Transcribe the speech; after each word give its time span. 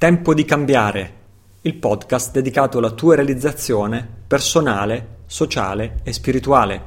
Tempo 0.00 0.32
di 0.32 0.46
cambiare, 0.46 1.12
il 1.60 1.74
podcast 1.74 2.32
dedicato 2.32 2.78
alla 2.78 2.92
tua 2.92 3.16
realizzazione 3.16 4.08
personale, 4.26 5.18
sociale 5.26 6.00
e 6.04 6.14
spirituale. 6.14 6.84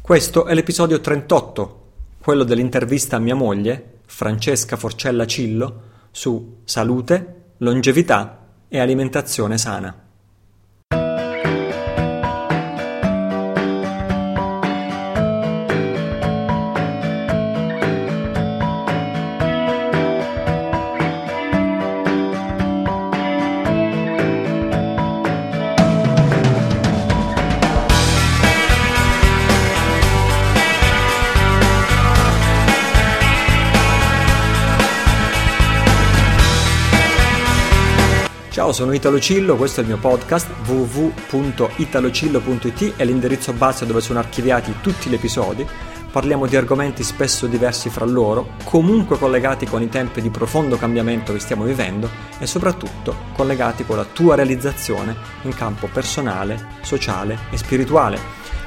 Questo 0.00 0.44
è 0.44 0.54
l'episodio 0.54 1.00
38, 1.00 1.80
quello 2.20 2.44
dell'intervista 2.44 3.16
a 3.16 3.18
mia 3.18 3.34
moglie, 3.34 3.98
Francesca 4.06 4.76
Forcella 4.76 5.26
Cillo, 5.26 5.82
su 6.12 6.58
salute, 6.62 7.54
longevità 7.56 8.50
e 8.68 8.78
alimentazione 8.78 9.58
sana. 9.58 10.01
Sono 38.72 38.94
Italo 38.94 39.20
Cillo, 39.20 39.56
questo 39.56 39.80
è 39.80 39.82
il 39.82 39.90
mio 39.90 39.98
podcast 39.98 40.48
www.italocillo.it 40.66 42.96
è 42.96 43.04
l'indirizzo 43.04 43.52
base 43.52 43.84
dove 43.84 44.00
sono 44.00 44.18
archiviati 44.18 44.76
tutti 44.80 45.10
gli 45.10 45.14
episodi. 45.14 45.68
Parliamo 46.10 46.46
di 46.46 46.56
argomenti 46.56 47.02
spesso 47.02 47.46
diversi 47.46 47.90
fra 47.90 48.06
loro, 48.06 48.54
comunque 48.64 49.18
collegati 49.18 49.66
con 49.66 49.82
i 49.82 49.90
tempi 49.90 50.22
di 50.22 50.30
profondo 50.30 50.78
cambiamento 50.78 51.34
che 51.34 51.38
stiamo 51.38 51.64
vivendo 51.64 52.08
e 52.38 52.46
soprattutto 52.46 53.14
collegati 53.34 53.84
con 53.84 53.96
la 53.96 54.06
tua 54.10 54.36
realizzazione 54.36 55.14
in 55.42 55.54
campo 55.54 55.86
personale, 55.92 56.68
sociale 56.80 57.40
e 57.50 57.58
spirituale. 57.58 58.18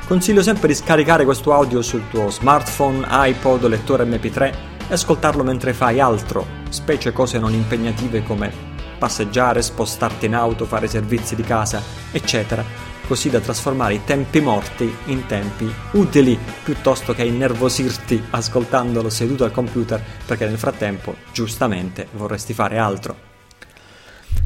Consiglio 0.05 0.43
sempre 0.43 0.67
di 0.67 0.75
scaricare 0.75 1.25
questo 1.25 1.51
audio 1.51 1.81
sul 1.81 2.03
tuo 2.11 2.29
smartphone, 2.29 3.07
iPod 3.09 3.65
lettore 3.65 4.05
MP3 4.05 4.53
e 4.87 4.93
ascoltarlo 4.93 5.43
mentre 5.43 5.73
fai 5.73 5.99
altro, 5.99 6.45
specie 6.69 7.11
cose 7.11 7.39
non 7.39 7.53
impegnative 7.53 8.21
come 8.21 8.73
passeggiare, 9.05 9.61
spostarti 9.61 10.25
in 10.25 10.33
auto, 10.33 10.65
fare 10.65 10.87
servizi 10.87 11.35
di 11.35 11.43
casa, 11.43 11.79
eccetera, 12.11 12.63
così 13.07 13.29
da 13.29 13.39
trasformare 13.39 13.93
i 13.93 14.03
tempi 14.03 14.39
morti 14.39 14.91
in 15.05 15.27
tempi 15.27 15.71
utili 15.91 16.35
piuttosto 16.63 17.13
che 17.13 17.23
innervosirti 17.23 18.23
ascoltandolo 18.31 19.11
seduto 19.11 19.43
al 19.43 19.51
computer 19.51 20.03
perché 20.25 20.47
nel 20.47 20.57
frattempo, 20.57 21.17
giustamente, 21.31 22.07
vorresti 22.13 22.53
fare 22.53 22.79
altro. 22.79 23.15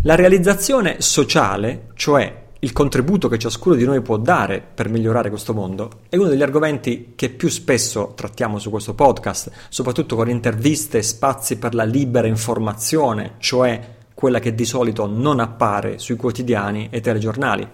La 0.02 0.16
realizzazione 0.16 1.00
sociale, 1.00 1.92
cioè 1.94 2.48
il 2.60 2.74
contributo 2.74 3.30
che 3.30 3.38
ciascuno 3.38 3.76
di 3.76 3.86
noi 3.86 4.02
può 4.02 4.18
dare 4.18 4.62
per 4.62 4.90
migliorare 4.90 5.30
questo 5.30 5.54
mondo 5.54 6.02
è 6.10 6.18
uno 6.18 6.28
degli 6.28 6.42
argomenti 6.42 7.14
che 7.16 7.30
più 7.30 7.48
spesso 7.48 8.12
trattiamo 8.14 8.60
su 8.60 8.70
questo 8.70 8.94
podcast, 8.94 9.52
soprattutto 9.70 10.18
con 10.18 10.30
interviste 10.30 10.98
e 10.98 11.04
spazi 11.04 11.58
per 11.58 11.74
la 11.74 11.86
libera 11.86 12.28
informazione, 12.28 13.36
cioè 13.38 13.98
quella 14.20 14.40
che 14.40 14.54
di 14.54 14.66
solito 14.66 15.08
non 15.08 15.40
appare 15.40 15.98
sui 15.98 16.18
quotidiani 16.18 16.90
e 16.92 17.00
telegiornali. 17.00 17.66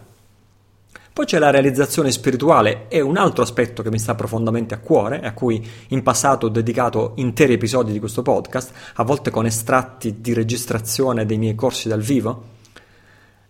Poi 1.11 1.25
c'è 1.25 1.39
la 1.39 1.49
realizzazione 1.49 2.11
spirituale, 2.11 2.87
è 2.87 2.99
un 2.99 3.17
altro 3.17 3.41
aspetto 3.41 3.81
che 3.81 3.89
mi 3.89 3.97
sta 3.97 4.13
profondamente 4.13 4.75
a 4.75 4.77
cuore 4.77 5.21
a 5.21 5.33
cui 5.33 5.67
in 5.87 6.03
passato 6.03 6.45
ho 6.45 6.49
dedicato 6.49 7.13
interi 7.15 7.53
episodi 7.53 7.91
di 7.91 7.97
questo 7.97 8.21
podcast, 8.21 8.71
a 8.93 9.03
volte 9.03 9.31
con 9.31 9.47
estratti 9.47 10.21
di 10.21 10.33
registrazione 10.33 11.25
dei 11.25 11.39
miei 11.39 11.55
corsi 11.55 11.87
dal 11.87 12.01
vivo. 12.01 12.43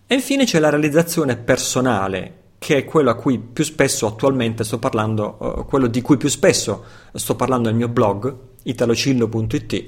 E 0.07 0.15
infine 0.15 0.45
c'è 0.45 0.59
la 0.59 0.69
realizzazione 0.69 1.35
personale, 1.35 2.43
che 2.59 2.77
è 2.77 2.85
quello 2.85 3.09
a 3.09 3.15
cui 3.15 3.39
più 3.39 3.65
spesso 3.65 4.07
attualmente 4.07 4.63
sto 4.63 4.79
parlando, 4.79 5.35
uh, 5.37 5.65
quello 5.65 5.87
di 5.87 6.01
cui 6.01 6.15
più 6.15 6.29
spesso 6.29 6.85
sto 7.13 7.35
parlando 7.35 7.67
nel 7.67 7.77
mio 7.77 7.89
blog, 7.89 8.33
italocillo.it, 8.63 9.85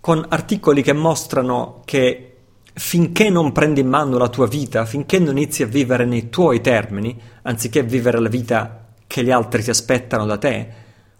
con 0.00 0.22
articoli 0.28 0.82
che 0.82 0.92
mostrano 0.92 1.80
che 1.86 2.33
finché 2.74 3.30
non 3.30 3.52
prendi 3.52 3.80
in 3.80 3.88
mano 3.88 4.18
la 4.18 4.28
tua 4.28 4.46
vita, 4.48 4.84
finché 4.84 5.18
non 5.18 5.36
inizi 5.38 5.62
a 5.62 5.66
vivere 5.66 6.04
nei 6.04 6.28
tuoi 6.28 6.60
termini, 6.60 7.18
anziché 7.42 7.82
vivere 7.82 8.20
la 8.20 8.28
vita 8.28 8.86
che 9.06 9.22
gli 9.22 9.30
altri 9.30 9.62
ti 9.62 9.70
aspettano 9.70 10.26
da 10.26 10.36
te, 10.36 10.72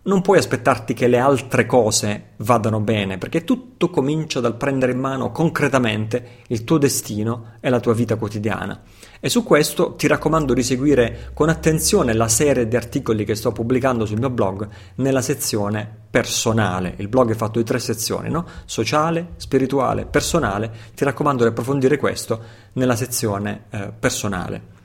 non 0.07 0.21
puoi 0.21 0.39
aspettarti 0.39 0.93
che 0.93 1.07
le 1.07 1.19
altre 1.19 1.65
cose 1.65 2.33
vadano 2.39 2.81
bene, 2.81 3.17
perché 3.17 3.45
tutto 3.45 3.89
comincia 3.89 4.41
dal 4.41 4.57
prendere 4.57 4.93
in 4.93 4.99
mano 4.99 5.31
concretamente 5.31 6.43
il 6.49 6.65
tuo 6.65 6.77
destino 6.77 7.53
e 7.61 7.71
la 7.71 7.81
tua 7.81 7.95
vita 7.95 8.17
quotidiana. 8.17 8.83
E 9.19 9.31
su 9.31 9.43
questo 9.43 9.95
ti 9.95 10.07
raccomando 10.07 10.53
di 10.53 10.63
seguire 10.63 11.31
con 11.33 11.49
attenzione 11.49 12.13
la 12.13 12.29
serie 12.29 12.69
di 12.69 12.77
articoli 12.77 13.25
che 13.25 13.35
sto 13.35 13.53
pubblicando 13.53 14.05
sul 14.05 14.19
mio 14.19 14.29
blog 14.29 14.69
nella 14.97 15.23
sezione 15.23 15.89
personale. 16.11 16.95
Il 16.99 17.09
blog 17.09 17.31
è 17.31 17.35
fatto 17.35 17.59
di 17.59 17.65
tre 17.65 17.79
sezioni, 17.79 18.29
no? 18.29 18.45
Sociale, 18.67 19.29
spirituale, 19.37 20.05
personale. 20.05 20.71
Ti 20.95 21.05
raccomando 21.05 21.45
di 21.45 21.49
approfondire 21.49 21.97
questo 21.97 22.41
nella 22.75 22.97
sezione 22.97 23.65
eh, 23.71 23.91
personale. 23.99 24.83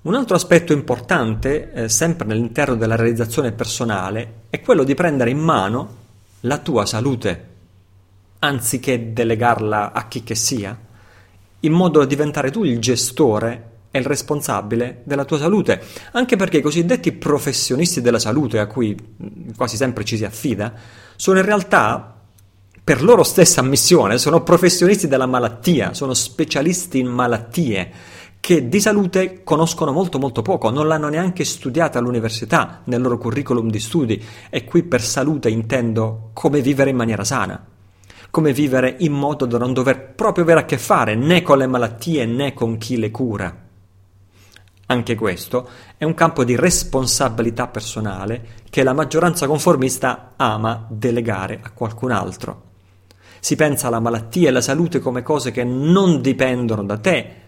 Un 0.00 0.14
altro 0.14 0.36
aspetto 0.36 0.72
importante, 0.72 1.72
eh, 1.72 1.88
sempre 1.88 2.30
all'interno 2.30 2.76
della 2.76 2.94
realizzazione 2.94 3.50
personale, 3.50 4.42
è 4.48 4.60
quello 4.60 4.84
di 4.84 4.94
prendere 4.94 5.30
in 5.30 5.38
mano 5.38 5.96
la 6.42 6.58
tua 6.58 6.86
salute, 6.86 7.46
anziché 8.38 9.12
delegarla 9.12 9.90
a 9.90 10.06
chi 10.06 10.22
che 10.22 10.36
sia, 10.36 10.78
in 11.60 11.72
modo 11.72 11.98
da 11.98 12.04
diventare 12.04 12.52
tu 12.52 12.62
il 12.62 12.78
gestore 12.78 13.70
e 13.90 13.98
il 13.98 14.04
responsabile 14.04 15.00
della 15.02 15.24
tua 15.24 15.38
salute, 15.38 15.82
anche 16.12 16.36
perché 16.36 16.58
i 16.58 16.62
cosiddetti 16.62 17.10
professionisti 17.10 18.00
della 18.00 18.20
salute, 18.20 18.60
a 18.60 18.66
cui 18.66 18.96
quasi 19.56 19.76
sempre 19.76 20.04
ci 20.04 20.16
si 20.16 20.24
affida, 20.24 20.74
sono 21.16 21.38
in 21.38 21.44
realtà 21.44 22.14
per 22.84 23.02
loro 23.02 23.24
stessa 23.24 23.60
ammissione, 23.60 24.16
sono 24.16 24.44
professionisti 24.44 25.08
della 25.08 25.26
malattia, 25.26 25.92
sono 25.92 26.14
specialisti 26.14 27.00
in 27.00 27.08
malattie 27.08 27.90
che 28.48 28.66
di 28.66 28.80
salute 28.80 29.42
conoscono 29.44 29.92
molto 29.92 30.18
molto 30.18 30.40
poco, 30.40 30.70
non 30.70 30.88
l'hanno 30.88 31.10
neanche 31.10 31.44
studiata 31.44 31.98
all'università 31.98 32.80
nel 32.84 33.02
loro 33.02 33.18
curriculum 33.18 33.68
di 33.68 33.78
studi 33.78 34.24
e 34.48 34.64
qui 34.64 34.84
per 34.84 35.02
salute 35.02 35.50
intendo 35.50 36.30
come 36.32 36.62
vivere 36.62 36.88
in 36.88 36.96
maniera 36.96 37.24
sana, 37.24 37.62
come 38.30 38.54
vivere 38.54 38.96
in 39.00 39.12
modo 39.12 39.44
da 39.44 39.58
non 39.58 39.74
dover 39.74 40.14
proprio 40.14 40.44
avere 40.44 40.60
a 40.60 40.64
che 40.64 40.78
fare 40.78 41.14
né 41.14 41.42
con 41.42 41.58
le 41.58 41.66
malattie 41.66 42.24
né 42.24 42.54
con 42.54 42.78
chi 42.78 42.96
le 42.96 43.10
cura. 43.10 43.54
Anche 44.86 45.14
questo 45.14 45.68
è 45.98 46.04
un 46.04 46.14
campo 46.14 46.42
di 46.42 46.56
responsabilità 46.56 47.66
personale 47.66 48.62
che 48.70 48.82
la 48.82 48.94
maggioranza 48.94 49.46
conformista 49.46 50.32
ama 50.36 50.86
delegare 50.88 51.60
a 51.62 51.70
qualcun 51.72 52.12
altro. 52.12 52.62
Si 53.40 53.56
pensa 53.56 53.88
alla 53.88 54.00
malattia 54.00 54.46
e 54.46 54.48
alla 54.48 54.62
salute 54.62 55.00
come 55.00 55.22
cose 55.22 55.50
che 55.50 55.64
non 55.64 56.22
dipendono 56.22 56.82
da 56.82 56.96
te, 56.96 57.42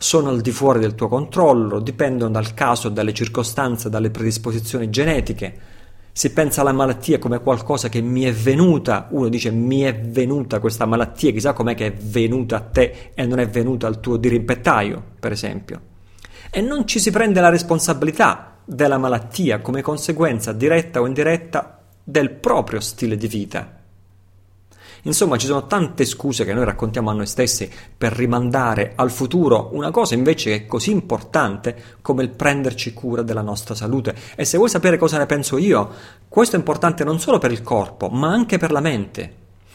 sono 0.00 0.28
al 0.28 0.40
di 0.40 0.52
fuori 0.52 0.78
del 0.78 0.94
tuo 0.94 1.08
controllo, 1.08 1.80
dipendono 1.80 2.30
dal 2.30 2.54
caso, 2.54 2.88
dalle 2.88 3.12
circostanze, 3.12 3.90
dalle 3.90 4.10
predisposizioni 4.10 4.88
genetiche. 4.90 5.76
Si 6.12 6.32
pensa 6.32 6.60
alla 6.60 6.72
malattia 6.72 7.18
come 7.18 7.40
qualcosa 7.40 7.88
che 7.88 8.00
mi 8.00 8.22
è 8.22 8.32
venuta, 8.32 9.08
uno 9.10 9.28
dice 9.28 9.50
mi 9.50 9.80
è 9.80 9.98
venuta 9.98 10.60
questa 10.60 10.86
malattia, 10.86 11.32
chissà 11.32 11.52
com'è 11.52 11.74
che 11.74 11.86
è 11.86 11.92
venuta 11.92 12.56
a 12.56 12.60
te 12.60 13.10
e 13.12 13.26
non 13.26 13.40
è 13.40 13.48
venuta 13.48 13.88
al 13.88 13.98
tuo 13.98 14.16
dirimpettaio, 14.16 15.02
per 15.18 15.32
esempio. 15.32 15.80
E 16.50 16.60
non 16.60 16.86
ci 16.86 17.00
si 17.00 17.10
prende 17.10 17.40
la 17.40 17.50
responsabilità 17.50 18.58
della 18.64 18.98
malattia 18.98 19.60
come 19.60 19.82
conseguenza 19.82 20.52
diretta 20.52 21.00
o 21.00 21.06
indiretta 21.06 21.82
del 22.04 22.30
proprio 22.30 22.80
stile 22.80 23.16
di 23.16 23.26
vita. 23.26 23.77
Insomma, 25.02 25.36
ci 25.36 25.46
sono 25.46 25.66
tante 25.66 26.04
scuse 26.04 26.44
che 26.44 26.54
noi 26.54 26.64
raccontiamo 26.64 27.10
a 27.10 27.14
noi 27.14 27.26
stessi 27.26 27.70
per 27.96 28.12
rimandare 28.12 28.92
al 28.94 29.10
futuro 29.10 29.70
una 29.72 29.90
cosa 29.90 30.14
invece 30.14 30.50
che 30.50 30.64
è 30.64 30.66
così 30.66 30.90
importante 30.90 31.96
come 32.02 32.22
il 32.22 32.30
prenderci 32.30 32.92
cura 32.92 33.22
della 33.22 33.42
nostra 33.42 33.74
salute. 33.74 34.14
E 34.36 34.44
se 34.44 34.56
vuoi 34.56 34.68
sapere 34.68 34.98
cosa 34.98 35.18
ne 35.18 35.26
penso 35.26 35.58
io, 35.58 35.90
questo 36.28 36.56
è 36.56 36.58
importante 36.58 37.04
non 37.04 37.20
solo 37.20 37.38
per 37.38 37.52
il 37.52 37.62
corpo, 37.62 38.08
ma 38.08 38.28
anche 38.28 38.58
per 38.58 38.72
la 38.72 38.80
mente. 38.80 39.34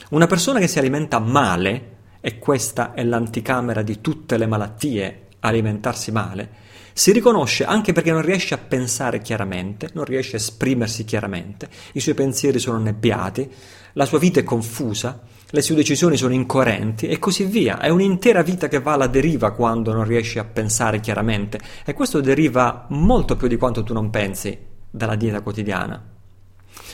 Una 0.10 0.28
persona 0.28 0.60
che 0.60 0.68
si 0.68 0.80
alimenta 0.80 1.20
male, 1.20 1.92
e 2.22 2.40
questa 2.40 2.94
è 2.94 3.04
l'anticamera 3.04 3.82
di 3.82 4.00
tutte 4.00 4.38
le 4.38 4.46
malattie, 4.46 5.28
alimentarsi 5.40 6.12
male, 6.12 6.62
si 6.94 7.12
riconosce 7.12 7.66
anche 7.66 7.92
perché 7.92 8.12
non 8.12 8.22
riesce 8.22 8.54
a 8.54 8.58
pensare 8.58 9.22
chiaramente, 9.22 9.90
non 9.94 10.06
riesce 10.06 10.36
a 10.36 10.40
esprimersi 10.40 11.04
chiaramente, 11.04 11.68
i 11.94 12.00
suoi 12.00 12.16
pensieri 12.16 12.60
sono 12.60 12.78
nebbiati, 12.78 13.50
la 13.94 14.06
sua 14.06 14.20
vita 14.20 14.40
è 14.40 14.44
confusa, 14.44 15.22
le 15.50 15.62
sue 15.62 15.76
decisioni 15.76 16.18
sono 16.18 16.34
incoerenti 16.34 17.08
e 17.08 17.20
così 17.20 17.46
via. 17.46 17.80
È 17.80 17.90
un'intera 17.90 18.42
vita 18.42 18.68
che 18.68 18.80
va 18.80 18.94
alla 18.94 19.06
deriva 19.06 19.52
quando 19.52 19.94
non 19.94 20.04
riesci 20.04 20.40
a 20.40 20.44
pensare 20.44 21.00
chiaramente 21.00 21.60
e 21.86 21.94
questo 21.94 22.22
deriva 22.22 22.88
molto 22.90 23.36
più 23.36 23.48
di 23.48 23.58
quanto 23.58 23.84
tu 23.84 23.94
non 23.94 24.10
pensi 24.10 24.58
dalla 24.90 25.16
dieta 25.16 25.42
quotidiana. 25.42 26.02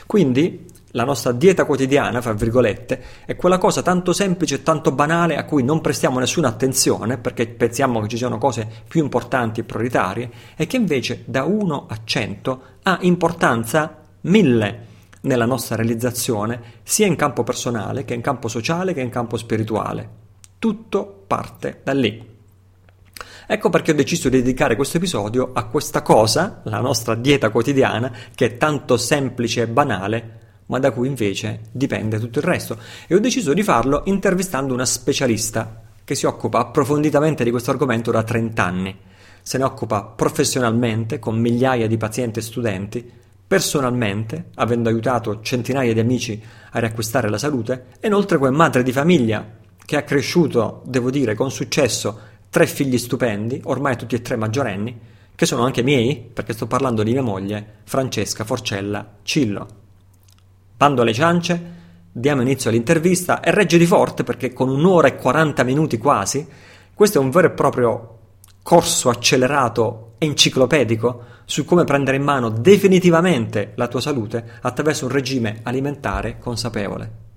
Quindi 0.05 0.65
la 0.91 1.03
nostra 1.03 1.31
dieta 1.31 1.65
quotidiana, 1.65 2.21
fra 2.21 2.33
virgolette, 2.33 3.03
è 3.25 3.35
quella 3.35 3.57
cosa 3.57 3.81
tanto 3.81 4.13
semplice 4.13 4.55
e 4.55 4.63
tanto 4.63 4.91
banale 4.91 5.37
a 5.37 5.45
cui 5.45 5.63
non 5.63 5.81
prestiamo 5.81 6.19
nessuna 6.19 6.47
attenzione 6.47 7.17
perché 7.17 7.47
pensiamo 7.47 8.01
che 8.01 8.07
ci 8.07 8.17
siano 8.17 8.37
cose 8.37 8.67
più 8.87 9.01
importanti 9.03 9.59
e 9.59 9.63
prioritarie 9.63 10.31
e 10.55 10.65
che 10.67 10.77
invece 10.77 11.23
da 11.25 11.43
1 11.43 11.85
a 11.87 11.99
100 12.03 12.61
ha 12.83 12.97
importanza 13.01 13.97
1000 14.21 14.87
nella 15.21 15.45
nostra 15.45 15.75
realizzazione 15.75 16.61
sia 16.83 17.05
in 17.05 17.15
campo 17.15 17.43
personale 17.43 18.05
che 18.05 18.13
in 18.13 18.21
campo 18.21 18.47
sociale 18.47 18.93
che 18.93 19.01
in 19.01 19.09
campo 19.09 19.37
spirituale. 19.37 20.09
Tutto 20.57 21.23
parte 21.27 21.81
da 21.83 21.93
lì. 21.93 22.37
Ecco 23.51 23.69
perché 23.69 23.91
ho 23.91 23.95
deciso 23.95 24.29
di 24.29 24.37
dedicare 24.37 24.75
questo 24.75 24.97
episodio 24.97 25.51
a 25.53 25.65
questa 25.65 26.01
cosa, 26.01 26.61
la 26.65 26.79
nostra 26.79 27.15
dieta 27.15 27.49
quotidiana, 27.49 28.11
che 28.35 28.45
è 28.45 28.57
tanto 28.57 28.95
semplice 28.95 29.63
e 29.63 29.67
banale, 29.67 30.38
ma 30.69 30.79
da 30.79 30.91
cui 30.91 31.07
invece 31.07 31.61
dipende 31.71 32.19
tutto 32.19 32.39
il 32.39 32.45
resto. 32.45 32.77
E 33.07 33.15
ho 33.15 33.19
deciso 33.19 33.53
di 33.53 33.63
farlo 33.63 34.03
intervistando 34.05 34.73
una 34.73 34.85
specialista 34.85 35.83
che 36.03 36.15
si 36.15 36.25
occupa 36.25 36.59
approfonditamente 36.59 37.43
di 37.43 37.51
questo 37.51 37.71
argomento 37.71 38.11
da 38.11 38.23
30 38.23 38.63
anni. 38.63 38.97
Se 39.41 39.57
ne 39.57 39.63
occupa 39.63 40.03
professionalmente 40.03 41.19
con 41.19 41.39
migliaia 41.39 41.87
di 41.87 41.97
pazienti 41.97 42.39
e 42.39 42.43
studenti, 42.43 43.11
personalmente, 43.47 44.49
avendo 44.55 44.89
aiutato 44.89 45.41
centinaia 45.41 45.93
di 45.93 45.99
amici 45.99 46.41
a 46.71 46.79
riacquistare 46.79 47.29
la 47.29 47.37
salute, 47.37 47.85
e 47.99 48.07
inoltre 48.07 48.37
come 48.37 48.51
madre 48.51 48.83
di 48.83 48.91
famiglia 48.91 49.57
che 49.85 49.97
ha 49.97 50.03
cresciuto, 50.03 50.83
devo 50.85 51.09
dire, 51.09 51.33
con 51.33 51.49
successo 51.49 52.19
tre 52.49 52.67
figli 52.67 52.97
stupendi, 52.97 53.61
ormai 53.65 53.97
tutti 53.97 54.13
e 54.13 54.21
tre 54.21 54.35
maggiorenni, 54.35 54.99
che 55.33 55.45
sono 55.47 55.63
anche 55.63 55.81
miei, 55.81 56.17
perché 56.31 56.53
sto 56.53 56.67
parlando 56.67 57.01
di 57.01 57.11
mia 57.11 57.23
moglie, 57.23 57.77
Francesca 57.85 58.43
Forcella 58.43 59.17
Cillo. 59.23 59.88
Bando 60.79 61.01
alle 61.01 61.11
ciance, 61.11 61.61
diamo 62.09 62.41
inizio 62.41 62.69
all'intervista 62.69 63.41
e 63.41 63.51
regge 63.51 63.77
di 63.77 63.85
forte 63.85 64.23
perché 64.23 64.53
con 64.53 64.69
un'ora 64.69 65.09
e 65.09 65.17
40 65.17 65.63
minuti 65.63 65.97
quasi, 65.97 66.47
questo 66.93 67.19
è 67.19 67.21
un 67.21 67.31
vero 67.31 67.47
e 67.47 67.51
proprio 67.51 68.19
corso 68.63 69.09
accelerato 69.09 70.13
enciclopedico 70.19 71.23
su 71.43 71.65
come 71.65 71.83
prendere 71.83 72.15
in 72.15 72.23
mano 72.23 72.47
definitivamente 72.47 73.73
la 73.75 73.89
tua 73.89 73.99
salute 73.99 74.51
attraverso 74.61 75.03
un 75.03 75.11
regime 75.11 75.59
alimentare 75.63 76.37
consapevole. 76.39 77.28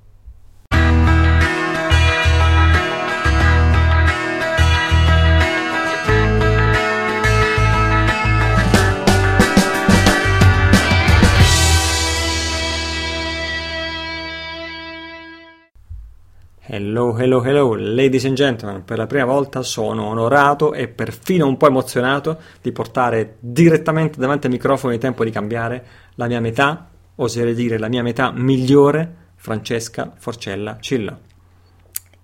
Hello, 16.74 17.14
hello, 17.18 17.44
hello, 17.44 17.74
ladies 17.74 18.24
and 18.24 18.34
gentlemen, 18.34 18.82
per 18.82 18.96
la 18.96 19.06
prima 19.06 19.26
volta 19.26 19.62
sono 19.62 20.06
onorato 20.06 20.72
e 20.72 20.88
perfino 20.88 21.46
un 21.46 21.58
po' 21.58 21.66
emozionato 21.66 22.40
di 22.62 22.72
portare 22.72 23.36
direttamente 23.40 24.18
davanti 24.18 24.46
al 24.46 24.52
microfono 24.52 24.94
in 24.94 24.98
tempo 24.98 25.22
di 25.22 25.30
cambiare 25.30 25.84
la 26.14 26.26
mia 26.28 26.40
metà, 26.40 26.88
oserei 27.16 27.52
dire 27.52 27.76
la 27.76 27.88
mia 27.88 28.02
metà 28.02 28.30
migliore, 28.30 29.16
Francesca 29.34 30.14
Forcella 30.16 30.78
Cillo. 30.80 31.18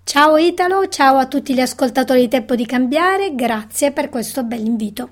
Ciao 0.03 0.35
Italo, 0.37 0.87
ciao 0.87 1.17
a 1.17 1.27
tutti 1.27 1.53
gli 1.53 1.61
ascoltatori 1.61 2.21
di 2.21 2.27
Tempo 2.29 2.55
di 2.55 2.65
Cambiare, 2.65 3.35
grazie 3.35 3.91
per 3.91 4.09
questo 4.09 4.43
bel 4.43 4.65
invito. 4.65 5.09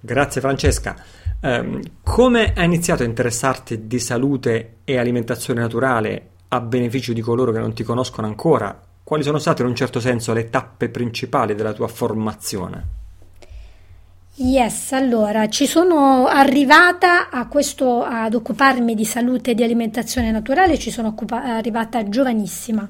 Grazie 0.00 0.40
Francesca. 0.40 0.96
Um, 1.40 1.80
come 2.02 2.52
hai 2.56 2.64
iniziato 2.64 3.04
a 3.04 3.06
interessarti 3.06 3.86
di 3.86 4.00
salute 4.00 4.78
e 4.82 4.98
alimentazione 4.98 5.60
naturale 5.60 6.30
a 6.48 6.60
beneficio 6.60 7.12
di 7.12 7.20
coloro 7.20 7.52
che 7.52 7.58
non 7.58 7.72
ti 7.72 7.82
conoscono 7.82 8.26
ancora, 8.26 8.80
quali 9.02 9.22
sono 9.22 9.38
state 9.38 9.62
in 9.62 9.68
un 9.68 9.76
certo 9.76 10.00
senso 10.00 10.32
le 10.32 10.50
tappe 10.50 10.88
principali 10.88 11.54
della 11.54 11.72
tua 11.72 11.88
formazione? 11.88 13.04
Yes, 14.38 14.92
allora 14.92 15.48
ci 15.48 15.66
sono 15.66 16.26
arrivata 16.26 17.30
a 17.30 17.46
questo, 17.46 18.02
ad 18.02 18.34
occuparmi 18.34 18.94
di 18.94 19.04
salute 19.04 19.52
e 19.52 19.54
di 19.54 19.62
alimentazione 19.62 20.30
naturale, 20.30 20.78
ci 20.78 20.90
sono 20.90 21.08
occupa- 21.08 21.42
arrivata 21.42 22.06
giovanissima 22.08 22.86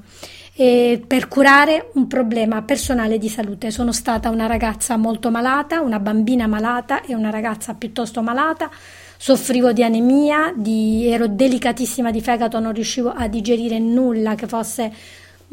eh, 0.55 1.01
per 1.05 1.27
curare 1.27 1.91
un 1.93 2.07
problema 2.07 2.63
personale 2.63 3.17
di 3.17 3.29
salute. 3.29 3.71
Sono 3.71 3.93
stata 3.93 4.29
una 4.29 4.47
ragazza 4.47 4.97
molto 4.97 5.29
malata, 5.31 5.81
una 5.81 5.99
bambina 5.99 6.47
malata 6.47 7.01
e 7.01 7.15
una 7.15 7.29
ragazza 7.29 7.75
piuttosto 7.75 8.21
malata 8.21 8.69
soffrivo 9.17 9.71
di 9.73 9.83
anemia, 9.83 10.53
di, 10.55 11.07
ero 11.07 11.27
delicatissima 11.27 12.11
di 12.11 12.21
fegato, 12.21 12.59
non 12.59 12.73
riuscivo 12.73 13.11
a 13.11 13.27
digerire 13.27 13.79
nulla 13.79 14.35
che 14.35 14.47
fosse 14.47 14.93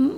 mm, 0.00 0.16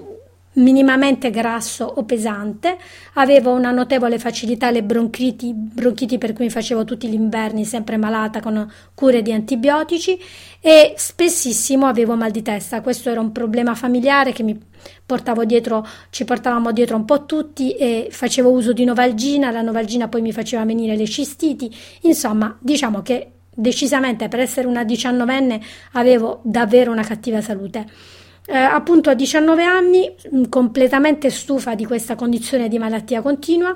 minimamente 0.57 1.31
grasso 1.31 1.85
o 1.85 2.05
pesante, 2.05 2.77
avevo 3.15 3.53
una 3.53 3.71
notevole 3.71 4.19
facilità 4.19 4.69
alle 4.69 4.83
bronchiti, 4.83 5.53
bronchiti 5.55 6.19
per 6.19 6.33
cui 6.33 6.51
facevo 6.51 6.85
tutti 6.85 7.09
gli 7.09 7.15
inverni 7.15 7.65
sempre 7.65 7.97
malata 7.97 8.41
con 8.41 8.71
cure 8.95 9.23
di 9.23 9.33
antibiotici 9.33 10.19
e 10.61 10.95
spessissimo 10.97 11.87
avevo 11.87 12.17
mal 12.17 12.31
di 12.31 12.43
testa. 12.43 12.81
Questo 12.81 13.11
era 13.11 13.21
un 13.21 13.33
problema 13.33 13.75
familiare 13.75 14.33
che 14.33 14.43
mi 14.43 14.59
portavo 15.05 15.45
dietro, 15.45 15.87
ci 16.11 16.25
portavamo 16.25 16.73
dietro 16.73 16.97
un 16.97 17.05
po' 17.05 17.27
tutti 17.27 17.73
e 17.73 18.09
facevo 18.11 18.51
uso 18.51 18.73
di 18.73 18.85
Novalgina, 18.85 19.51
la 19.51 19.63
Novalgina 19.63 20.09
poi 20.09 20.23
mi 20.23 20.33
faceva 20.33 20.65
venire 20.65 20.97
le 20.97 21.07
cistiti, 21.07 21.75
insomma, 22.03 22.57
diciamo 22.61 23.03
che 23.03 23.33
decisamente 23.57 24.29
per 24.29 24.41
essere 24.41 24.69
una 24.69 24.85
diciannovenne 24.85 25.61
avevo 25.93 26.41
davvero 26.45 26.93
una 26.93 27.05
cattiva 27.05 27.41
salute. 27.41 27.87
Eh, 28.49 28.57
appunto 28.57 29.11
a 29.11 29.15
19 29.15 29.65
anni, 29.65 30.09
mm, 30.35 30.45
completamente 30.49 31.31
stufa 31.31 31.75
di 31.75 31.85
questa 31.85 32.15
condizione 32.15 32.69
di 32.69 32.79
malattia 32.79 33.21
continua, 33.21 33.75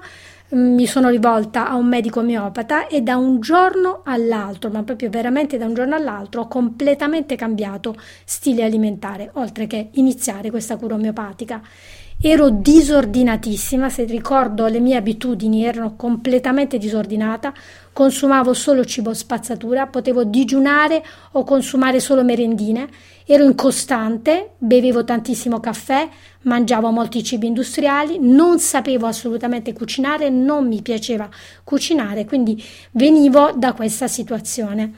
mm, 0.55 0.75
mi 0.75 0.87
sono 0.87 1.09
rivolta 1.09 1.69
a 1.69 1.75
un 1.75 1.87
medico 1.87 2.21
omeopata 2.21 2.87
e 2.87 3.01
da 3.01 3.17
un 3.17 3.41
giorno 3.41 4.03
all'altro, 4.05 4.71
ma 4.71 4.85
proprio 4.85 5.11
veramente 5.11 5.59
da 5.59 5.65
un 5.67 5.75
giorno 5.75 5.97
all'altro, 5.97 6.43
ho 6.43 6.49
completamente 6.49 7.35
cambiato 7.35 7.97
stile 8.25 8.63
alimentare, 8.63 9.31
oltre 9.35 9.67
che 9.67 9.89
iniziare 9.95 10.51
questa 10.51 10.77
cura 10.77 10.95
omeopatica. 10.95 11.61
Ero 12.23 12.51
disordinatissima, 12.51 13.89
se 13.89 14.05
ricordo 14.05 14.67
le 14.67 14.79
mie 14.79 14.97
abitudini 14.97 15.65
erano 15.65 15.97
completamente 15.97 16.77
disordinata, 16.77 17.51
consumavo 17.95 18.53
solo 18.53 18.85
cibo 18.85 19.15
spazzatura, 19.15 19.87
potevo 19.87 20.25
digiunare 20.25 21.03
o 21.33 21.45
consumare 21.45 21.99
solo 21.99 22.23
merendine, 22.23 22.87
ero 23.25 23.45
incostante, 23.45 24.51
bevevo 24.59 25.03
tantissimo 25.03 25.61
caffè, 25.61 26.07
mangiavo 26.43 26.91
molti 26.91 27.25
cibi 27.25 27.47
industriali, 27.47 28.19
non 28.21 28.59
sapevo 28.59 29.07
assolutamente 29.07 29.73
cucinare, 29.73 30.29
non 30.29 30.69
mi 30.69 30.83
piaceva 30.83 31.27
cucinare, 31.65 32.27
quindi 32.27 32.63
venivo 32.91 33.53
da 33.57 33.73
questa 33.73 34.09
situazione. 34.09 34.93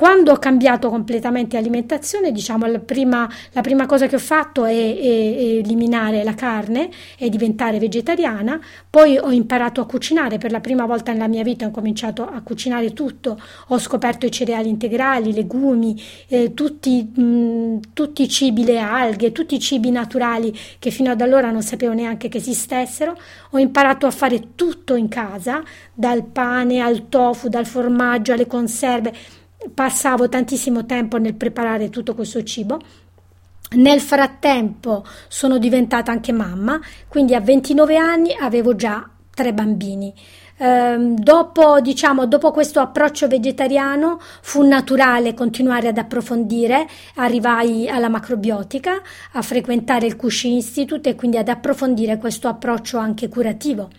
Quando 0.00 0.30
ho 0.30 0.36
cambiato 0.36 0.90
completamente 0.90 1.56
alimentazione, 1.56 2.30
diciamo 2.30 2.66
la 2.66 2.78
prima, 2.78 3.28
la 3.50 3.62
prima 3.62 3.84
cosa 3.84 4.06
che 4.06 4.14
ho 4.14 4.20
fatto 4.20 4.64
è, 4.64 4.70
è, 4.70 4.96
è, 4.96 5.42
eliminare 5.56 6.22
la 6.22 6.36
carne 6.36 6.88
e 7.18 7.28
diventare 7.28 7.80
vegetariana, 7.80 8.60
poi 8.88 9.18
ho 9.18 9.32
imparato 9.32 9.80
a 9.80 9.86
cucinare, 9.86 10.38
per 10.38 10.52
la 10.52 10.60
prima 10.60 10.86
volta 10.86 11.10
nella 11.10 11.26
mia 11.26 11.42
vita 11.42 11.66
ho 11.66 11.72
cominciato 11.72 12.24
a 12.24 12.40
cucinare 12.42 12.92
tutto, 12.92 13.40
ho 13.66 13.78
scoperto 13.80 14.24
i 14.24 14.30
cereali 14.30 14.68
integrali, 14.68 15.30
i 15.30 15.34
legumi, 15.34 16.00
eh, 16.28 16.54
tutti, 16.54 17.02
mh, 17.02 17.80
tutti 17.92 18.22
i 18.22 18.28
cibi, 18.28 18.62
le 18.62 18.78
alghe, 18.78 19.32
tutti 19.32 19.56
i 19.56 19.58
cibi 19.58 19.90
naturali 19.90 20.56
che 20.78 20.92
fino 20.92 21.10
ad 21.10 21.20
allora 21.20 21.50
non 21.50 21.62
sapevo 21.62 21.92
neanche 21.92 22.28
che 22.28 22.38
esistessero, 22.38 23.18
ho 23.50 23.58
imparato 23.58 24.06
a 24.06 24.12
fare 24.12 24.54
tutto 24.54 24.94
in 24.94 25.08
casa, 25.08 25.60
dal 25.92 26.22
pane 26.22 26.78
al 26.78 27.08
tofu, 27.08 27.48
dal 27.48 27.66
formaggio 27.66 28.32
alle 28.32 28.46
conserve 28.46 29.12
passavo 29.74 30.28
tantissimo 30.28 30.86
tempo 30.86 31.18
nel 31.18 31.34
preparare 31.34 31.90
tutto 31.90 32.14
questo 32.14 32.42
cibo. 32.42 32.78
Nel 33.70 34.00
frattempo 34.00 35.04
sono 35.28 35.58
diventata 35.58 36.10
anche 36.10 36.32
mamma, 36.32 36.80
quindi 37.06 37.34
a 37.34 37.40
29 37.40 37.96
anni 37.96 38.34
avevo 38.34 38.74
già 38.74 39.08
tre 39.34 39.52
bambini. 39.52 40.14
Eh, 40.60 40.96
dopo, 41.16 41.80
diciamo, 41.80 42.26
dopo 42.26 42.50
questo 42.50 42.80
approccio 42.80 43.28
vegetariano 43.28 44.18
fu 44.40 44.66
naturale 44.66 45.34
continuare 45.34 45.88
ad 45.88 45.98
approfondire, 45.98 46.88
arrivai 47.16 47.88
alla 47.88 48.08
macrobiotica, 48.08 49.00
a 49.32 49.42
frequentare 49.42 50.06
il 50.06 50.16
Cushi 50.16 50.52
Institute 50.52 51.10
e 51.10 51.14
quindi 51.14 51.36
ad 51.36 51.48
approfondire 51.48 52.16
questo 52.16 52.48
approccio 52.48 52.98
anche 52.98 53.28
curativo. 53.28 53.90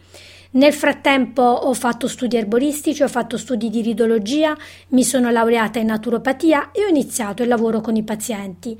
Nel 0.51 0.74
frattempo 0.74 1.44
ho 1.44 1.75
fatto 1.75 2.08
studi 2.08 2.36
erboristici, 2.36 3.03
ho 3.03 3.08
fatto 3.08 3.38
studi 3.38 3.70
di 3.70 3.82
ridologia, 3.82 4.58
mi 4.89 5.03
sono 5.03 5.29
laureata 5.29 5.77
in 5.77 5.86
naturopatia 5.86 6.72
e 6.72 6.86
ho 6.86 6.88
iniziato 6.88 7.44
il 7.44 7.50
lavoro 7.50 7.82
con 7.82 7.96
i 7.96 8.01
pazienti. 8.01 8.75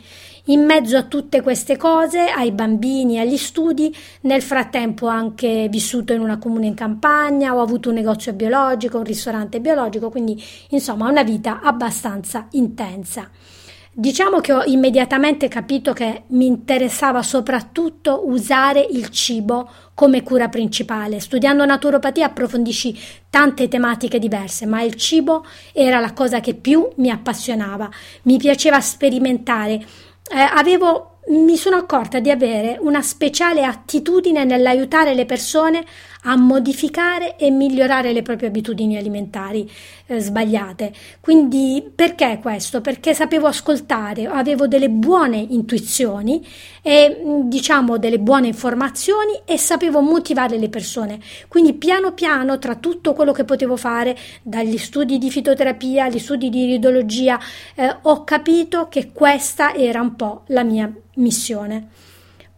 In 0.46 0.66
mezzo 0.66 0.98
a 0.98 1.04
tutte 1.04 1.42
queste 1.42 1.78
cose, 1.78 2.22
ai 2.22 2.52
bambini, 2.54 3.20
agli 3.20 3.38
studi, 3.38 3.96
nel 4.22 4.42
frattempo 4.42 5.06
ho 5.06 5.10
anche 5.10 5.68
vissuto 5.70 6.12
in 6.12 6.22
una 6.22 6.40
comune 6.40 6.66
in 6.66 6.74
campagna, 6.74 7.54
ho 7.54 7.62
avuto 7.62 7.90
un 7.90 7.96
negozio 7.96 8.34
biologico, 8.34 8.98
un 8.98 9.04
ristorante 9.04 9.60
biologico, 9.60 10.10
quindi 10.10 10.44
insomma 10.70 11.08
una 11.08 11.22
vita 11.22 11.62
abbastanza 11.62 12.48
intensa. 12.54 13.30
Diciamo 13.92 14.40
che 14.40 14.54
ho 14.54 14.64
immediatamente 14.64 15.48
capito 15.48 15.94
che 15.94 16.24
mi 16.28 16.46
interessava 16.46 17.24
soprattutto 17.24 18.28
usare 18.28 18.86
il 18.90 19.10
cibo 19.10 19.70
come 19.96 20.22
cura 20.22 20.48
principale. 20.48 21.20
Studiando 21.20 21.66
naturopatia 21.66 22.28
approfondisci 22.28 22.98
tante 23.30 23.68
tematiche 23.68 24.20
diverse, 24.20 24.68
ma 24.68 24.84
il 24.84 24.94
cibo 24.94 25.44
era 25.74 26.00
la 26.00 26.14
cosa 26.14 26.40
che 26.40 26.54
più 26.54 26.88
mi 26.98 27.10
appassionava. 27.10 27.90
Mi 28.24 28.38
piaceva 28.38 28.80
sperimentare. 28.80 29.74
Eh, 29.74 30.40
avevo 30.40 31.18
mi 31.30 31.58
sono 31.58 31.76
accorta 31.76 32.20
di 32.20 32.32
avere 32.32 32.78
una 32.80 33.02
speciale 33.02 33.64
attitudine 33.64 34.46
nell'aiutare 34.46 35.14
le 35.14 35.26
persone 35.26 35.86
a 36.24 36.36
modificare 36.36 37.38
e 37.38 37.50
migliorare 37.50 38.12
le 38.12 38.22
proprie 38.22 38.50
abitudini 38.50 38.98
alimentari 38.98 39.70
eh, 40.08 40.20
sbagliate. 40.20 40.92
Quindi 41.22 41.90
perché 41.94 42.40
questo? 42.42 42.82
Perché 42.82 43.14
sapevo 43.14 43.48
ascoltare, 43.48 44.26
avevo 44.26 44.68
delle 44.68 44.90
buone 44.90 45.38
intuizioni 45.38 46.46
e 46.82 47.22
diciamo 47.44 47.98
delle 47.98 48.20
buone 48.20 48.48
informazioni 48.48 49.42
e 49.46 49.58
sapevo 49.58 50.02
motivare 50.02 50.58
le 50.58 50.70
persone. 50.70 51.20
Quindi 51.48 51.74
piano 51.74 52.14
piano 52.14 52.60
tra 52.60 52.76
tutto 52.76 53.14
quello 53.14 53.32
che 53.32 53.46
potevo 53.46 53.78
fare, 53.78 54.18
dagli 54.42 54.78
studi 54.78 55.18
di 55.18 55.30
fitoterapia 55.30 56.06
agli 56.06 56.20
studi 56.20 56.50
di 56.50 56.64
iridologia, 56.64 57.40
eh, 57.76 57.96
ho 58.02 58.24
capito 58.26 58.90
che 58.90 59.12
questa 59.14 59.74
era 59.74 60.02
un 60.02 60.16
po' 60.16 60.44
la 60.48 60.64
mia 60.64 60.92
missione. 61.16 62.08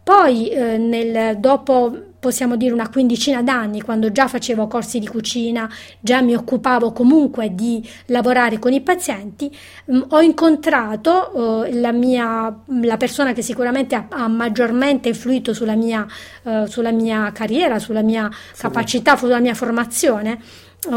Poi, 0.04 0.48
eh, 0.48 0.78
nel, 0.78 1.38
dopo 1.38 2.10
possiamo 2.22 2.56
dire 2.56 2.72
una 2.72 2.88
quindicina 2.88 3.42
d'anni, 3.42 3.80
quando 3.80 4.12
già 4.12 4.28
facevo 4.28 4.68
corsi 4.68 5.00
di 5.00 5.08
cucina, 5.08 5.68
già 5.98 6.20
mi 6.22 6.36
occupavo 6.36 6.92
comunque 6.92 7.52
di 7.52 7.84
lavorare 8.06 8.60
con 8.60 8.72
i 8.72 8.80
pazienti, 8.80 9.50
mh, 9.86 9.96
mm, 9.96 10.02
ho 10.08 10.20
incontrato 10.20 11.64
eh, 11.64 11.74
la, 11.74 11.90
mia, 11.90 12.56
la 12.82 12.96
persona 12.96 13.32
che 13.32 13.42
sicuramente 13.42 13.96
ha, 13.96 14.06
ha 14.08 14.28
maggiormente 14.28 15.08
influito 15.08 15.52
sulla 15.52 15.74
mia, 15.74 16.06
eh, 16.44 16.64
sulla 16.68 16.92
mia 16.92 17.32
carriera, 17.32 17.80
sulla 17.80 18.02
mia 18.02 18.30
capacità, 18.56 19.16
sulla 19.16 19.40
mia 19.40 19.54
formazione 19.54 20.38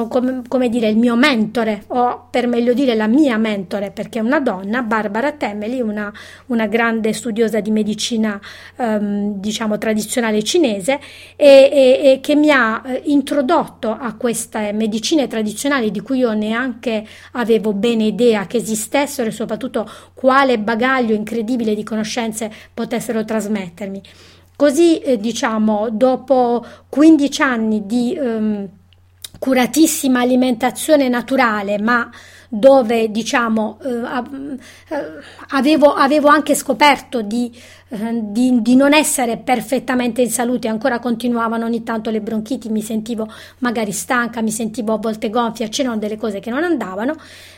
come, 0.08 0.42
come, 0.48 0.70
dire, 0.70 0.88
il 0.90 0.98
mio 0.98 1.16
mentore, 1.16 1.84
o 1.88 2.28
per 2.32 2.48
meglio 2.48 2.74
dire 2.74 2.96
la 2.96 3.06
mia 3.06 3.38
mentore, 3.38 3.92
perché 3.92 4.18
è 4.18 4.22
una 4.22 4.40
donna, 4.40 4.82
Barbara 4.82 5.34
Temeli, 5.34 5.80
una, 5.80 6.12
una 6.48 6.66
grande 6.66 7.14
studiosa 7.14 7.60
di 7.60 7.70
medicina, 7.70 8.40
ehm, 8.78 9.40
diciamo, 9.40 9.78
tradizionale 9.78 10.42
cinese, 10.44 11.00
e, 11.36 11.70
e, 11.72 12.12
e, 12.12 12.20
che 12.20 12.36
mi 12.36 12.50
ha 12.50 12.82
eh, 12.84 13.04
introdotto 13.06 13.92
a 13.92 14.16
queste 14.16 14.74
medicine 14.74 15.28
tradizionali 15.28 15.92
di 15.92 16.02
cui 16.02 16.18
io 16.18 16.34
neanche 16.34 17.06
avevo 17.34 17.74
bene 17.74 18.06
idea 18.06 18.48
che 18.48 18.58
esistessero 18.58 19.30
e 19.30 19.32
soprattutto 19.32 19.88
quale 20.16 20.58
bagaglio 20.58 21.14
incredibile 21.14 21.76
di 21.76 21.84
conoscenze 21.84 22.52
potessero 22.74 23.24
trasmettermi. 23.24 24.02
Così, 24.56 25.00
eh, 25.00 25.18
diciamo, 25.18 25.90
dopo 25.92 26.66
15 26.90 27.42
anni 27.44 27.86
di... 27.86 28.16
Ehm, 28.16 28.70
curatissima 29.40 30.22
alimentazione 30.22 31.08
naturale, 31.10 31.80
ma 31.80 32.10
dove 32.48 33.12
diciamo 33.12 33.80
eh, 33.84 34.96
eh, 34.96 35.06
avevo, 35.50 35.94
avevo, 35.94 36.28
anche 36.28 36.56
scoperto 36.56 37.22
di, 37.22 37.52
eh, 37.90 38.20
di, 38.22 38.62
di, 38.62 38.76
non 38.76 38.94
essere 38.94 39.38
perfettamente 39.38 40.22
in 40.22 40.30
salute, 40.30 40.68
ancora 40.68 41.00
continuavano 41.00 41.66
ogni 41.66 41.84
tanto 41.84 42.10
le 42.10 42.22
bronchiti, 42.22 42.70
mi 42.70 42.82
sentivo 42.82 43.28
magari 43.60 43.92
stanca, 43.92 44.42
mi 44.42 44.52
sentivo 44.52 44.94
a 44.94 44.98
volte 44.98 45.30
gonfia, 45.30 45.68
c'erano 45.68 45.98
delle 45.98 46.18
cose 46.18 46.40
che 46.40 46.50
non 46.50 46.64
andavano. 46.64 47.16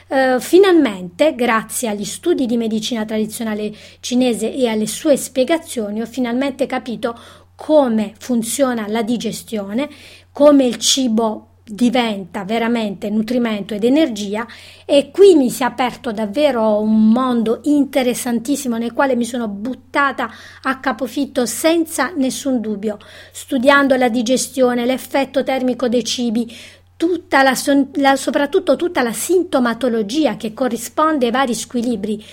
Eh, 0.08 0.38
finalmente, 0.40 1.36
grazie 1.36 1.90
agli 1.90 2.06
studi 2.06 2.46
di 2.46 2.58
medicina 2.58 3.06
tradizionale 3.06 3.74
cinese 4.00 4.54
e 4.54 4.68
alle 4.68 4.88
sue 4.88 5.18
spiegazioni, 5.18 6.02
ho 6.02 6.06
finalmente 6.06 6.66
capito 6.66 7.20
come 7.56 8.14
funziona 8.20 8.88
la 8.88 9.02
digestione, 9.02 9.90
come 10.32 10.66
il 10.66 10.78
cibo 10.78 11.47
diventa 11.68 12.44
veramente 12.46 13.10
nutrimento 13.10 13.74
ed 13.74 13.84
energia 13.84 14.48
e 14.86 15.12
qui 15.12 15.36
mi 15.36 15.50
si 15.50 15.64
è 15.64 15.66
aperto 15.66 16.12
davvero 16.12 16.80
un 16.80 17.10
mondo 17.10 17.60
interessantissimo 17.64 18.78
nel 18.78 18.94
quale 18.94 19.16
mi 19.16 19.26
sono 19.26 19.48
buttata 19.48 20.30
a 20.62 20.80
capofitto 20.80 21.46
senza 21.46 22.12
nessun 22.16 22.62
dubbio, 22.62 22.98
studiando 23.32 23.96
la 23.96 24.10
digestione, 24.10 24.86
l'effetto 24.86 25.44
termico 25.44 25.90
dei 25.90 26.04
cibi, 26.04 26.56
tutta 26.96 27.44
la, 27.44 27.54
la, 27.96 28.16
soprattutto 28.16 28.76
tutta 28.76 29.04
la 29.04 29.14
sintomatologia 29.14 30.38
che 30.38 30.54
corrisponde 30.54 31.26
ai 31.26 31.32
vari 31.32 31.54
squilibri 31.54 32.24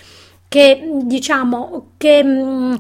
che 0.49 0.89
diciamo 1.03 1.95
che, 1.97 2.23
mm, 2.23 2.75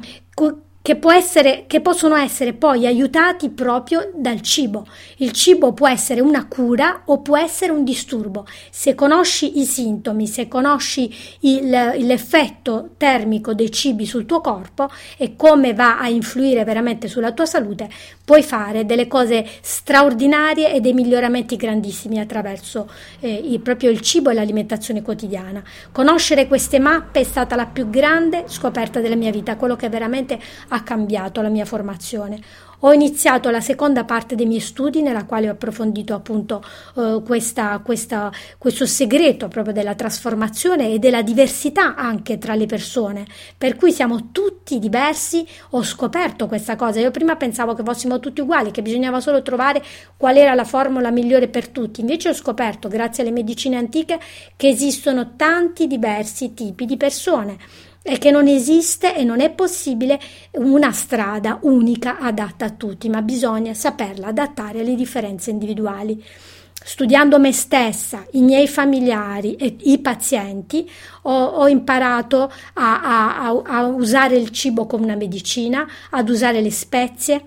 che, 0.85 0.99
essere, 1.14 1.64
che, 1.67 1.81
possono 1.81 2.14
essere 2.14 2.53
poi 2.53 2.87
aiutati 2.87 3.49
proprio 3.49 4.11
dal 4.14 4.43
cibo. 4.43 4.87
Il 5.17 5.33
cibo 5.33 5.73
può 5.73 5.88
essere 5.88 6.21
una 6.21 6.47
cura 6.47 7.05
o 7.07 7.23
può 7.23 7.38
essere 7.38 7.73
un 7.73 7.85
disturbo. 7.85 8.47
Se 8.69 8.95
conosci 8.95 9.61
i 9.61 9.64
sintomi, 9.64 10.26
se 10.26 10.47
conosci 10.47 11.11
il, 11.41 11.71
l'effetto 11.71 12.91
termico 12.99 13.55
dei 13.55 13.71
cibi 13.71 14.05
sul 14.05 14.26
tuo 14.26 14.43
corpo 14.43 14.91
e 15.17 15.37
come 15.37 15.73
va 15.73 15.99
a 15.99 16.11
influire 16.11 16.64
veramente 16.64 17.09
sulla 17.09 17.33
tua 17.33 17.47
salute, 17.47 17.88
puoi 18.25 18.43
fare 18.43 18.87
delle 18.87 19.07
cose 19.07 19.47
straordinarie 19.61 20.73
e 20.73 20.81
dei 20.81 20.95
miglioramenti 20.95 21.57
grandissimi 21.57 22.19
attraverso 22.19 22.90
eh, 23.21 23.33
il, 23.33 23.61
proprio 23.61 23.90
il 23.90 24.00
cibo 24.00 24.31
e 24.31 24.35
l'alimentazione 24.35 25.02
quotidiana. 25.02 25.62
Conoscere 25.93 26.47
queste 26.47 26.78
mappe 26.78 27.21
è 27.21 27.25
stata 27.25 27.54
la 27.54 27.66
più 27.66 27.90
grande 27.90 28.45
scoperta 28.47 29.00
della 29.00 29.16
mia 29.16 29.31
vita, 29.31 29.57
quello 29.57 29.76
che 29.76 29.88
veramente 29.88 30.38
ha 30.69 30.83
cambiato 30.83 31.43
la 31.43 31.49
mia 31.49 31.64
formazione. 31.64 32.40
Ho 32.87 32.93
iniziato 32.93 33.49
la 33.49 33.62
seconda 33.62 34.05
parte 34.05 34.35
dei 34.35 34.45
miei 34.45 34.61
studi 34.61 35.00
nella 35.00 35.25
quale 35.25 35.49
ho 35.49 35.53
approfondito 35.53 36.12
appunto 36.12 36.62
eh, 36.97 37.23
questa, 37.25 37.81
questa, 37.83 38.31
questo 38.59 38.85
segreto 38.85 39.49
proprio 39.49 39.73
della 39.73 39.95
trasformazione 39.95 40.91
e 40.91 40.99
della 40.99 41.23
diversità 41.23 41.95
anche 41.95 42.37
tra 42.37 42.55
le 42.55 42.67
persone, 42.67 43.25
per 43.57 43.76
cui 43.76 43.91
siamo 43.91 44.29
tutti 44.33 44.79
diversi. 44.79 45.47
Ho 45.71 45.83
scoperto 45.83 46.47
questa 46.47 46.76
cosa. 46.76 47.00
Io 47.00 47.11
prima 47.11 47.37
pensavo 47.37 47.73
che 47.73 47.83
fossimo 47.83 48.21
tutti 48.21 48.43
uguali, 48.43 48.71
che 48.71 48.83
bisognava 48.83 49.19
solo 49.19 49.41
trovare 49.41 49.83
qual 50.19 50.37
era 50.37 50.53
la 50.53 50.64
formula 50.64 51.11
migliore 51.11 51.49
per 51.49 51.69
tutti. 51.69 52.03
Invece 52.03 52.29
ho 52.29 52.35
scoperto, 52.35 52.88
grazie 52.88 53.23
alle 53.23 53.33
medicine 53.33 53.76
antiche, 53.76 54.21
che 54.57 54.69
esistono 54.69 55.37
tanti 55.37 55.87
diversi 55.87 56.53
tipi 56.53 56.85
di 56.85 56.99
persone 56.99 57.57
e 58.07 58.19
che 58.19 58.31
non 58.31 58.49
esiste 58.49 59.17
e 59.17 59.25
non 59.25 59.41
è 59.41 59.51
possibile 59.51 60.21
una 60.57 60.93
strada 60.93 61.59
unica 61.63 62.19
adatta 62.19 62.67
a 62.67 62.71
tutti, 62.71 63.09
ma 63.09 63.23
bisogna 63.23 63.73
saperla 63.73 64.27
adattare 64.27 64.81
alle 64.81 64.95
differenze 64.95 65.49
individuali. 65.51 66.23
Studiando 66.87 67.41
me 67.41 67.51
stessa, 67.51 68.27
i 68.33 68.43
miei 68.43 68.69
familiari 68.69 69.55
e 69.55 69.75
i 69.85 70.01
pazienti, 70.01 70.89
ho, 71.23 71.45
ho 71.45 71.67
imparato 71.67 72.53
a, 72.75 73.47
a, 73.47 73.63
a 73.65 73.87
usare 73.87 74.37
il 74.37 74.51
cibo 74.51 74.85
come 74.85 75.05
una 75.05 75.17
medicina, 75.17 75.89
ad 76.11 76.29
usare 76.29 76.61
le 76.61 76.71
spezie, 76.71 77.43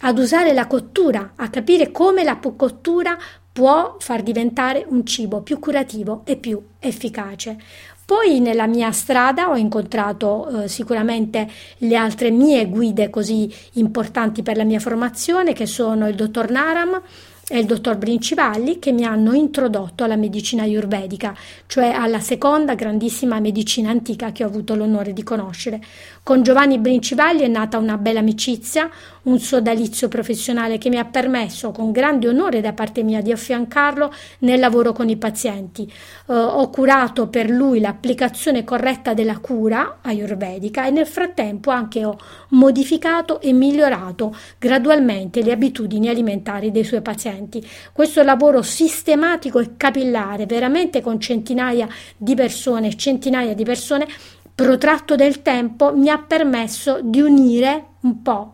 ad 0.00 0.18
usare 0.18 0.52
la 0.52 0.66
cottura, 0.66 1.32
a 1.36 1.48
capire 1.48 1.90
come 1.90 2.22
la 2.22 2.36
cottura 2.36 3.16
può 3.50 3.96
far 3.98 4.22
diventare 4.22 4.84
un 4.88 5.06
cibo 5.06 5.42
più 5.42 5.58
curativo 5.58 6.22
e 6.24 6.36
più 6.36 6.62
efficace. 6.78 7.58
Poi 8.04 8.40
nella 8.40 8.66
mia 8.66 8.90
strada 8.92 9.48
ho 9.48 9.56
incontrato 9.56 10.64
eh, 10.64 10.68
sicuramente 10.68 11.48
le 11.78 11.96
altre 11.96 12.30
mie 12.30 12.66
guide 12.66 13.10
così 13.10 13.52
importanti 13.74 14.42
per 14.42 14.56
la 14.56 14.64
mia 14.64 14.80
formazione, 14.80 15.52
che 15.52 15.66
sono 15.66 16.08
il 16.08 16.14
dottor 16.14 16.50
Naram, 16.50 17.00
e 17.48 17.58
il 17.58 17.66
dottor 17.66 17.98
Principalli 17.98 18.78
che 18.78 18.92
mi 18.92 19.04
hanno 19.04 19.32
introdotto 19.34 20.04
alla 20.04 20.16
medicina 20.16 20.62
ayurvedica, 20.62 21.34
cioè 21.66 21.90
alla 21.90 22.20
seconda 22.20 22.74
grandissima 22.74 23.40
medicina 23.40 23.90
antica 23.90 24.32
che 24.32 24.42
ho 24.42 24.46
avuto 24.46 24.74
l'onore 24.74 25.12
di 25.12 25.22
conoscere. 25.22 25.78
Con 26.22 26.42
Giovanni 26.42 26.80
Principalli 26.80 27.42
è 27.42 27.48
nata 27.48 27.76
una 27.76 27.98
bella 27.98 28.20
amicizia, 28.20 28.88
un 29.22 29.38
sodalizio 29.38 30.08
professionale 30.08 30.78
che 30.78 30.88
mi 30.88 30.98
ha 30.98 31.04
permesso 31.04 31.70
con 31.70 31.92
grande 31.92 32.28
onore 32.28 32.60
da 32.60 32.72
parte 32.72 33.02
mia 33.02 33.20
di 33.20 33.32
affiancarlo 33.32 34.12
nel 34.40 34.58
lavoro 34.58 34.92
con 34.92 35.08
i 35.08 35.16
pazienti. 35.16 35.90
Uh, 36.26 36.32
ho 36.32 36.70
curato 36.70 37.28
per 37.28 37.48
lui 37.48 37.80
l'applicazione 37.80 38.64
corretta 38.64 39.14
della 39.14 39.38
cura 39.38 39.98
ayurvedica 40.02 40.86
e 40.86 40.90
nel 40.90 41.06
frattempo 41.06 41.70
anche 41.70 42.04
ho 42.04 42.18
modificato 42.50 43.40
e 43.40 43.52
migliorato 43.52 44.34
gradualmente 44.58 45.42
le 45.42 45.52
abitudini 45.52 46.08
alimentari 46.08 46.70
dei 46.70 46.84
suoi 46.84 47.02
pazienti. 47.02 47.64
Questo 47.92 48.22
lavoro 48.22 48.62
sistematico 48.62 49.58
e 49.58 49.76
capillare, 49.76 50.46
veramente 50.46 51.00
con 51.00 51.20
centinaia 51.20 51.88
di 52.16 52.34
persone, 52.34 52.96
centinaia 52.96 53.54
di 53.54 53.64
persone, 53.64 54.06
protratto 54.54 55.16
del 55.16 55.42
tempo, 55.42 55.94
mi 55.94 56.08
ha 56.08 56.18
permesso 56.18 57.00
di 57.02 57.20
unire 57.20 57.86
un 58.00 58.22
po' 58.22 58.52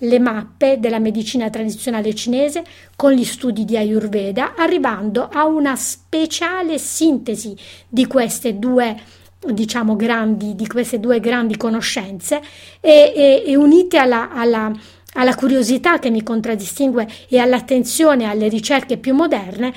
le 0.00 0.18
mappe 0.18 0.78
della 0.78 0.98
medicina 0.98 1.50
tradizionale 1.50 2.14
cinese 2.14 2.64
con 2.96 3.12
gli 3.12 3.24
studi 3.24 3.64
di 3.64 3.76
Ayurveda, 3.76 4.54
arrivando 4.56 5.28
a 5.30 5.44
una 5.46 5.76
speciale 5.76 6.78
sintesi 6.78 7.56
di 7.88 8.06
queste 8.06 8.58
due 8.58 9.18
diciamo 9.42 9.96
grandi 9.96 10.54
di 10.54 10.66
queste 10.66 11.00
due 11.00 11.18
grandi 11.18 11.56
conoscenze 11.56 12.42
e, 12.78 13.12
e, 13.16 13.42
e 13.46 13.56
unite 13.56 13.96
alla, 13.96 14.30
alla, 14.30 14.70
alla 15.14 15.34
curiosità 15.34 15.98
che 15.98 16.10
mi 16.10 16.22
contraddistingue 16.22 17.08
e 17.28 17.38
all'attenzione 17.38 18.26
alle 18.26 18.48
ricerche 18.48 18.98
più 18.98 19.14
moderne 19.14 19.72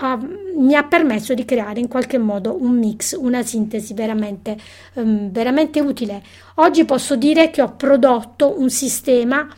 uh, 0.00 0.60
mi 0.60 0.74
ha 0.74 0.84
permesso 0.84 1.34
di 1.34 1.44
creare 1.44 1.80
in 1.80 1.88
qualche 1.88 2.18
modo 2.18 2.56
un 2.60 2.78
mix, 2.78 3.16
una 3.18 3.42
sintesi 3.42 3.94
veramente, 3.94 4.56
um, 4.94 5.30
veramente 5.30 5.80
utile. 5.80 6.22
Oggi 6.56 6.84
posso 6.84 7.16
dire 7.16 7.50
che 7.50 7.62
ho 7.62 7.74
prodotto 7.74 8.58
un 8.58 8.70
sistema 8.70 9.48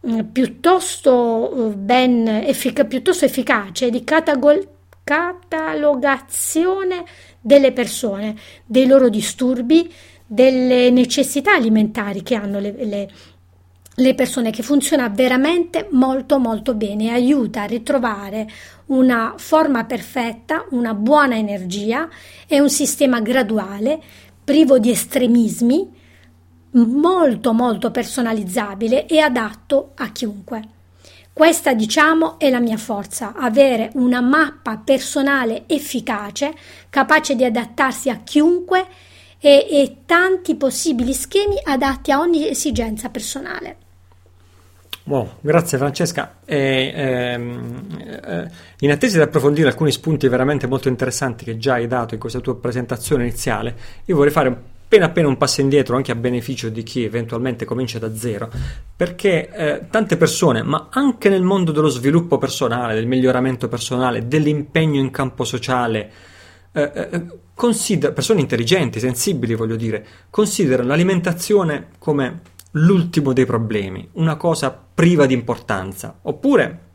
um, 0.00 0.30
piuttosto, 0.30 1.52
uh, 1.54 1.74
ben 1.74 2.26
effic- 2.26 2.86
piuttosto 2.86 3.24
efficace 3.24 3.90
di 3.90 4.04
catagol- 4.04 4.68
catalogazione 5.04 7.04
delle 7.40 7.72
persone, 7.72 8.36
dei 8.64 8.86
loro 8.86 9.08
disturbi, 9.08 9.90
delle 10.32 10.90
necessità 10.90 11.54
alimentari 11.54 12.22
che 12.22 12.36
hanno 12.36 12.60
le, 12.60 12.72
le 12.84 13.08
le 14.00 14.14
persone 14.14 14.50
che 14.50 14.62
funziona 14.62 15.08
veramente 15.08 15.88
molto 15.90 16.38
molto 16.38 16.74
bene, 16.74 17.12
aiuta 17.12 17.62
a 17.62 17.66
ritrovare 17.66 18.48
una 18.86 19.34
forma 19.36 19.84
perfetta, 19.84 20.64
una 20.70 20.94
buona 20.94 21.36
energia 21.36 22.08
e 22.46 22.60
un 22.60 22.70
sistema 22.70 23.20
graduale, 23.20 24.00
privo 24.42 24.78
di 24.78 24.90
estremismi, 24.90 25.98
molto 26.72 27.52
molto 27.52 27.90
personalizzabile 27.90 29.06
e 29.06 29.18
adatto 29.18 29.92
a 29.96 30.10
chiunque. 30.12 30.62
Questa, 31.32 31.74
diciamo, 31.74 32.38
è 32.38 32.48
la 32.50 32.60
mia 32.60 32.76
forza, 32.78 33.34
avere 33.36 33.90
una 33.94 34.20
mappa 34.20 34.78
personale 34.78 35.64
efficace, 35.66 36.54
capace 36.88 37.34
di 37.34 37.44
adattarsi 37.44 38.08
a 38.08 38.20
chiunque 38.24 38.86
e, 39.38 39.66
e 39.70 39.96
tanti 40.06 40.54
possibili 40.54 41.12
schemi 41.12 41.56
adatti 41.62 42.12
a 42.12 42.18
ogni 42.18 42.48
esigenza 42.48 43.08
personale. 43.10 43.88
Wow, 45.04 45.36
grazie 45.40 45.78
Francesca. 45.78 46.36
E, 46.44 46.92
ehm, 46.94 47.86
eh, 48.24 48.50
in 48.80 48.90
attesa 48.90 49.16
di 49.16 49.22
approfondire 49.22 49.68
alcuni 49.68 49.90
spunti 49.90 50.28
veramente 50.28 50.66
molto 50.66 50.88
interessanti 50.88 51.44
che 51.44 51.56
già 51.58 51.74
hai 51.74 51.86
dato 51.86 52.14
in 52.14 52.20
questa 52.20 52.40
tua 52.40 52.56
presentazione 52.56 53.24
iniziale, 53.24 53.74
io 54.04 54.16
vorrei 54.16 54.32
fare 54.32 54.48
appena 54.90 55.06
appena 55.06 55.28
un 55.28 55.36
passo 55.36 55.60
indietro 55.60 55.94
anche 55.94 56.10
a 56.10 56.16
beneficio 56.16 56.68
di 56.68 56.82
chi 56.82 57.04
eventualmente 57.04 57.64
comincia 57.64 58.00
da 58.00 58.12
zero, 58.16 58.50
perché 58.96 59.48
eh, 59.48 59.86
tante 59.88 60.16
persone, 60.16 60.64
ma 60.64 60.88
anche 60.90 61.28
nel 61.28 61.42
mondo 61.42 61.70
dello 61.70 61.88
sviluppo 61.88 62.38
personale, 62.38 62.94
del 62.94 63.06
miglioramento 63.06 63.68
personale, 63.68 64.26
dell'impegno 64.26 64.98
in 64.98 65.12
campo 65.12 65.44
sociale, 65.44 66.10
eh, 66.72 66.90
eh, 66.92 67.26
consider- 67.54 68.12
persone 68.12 68.40
intelligenti, 68.40 68.98
sensibili, 68.98 69.54
voglio 69.54 69.76
dire, 69.76 70.04
considerano 70.28 70.88
l'alimentazione 70.88 71.90
come 71.98 72.40
l'ultimo 72.72 73.32
dei 73.32 73.46
problemi, 73.46 74.08
una 74.12 74.36
cosa 74.36 74.70
priva 74.70 75.26
di 75.26 75.34
importanza, 75.34 76.18
oppure, 76.22 76.88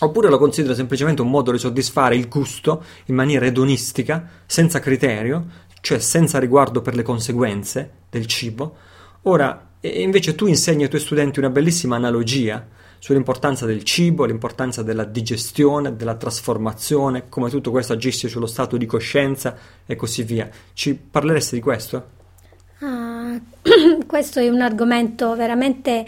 oppure 0.00 0.28
lo 0.28 0.38
considera 0.38 0.74
semplicemente 0.74 1.22
un 1.22 1.30
modo 1.30 1.52
di 1.52 1.58
soddisfare 1.58 2.16
il 2.16 2.28
gusto 2.28 2.84
in 3.06 3.14
maniera 3.14 3.46
edonistica, 3.46 4.28
senza 4.46 4.80
criterio, 4.80 5.46
cioè 5.80 5.98
senza 5.98 6.38
riguardo 6.38 6.80
per 6.82 6.94
le 6.94 7.02
conseguenze 7.02 7.90
del 8.08 8.26
cibo. 8.26 8.76
Ora, 9.22 9.68
invece 9.80 10.34
tu 10.34 10.46
insegni 10.46 10.84
ai 10.84 10.88
tuoi 10.88 11.00
studenti 11.00 11.38
una 11.38 11.50
bellissima 11.50 11.96
analogia 11.96 12.66
sull'importanza 12.98 13.64
del 13.64 13.82
cibo, 13.82 14.26
l'importanza 14.26 14.82
della 14.82 15.04
digestione, 15.04 15.96
della 15.96 16.16
trasformazione, 16.16 17.28
come 17.28 17.48
tutto 17.48 17.70
questo 17.70 17.94
agisce 17.94 18.28
sullo 18.28 18.46
stato 18.46 18.76
di 18.76 18.86
coscienza 18.86 19.56
e 19.86 19.96
così 19.96 20.22
via. 20.22 20.48
Ci 20.74 20.94
parleresti 20.94 21.54
di 21.54 21.60
questo? 21.62 22.18
Ah, 22.80 23.38
questo 24.06 24.40
è 24.40 24.48
un 24.48 24.60
argomento 24.60 25.34
veramente 25.34 26.04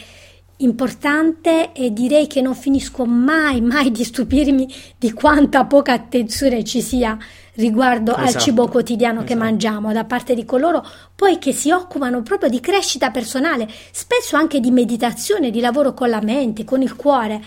importante 0.58 1.72
e 1.72 1.92
direi 1.92 2.26
che 2.26 2.40
non 2.40 2.54
finisco 2.54 3.04
mai, 3.04 3.60
mai 3.60 3.90
di 3.90 4.04
stupirmi 4.04 4.72
di 4.96 5.12
quanta 5.12 5.64
poca 5.64 5.92
attenzione 5.92 6.64
ci 6.64 6.80
sia 6.80 7.18
riguardo 7.54 8.12
esatto, 8.12 8.26
al 8.26 8.42
cibo 8.42 8.68
quotidiano 8.68 9.20
esatto. 9.20 9.32
che 9.32 9.38
mangiamo 9.38 9.92
da 9.92 10.04
parte 10.04 10.34
di 10.34 10.44
coloro 10.44 10.86
poi 11.14 11.38
che 11.38 11.52
si 11.52 11.70
occupano 11.70 12.22
proprio 12.22 12.48
di 12.48 12.60
crescita 12.60 13.10
personale, 13.10 13.68
spesso 13.90 14.36
anche 14.36 14.60
di 14.60 14.70
meditazione, 14.70 15.50
di 15.50 15.60
lavoro 15.60 15.92
con 15.92 16.08
la 16.08 16.20
mente, 16.20 16.64
con 16.64 16.80
il 16.80 16.96
cuore. 16.96 17.42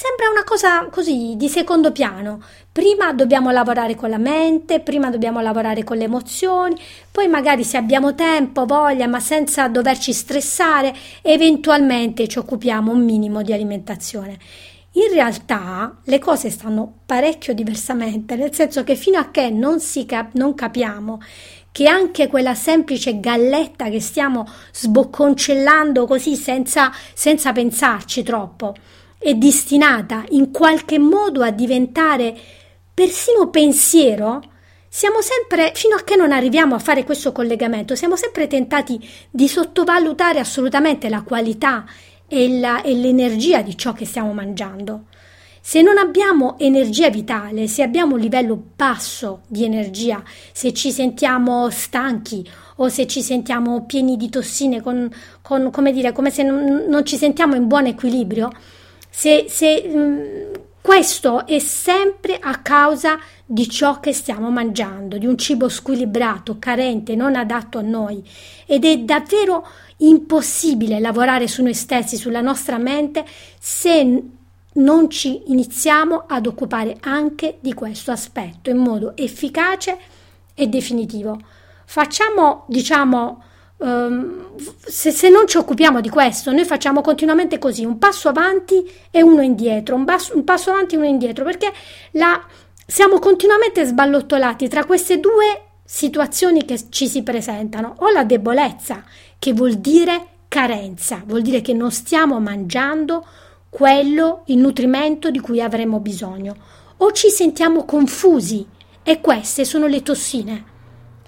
Sembra 0.00 0.30
una 0.30 0.44
cosa 0.44 0.86
così 0.92 1.34
di 1.36 1.48
secondo 1.48 1.90
piano. 1.90 2.40
Prima 2.70 3.12
dobbiamo 3.12 3.50
lavorare 3.50 3.96
con 3.96 4.08
la 4.08 4.16
mente, 4.16 4.78
prima 4.78 5.10
dobbiamo 5.10 5.40
lavorare 5.40 5.82
con 5.82 5.96
le 5.96 6.04
emozioni, 6.04 6.80
poi 7.10 7.26
magari 7.26 7.64
se 7.64 7.78
abbiamo 7.78 8.14
tempo, 8.14 8.64
voglia, 8.64 9.08
ma 9.08 9.18
senza 9.18 9.66
doverci 9.66 10.12
stressare, 10.12 10.94
eventualmente 11.20 12.28
ci 12.28 12.38
occupiamo 12.38 12.92
un 12.92 13.04
minimo 13.04 13.42
di 13.42 13.52
alimentazione. 13.52 14.38
In 14.92 15.12
realtà 15.12 15.96
le 16.04 16.20
cose 16.20 16.48
stanno 16.50 16.98
parecchio 17.04 17.52
diversamente, 17.52 18.36
nel 18.36 18.54
senso 18.54 18.84
che 18.84 18.94
fino 18.94 19.18
a 19.18 19.32
che 19.32 19.50
non, 19.50 19.78
cap- 20.06 20.34
non 20.34 20.54
capiamo 20.54 21.20
che 21.72 21.88
anche 21.88 22.28
quella 22.28 22.54
semplice 22.54 23.18
galletta 23.20 23.88
che 23.88 24.00
stiamo 24.00 24.46
sbocconcellando 24.72 26.06
così 26.06 26.36
senza, 26.36 26.92
senza 27.14 27.52
pensarci 27.52 28.22
troppo, 28.22 28.74
è 29.18 29.34
destinata 29.34 30.24
in 30.30 30.50
qualche 30.52 30.98
modo 30.98 31.42
a 31.42 31.50
diventare 31.50 32.36
persino 32.94 33.48
pensiero, 33.50 34.42
siamo 34.88 35.20
sempre, 35.20 35.72
fino 35.74 35.96
a 35.96 36.02
che 36.02 36.16
non 36.16 36.32
arriviamo 36.32 36.74
a 36.74 36.78
fare 36.78 37.04
questo 37.04 37.32
collegamento, 37.32 37.94
siamo 37.94 38.16
sempre 38.16 38.46
tentati 38.46 38.98
di 39.30 39.46
sottovalutare 39.46 40.38
assolutamente 40.38 41.08
la 41.08 41.22
qualità 41.22 41.84
e, 42.26 42.58
la, 42.58 42.82
e 42.82 42.94
l'energia 42.94 43.62
di 43.62 43.76
ciò 43.76 43.92
che 43.92 44.06
stiamo 44.06 44.32
mangiando. 44.32 45.04
Se 45.60 45.82
non 45.82 45.98
abbiamo 45.98 46.58
energia 46.58 47.10
vitale, 47.10 47.68
se 47.68 47.82
abbiamo 47.82 48.14
un 48.14 48.20
livello 48.20 48.60
basso 48.74 49.42
di 49.48 49.64
energia, 49.64 50.22
se 50.52 50.72
ci 50.72 50.90
sentiamo 50.90 51.68
stanchi 51.68 52.48
o 52.76 52.88
se 52.88 53.06
ci 53.06 53.20
sentiamo 53.20 53.84
pieni 53.84 54.16
di 54.16 54.30
tossine, 54.30 54.80
con, 54.80 55.10
con, 55.42 55.70
come, 55.70 55.92
dire, 55.92 56.12
come 56.12 56.30
se 56.30 56.42
non, 56.42 56.86
non 56.88 57.04
ci 57.04 57.16
sentiamo 57.16 57.54
in 57.54 57.66
buon 57.66 57.86
equilibrio, 57.86 58.50
se, 59.18 59.46
se 59.48 59.84
mm, 59.84 60.52
questo 60.80 61.44
è 61.44 61.58
sempre 61.58 62.38
a 62.40 62.60
causa 62.62 63.18
di 63.44 63.68
ciò 63.68 63.98
che 63.98 64.12
stiamo 64.12 64.48
mangiando, 64.48 65.18
di 65.18 65.26
un 65.26 65.36
cibo 65.36 65.68
squilibrato, 65.68 66.60
carente, 66.60 67.16
non 67.16 67.34
adatto 67.34 67.78
a 67.78 67.82
noi 67.82 68.22
ed 68.64 68.84
è 68.84 68.96
davvero 68.98 69.66
impossibile 69.96 71.00
lavorare 71.00 71.48
su 71.48 71.64
noi 71.64 71.74
stessi, 71.74 72.16
sulla 72.16 72.40
nostra 72.40 72.78
mente 72.78 73.24
se 73.58 74.22
non 74.74 75.10
ci 75.10 75.50
iniziamo 75.50 76.26
ad 76.28 76.46
occupare 76.46 76.96
anche 77.00 77.58
di 77.58 77.74
questo 77.74 78.12
aspetto 78.12 78.70
in 78.70 78.76
modo 78.76 79.16
efficace 79.16 79.98
e 80.54 80.68
definitivo. 80.68 81.40
Facciamo, 81.84 82.66
diciamo, 82.68 83.42
Um, 83.78 84.56
se, 84.84 85.12
se, 85.12 85.28
non 85.28 85.46
ci 85.46 85.56
occupiamo 85.56 86.00
di 86.00 86.08
questo, 86.08 86.50
noi 86.50 86.64
facciamo 86.64 87.00
continuamente 87.00 87.58
così, 87.58 87.84
un 87.84 87.98
passo 87.98 88.28
avanti 88.28 88.84
e 89.10 89.22
uno 89.22 89.40
indietro, 89.40 89.94
un, 89.94 90.04
basso, 90.04 90.34
un 90.34 90.42
passo 90.42 90.70
avanti 90.70 90.94
e 90.96 90.98
uno 90.98 91.06
indietro, 91.06 91.44
perché 91.44 91.72
la, 92.12 92.44
siamo 92.84 93.20
continuamente 93.20 93.84
sballottolati 93.84 94.68
tra 94.68 94.84
queste 94.84 95.20
due 95.20 95.62
situazioni 95.84 96.64
che 96.64 96.90
ci 96.90 97.06
si 97.06 97.22
presentano, 97.22 97.94
o 97.98 98.10
la 98.10 98.24
debolezza, 98.24 99.04
che 99.38 99.52
vuol 99.52 99.74
dire 99.74 100.26
carenza, 100.48 101.22
vuol 101.24 101.42
dire 101.42 101.60
che 101.60 101.72
non 101.72 101.92
stiamo 101.92 102.40
mangiando 102.40 103.24
quello, 103.70 104.42
il 104.46 104.58
nutrimento 104.58 105.30
di 105.30 105.38
cui 105.38 105.62
avremmo 105.62 106.00
bisogno, 106.00 106.56
o 106.96 107.12
ci 107.12 107.30
sentiamo 107.30 107.84
confusi 107.84 108.66
e 109.04 109.20
queste 109.20 109.64
sono 109.64 109.86
le 109.86 110.02
tossine. 110.02 110.64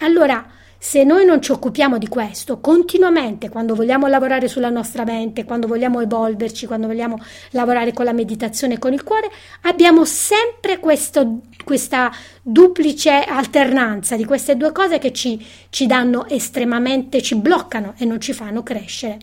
Allora, 0.00 0.44
se 0.82 1.04
noi 1.04 1.26
non 1.26 1.42
ci 1.42 1.52
occupiamo 1.52 1.98
di 1.98 2.08
questo 2.08 2.58
continuamente, 2.58 3.50
quando 3.50 3.74
vogliamo 3.74 4.06
lavorare 4.06 4.48
sulla 4.48 4.70
nostra 4.70 5.04
mente, 5.04 5.44
quando 5.44 5.66
vogliamo 5.66 6.00
evolverci, 6.00 6.66
quando 6.66 6.86
vogliamo 6.86 7.18
lavorare 7.50 7.92
con 7.92 8.06
la 8.06 8.14
meditazione 8.14 8.74
e 8.74 8.78
con 8.78 8.94
il 8.94 9.04
cuore, 9.04 9.30
abbiamo 9.64 10.06
sempre 10.06 10.78
questo, 10.78 11.40
questa 11.64 12.10
duplice 12.40 13.10
alternanza 13.10 14.16
di 14.16 14.24
queste 14.24 14.56
due 14.56 14.72
cose 14.72 14.96
che 14.98 15.12
ci, 15.12 15.44
ci 15.68 15.84
danno 15.84 16.26
estremamente, 16.26 17.20
ci 17.20 17.36
bloccano 17.36 17.92
e 17.98 18.06
non 18.06 18.18
ci 18.18 18.32
fanno 18.32 18.62
crescere. 18.62 19.18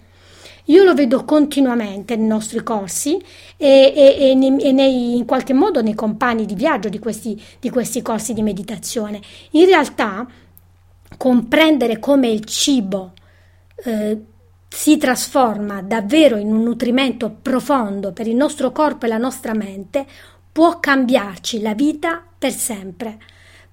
Io 0.66 0.84
lo 0.84 0.94
vedo 0.94 1.26
continuamente 1.26 2.16
nei 2.16 2.28
nostri 2.28 2.62
corsi 2.62 3.20
e, 3.58 3.94
e, 3.96 4.30
e, 4.30 4.36
nei, 4.36 4.60
e 4.60 4.72
nei, 4.72 5.18
in 5.18 5.26
qualche 5.26 5.54
modo 5.54 5.82
nei 5.82 5.96
compagni 5.96 6.46
di 6.46 6.54
viaggio 6.54 6.90
di 6.90 7.00
questi, 7.00 7.42
di 7.60 7.72
questi 7.72 8.04
corsi 8.04 8.34
di 8.34 8.44
meditazione. 8.44 9.20
In 9.52 9.66
realtà 9.66 10.28
comprendere 11.16 12.00
come 12.00 12.28
il 12.28 12.44
cibo 12.44 13.14
eh, 13.84 14.22
si 14.68 14.98
trasforma 14.98 15.82
davvero 15.82 16.36
in 16.36 16.52
un 16.52 16.64
nutrimento 16.64 17.30
profondo 17.42 18.12
per 18.12 18.28
il 18.28 18.36
nostro 18.36 18.72
corpo 18.72 19.06
e 19.06 19.10
la 19.10 19.18
nostra 19.18 19.54
mente 19.54 20.06
può 20.52 20.80
cambiarci 20.80 21.62
la 21.62 21.74
vita 21.74 22.24
per 22.38 22.52
sempre. 22.52 23.18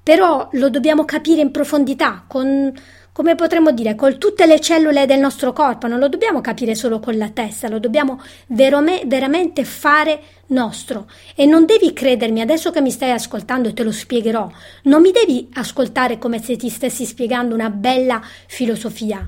Però 0.02 0.48
lo 0.52 0.68
dobbiamo 0.68 1.04
capire 1.04 1.40
in 1.40 1.50
profondità, 1.50 2.24
con, 2.26 2.72
come 3.14 3.36
potremmo 3.36 3.70
dire, 3.70 3.94
con 3.94 4.18
tutte 4.18 4.44
le 4.44 4.58
cellule 4.58 5.06
del 5.06 5.20
nostro 5.20 5.52
corpo, 5.52 5.86
non 5.86 6.00
lo 6.00 6.08
dobbiamo 6.08 6.40
capire 6.40 6.74
solo 6.74 6.98
con 6.98 7.16
la 7.16 7.28
testa, 7.28 7.68
lo 7.68 7.78
dobbiamo 7.78 8.20
verome, 8.48 9.02
veramente 9.06 9.64
fare 9.64 10.20
nostro. 10.46 11.08
E 11.36 11.46
non 11.46 11.64
devi 11.64 11.92
credermi, 11.92 12.40
adesso 12.40 12.72
che 12.72 12.80
mi 12.80 12.90
stai 12.90 13.12
ascoltando 13.12 13.68
e 13.68 13.72
te 13.72 13.84
lo 13.84 13.92
spiegherò, 13.92 14.50
non 14.82 15.00
mi 15.00 15.12
devi 15.12 15.48
ascoltare 15.52 16.18
come 16.18 16.42
se 16.42 16.56
ti 16.56 16.68
stessi 16.68 17.04
spiegando 17.04 17.54
una 17.54 17.70
bella 17.70 18.20
filosofia, 18.48 19.24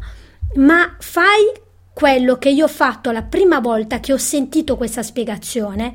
ma 0.56 0.96
fai 0.98 1.44
quello 1.92 2.38
che 2.38 2.48
io 2.48 2.64
ho 2.64 2.68
fatto 2.68 3.12
la 3.12 3.22
prima 3.22 3.60
volta 3.60 4.00
che 4.00 4.12
ho 4.12 4.18
sentito 4.18 4.76
questa 4.76 5.04
spiegazione 5.04 5.94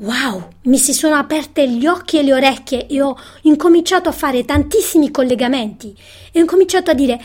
Wow, 0.00 0.48
mi 0.62 0.78
si 0.78 0.94
sono 0.94 1.16
aperte 1.16 1.68
gli 1.68 1.86
occhi 1.86 2.18
e 2.18 2.22
le 2.22 2.32
orecchie 2.32 2.86
e 2.86 3.02
ho 3.02 3.14
incominciato 3.42 4.08
a 4.08 4.12
fare 4.12 4.46
tantissimi 4.46 5.10
collegamenti 5.10 5.94
e 6.32 6.38
ho 6.38 6.40
incominciato 6.40 6.90
a 6.90 6.94
dire 6.94 7.20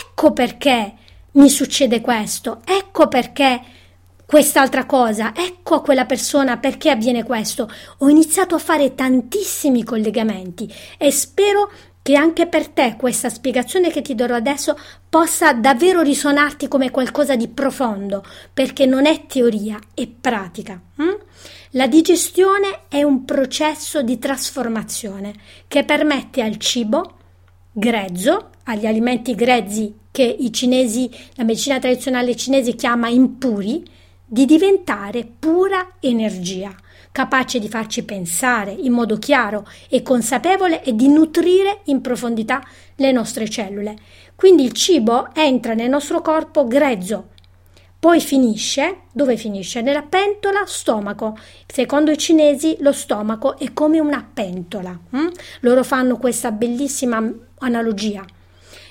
ecco 0.00 0.32
perché 0.32 0.94
mi 1.32 1.48
succede 1.48 2.00
questo, 2.00 2.60
ecco 2.64 3.08
perché 3.08 3.60
quest'altra 4.24 4.86
cosa, 4.86 5.32
ecco 5.34 5.74
a 5.74 5.82
quella 5.82 6.04
persona 6.04 6.58
perché 6.58 6.90
avviene 6.90 7.24
questo. 7.24 7.68
Ho 7.98 8.08
iniziato 8.08 8.54
a 8.54 8.58
fare 8.58 8.94
tantissimi 8.94 9.82
collegamenti 9.82 10.72
e 10.98 11.10
spero 11.10 11.68
che 12.00 12.14
anche 12.14 12.46
per 12.46 12.68
te 12.68 12.94
questa 12.96 13.28
spiegazione 13.28 13.90
che 13.90 14.02
ti 14.02 14.14
darò 14.14 14.36
adesso 14.36 14.78
possa 15.08 15.52
davvero 15.52 16.00
risuonarti 16.00 16.68
come 16.68 16.92
qualcosa 16.92 17.34
di 17.34 17.48
profondo, 17.48 18.24
perché 18.54 18.86
non 18.86 19.06
è 19.06 19.26
teoria, 19.26 19.80
è 19.94 20.06
pratica. 20.06 20.80
Hm? 20.96 21.16
La 21.74 21.86
digestione 21.86 22.80
è 22.88 23.04
un 23.04 23.24
processo 23.24 24.02
di 24.02 24.18
trasformazione 24.18 25.32
che 25.68 25.84
permette 25.84 26.42
al 26.42 26.56
cibo 26.56 27.18
grezzo, 27.70 28.50
agli 28.64 28.86
alimenti 28.86 29.36
grezzi 29.36 29.94
che 30.10 30.24
i 30.24 30.52
cinesi, 30.52 31.08
la 31.34 31.44
medicina 31.44 31.78
tradizionale 31.78 32.34
cinese 32.34 32.74
chiama 32.74 33.08
impuri, 33.08 33.84
di 34.26 34.46
diventare 34.46 35.24
pura 35.38 35.92
energia, 36.00 36.74
capace 37.12 37.60
di 37.60 37.68
farci 37.68 38.02
pensare 38.02 38.72
in 38.72 38.90
modo 38.90 39.18
chiaro 39.18 39.64
e 39.88 40.02
consapevole 40.02 40.82
e 40.82 40.96
di 40.96 41.06
nutrire 41.06 41.82
in 41.84 42.00
profondità 42.00 42.60
le 42.96 43.12
nostre 43.12 43.48
cellule. 43.48 43.96
Quindi 44.34 44.64
il 44.64 44.72
cibo 44.72 45.28
entra 45.34 45.74
nel 45.74 45.88
nostro 45.88 46.20
corpo 46.20 46.66
grezzo, 46.66 47.28
poi 48.00 48.18
finisce, 48.22 49.00
dove 49.12 49.36
finisce? 49.36 49.82
Nella 49.82 50.00
pentola 50.00 50.64
stomaco. 50.64 51.36
Secondo 51.66 52.10
i 52.10 52.16
cinesi 52.16 52.78
lo 52.80 52.92
stomaco 52.92 53.58
è 53.58 53.74
come 53.74 54.00
una 54.00 54.26
pentola. 54.32 54.98
Hm? 55.10 55.28
Loro 55.60 55.84
fanno 55.84 56.16
questa 56.16 56.50
bellissima 56.50 57.22
analogia. 57.58 58.24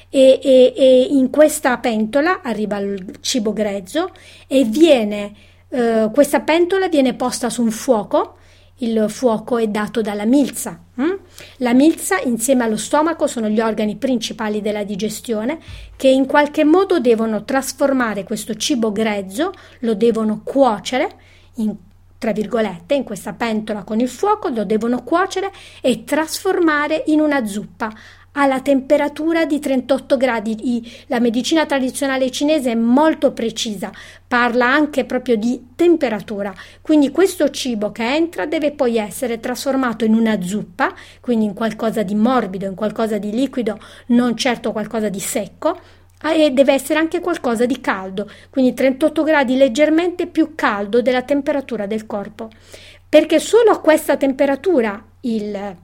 E, 0.10 0.40
e, 0.44 0.74
e, 0.76 1.08
in 1.10 1.32
questa 1.32 1.76
pentola 1.80 2.42
arriva 2.44 2.78
il 2.78 3.18
cibo 3.22 3.52
grezzo 3.52 4.12
e 4.46 4.64
viene, 4.64 5.34
eh, 5.70 6.12
questa 6.14 6.42
pentola 6.42 6.88
viene 6.88 7.16
posta 7.16 7.50
su 7.50 7.64
un 7.64 7.72
fuoco 7.72 8.38
il 8.80 9.06
fuoco 9.10 9.58
è 9.58 9.68
dato 9.68 10.02
dalla 10.02 10.26
milza. 10.26 10.80
Hm? 10.96 11.18
La 11.58 11.74
milza 11.74 12.20
insieme 12.20 12.64
allo 12.64 12.78
stomaco 12.78 13.28
sono 13.28 13.48
gli 13.48 13.60
organi 13.60 13.96
principali 13.96 14.62
della 14.62 14.84
digestione 14.84 15.60
che 15.96 16.10
in 16.10 16.26
qualche 16.26 16.64
modo 16.64 17.00
devono 17.00 17.44
trasformare 17.44 18.24
questo 18.24 18.56
cibo 18.56 18.92
grezzo, 18.92 19.54
lo 19.80 19.96
devono 19.96 20.42
cuocere 20.44 21.16
in 21.56 21.76
tra 22.20 22.34
virgolette, 22.34 22.96
in 22.96 23.06
questa 23.06 23.32
pentola 23.32 23.84
con 23.84 24.02
il 24.02 24.10
fuoco, 24.10 24.50
lo 24.50 24.66
devono 24.66 25.04
cuocere 25.04 25.54
e 25.80 26.04
trasformare 26.04 27.04
in 27.08 27.22
una 27.22 27.46
zuppa 27.46 27.90
alla 28.34 28.62
temperatura 28.62 29.46
di 29.46 29.60
38 29.60 30.18
gradi. 30.18 30.92
La 31.08 31.20
medicina 31.20 31.66
tradizionale 31.66 32.32
cinese 32.32 32.72
è 32.72 32.76
molto 32.76 33.32
precisa, 33.32 33.92
parla 34.28 34.68
anche 34.68 35.06
proprio 35.06 35.36
di 35.36 35.70
temperatura. 35.76 36.54
Quindi 36.82 37.12
questo 37.12 37.50
cibo 37.50 37.92
che 37.92 38.04
entra 38.04 38.46
deve 38.46 38.72
poi 38.72 38.98
essere 38.98 39.40
trasformato 39.40 40.06
in 40.06 40.14
una 40.14 40.42
zuppa, 40.42 40.94
quindi 41.22 41.46
in 41.46 41.54
qualcosa 41.54 42.04
di 42.04 42.16
morbido, 42.16 42.66
in 42.66 42.76
qualcosa 42.76 43.18
di 43.18 43.32
liquido, 43.32 43.80
non 44.08 44.36
certo 44.36 44.72
qualcosa 44.72 45.10
di 45.10 45.20
secco. 45.20 45.80
E 46.22 46.52
deve 46.52 46.74
essere 46.74 47.00
anche 47.00 47.22
qualcosa 47.22 47.66
di 47.66 47.80
caldo, 47.80 48.30
quindi 48.50 48.74
38 48.74 49.24
gradi 49.24 49.56
leggermente 49.56 50.28
più 50.28 50.54
caldo 50.54 51.02
della 51.02 51.22
temperatura 51.22 51.86
del 51.86 52.06
corpo, 52.06 52.50
perché 53.08 53.40
solo 53.40 53.72
a 53.72 53.80
questa 53.80 54.18
temperatura 54.18 55.02
il 55.22 55.78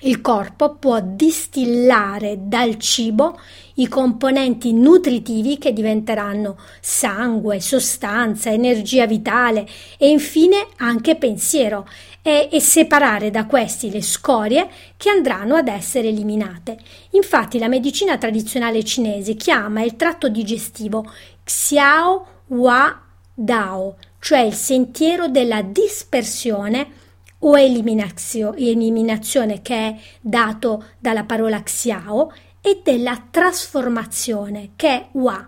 il 0.00 0.20
corpo 0.20 0.76
può 0.76 1.00
distillare 1.02 2.38
dal 2.42 2.76
cibo 2.76 3.38
i 3.74 3.88
componenti 3.88 4.72
nutritivi 4.72 5.58
che 5.58 5.72
diventeranno 5.72 6.58
sangue, 6.80 7.60
sostanza, 7.60 8.50
energia 8.50 9.06
vitale 9.06 9.66
e 9.96 10.08
infine 10.08 10.68
anche 10.76 11.16
pensiero 11.16 11.88
e, 12.22 12.48
e, 12.50 12.60
separare 12.60 13.30
da 13.30 13.46
questi 13.46 13.90
le 13.90 14.02
scorie 14.02 14.68
che 14.96 15.10
andranno 15.10 15.54
ad 15.54 15.68
essere 15.68 16.08
eliminate. 16.08 16.78
Infatti 17.10 17.58
la 17.58 17.68
medicina 17.68 18.18
tradizionale 18.18 18.84
cinese 18.84 19.34
chiama 19.34 19.82
il 19.82 19.96
tratto 19.96 20.28
digestivo 20.28 21.10
Xiao 21.44 22.26
Hua 22.48 23.02
Dao, 23.32 23.96
cioè 24.18 24.40
il 24.40 24.54
sentiero 24.54 25.28
della 25.28 25.62
dispersione 25.62 27.06
o 27.40 27.58
eliminazione 27.58 29.62
che 29.62 29.74
è 29.74 29.96
dato 30.20 30.84
dalla 30.98 31.24
parola 31.24 31.62
xiao 31.62 32.32
e 32.60 32.80
della 32.82 33.22
trasformazione 33.30 34.70
che 34.76 34.88
è 34.88 35.08
wa. 35.12 35.46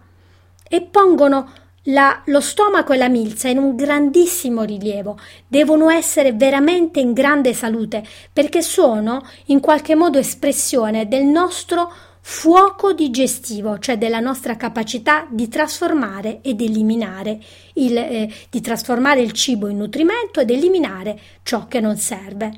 E 0.69 0.83
pongono 0.83 1.51
la, 1.85 2.23
lo 2.27 2.41
stomaco 2.41 2.93
e 2.93 2.97
la 2.97 3.09
milza 3.09 3.49
in 3.49 3.59
un 3.59 3.75
grandissimo 3.75 4.63
rilievo, 4.63 5.19
devono 5.47 5.91
essere 5.91 6.33
veramente 6.33 7.01
in 7.01 7.13
grande 7.13 7.55
salute 7.55 8.05
perché 8.33 8.63
sono 8.63 9.25
in 9.47 9.61
qualche 9.61 9.95
modo 9.95 10.19
espressione 10.19 11.09
del 11.09 11.25
nostro 11.25 11.91
fuoco 12.23 12.93
digestivo, 12.93 13.79
cioè 13.79 13.99
della 13.99 14.21
nostra 14.21 14.57
capacità 14.57 15.27
di 15.31 15.49
trasformare 15.49 16.41
ed 16.43 16.61
eliminare 16.61 17.41
il, 17.75 17.97
eh, 17.97 18.33
di 18.49 18.61
trasformare 18.61 19.21
il 19.21 19.33
cibo 19.33 19.69
in 19.69 19.79
nutrimento 19.79 20.41
ed 20.41 20.51
eliminare 20.51 21.19
ciò 21.43 21.67
che 21.67 21.81
non 21.81 21.97
serve. 21.97 22.53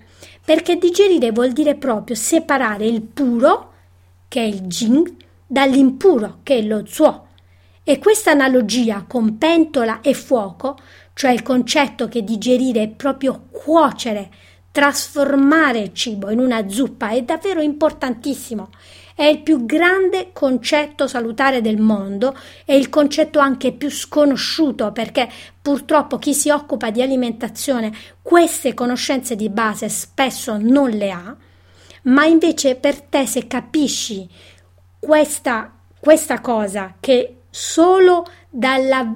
Perché 0.45 0.77
digerire 0.77 1.31
vuol 1.31 1.53
dire 1.53 1.77
proprio 1.77 2.17
separare 2.17 2.87
il 2.87 3.03
puro, 3.03 3.73
che 4.29 4.41
è 4.41 4.45
il 4.45 4.63
jing, 4.63 5.15
dall'impuro, 5.47 6.41
che 6.43 6.59
è 6.59 6.63
lo 6.63 6.85
zuo. 6.87 7.29
E 7.85 7.99
questa 7.99 8.31
analogia 8.33 9.05
con 9.07 9.39
pentola 9.39 10.01
e 10.01 10.15
fuoco, 10.15 10.77
cioè 11.15 11.31
il 11.31 11.43
concetto 11.43 12.09
che 12.09 12.23
digerire 12.23 12.83
è 12.83 12.89
proprio 12.89 13.49
cuocere, 13.51 14.31
trasformare 14.71 15.81
il 15.81 15.93
cibo 15.93 16.31
in 16.31 16.39
una 16.39 16.69
zuppa, 16.69 17.11
è 17.11 17.23
davvero 17.23 17.61
importantissimo 17.61 18.71
è 19.15 19.25
il 19.25 19.41
più 19.41 19.65
grande 19.65 20.31
concetto 20.33 21.07
salutare 21.07 21.61
del 21.61 21.79
mondo 21.79 22.37
e 22.65 22.77
il 22.77 22.89
concetto 22.89 23.39
anche 23.39 23.73
più 23.73 23.91
sconosciuto 23.91 24.93
perché 24.93 25.29
purtroppo 25.61 26.19
chi 26.19 26.35
si 26.35 26.51
occupa 26.51 26.91
di 26.91 27.03
alimentazione 27.03 27.93
queste 28.23 28.75
conoscenze 28.75 29.37
di 29.37 29.49
base 29.49 29.89
spesso 29.89 30.57
non 30.59 30.91
le 30.91 31.11
ha, 31.11 31.37
ma 32.03 32.25
invece 32.25 32.75
per 32.77 33.01
te 33.01 33.27
se 33.27 33.47
capisci 33.47 34.29
questa, 34.99 35.73
questa 35.99 36.41
cosa 36.41 36.95
che 37.01 37.37
solo 37.51 38.27
dalla 38.49 39.13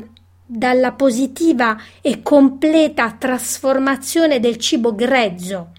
dalla 0.46 0.92
positiva 0.92 1.76
e 2.00 2.22
completa 2.22 3.10
trasformazione 3.18 4.38
del 4.38 4.58
cibo 4.58 4.94
grezzo 4.94 5.72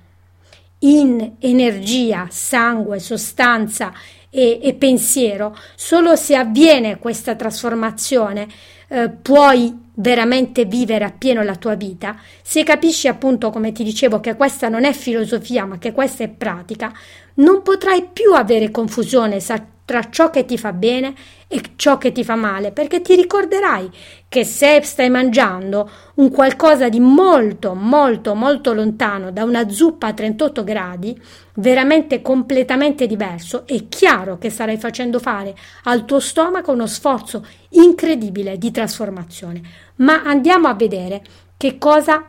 in 0.79 1.33
energia, 1.39 2.27
sangue, 2.29 2.99
sostanza 2.99 3.93
e, 4.29 4.59
e 4.61 4.73
pensiero, 4.75 5.57
solo 5.75 6.15
se 6.15 6.35
avviene 6.35 6.99
questa 6.99 7.35
trasformazione 7.35 8.47
eh, 8.89 9.09
puoi 9.09 9.85
veramente 9.95 10.65
vivere 10.65 11.05
appieno 11.05 11.41
la 11.41 11.55
tua 11.55 11.75
vita, 11.75 12.19
se 12.41 12.63
capisci 12.63 13.07
appunto, 13.07 13.49
come 13.49 13.71
ti 13.71 13.83
dicevo, 13.83 14.19
che 14.19 14.35
questa 14.35 14.69
non 14.69 14.85
è 14.85 14.93
filosofia, 14.93 15.65
ma 15.65 15.79
che 15.79 15.91
questa 15.91 16.23
è 16.23 16.29
pratica, 16.29 16.93
non 17.35 17.63
potrai 17.63 18.09
più 18.13 18.33
avere 18.33 18.69
confusione 18.69 19.39
tra 19.87 20.09
ciò 20.09 20.29
che 20.29 20.43
ti 20.43 20.57
fa 20.57 20.73
bene 20.73 21.15
e 21.47 21.61
ciò 21.77 21.97
che 21.97 22.11
ti 22.11 22.25
fa 22.25 22.35
male, 22.35 22.73
perché 22.73 22.99
ti 22.99 23.15
ricorderai 23.15 23.89
che 24.27 24.43
se 24.43 24.81
stai 24.83 25.09
mangiando 25.09 25.89
un 26.15 26.29
qualcosa 26.29 26.89
di 26.89 26.99
molto, 26.99 27.73
molto, 27.73 28.35
molto 28.35 28.73
lontano 28.73 29.31
da 29.31 29.45
una 29.45 29.69
zuppa 29.69 30.07
a 30.07 30.13
38 30.13 30.65
gradi, 30.65 31.17
veramente 31.53 32.21
completamente 32.21 33.07
diverso, 33.07 33.65
è 33.65 33.87
chiaro 33.87 34.37
che 34.37 34.49
starai 34.49 34.77
facendo 34.77 35.19
fare 35.19 35.55
al 35.83 36.03
tuo 36.03 36.19
stomaco 36.19 36.73
uno 36.73 36.85
sforzo 36.85 37.47
incredibile 37.69 38.57
di 38.57 38.71
trasformazione. 38.71 39.61
Ma 39.95 40.21
andiamo 40.23 40.67
a 40.67 40.73
vedere 40.73 41.23
che 41.55 41.77
cosa, 41.77 42.25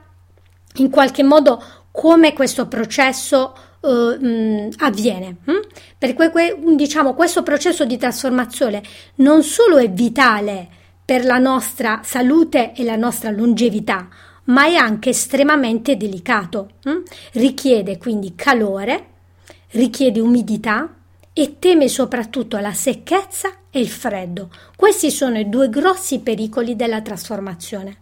in 0.76 0.90
qualche 0.90 1.24
modo, 1.24 1.60
come 1.90 2.34
questo 2.34 2.68
processo 2.68 3.52
uh, 3.80 4.68
avviene. 4.78 5.36
Hm? 5.44 5.60
Perché 5.96 6.30
que, 6.30 6.58
diciamo, 6.74 7.14
questo 7.14 7.42
processo 7.42 7.84
di 7.84 7.96
trasformazione 7.96 8.82
non 9.16 9.42
solo 9.42 9.76
è 9.78 9.90
vitale 9.90 10.68
per 11.04 11.24
la 11.24 11.38
nostra 11.38 12.00
salute 12.04 12.72
e 12.74 12.84
la 12.84 12.96
nostra 12.96 13.30
longevità, 13.30 14.08
ma 14.44 14.66
è 14.66 14.74
anche 14.74 15.10
estremamente 15.10 15.96
delicato. 15.96 16.72
Hm? 16.84 17.02
Richiede 17.32 17.98
quindi 17.98 18.34
calore, 18.34 19.06
richiede 19.70 20.20
umidità 20.20 20.94
e 21.32 21.56
teme 21.58 21.88
soprattutto 21.88 22.58
la 22.58 22.72
secchezza 22.72 23.52
e 23.70 23.80
il 23.80 23.88
freddo. 23.88 24.50
Questi 24.74 25.10
sono 25.10 25.38
i 25.38 25.48
due 25.48 25.68
grossi 25.68 26.20
pericoli 26.20 26.74
della 26.76 27.00
trasformazione. 27.00 27.98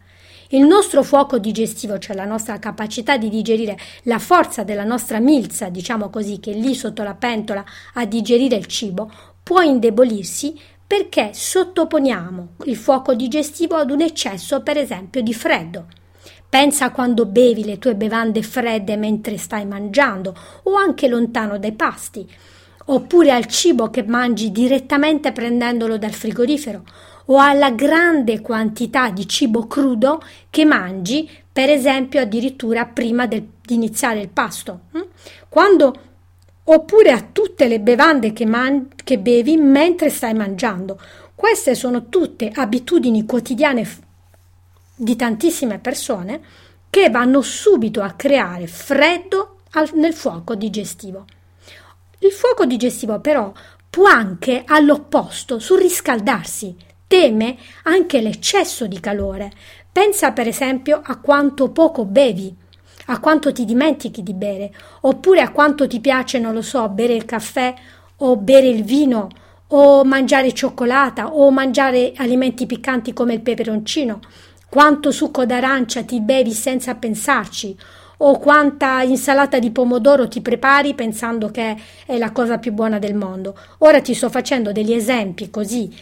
Il 0.51 0.65
nostro 0.65 1.03
fuoco 1.03 1.39
digestivo, 1.39 1.99
cioè 1.99 2.15
la 2.15 2.25
nostra 2.25 2.61
capacità 2.61 3.17
di 3.17 3.29
digerire 3.29 3.77
la 4.05 4.21
forza 4.21 4.63
della 4.63 4.85
nostra 4.85 5.19
milza, 5.19 5.71
diciamo 5.71 6.09
così, 6.09 6.39
che 6.39 6.53
è 6.53 6.55
lì 6.55 6.75
sotto 6.75 7.03
la 7.03 7.15
pentola 7.15 7.65
a 7.95 8.05
digerire 8.05 8.55
il 8.55 8.67
cibo, 8.67 9.11
può 9.43 9.61
indebolirsi 9.61 10.57
perché 10.87 11.31
sottoponiamo 11.33 12.49
il 12.67 12.77
fuoco 12.77 13.15
digestivo 13.15 13.75
ad 13.75 13.91
un 13.91 14.03
eccesso, 14.03 14.63
per 14.63 14.77
esempio, 14.77 15.21
di 15.21 15.35
freddo. 15.35 15.87
Pensa 16.49 16.93
quando 16.93 17.27
bevi 17.27 17.65
le 17.65 17.79
tue 17.79 17.97
bevande 17.97 18.43
fredde 18.43 18.97
mentre 18.97 19.39
stai 19.39 19.67
mangiando 19.67 20.33
o 20.63 20.77
anche 20.77 21.09
lontano 21.09 21.59
dai 21.59 21.73
pasti, 21.73 22.25
oppure 22.85 23.33
al 23.33 23.47
cibo 23.47 23.91
che 23.91 24.05
mangi 24.05 24.53
direttamente 24.53 25.33
prendendolo 25.33 25.99
dal 25.99 26.13
frigorifero 26.13 26.85
o 27.27 27.39
alla 27.39 27.71
grande 27.71 28.41
quantità 28.41 29.11
di 29.11 29.27
cibo 29.29 29.67
crudo 29.67 30.23
che 30.51 30.65
mangi, 30.65 31.29
per 31.53 31.71
esempio 31.71 32.21
addirittura 32.21 32.87
prima 32.87 33.27
del, 33.27 33.47
di 33.61 33.75
iniziare 33.75 34.21
il 34.21 34.29
pasto. 34.29 34.81
Hm? 34.93 35.03
Quando, 35.49 35.95
oppure 36.65 37.11
a 37.11 37.27
tutte 37.33 37.67
le 37.67 37.81
bevande 37.81 38.33
che, 38.33 38.47
man, 38.47 38.89
che 39.03 39.19
bevi 39.19 39.57
mentre 39.57 40.11
stai 40.11 40.35
mangiando. 40.35 41.01
Queste 41.35 41.75
sono 41.75 42.09
tutte 42.09 42.51
abitudini 42.55 43.25
quotidiane 43.25 43.87
di 44.95 45.17
tantissime 45.17 45.79
persone 45.79 46.41
che 46.89 47.11
vanno 47.11 47.43
subito 47.43 48.01
a 48.03 48.13
creare 48.13 48.67
freddo 48.67 49.59
al, 49.73 49.91
nel 49.95 50.15
fuoco 50.15 50.55
digestivo. 50.55 51.27
Il 52.21 52.31
fuoco 52.31 52.65
digestivo 52.65 53.21
però 53.21 53.53
può 53.91 54.07
anche 54.07 54.63
all'opposto 54.67 55.59
surriscaldarsi, 55.59 56.75
teme 57.07 57.57
anche 57.85 58.21
l'eccesso 58.21 58.87
di 58.87 59.01
calore. 59.01 59.51
Pensa 59.91 60.33
per 60.33 60.47
esempio 60.47 61.01
a 61.03 61.17
quanto 61.19 61.71
poco 61.71 62.05
bevi, 62.05 62.55
a 63.07 63.21
quanto 63.21 63.53
ti 63.53 63.65
dimentichi 63.65 64.23
di 64.23 64.35
bere, 64.35 64.73
oppure 65.03 65.41
a 65.41 65.51
quanto 65.51 65.87
ti 65.87 66.01
piace, 66.01 66.39
non 66.39 66.53
lo 66.53 66.63
so, 66.63 66.89
bere 66.89 67.15
il 67.15 67.25
caffè 67.25 67.75
o 68.19 68.37
bere 68.37 68.67
il 68.67 68.83
vino 68.83 69.29
o 69.69 70.05
mangiare 70.05 70.53
cioccolata 70.53 71.35
o 71.35 71.51
mangiare 71.51 72.13
alimenti 72.17 72.67
piccanti 72.67 73.13
come 73.13 73.35
il 73.35 73.41
peperoncino, 73.41 74.21
quanto 74.69 75.11
succo 75.11 75.47
d'arancia 75.47 76.03
ti 76.03 76.21
bevi 76.21 76.53
senza 76.53 76.95
pensarci 76.95 77.77
o 78.19 78.39
quanta 78.39 79.03
insalata 79.03 79.59
di 79.59 79.71
pomodoro 79.71 80.27
ti 80.29 80.41
prepari 80.41 80.95
pensando 80.95 81.51
che 81.51 81.77
è 82.07 82.17
la 82.17 82.33
cosa 82.33 82.59
più 82.59 82.73
buona 82.73 82.99
del 82.99 83.15
mondo. 83.15 83.57
Ora 83.79 84.01
ti 84.01 84.15
sto 84.15 84.31
facendo 84.31 84.73
degli 84.73 84.93
esempi 84.93 85.51
così 85.51 85.95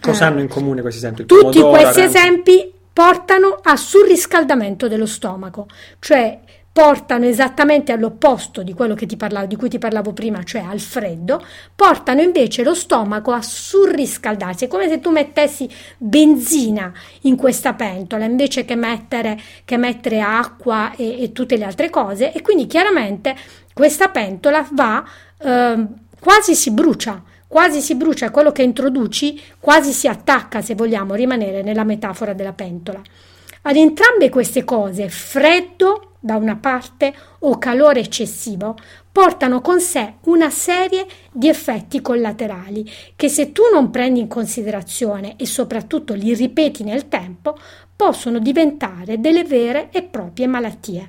Cosa 0.00 0.24
eh, 0.24 0.28
hanno 0.28 0.40
in 0.40 0.48
comune 0.48 0.80
questi 0.80 0.98
esempi? 0.98 1.22
Il 1.22 1.26
tutti 1.26 1.60
questi 1.60 2.00
esempi 2.00 2.72
portano 2.92 3.60
a 3.62 3.76
surriscaldamento 3.76 4.88
dello 4.88 5.06
stomaco, 5.06 5.66
cioè 6.00 6.40
portano 6.78 7.24
esattamente 7.24 7.90
all'opposto 7.90 8.62
di 8.62 8.72
quello 8.72 8.94
ti 8.94 9.16
parlavo, 9.16 9.46
di 9.46 9.56
cui 9.56 9.68
ti 9.68 9.78
parlavo 9.78 10.12
prima, 10.12 10.44
cioè 10.44 10.62
al 10.62 10.78
freddo, 10.78 11.44
portano 11.74 12.20
invece 12.20 12.62
lo 12.62 12.72
stomaco 12.72 13.32
a 13.32 13.42
surriscaldarsi. 13.42 14.66
È 14.66 14.68
come 14.68 14.88
se 14.88 15.00
tu 15.00 15.10
mettessi 15.10 15.68
benzina 15.96 16.92
in 17.22 17.36
questa 17.36 17.74
pentola 17.74 18.26
invece 18.26 18.64
che 18.64 18.76
mettere, 18.76 19.40
che 19.64 19.76
mettere 19.76 20.20
acqua 20.20 20.94
e, 20.94 21.20
e, 21.22 21.32
tutte 21.32 21.56
le 21.56 21.64
altre 21.64 21.90
cose, 21.90 22.32
e 22.32 22.42
quindi 22.42 22.68
chiaramente 22.68 23.34
questa 23.72 24.08
pentola 24.10 24.64
va 24.72 25.04
eh, 25.36 25.84
quasi 26.20 26.54
si 26.54 26.70
brucia 26.70 27.20
quasi 27.48 27.80
si 27.80 27.96
brucia 27.96 28.30
quello 28.30 28.52
che 28.52 28.62
introduci, 28.62 29.40
quasi 29.58 29.92
si 29.92 30.06
attacca, 30.06 30.62
se 30.62 30.74
vogliamo 30.76 31.14
rimanere 31.14 31.62
nella 31.62 31.82
metafora 31.82 32.34
della 32.34 32.52
pentola. 32.52 33.02
Ad 33.62 33.74
entrambe 33.74 34.28
queste 34.28 34.62
cose, 34.62 35.08
freddo 35.08 36.12
da 36.20 36.36
una 36.36 36.56
parte 36.56 37.12
o 37.40 37.58
calore 37.58 38.00
eccessivo, 38.00 38.76
portano 39.10 39.60
con 39.60 39.80
sé 39.80 40.14
una 40.24 40.50
serie 40.50 41.06
di 41.32 41.48
effetti 41.48 42.00
collaterali 42.00 42.88
che 43.16 43.28
se 43.28 43.52
tu 43.52 43.62
non 43.72 43.90
prendi 43.90 44.20
in 44.20 44.28
considerazione 44.28 45.36
e 45.36 45.46
soprattutto 45.46 46.14
li 46.14 46.34
ripeti 46.34 46.84
nel 46.84 47.08
tempo, 47.08 47.58
possono 47.96 48.38
diventare 48.38 49.18
delle 49.18 49.44
vere 49.44 49.88
e 49.90 50.02
proprie 50.02 50.46
malattie. 50.46 51.08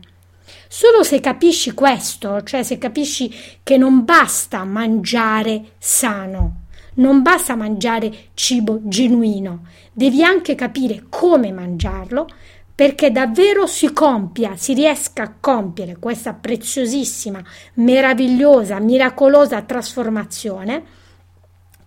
Solo 0.71 1.01
se 1.01 1.19
capisci 1.19 1.71
questo, 1.71 2.43
cioè 2.43 2.62
se 2.62 2.77
capisci 2.77 3.34
che 3.63 3.75
non 3.75 4.05
basta 4.05 4.63
mangiare 4.65 5.71
sano, 5.79 6.65
non 6.97 7.23
basta 7.23 7.55
mangiare 7.55 8.29
cibo 8.36 8.79
genuino, 8.84 9.63
devi 9.91 10.21
anche 10.23 10.53
capire 10.53 11.05
come 11.10 11.51
mangiarlo 11.51 12.27
perché 12.75 13.12
davvero 13.12 13.65
si 13.65 13.91
compia, 13.93 14.55
si 14.58 14.75
riesca 14.75 15.23
a 15.23 15.34
compiere 15.39 15.97
questa 15.97 16.34
preziosissima, 16.34 17.43
meravigliosa, 17.73 18.79
miracolosa 18.79 19.63
trasformazione 19.63 20.84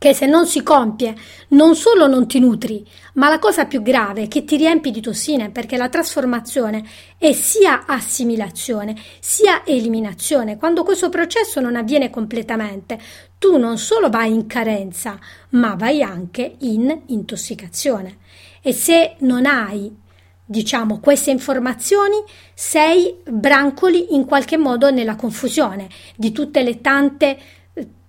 che 0.02 0.14
se 0.14 0.26
non 0.26 0.46
si 0.48 0.64
compie 0.64 1.14
non 1.50 1.76
solo 1.76 2.08
non 2.08 2.26
ti 2.26 2.40
nutri, 2.40 2.84
ma 3.14 3.28
la 3.28 3.38
cosa 3.38 3.66
più 3.66 3.82
grave 3.82 4.22
è 4.22 4.28
che 4.28 4.42
ti 4.42 4.56
riempi 4.56 4.90
di 4.90 5.00
tossine 5.00 5.50
perché 5.50 5.76
la 5.76 5.88
trasformazione 5.88 6.82
è 7.16 7.30
sia 7.30 7.84
assimilazione 7.86 8.96
sia 9.20 9.64
eliminazione. 9.64 10.56
Quando 10.56 10.82
questo 10.82 11.08
processo 11.08 11.60
non 11.60 11.76
avviene 11.76 12.10
completamente, 12.10 12.98
tu 13.38 13.58
non 13.58 13.78
solo 13.78 14.10
vai 14.10 14.32
in 14.32 14.48
carenza, 14.48 15.16
ma 15.50 15.76
vai 15.76 16.02
anche 16.02 16.56
in 16.62 17.02
intossicazione. 17.06 18.16
E 18.60 18.72
se 18.72 19.14
non 19.20 19.46
hai 19.46 20.00
diciamo 20.44 20.98
queste 20.98 21.30
informazioni 21.30 22.16
sei 22.54 23.18
brancoli 23.24 24.16
in 24.16 24.24
qualche 24.24 24.56
modo 24.56 24.90
nella 24.90 25.14
confusione 25.14 25.88
di 26.16 26.32
tutte 26.32 26.64
le 26.64 26.80
tante 26.80 27.38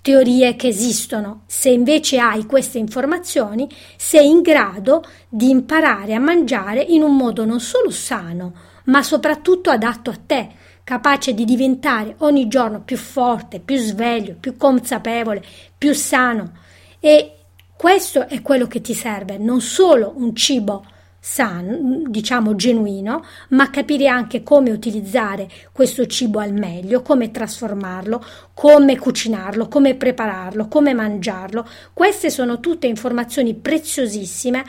teorie 0.03 0.57
che 0.57 0.67
esistono. 0.67 1.43
Se 1.47 1.69
invece 1.69 2.19
hai 2.19 2.45
queste 2.45 2.77
informazioni, 2.77 3.69
sei 3.95 4.29
in 4.29 4.41
grado 4.41 5.01
di 5.29 5.49
imparare 5.49 6.13
a 6.13 6.19
mangiare 6.19 6.81
in 6.81 7.03
un 7.03 7.15
modo 7.15 7.45
non 7.45 7.61
solo 7.61 7.89
sano, 7.89 8.53
ma 8.85 9.01
soprattutto 9.01 9.69
adatto 9.69 10.09
a 10.09 10.19
te, 10.23 10.49
capace 10.83 11.33
di 11.33 11.45
diventare 11.45 12.15
ogni 12.17 12.49
giorno 12.49 12.81
più 12.81 12.97
forte, 12.97 13.61
più 13.61 13.77
sveglio, 13.77 14.35
più 14.37 14.57
consapevole, 14.57 15.41
più 15.77 15.93
sano. 15.93 16.51
E 16.99 17.37
questo 17.77 18.27
è 18.27 18.41
quello 18.41 18.67
che 18.67 18.81
ti 18.81 18.93
serve, 18.93 19.37
non 19.37 19.61
solo 19.61 20.15
un 20.17 20.35
cibo 20.35 20.85
sano, 21.25 22.01
diciamo 22.05 22.53
genuino, 22.53 23.23
ma 23.51 23.69
capire 23.69 24.07
anche 24.07 24.43
come 24.43 24.71
utilizzare 24.71 25.49
questo 25.71 26.05
cibo 26.05 26.39
al 26.39 26.51
meglio, 26.51 27.01
come 27.01 27.31
trasformarlo, 27.31 28.21
come 28.53 28.99
cucinarlo, 28.99 29.69
come 29.69 29.95
prepararlo, 29.95 30.67
come 30.67 30.93
mangiarlo. 30.93 31.65
Queste 31.93 32.29
sono 32.29 32.59
tutte 32.59 32.87
informazioni 32.87 33.53
preziosissime 33.53 34.65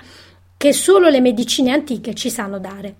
che 0.57 0.73
solo 0.73 1.09
le 1.09 1.21
medicine 1.21 1.73
antiche 1.73 2.15
ci 2.15 2.31
sanno 2.31 2.61
dare. 2.61 2.95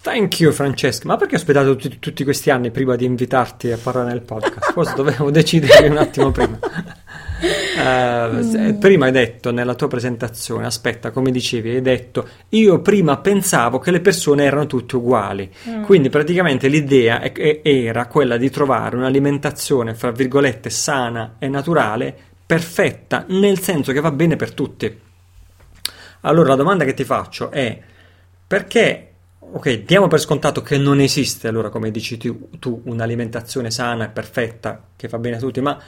Thank 0.00 0.38
you 0.38 0.52
Francesca, 0.52 1.08
ma 1.08 1.16
perché 1.16 1.34
ho 1.34 1.38
aspettato 1.38 1.74
tutti, 1.74 1.98
tutti 1.98 2.22
questi 2.22 2.50
anni 2.50 2.70
prima 2.70 2.94
di 2.94 3.04
invitarti 3.04 3.72
a 3.72 3.76
parlare 3.76 4.10
nel 4.10 4.22
podcast? 4.22 4.70
Forse 4.70 4.94
dovevo 4.94 5.28
decidere 5.32 5.88
un 5.88 5.96
attimo 5.96 6.30
prima. 6.30 6.56
Uh, 7.40 8.76
prima 8.78 9.06
hai 9.06 9.12
detto 9.12 9.50
nella 9.50 9.74
tua 9.74 9.88
presentazione, 9.88 10.66
aspetta, 10.66 11.10
come 11.10 11.30
dicevi, 11.30 11.70
hai 11.70 11.80
detto 11.80 12.28
io 12.50 12.80
prima 12.80 13.16
pensavo 13.18 13.78
che 13.78 13.90
le 13.90 14.00
persone 14.00 14.44
erano 14.44 14.66
tutte 14.66 14.96
uguali, 14.96 15.50
mm. 15.68 15.82
quindi 15.84 16.10
praticamente 16.10 16.68
l'idea 16.68 17.20
è, 17.20 17.60
era 17.62 18.06
quella 18.06 18.36
di 18.36 18.50
trovare 18.50 18.96
un'alimentazione, 18.96 19.94
fra 19.94 20.10
virgolette, 20.10 20.68
sana 20.68 21.36
e 21.38 21.48
naturale, 21.48 22.14
perfetta, 22.44 23.24
nel 23.28 23.58
senso 23.60 23.92
che 23.92 24.00
va 24.00 24.10
bene 24.10 24.36
per 24.36 24.52
tutti. 24.52 24.98
Allora 26.22 26.50
la 26.50 26.56
domanda 26.56 26.84
che 26.84 26.92
ti 26.92 27.04
faccio 27.04 27.50
è 27.50 27.78
perché 28.46 29.10
ok, 29.52 29.84
diamo 29.84 30.06
per 30.06 30.20
scontato 30.20 30.62
che 30.62 30.76
non 30.78 31.00
esiste, 31.00 31.48
allora 31.48 31.70
come 31.70 31.90
dici 31.90 32.16
tu, 32.16 32.50
tu, 32.58 32.82
un'alimentazione 32.84 33.70
sana 33.70 34.04
e 34.04 34.08
perfetta 34.08 34.84
che 34.94 35.08
fa 35.08 35.18
bene 35.18 35.36
a 35.36 35.38
tutti, 35.38 35.60
ma 35.60 35.78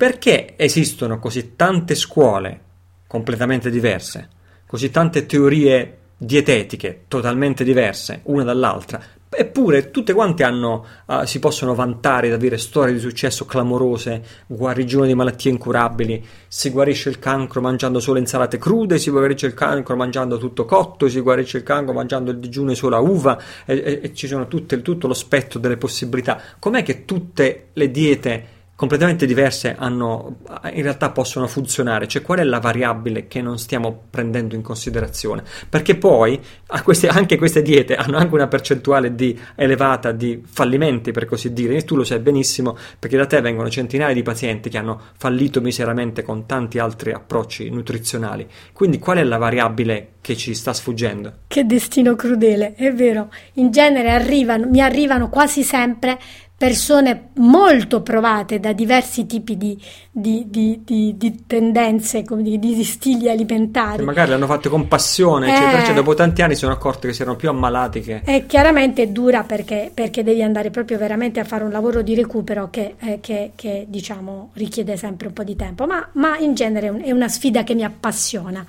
perché 0.00 0.54
esistono 0.56 1.18
così 1.18 1.56
tante 1.56 1.94
scuole 1.94 2.60
completamente 3.06 3.68
diverse, 3.68 4.30
così 4.66 4.90
tante 4.90 5.26
teorie 5.26 5.98
dietetiche 6.16 7.04
totalmente 7.06 7.64
diverse 7.64 8.20
una 8.22 8.42
dall'altra? 8.42 8.98
Eppure 9.28 9.90
tutte 9.90 10.14
quante 10.14 10.42
hanno, 10.42 10.86
uh, 11.04 11.26
si 11.26 11.38
possono 11.38 11.74
vantare 11.74 12.28
di 12.28 12.32
avere 12.32 12.56
storie 12.56 12.94
di 12.94 12.98
successo 12.98 13.44
clamorose, 13.44 14.24
guarigione 14.46 15.06
di 15.06 15.14
malattie 15.14 15.50
incurabili, 15.50 16.26
si 16.48 16.70
guarisce 16.70 17.10
il 17.10 17.18
cancro 17.18 17.60
mangiando 17.60 18.00
solo 18.00 18.18
insalate 18.18 18.56
crude, 18.56 18.98
si 18.98 19.10
guarisce 19.10 19.44
il 19.44 19.54
cancro 19.54 19.96
mangiando 19.96 20.38
tutto 20.38 20.64
cotto, 20.64 21.10
si 21.10 21.20
guarisce 21.20 21.58
il 21.58 21.62
cancro 21.62 21.92
mangiando 21.92 22.30
il 22.30 22.38
digiuno 22.38 22.72
solo 22.72 22.96
a 22.96 23.00
uva 23.00 23.38
e, 23.66 23.74
e, 23.76 24.00
e 24.02 24.14
ci 24.14 24.26
sono 24.26 24.48
tutte, 24.48 24.80
tutto 24.80 25.06
lo 25.06 25.14
spettro 25.14 25.58
delle 25.58 25.76
possibilità. 25.76 26.40
Com'è 26.58 26.82
che 26.82 27.04
tutte 27.04 27.66
le 27.74 27.90
diete 27.90 28.59
completamente 28.80 29.26
diverse 29.26 29.74
hanno, 29.78 30.38
in 30.72 30.80
realtà 30.80 31.10
possono 31.10 31.46
funzionare, 31.46 32.08
cioè 32.08 32.22
qual 32.22 32.38
è 32.38 32.44
la 32.44 32.60
variabile 32.60 33.26
che 33.26 33.42
non 33.42 33.58
stiamo 33.58 34.04
prendendo 34.08 34.54
in 34.54 34.62
considerazione? 34.62 35.42
Perché 35.68 35.96
poi 35.96 36.40
queste, 36.82 37.08
anche 37.08 37.36
queste 37.36 37.60
diete 37.60 37.96
hanno 37.96 38.16
anche 38.16 38.32
una 38.32 38.46
percentuale 38.46 39.14
di, 39.14 39.38
elevata 39.54 40.12
di 40.12 40.42
fallimenti, 40.50 41.10
per 41.10 41.26
così 41.26 41.52
dire, 41.52 41.76
e 41.76 41.84
tu 41.84 41.94
lo 41.94 42.04
sai 42.04 42.20
benissimo 42.20 42.74
perché 42.98 43.18
da 43.18 43.26
te 43.26 43.42
vengono 43.42 43.68
centinaia 43.68 44.14
di 44.14 44.22
pazienti 44.22 44.70
che 44.70 44.78
hanno 44.78 44.98
fallito 45.18 45.60
miseramente 45.60 46.22
con 46.22 46.46
tanti 46.46 46.78
altri 46.78 47.12
approcci 47.12 47.68
nutrizionali. 47.68 48.48
Quindi 48.72 48.98
qual 48.98 49.18
è 49.18 49.24
la 49.24 49.36
variabile 49.36 50.12
che 50.22 50.36
ci 50.38 50.54
sta 50.54 50.72
sfuggendo? 50.72 51.32
Che 51.48 51.66
destino 51.66 52.14
crudele, 52.14 52.72
è 52.76 52.90
vero. 52.94 53.30
In 53.54 53.70
genere 53.70 54.10
arrivano, 54.10 54.66
mi 54.70 54.80
arrivano 54.80 55.28
quasi 55.28 55.62
sempre 55.64 56.18
persone 56.60 57.30
molto 57.36 58.02
provate 58.02 58.60
da 58.60 58.74
diversi 58.74 59.24
tipi 59.24 59.56
di, 59.56 59.82
di, 60.10 60.44
di, 60.46 61.14
di 61.16 61.46
tendenze, 61.46 62.22
di 62.22 62.84
stili 62.84 63.30
alimentari. 63.30 63.96
Che 63.96 64.04
magari 64.04 64.28
l'hanno 64.28 64.44
fatte 64.44 64.68
con 64.68 64.86
passione, 64.86 65.46
eh, 65.46 65.52
eccetera, 65.52 65.84
cioè, 65.84 65.94
dopo 65.94 66.12
tanti 66.12 66.42
anni 66.42 66.52
si 66.52 66.60
sono 66.60 66.74
accorti 66.74 67.06
che 67.06 67.14
si 67.14 67.22
erano 67.22 67.38
più 67.38 67.48
ammalati 67.48 68.00
che... 68.02 68.20
E 68.26 68.44
chiaramente 68.44 69.04
è 69.04 69.08
dura 69.08 69.42
perché, 69.44 69.90
perché, 69.94 70.22
devi 70.22 70.42
andare 70.42 70.68
proprio 70.68 70.98
veramente 70.98 71.40
a 71.40 71.44
fare 71.44 71.64
un 71.64 71.70
lavoro 71.70 72.02
di 72.02 72.14
recupero 72.14 72.68
che, 72.68 72.96
eh, 72.98 73.20
che, 73.22 73.52
che 73.54 73.86
diciamo 73.88 74.50
richiede 74.52 74.98
sempre 74.98 75.28
un 75.28 75.32
po' 75.32 75.44
di 75.44 75.56
tempo, 75.56 75.86
ma, 75.86 76.10
ma 76.12 76.36
in 76.36 76.52
genere 76.52 76.94
è 77.00 77.10
una 77.10 77.28
sfida 77.28 77.64
che 77.64 77.74
mi 77.74 77.84
appassiona. 77.84 78.66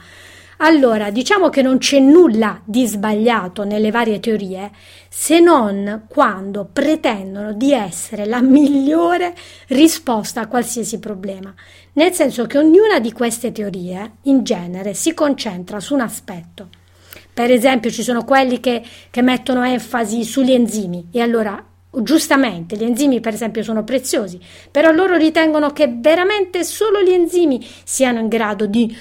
Allora, 0.64 1.10
diciamo 1.10 1.50
che 1.50 1.64
non 1.64 1.80
c'è 1.80 1.98
nulla 1.98 2.62
di 2.64 2.86
sbagliato 2.86 3.64
nelle 3.64 3.90
varie 3.90 4.20
teorie, 4.20 4.70
se 5.10 5.40
non 5.40 6.04
quando 6.08 6.70
pretendono 6.72 7.54
di 7.54 7.74
essere 7.74 8.28
la 8.28 8.42
migliore 8.42 9.34
risposta 9.70 10.42
a 10.42 10.48
qualsiasi 10.48 11.00
problema. 11.00 11.52
Nel 11.94 12.14
senso 12.14 12.46
che 12.46 12.60
ognuna 12.60 13.00
di 13.00 13.12
queste 13.12 13.52
teorie, 13.52 14.18
in 14.24 14.44
genere, 14.44 14.94
si 14.94 15.16
concentra 15.16 15.80
su 15.80 15.96
un 15.96 16.02
aspetto. 16.02 16.70
Per 17.34 17.50
esempio, 17.50 17.90
ci 17.90 18.04
sono 18.04 18.24
quelli 18.24 18.60
che, 18.60 18.84
che 19.10 19.22
mettono 19.24 19.64
enfasi 19.64 20.24
sugli 20.24 20.52
enzimi 20.52 21.08
e 21.12 21.22
allora 21.22 21.66
Giustamente, 21.94 22.78
gli 22.78 22.86
enzimi 22.86 23.20
per 23.20 23.34
esempio 23.34 23.64
sono 23.64 23.84
preziosi, 23.84 24.40
però 24.72 24.92
loro 24.92 25.18
ritengono 25.18 25.74
che 25.74 25.94
veramente 25.94 26.64
solo 26.64 27.02
gli 27.02 27.12
enzimi 27.12 27.60
siano 27.84 28.20
in 28.20 28.30
grado 28.30 28.66
di 28.66 28.96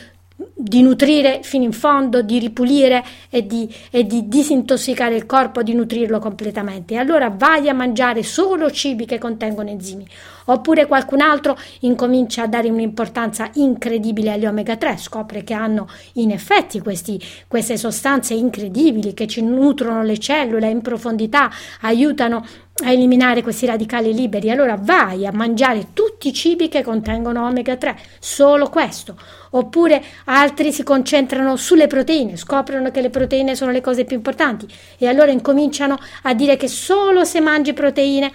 di 0.55 0.83
nutrire 0.83 1.41
fino 1.43 1.65
in 1.65 1.73
fondo, 1.73 2.23
di 2.23 2.39
ripulire 2.39 3.05
e 3.29 3.47
di, 3.47 3.73
e 3.91 4.07
di, 4.07 4.29
disintossicare 4.29 5.15
il 5.15 5.27
corpo, 5.27 5.63
di 5.63 5.75
nutrirlo 5.75 6.19
completamente. 6.19 6.97
Allora 6.97 7.31
vai 7.31 7.69
a 7.69 7.75
mangiare 7.75 8.23
solo 8.23 8.71
cibi 8.71 9.05
che 9.05 9.19
contengono 9.19 9.69
enzimi. 9.69 10.07
Oppure 10.51 10.87
qualcun 10.87 11.21
altro 11.21 11.57
incomincia 11.81 12.43
a 12.43 12.47
dare 12.49 12.69
un'importanza 12.69 13.51
incredibile 13.55 14.33
agli 14.33 14.47
omega 14.47 14.77
3, 14.77 14.97
scopre 14.97 15.45
che 15.45 15.55
hanno 15.55 15.89
in 16.15 16.33
effetti 16.33 16.81
questi, 16.81 17.21
queste 17.47 17.77
sostanze 17.77 18.35
incredibili 18.35 19.15
che 19.15 19.29
ci 19.29 19.43
nutrono 19.43 20.03
le 20.03 20.19
cellule 20.19 20.69
in 20.69 20.83
profondità, 20.83 21.51
aiutano 21.83 22.45
a 22.83 22.91
eliminare 22.91 23.43
questi 23.43 23.67
radicali 23.67 24.13
liberi. 24.13 24.51
Allora 24.51 24.77
vai 24.77 25.25
a 25.25 25.33
mangiare 25.33 25.89
tutti 25.93 26.29
i 26.29 26.33
cibi 26.33 26.69
che 26.69 26.83
contengono 26.83 27.47
omega 27.47 27.77
3, 27.77 27.97
solo 28.19 28.69
questo. 28.69 29.17
Oppure 29.51 30.03
altri 30.25 30.73
si 30.73 30.83
concentrano 30.83 31.55
sulle 31.55 31.87
proteine, 31.87 32.37
scoprono 32.37 32.91
che 32.91 33.01
le 33.01 33.11
proteine 33.11 33.55
sono 33.55 33.71
le 33.71 33.81
cose 33.81 34.05
più 34.05 34.17
importanti 34.17 34.67
e 34.99 35.07
allora 35.07 35.31
incominciano 35.31 35.97
a 36.23 36.35
dire 36.35 36.57
che 36.57 36.67
solo 36.67 37.25
se 37.25 37.41
mangi 37.41 37.73
proteine 37.73 38.33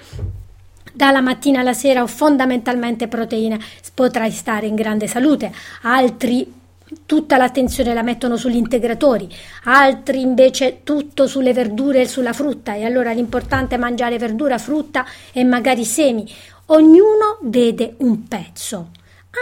dalla 0.95 1.21
mattina 1.21 1.59
alla 1.59 1.73
sera 1.73 2.01
o 2.01 2.07
fondamentalmente 2.07 3.07
proteine 3.07 3.59
potrai 3.93 4.31
stare 4.31 4.65
in 4.65 4.75
grande 4.75 5.07
salute. 5.07 5.51
Altri 5.81 6.63
tutta 7.05 7.37
l'attenzione 7.37 7.93
la 7.93 8.03
mettono 8.03 8.37
sugli 8.37 8.55
integratori, 8.55 9.27
altri 9.63 10.21
invece 10.21 10.81
tutto 10.83 11.27
sulle 11.27 11.51
verdure 11.51 12.01
e 12.01 12.07
sulla 12.07 12.33
frutta 12.33 12.75
e 12.75 12.85
allora 12.85 13.11
l'importante 13.11 13.75
è 13.75 13.77
mangiare 13.77 14.17
verdura, 14.17 14.57
frutta 14.57 15.05
e 15.33 15.43
magari 15.43 15.83
semi. 15.83 16.25
Ognuno 16.67 17.39
vede 17.41 17.95
un 17.97 18.27
pezzo 18.27 18.89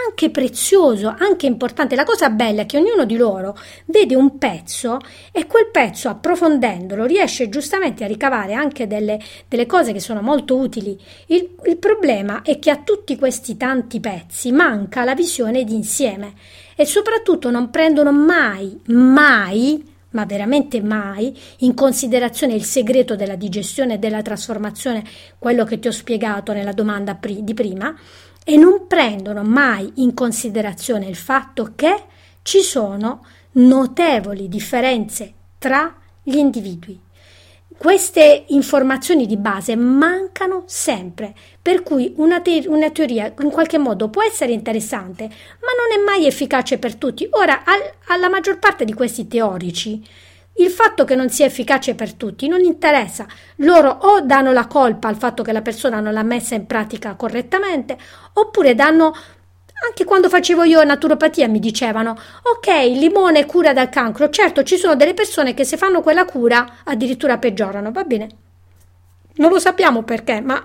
anche 0.06 0.30
prezioso, 0.30 1.14
anche 1.16 1.46
importante. 1.46 1.94
La 1.94 2.04
cosa 2.04 2.30
bella 2.30 2.62
è 2.62 2.66
che 2.66 2.78
ognuno 2.78 3.04
di 3.04 3.16
loro 3.16 3.56
vede 3.86 4.14
un 4.14 4.38
pezzo 4.38 4.98
e 5.32 5.46
quel 5.46 5.70
pezzo, 5.70 6.08
approfondendolo, 6.08 7.04
riesce 7.04 7.48
giustamente 7.48 8.04
a 8.04 8.08
ricavare 8.08 8.54
anche 8.54 8.86
delle, 8.86 9.20
delle 9.48 9.66
cose 9.66 9.92
che 9.92 10.00
sono 10.00 10.20
molto 10.20 10.56
utili. 10.56 10.98
Il, 11.26 11.56
il 11.64 11.76
problema 11.76 12.42
è 12.42 12.58
che 12.58 12.70
a 12.70 12.82
tutti 12.82 13.16
questi 13.16 13.56
tanti 13.56 14.00
pezzi 14.00 14.52
manca 14.52 15.04
la 15.04 15.14
visione 15.14 15.64
d'insieme 15.64 16.32
e 16.76 16.84
soprattutto 16.84 17.50
non 17.50 17.70
prendono 17.70 18.12
mai, 18.12 18.80
mai 18.86 19.92
ma 20.14 20.24
veramente 20.24 20.80
mai, 20.80 21.36
in 21.58 21.74
considerazione 21.74 22.54
il 22.54 22.64
segreto 22.64 23.16
della 23.16 23.34
digestione 23.34 23.94
e 23.94 23.98
della 23.98 24.22
trasformazione, 24.22 25.04
quello 25.38 25.64
che 25.64 25.78
ti 25.78 25.88
ho 25.88 25.92
spiegato 25.92 26.52
nella 26.52 26.72
domanda 26.72 27.18
di 27.20 27.54
prima, 27.54 27.94
e 28.44 28.56
non 28.56 28.86
prendono 28.86 29.42
mai 29.42 29.90
in 29.96 30.14
considerazione 30.14 31.06
il 31.06 31.16
fatto 31.16 31.72
che 31.74 32.04
ci 32.42 32.60
sono 32.60 33.24
notevoli 33.52 34.48
differenze 34.48 35.32
tra 35.58 35.94
gli 36.22 36.36
individui. 36.36 37.00
Queste 37.76 38.44
informazioni 38.48 39.26
di 39.26 39.36
base 39.36 39.74
mancano 39.74 40.62
sempre, 40.66 41.34
per 41.60 41.82
cui 41.82 42.12
una, 42.16 42.40
te- 42.40 42.64
una, 42.68 42.90
teoria 42.90 43.34
in 43.40 43.50
qualche 43.50 43.78
modo 43.78 44.08
può 44.08 44.22
essere 44.22 44.52
interessante, 44.52 45.24
ma 45.24 45.70
non 45.76 46.00
è 46.00 46.04
mai 46.04 46.26
efficace 46.26 46.78
per 46.78 46.94
tutti. 46.94 47.26
Ora, 47.30 47.64
al- 47.64 47.94
alla 48.06 48.28
maggior 48.28 48.58
parte 48.58 48.84
di 48.84 48.94
questi 48.94 49.26
teorici 49.26 50.06
il 50.56 50.70
fatto 50.70 51.04
che 51.04 51.16
non 51.16 51.30
sia 51.30 51.46
efficace 51.46 51.94
per 51.94 52.14
tutti 52.14 52.48
non 52.48 52.60
interessa. 52.60 53.26
Loro 53.56 53.90
o 53.90 54.20
danno 54.20 54.52
la 54.52 54.66
colpa 54.66 55.08
al 55.08 55.16
fatto 55.16 55.42
che 55.42 55.52
la 55.52 55.62
persona 55.62 56.00
non 56.00 56.12
l'ha 56.12 56.22
messa 56.22 56.54
in 56.54 56.66
pratica 56.66 57.14
correttamente, 57.14 57.96
oppure 58.34 58.74
danno 58.74 59.12
anche 59.86 60.04
quando 60.04 60.28
facevo 60.28 60.62
io 60.62 60.82
naturopatia 60.82 61.48
mi 61.48 61.58
dicevano 61.58 62.16
ok, 62.42 62.68
il 62.88 62.98
limone 62.98 63.44
cura 63.44 63.72
dal 63.72 63.88
cancro. 63.88 64.30
Certo, 64.30 64.62
ci 64.62 64.76
sono 64.76 64.94
delle 64.94 65.14
persone 65.14 65.54
che 65.54 65.64
se 65.64 65.76
fanno 65.76 66.00
quella 66.00 66.24
cura 66.24 66.76
addirittura 66.84 67.38
peggiorano, 67.38 67.90
va 67.90 68.04
bene. 68.04 68.28
Non 69.36 69.50
lo 69.50 69.58
sappiamo 69.58 70.02
perché, 70.02 70.40
ma 70.40 70.64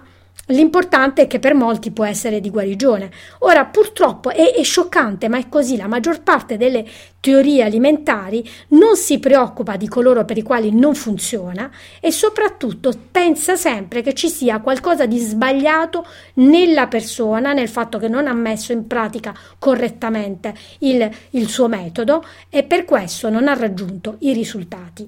L'importante 0.51 1.23
è 1.23 1.27
che 1.27 1.37
per 1.37 1.53
molti 1.53 1.91
può 1.91 2.05
essere 2.05 2.39
di 2.39 2.49
guarigione. 2.49 3.11
Ora, 3.39 3.65
purtroppo 3.65 4.31
è, 4.31 4.53
è, 4.53 4.63
scioccante, 4.63 5.27
ma 5.27 5.37
è 5.37 5.47
così. 5.47 5.77
La 5.77 5.87
maggior 5.87 6.21
parte 6.21 6.57
delle 6.57 6.85
teorie 7.19 7.63
alimentari 7.63 8.47
non 8.69 8.95
si 8.95 9.19
preoccupa 9.19 9.75
di 9.75 9.87
coloro 9.87 10.25
per 10.25 10.37
i 10.37 10.41
quali 10.41 10.71
non 10.71 10.95
funziona 10.95 11.69
e 11.99 12.11
soprattutto 12.11 12.91
pensa 13.11 13.55
sempre 13.55 14.01
che 14.01 14.13
ci 14.13 14.27
sia 14.27 14.59
qualcosa 14.59 15.05
di 15.05 15.19
sbagliato 15.19 16.05
nella 16.35 16.87
persona, 16.87 17.53
nel 17.53 17.69
fatto 17.69 17.99
che 17.99 18.07
non 18.07 18.25
ha 18.25 18.33
messo 18.33 18.71
in 18.71 18.87
pratica 18.87 19.35
correttamente 19.59 20.55
il, 20.79 21.07
il 21.31 21.47
suo 21.47 21.67
metodo 21.67 22.25
e 22.49 22.63
per 22.63 22.85
questo 22.85 23.29
non 23.29 23.47
ha 23.47 23.53
raggiunto 23.53 24.15
i 24.19 24.33
risultati. 24.33 25.07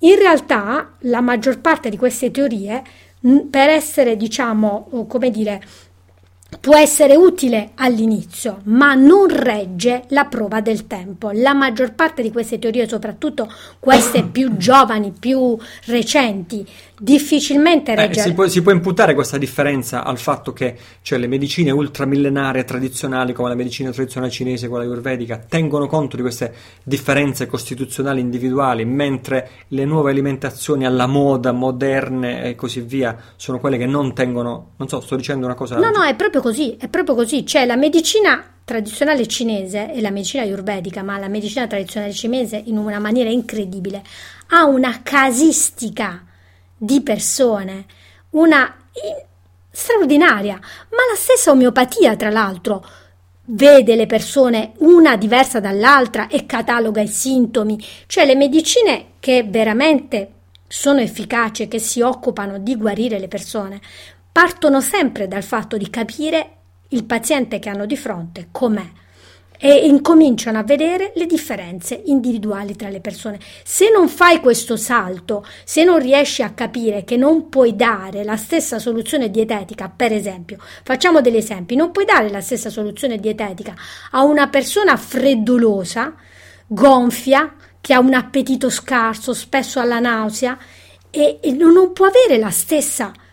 In 0.00 0.16
realtà, 0.16 0.92
la 1.00 1.22
maggior 1.22 1.58
parte 1.60 1.88
di 1.88 1.96
queste 1.96 2.30
teorie 2.30 2.82
per 3.50 3.68
essere, 3.68 4.16
diciamo, 4.16 5.06
come 5.08 5.30
dire, 5.30 5.62
può 6.60 6.76
essere 6.76 7.16
utile 7.16 7.72
all'inizio, 7.74 8.60
ma 8.64 8.94
non 8.94 9.26
regge 9.28 10.04
la 10.08 10.24
prova 10.24 10.60
del 10.60 10.86
tempo. 10.86 11.30
La 11.32 11.52
maggior 11.54 11.94
parte 11.94 12.22
di 12.22 12.30
queste 12.30 12.58
teorie, 12.58 12.88
soprattutto 12.88 13.52
queste 13.78 14.22
più 14.24 14.56
giovani, 14.56 15.12
più 15.18 15.56
recenti, 15.86 16.66
difficilmente 16.98 17.94
regge. 17.94 18.20
Eh, 18.20 18.22
si, 18.22 18.32
può, 18.32 18.46
si, 18.46 18.62
può, 18.62 18.72
imputare 18.72 19.14
questa 19.14 19.38
differenza 19.38 20.04
al 20.04 20.18
fatto 20.18 20.52
che 20.52 20.76
cioè, 21.02 21.18
le 21.18 21.26
medicine 21.26 21.70
ultramillenarie 21.70 22.64
tradizionali, 22.64 23.32
come 23.32 23.48
la 23.48 23.54
medicina 23.54 23.90
tradizionale 23.90 24.32
cinese, 24.32 24.68
quella 24.68 24.84
ayurvedica, 24.84 25.38
tengono 25.38 25.86
conto 25.86 26.16
di 26.16 26.22
queste 26.22 26.54
differenze 26.82 27.46
costituzionali 27.46 28.20
individuali, 28.20 28.84
mentre 28.84 29.50
le 29.68 29.84
nuove 29.84 30.10
alimentazioni 30.10 30.86
alla 30.86 31.06
moda, 31.06 31.52
moderne 31.52 32.44
e 32.44 32.54
così 32.54 32.80
via, 32.80 33.16
sono 33.36 33.58
quelle 33.58 33.76
che 33.78 33.86
non 33.86 34.14
tengono. 34.14 34.72
Non 34.76 34.88
so, 34.88 35.00
sto 35.00 35.16
dicendo 35.16 35.46
una 35.46 35.54
cosa. 35.54 35.76
No, 35.78 35.90
no, 35.90 36.02
è 36.02 36.14
proprio 36.14 36.40
così, 36.40 36.76
è 36.78 36.88
proprio 36.88 37.14
così. 37.14 37.44
Cioè, 37.44 37.66
la 37.66 37.76
medicina 37.76 38.44
tradizionale 38.64 39.28
cinese 39.28 39.92
e 39.92 40.00
la 40.00 40.10
medicina 40.10 40.42
ayurvedica, 40.42 41.02
ma 41.02 41.18
la 41.18 41.28
medicina 41.28 41.66
tradizionale 41.66 42.12
cinese 42.12 42.60
in 42.64 42.76
una 42.78 42.98
maniera 42.98 43.30
incredibile, 43.30 44.02
ha 44.48 44.64
una 44.64 45.00
casistica 45.02 46.25
di 46.76 47.00
persone, 47.02 47.86
una 48.30 48.74
straordinaria, 49.70 50.54
ma 50.54 51.02
la 51.10 51.16
stessa 51.16 51.50
omeopatia, 51.50 52.16
tra 52.16 52.30
l'altro, 52.30 52.84
vede 53.48 53.94
le 53.94 54.06
persone 54.06 54.72
una 54.78 55.16
diversa 55.16 55.60
dall'altra 55.60 56.28
e 56.28 56.46
cataloga 56.46 57.00
i 57.00 57.08
sintomi, 57.08 57.82
cioè 58.06 58.26
le 58.26 58.34
medicine 58.34 59.12
che 59.20 59.44
veramente 59.44 60.32
sono 60.66 61.00
efficaci 61.00 61.68
che 61.68 61.78
si 61.78 62.00
occupano 62.00 62.58
di 62.58 62.76
guarire 62.76 63.18
le 63.18 63.28
persone, 63.28 63.80
partono 64.32 64.80
sempre 64.80 65.28
dal 65.28 65.44
fatto 65.44 65.76
di 65.76 65.88
capire 65.88 66.50
il 66.88 67.04
paziente 67.04 67.58
che 67.58 67.68
hanno 67.68 67.86
di 67.86 67.96
fronte 67.96 68.48
com'è 68.50 69.04
e 69.58 69.86
incominciano 69.86 70.58
a 70.58 70.62
vedere 70.62 71.12
le 71.14 71.26
differenze 71.26 72.02
individuali 72.06 72.76
tra 72.76 72.88
le 72.88 73.00
persone. 73.00 73.38
Se 73.64 73.90
non 73.90 74.08
fai 74.08 74.40
questo 74.40 74.76
salto, 74.76 75.44
se 75.64 75.84
non 75.84 75.98
riesci 75.98 76.42
a 76.42 76.50
capire 76.50 77.04
che 77.04 77.16
non 77.16 77.48
puoi 77.48 77.74
dare 77.76 78.24
la 78.24 78.36
stessa 78.36 78.78
soluzione 78.78 79.30
dietetica, 79.30 79.92
per 79.94 80.12
esempio, 80.12 80.58
facciamo 80.84 81.20
degli 81.20 81.36
esempi, 81.36 81.76
non 81.76 81.90
puoi 81.90 82.04
dare 82.04 82.30
la 82.30 82.40
stessa 82.40 82.70
soluzione 82.70 83.18
dietetica 83.18 83.74
a 84.10 84.22
una 84.22 84.48
persona 84.48 84.96
freddolosa, 84.96 86.14
gonfia, 86.66 87.54
che 87.80 87.94
ha 87.94 88.00
un 88.00 88.14
appetito 88.14 88.68
scarso, 88.68 89.32
spesso 89.32 89.78
alla 89.78 90.00
nausea, 90.00 90.58
e, 91.10 91.38
e 91.40 91.52
non 91.52 91.92
può 91.92 92.06
avere 92.06 92.38
la 92.38 92.50
stessa 92.50 93.04
soluzione 93.04 93.25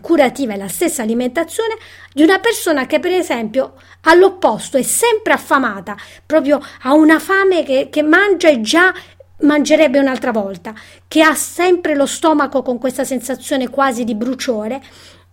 curativa 0.00 0.52
e 0.52 0.56
la 0.56 0.68
stessa 0.68 1.02
alimentazione 1.02 1.76
di 2.12 2.22
una 2.22 2.38
persona 2.38 2.86
che 2.86 3.00
per 3.00 3.12
esempio 3.12 3.74
all'opposto 4.02 4.76
è 4.76 4.82
sempre 4.82 5.32
affamata, 5.32 5.96
proprio 6.24 6.60
ha 6.82 6.92
una 6.92 7.18
fame 7.18 7.62
che, 7.62 7.88
che 7.90 8.02
mangia 8.02 8.48
e 8.48 8.60
già 8.60 8.92
mangerebbe 9.40 9.98
un'altra 9.98 10.32
volta, 10.32 10.74
che 11.08 11.22
ha 11.22 11.34
sempre 11.34 11.94
lo 11.94 12.06
stomaco 12.06 12.62
con 12.62 12.78
questa 12.78 13.04
sensazione 13.04 13.68
quasi 13.68 14.04
di 14.04 14.14
bruciore, 14.14 14.82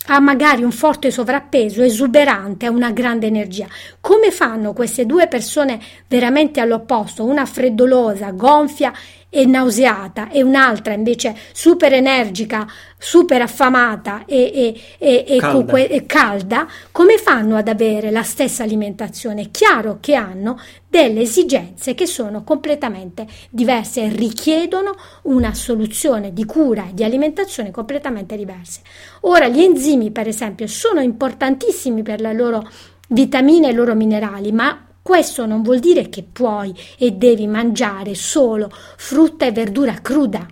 ha 0.07 0.19
magari 0.19 0.63
un 0.63 0.71
forte 0.71 1.11
sovrappeso, 1.11 1.81
esuberante, 1.81 2.65
ha 2.65 2.71
una 2.71 2.91
grande 2.91 3.27
energia. 3.27 3.67
Come 4.01 4.31
fanno 4.31 4.73
queste 4.73 5.05
due 5.05 5.27
persone 5.27 5.79
veramente 6.07 6.59
all'opposto, 6.59 7.23
una 7.23 7.45
freddolosa, 7.45 8.31
gonfia 8.31 8.91
e 9.35 9.47
nauseata 9.47 10.29
e 10.29 10.43
un'altra 10.43 10.93
invece 10.93 11.35
super 11.53 11.91
energica, 11.91 12.67
super 12.99 13.41
affamata 13.41 14.25
e, 14.27 14.51
e, 14.53 14.81
e, 14.99 15.25
e 15.27 15.37
calda. 15.39 15.71
Que- 15.71 16.03
calda, 16.05 16.67
come 16.91 17.17
fanno 17.17 17.55
ad 17.55 17.67
avere 17.67 18.11
la 18.11 18.21
stessa 18.21 18.61
alimentazione? 18.61 19.41
È 19.41 19.49
chiaro 19.49 19.97
che 19.99 20.13
hanno 20.13 20.59
delle 20.87 21.21
esigenze 21.21 21.95
che 21.95 22.05
sono 22.05 22.43
completamente 22.43 23.25
diverse 23.49 24.03
e 24.03 24.09
richiedono 24.09 24.93
una 25.23 25.55
soluzione 25.55 26.31
di 26.31 26.45
cura 26.45 26.87
e 26.87 26.93
di 26.93 27.03
alimentazione 27.03 27.71
completamente 27.71 28.37
diverse. 28.37 28.81
Ora, 29.21 29.47
gli 29.47 29.61
enzimi, 29.61 30.11
per 30.11 30.27
esempio, 30.27 30.67
sono 30.67 31.01
importantissimi 31.01 32.03
per 32.03 32.21
le 32.21 32.33
loro 32.33 32.69
vitamine 33.07 33.69
e 33.69 33.71
i 33.71 33.75
loro 33.75 33.95
minerali, 33.95 34.51
ma 34.51 34.89
questo 35.03 35.45
non 35.45 35.63
vuol 35.63 35.79
dire 35.79 36.07
che 36.07 36.23
puoi 36.23 36.73
e 36.97 37.11
devi 37.11 37.45
mangiare 37.45 38.15
solo 38.15 38.71
frutta 38.71 39.45
e 39.45 39.51
verdura 39.51 39.95
cruda, 39.95 40.47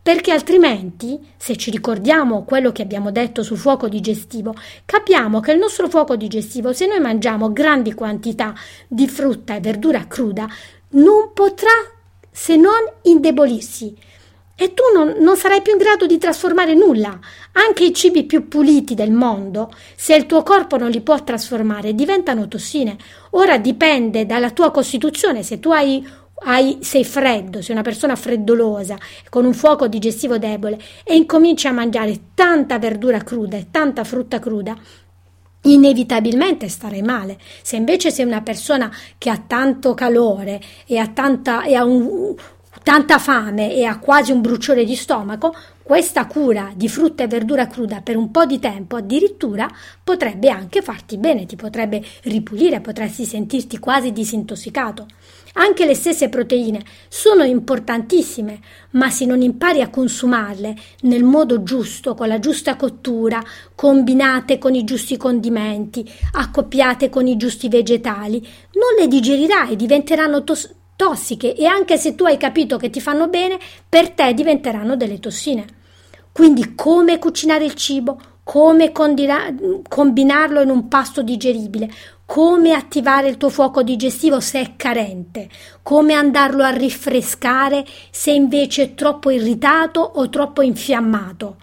perché 0.00 0.30
altrimenti, 0.30 1.18
se 1.36 1.56
ci 1.56 1.72
ricordiamo 1.72 2.44
quello 2.44 2.70
che 2.70 2.82
abbiamo 2.82 3.10
detto 3.10 3.42
sul 3.42 3.56
fuoco 3.56 3.88
digestivo, 3.88 4.54
capiamo 4.84 5.40
che 5.40 5.50
il 5.50 5.58
nostro 5.58 5.88
fuoco 5.88 6.14
digestivo, 6.14 6.72
se 6.72 6.86
noi 6.86 7.00
mangiamo 7.00 7.52
grandi 7.52 7.94
quantità 7.94 8.54
di 8.86 9.08
frutta 9.08 9.56
e 9.56 9.60
verdura 9.60 10.06
cruda, 10.06 10.46
non 10.90 11.32
potrà 11.34 11.72
se 12.30 12.54
non 12.54 12.88
indebolirsi, 13.02 13.96
e 14.58 14.72
tu 14.72 14.84
non, 14.94 15.16
non, 15.18 15.36
sarai 15.36 15.60
più 15.60 15.72
in 15.72 15.78
grado 15.78 16.06
di 16.06 16.16
trasformare 16.16 16.74
nulla. 16.74 17.18
Anche 17.52 17.84
i 17.84 17.92
cibi 17.92 18.24
più 18.24 18.48
puliti 18.48 18.94
del 18.94 19.12
mondo, 19.12 19.70
se 19.94 20.14
il 20.14 20.24
tuo 20.24 20.42
corpo 20.42 20.78
non 20.78 20.88
li 20.88 21.02
può 21.02 21.22
trasformare, 21.22 21.94
diventano 21.94 22.48
tossine. 22.48 22.96
Ora 23.32 23.58
dipende 23.58 24.24
dalla 24.24 24.50
tua 24.50 24.70
costituzione. 24.70 25.42
Se 25.42 25.60
tu 25.60 25.70
hai, 25.72 26.04
hai, 26.44 26.78
sei 26.80 27.04
freddo, 27.04 27.60
sei 27.60 27.74
una 27.74 27.84
persona 27.84 28.16
freddolosa, 28.16 28.96
con 29.28 29.44
un 29.44 29.52
fuoco 29.52 29.88
digestivo 29.88 30.38
debole 30.38 30.80
e 31.04 31.14
incominci 31.16 31.66
a 31.66 31.72
mangiare 31.72 32.18
tanta 32.34 32.78
verdura 32.78 33.18
cruda 33.18 33.58
e 33.58 33.66
tanta 33.70 34.04
frutta 34.04 34.38
cruda, 34.38 34.74
inevitabilmente 35.62 36.68
starai 36.68 37.02
male. 37.02 37.38
Se 37.60 37.76
invece 37.76 38.10
sei 38.10 38.24
una 38.24 38.40
persona 38.40 38.90
che 39.18 39.28
ha 39.28 39.42
tanto 39.46 39.92
calore 39.92 40.62
e 40.86 40.96
ha, 40.96 41.08
tanta, 41.08 41.64
e 41.64 41.74
ha 41.74 41.84
un, 41.84 42.34
tanta 42.82 43.18
fame 43.18 43.74
e 43.74 43.84
ha 43.84 43.98
quasi 43.98 44.32
un 44.32 44.40
bruciore 44.40 44.84
di 44.84 44.94
stomaco, 44.94 45.54
questa 45.82 46.26
cura 46.26 46.72
di 46.74 46.88
frutta 46.88 47.22
e 47.22 47.28
verdura 47.28 47.68
cruda 47.68 48.00
per 48.00 48.16
un 48.16 48.32
po' 48.32 48.44
di 48.44 48.58
tempo 48.58 48.96
addirittura 48.96 49.70
potrebbe 50.02 50.50
anche 50.50 50.82
farti 50.82 51.16
bene, 51.16 51.46
ti 51.46 51.54
potrebbe 51.54 52.02
ripulire, 52.24 52.80
potresti 52.80 53.24
sentirti 53.24 53.78
quasi 53.78 54.12
disintossicato. 54.12 55.06
Anche 55.58 55.86
le 55.86 55.94
stesse 55.94 56.28
proteine 56.28 56.82
sono 57.08 57.44
importantissime, 57.44 58.60
ma 58.90 59.08
se 59.10 59.24
non 59.24 59.40
impari 59.40 59.80
a 59.80 59.88
consumarle 59.88 60.76
nel 61.02 61.22
modo 61.22 61.62
giusto, 61.62 62.14
con 62.14 62.28
la 62.28 62.40
giusta 62.40 62.76
cottura, 62.76 63.42
combinate 63.74 64.58
con 64.58 64.74
i 64.74 64.84
giusti 64.84 65.16
condimenti, 65.16 66.04
accoppiate 66.32 67.08
con 67.08 67.26
i 67.26 67.36
giusti 67.36 67.68
vegetali, 67.68 68.40
non 68.74 68.96
le 68.98 69.06
digerirai, 69.06 69.76
diventeranno 69.76 70.44
tos- 70.44 70.74
tossiche 70.96 71.54
e 71.54 71.66
anche 71.66 71.96
se 71.98 72.14
tu 72.14 72.24
hai 72.24 72.38
capito 72.38 72.78
che 72.78 72.90
ti 72.90 73.00
fanno 73.00 73.28
bene, 73.28 73.58
per 73.88 74.10
te 74.10 74.34
diventeranno 74.34 74.96
delle 74.96 75.20
tossine. 75.20 75.64
Quindi 76.32 76.74
come 76.74 77.18
cucinare 77.18 77.64
il 77.64 77.74
cibo, 77.74 78.18
come 78.42 78.92
condira- 78.92 79.54
combinarlo 79.88 80.60
in 80.62 80.70
un 80.70 80.88
pasto 80.88 81.22
digeribile, 81.22 81.90
come 82.24 82.72
attivare 82.72 83.28
il 83.28 83.36
tuo 83.36 83.50
fuoco 83.50 83.82
digestivo 83.82 84.40
se 84.40 84.60
è 84.60 84.76
carente, 84.76 85.48
come 85.82 86.14
andarlo 86.14 86.64
a 86.64 86.70
rinfrescare 86.70 87.84
se 88.10 88.32
invece 88.32 88.82
è 88.82 88.94
troppo 88.94 89.30
irritato 89.30 90.00
o 90.00 90.28
troppo 90.28 90.62
infiammato 90.62 91.56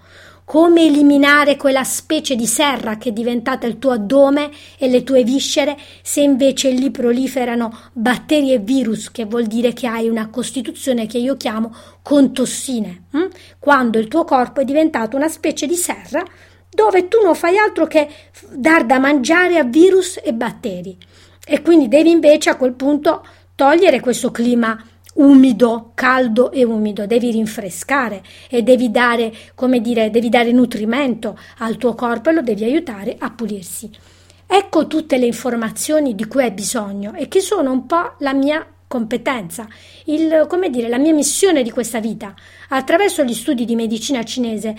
come 0.54 0.86
eliminare 0.86 1.58
quella 1.58 1.84
specie 1.84 2.36
di 2.36 2.45
serra 2.45 2.99
che 2.99 3.10
è 3.10 3.12
diventata 3.12 3.66
il 3.66 3.80
tuo 3.80 3.89
addome 3.89 4.51
e 4.78 4.88
le 4.88 5.01
tue 5.01 5.24
viscere 5.24 5.76
se 6.04 6.22
invece 6.22 6.70
lì 6.70 6.91
proliferano 6.91 7.76
batteri 7.91 8.54
e 8.54 8.60
virus, 8.60 9.10
che 9.10 9.26
vuol 9.26 9.47
dire 9.47 9.74
che 9.74 9.88
hai 9.88 10.10
una 10.10 10.30
costituzione 10.30 11.08
che 11.08 11.18
io 11.18 11.38
chiamo 11.38 11.74
con 12.04 12.34
tossine, 12.34 13.06
hm? 13.10 13.30
quando 13.58 13.97
il 13.97 14.08
tuo 14.08 14.26
corpo 14.26 14.62
è 14.62 14.64
diventato 14.64 15.18
una 15.18 15.28
specie 15.28 15.66
di 15.66 15.74
serra 15.74 16.24
dove 16.70 17.08
tu 17.08 17.18
non 17.24 17.34
fai 17.34 17.58
altro 17.58 17.88
che 17.88 18.08
dar 18.51 18.86
da 18.86 18.99
mangiare 18.99 19.58
a 19.58 19.64
virus 19.64 20.20
e 20.24 20.36
batteri. 20.36 20.95
E 21.47 21.64
quindi 21.64 21.88
devi 21.88 22.12
invece 22.12 22.51
a 22.51 22.58
quel 22.58 22.74
punto 22.74 23.26
togliere 23.56 23.99
questo 23.99 24.30
clima 24.30 24.80
umido, 25.14 25.91
caldo 25.93 26.51
e 26.51 26.64
umido, 26.64 27.05
devi 27.05 27.32
rinfrescare 27.32 28.24
e 28.49 28.64
devi 28.64 28.89
dare, 28.91 29.34
come 29.55 29.82
dire, 29.82 30.09
devi 30.09 30.30
dare 30.30 30.51
nutrimento 30.51 31.38
al 31.59 31.78
tuo 31.78 31.93
corpo 31.93 32.30
e 32.30 32.34
lo 32.34 32.41
devi 32.41 32.64
aiutare 32.64 33.16
a 33.20 33.30
pulirsi. 33.32 33.89
Ecco 34.45 34.88
tutte 34.88 35.18
le 35.18 35.26
informazioni 35.26 36.16
di 36.16 36.28
cui 36.28 36.43
hai 36.43 36.51
bisogno 36.51 37.14
e 37.14 37.28
che 37.28 37.39
sono 37.39 37.72
un 37.72 37.86
po' 37.86 38.16
la 38.20 38.34
mia 38.34 38.66
competenza, 38.88 39.68
il, 40.05 40.45
come 40.47 40.70
dire, 40.70 40.88
la 40.88 40.99
mia 40.99 41.14
missione 41.14 41.64
di 41.64 41.72
questa 41.72 41.99
vita. 41.99 42.36
Attraverso 42.70 43.24
gli 43.24 43.34
studi 43.34 43.66
di 43.66 43.76
medicina 43.76 44.24
cinese 44.24 44.76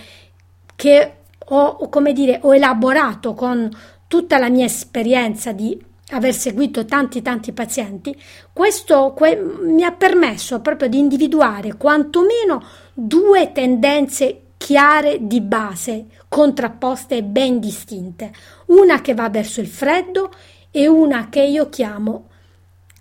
che 0.75 1.13
ho, 1.47 1.89
come 1.89 2.13
dire, 2.13 2.39
ho 2.41 2.55
elaborato 2.55 3.33
con 3.33 3.69
tutta 4.07 4.37
la 4.37 4.49
mia 4.49 4.65
esperienza 4.65 5.51
di 5.51 5.77
aver 6.09 6.33
seguito 6.33 6.85
tanti 6.85 7.21
tanti 7.21 7.51
pazienti, 7.51 8.15
questo 8.53 9.13
que- 9.15 9.35
mi 9.35 9.83
ha 9.83 9.91
permesso 9.91 10.59
proprio 10.59 10.87
di 10.87 10.99
individuare 10.99 11.75
quantomeno 11.77 12.63
due 12.93 13.51
tendenze 13.51 14.41
chiare 14.57 15.17
di 15.21 15.41
base, 15.41 16.05
contrapposte 16.27 17.17
e 17.17 17.23
ben 17.23 17.59
distinte, 17.59 18.31
una 18.67 19.01
che 19.01 19.13
va 19.13 19.29
verso 19.29 19.61
il 19.61 19.67
freddo 19.67 20.31
e 20.71 20.87
una 20.87 21.29
che 21.29 21.41
io 21.41 21.69
chiamo 21.69 22.29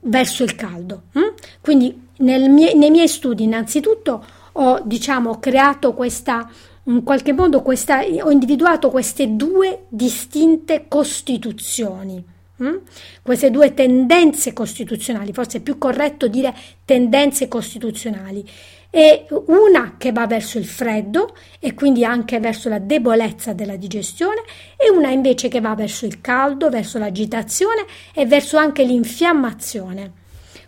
verso 0.02 0.42
il 0.42 0.54
caldo. 0.54 1.04
Hm? 1.12 1.34
Quindi 1.60 2.08
mie- 2.18 2.74
nei 2.74 2.90
miei 2.90 3.08
studi 3.08 3.44
innanzitutto 3.44 4.24
ho 4.52 4.80
diciamo 4.84 5.38
creato 5.40 5.94
questa 5.94 6.48
in 6.86 7.02
qualche 7.02 7.32
modo 7.32 7.62
questa, 7.62 8.00
ho 8.00 8.30
individuato 8.30 8.90
queste 8.90 9.34
due 9.34 9.86
distinte 9.88 10.84
costituzioni 10.86 12.22
Mm? 12.62 12.76
Queste 13.22 13.50
due 13.50 13.74
tendenze 13.74 14.52
costituzionali, 14.52 15.32
forse 15.32 15.58
è 15.58 15.60
più 15.60 15.76
corretto 15.76 16.28
dire 16.28 16.54
tendenze 16.84 17.48
costituzionali, 17.48 18.48
e 18.94 19.26
una 19.46 19.96
che 19.98 20.12
va 20.12 20.28
verso 20.28 20.56
il 20.56 20.66
freddo 20.66 21.34
e 21.58 21.74
quindi 21.74 22.04
anche 22.04 22.38
verso 22.38 22.68
la 22.68 22.78
debolezza 22.78 23.52
della 23.52 23.74
digestione 23.74 24.42
e 24.76 24.88
una 24.88 25.10
invece 25.10 25.48
che 25.48 25.60
va 25.60 25.74
verso 25.74 26.06
il 26.06 26.20
caldo, 26.20 26.68
verso 26.68 26.98
l'agitazione 26.98 27.86
e 28.14 28.24
verso 28.24 28.56
anche 28.56 28.84
l'infiammazione. 28.84 30.12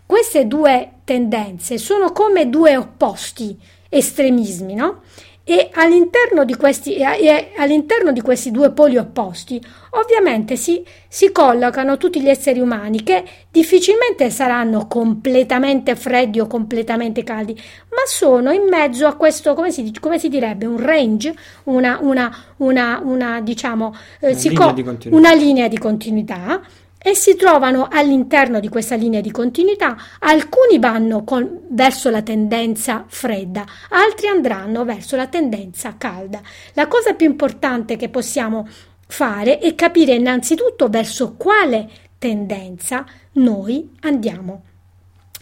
Queste 0.05 0.45
due 0.45 0.91
tendenze 1.05 1.77
sono 1.77 2.11
come 2.11 2.49
due 2.49 2.75
opposti 2.75 3.57
estremismi, 3.87 4.73
no? 4.73 5.03
E 5.49 5.69
all'interno 5.75 6.43
di 6.43 6.57
questi, 6.57 6.95
e 6.95 7.53
all'interno 7.55 8.11
di 8.11 8.19
questi 8.19 8.51
due 8.51 8.71
poli 8.71 8.97
opposti 8.97 9.63
ovviamente 9.91 10.57
si, 10.57 10.83
si, 11.07 11.31
collocano 11.31 11.95
tutti 11.95 12.21
gli 12.21 12.27
esseri 12.27 12.59
umani 12.59 13.01
che 13.01 13.23
difficilmente 13.49 14.29
saranno 14.29 14.87
completamente 14.87 15.95
freddi 15.95 16.41
o 16.41 16.47
completamente 16.47 17.23
caldi, 17.23 17.53
ma 17.53 18.01
sono 18.07 18.51
in 18.51 18.63
mezzo 18.67 19.07
a 19.07 19.15
questo, 19.15 19.53
come 19.53 19.71
si, 19.71 19.89
come 20.01 20.19
si 20.19 20.27
direbbe, 20.27 20.65
un 20.65 20.83
range, 20.83 21.33
una, 21.63 21.97
una, 22.01 22.29
una, 22.57 22.99
una 23.01 23.39
diciamo, 23.39 23.95
eh, 24.19 24.31
una, 24.31 24.73
linea 24.73 24.93
co- 24.95 25.09
una 25.11 25.33
linea 25.33 25.67
di 25.69 25.77
continuità 25.77 26.61
e 27.07 27.15
si 27.15 27.37
trovano 27.37 27.87
all'interno 27.89 28.59
di 28.59 28.67
questa 28.67 28.95
linea 28.95 29.21
di 29.21 29.31
continuità. 29.31 29.95
Alcuni 30.19 30.77
vanno 30.77 31.23
con, 31.23 31.61
verso 31.69 32.09
la 32.09 32.21
tendenza 32.21 33.05
fredda, 33.07 33.65
altri 33.91 34.27
andranno 34.27 34.83
verso 34.83 35.15
la 35.15 35.27
tendenza 35.27 35.95
calda. 35.97 36.41
La 36.73 36.87
cosa 36.87 37.13
più 37.13 37.25
importante 37.25 37.95
che 37.95 38.09
possiamo 38.09 38.67
fare 39.07 39.59
è 39.59 39.73
capire 39.73 40.15
innanzitutto 40.15 40.89
verso 40.89 41.35
quale 41.37 41.87
tendenza 42.17 43.05
noi 43.33 43.89
andiamo. 44.01 44.63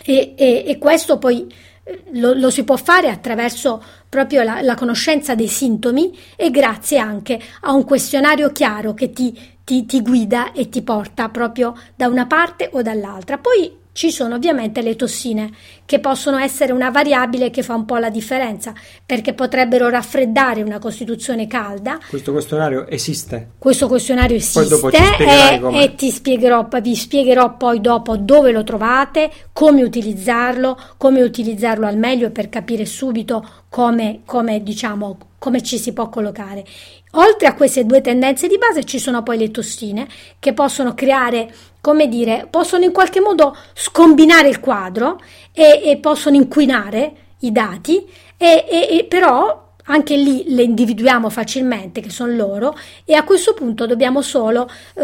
E, 0.03 0.35
e, 0.37 0.65
e 0.67 0.77
questo 0.77 1.17
poi 1.17 1.51
eh, 1.83 2.03
lo, 2.11 2.33
lo, 2.33 2.51
si 2.51 2.63
può 2.63 2.75
fare 2.75 3.09
attraverso 3.09 3.83
proprio 4.07 4.43
la, 4.43 4.61
la 4.61 4.75
conoscenza 4.75 5.33
dei 5.33 5.47
sintomi 5.47 6.15
e 6.35 6.51
grazie 6.51 6.99
anche 6.99 7.41
a 7.61 7.73
un 7.73 7.85
questionario 7.85 8.51
chiaro 8.51 8.93
che 8.93 9.09
ti 9.09 9.53
ti, 9.65 9.85
ti 9.85 10.01
guida 10.01 10.53
e 10.53 10.69
ti 10.69 10.81
porta 10.81 11.27
proprio 11.27 11.73
da 11.95 12.07
una 12.07 12.27
parte 12.27 12.69
o 12.71 12.81
dall'altra. 12.81 13.37
Poi 13.37 13.83
ci 13.95 14.11
sono 14.11 14.35
ovviamente 14.35 14.81
le 14.81 14.97
tossine, 14.97 15.49
che 15.85 16.01
possono 16.01 16.37
essere 16.37 16.73
una 16.73 16.89
variabile 16.89 17.49
che 17.49 17.63
fa 17.63 17.75
un 17.75 17.85
po' 17.85 17.95
la 17.95 18.09
differenza, 18.09 18.73
perché 19.05 19.33
potrebbero 19.33 19.87
raffreddare 19.87 20.61
una 20.63 20.79
costituzione 20.79 21.47
calda. 21.47 21.97
Questo 22.09 22.33
questionario 22.33 22.87
esiste? 22.89 23.51
Questo 23.57 23.87
questionario 23.87 24.35
esiste 24.35 24.79
e, 24.91 25.81
e, 25.81 25.95
ti 25.95 26.11
spiegherò, 26.11 26.67
vi 26.81 26.93
spiegherò 26.93 27.55
poi 27.55 27.79
dopo 27.79 28.17
dove 28.17 28.51
lo 28.51 28.65
trovate, 28.65 29.31
come 29.53 29.81
utilizzarlo, 29.81 30.77
come 30.97 31.21
utilizzarlo 31.21 31.87
al 31.87 31.97
meglio 31.97 32.31
per 32.31 32.49
capire 32.49 32.85
subito 32.85 33.47
come, 33.69 34.23
come 34.25 34.61
diciamo 34.61 35.17
come 35.45 35.61
ci 35.61 35.77
si 35.77 35.93
può 35.93 36.09
collocare. 36.09 36.65
Oltre 37.11 37.47
a 37.47 37.53
queste 37.53 37.85
due 37.85 38.01
tendenze 38.01 38.47
di 38.47 38.57
base 38.57 38.83
ci 38.83 38.97
sono 38.97 39.21
poi 39.21 39.37
le 39.37 39.51
tossine 39.51 40.07
che 40.39 40.53
possono 40.53 40.95
creare, 40.95 41.53
come 41.85 42.07
dire, 42.07 42.47
possono 42.49 42.83
in 42.83 42.91
qualche 42.91 43.21
modo 43.21 43.55
scombinare 43.75 44.47
il 44.47 44.59
quadro 44.59 45.21
e, 45.51 45.83
e 45.85 45.97
possono 45.97 46.35
inquinare 46.35 47.13
i 47.41 47.51
dati, 47.51 48.03
e, 48.37 48.65
e, 48.67 49.05
però 49.07 49.73
anche 49.85 50.15
lì 50.15 50.45
le 50.47 50.63
individuiamo 50.63 51.29
facilmente 51.29 52.01
che 52.01 52.09
sono 52.09 52.33
loro 52.33 52.75
e 53.05 53.13
a 53.13 53.23
questo 53.23 53.53
punto 53.53 53.85
dobbiamo 53.85 54.23
solo 54.23 54.67
eh, 54.95 55.03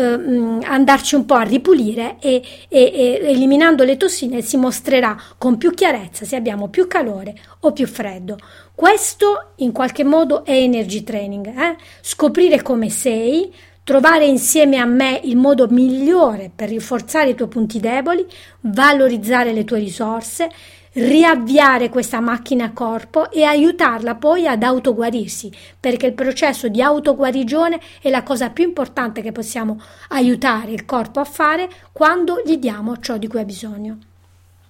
andarci 0.63 1.13
un 1.13 1.25
po' 1.25 1.35
a 1.35 1.43
ripulire 1.43 2.15
e, 2.19 2.41
e, 2.67 2.91
e, 2.91 3.29
eliminando 3.29 3.83
le 3.83 3.95
tossine 3.95 4.41
si 4.41 4.57
mostrerà 4.57 5.15
con 5.37 5.57
più 5.57 5.75
chiarezza 5.75 6.25
se 6.25 6.35
abbiamo 6.35 6.69
più 6.69 6.87
calore 6.87 7.35
o 7.59 7.73
più 7.73 7.85
freddo. 7.85 8.39
Questo 8.73 9.51
in 9.57 9.71
qualche 9.71 10.03
modo 10.03 10.43
è 10.43 10.53
energy 10.53 11.03
training, 11.03 11.45
eh? 11.45 11.75
scoprire 12.01 12.63
come 12.63 12.89
sei, 12.89 13.53
trovare 13.83 14.25
insieme 14.25 14.77
a 14.77 14.85
me 14.85 15.19
il 15.23 15.37
modo 15.37 15.67
migliore 15.67 16.51
per 16.53 16.69
rinforzare 16.69 17.31
i 17.31 17.35
tuoi 17.35 17.47
punti 17.47 17.79
deboli, 17.79 18.25
valorizzare 18.61 19.53
le 19.53 19.63
tue 19.63 19.79
risorse, 19.79 20.49
riavviare 20.93 21.89
questa 21.89 22.19
macchina 22.19 22.65
a 22.65 22.71
corpo 22.71 23.31
e 23.31 23.43
aiutarla 23.43 24.15
poi 24.15 24.47
ad 24.47 24.61
autoguarirsi, 24.63 25.51
perché 25.79 26.07
il 26.07 26.13
processo 26.13 26.67
di 26.67 26.81
autoguarigione 26.81 27.79
è 28.01 28.09
la 28.09 28.23
cosa 28.23 28.49
più 28.49 28.65
importante 28.65 29.21
che 29.21 29.31
possiamo 29.31 29.81
aiutare 30.09 30.71
il 30.71 30.85
corpo 30.85 31.19
a 31.19 31.25
fare 31.25 31.69
quando 31.91 32.41
gli 32.45 32.57
diamo 32.57 32.99
ciò 32.99 33.17
di 33.17 33.27
cui 33.27 33.39
ha 33.39 33.45
bisogno. 33.45 33.97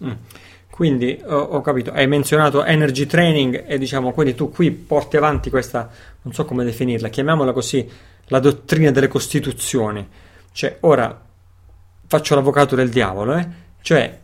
Mm. 0.03 0.11
Quindi 0.69 1.19
ho, 1.25 1.37
ho, 1.37 1.61
capito, 1.61 1.91
hai 1.91 2.07
menzionato 2.07 2.63
energy 2.63 3.05
training 3.05 3.65
e 3.67 3.77
diciamo, 3.77 4.13
quindi 4.13 4.35
tu 4.35 4.49
qui 4.49 4.71
porti 4.71 5.17
avanti 5.17 5.49
questa, 5.49 5.89
non 6.21 6.33
so 6.33 6.45
come 6.45 6.63
definirla, 6.63 7.09
chiamiamola 7.09 7.51
così, 7.51 7.87
la 8.31 8.39
dottrina 8.39 8.91
delle 8.91 9.09
costituzioni. 9.09 10.07
Cioè, 10.53 10.77
ora 10.81 11.21
faccio 12.07 12.35
l'avvocato 12.35 12.75
del 12.75 12.89
diavolo, 12.89 13.35
eh? 13.35 13.47
Cioè, 13.81 14.19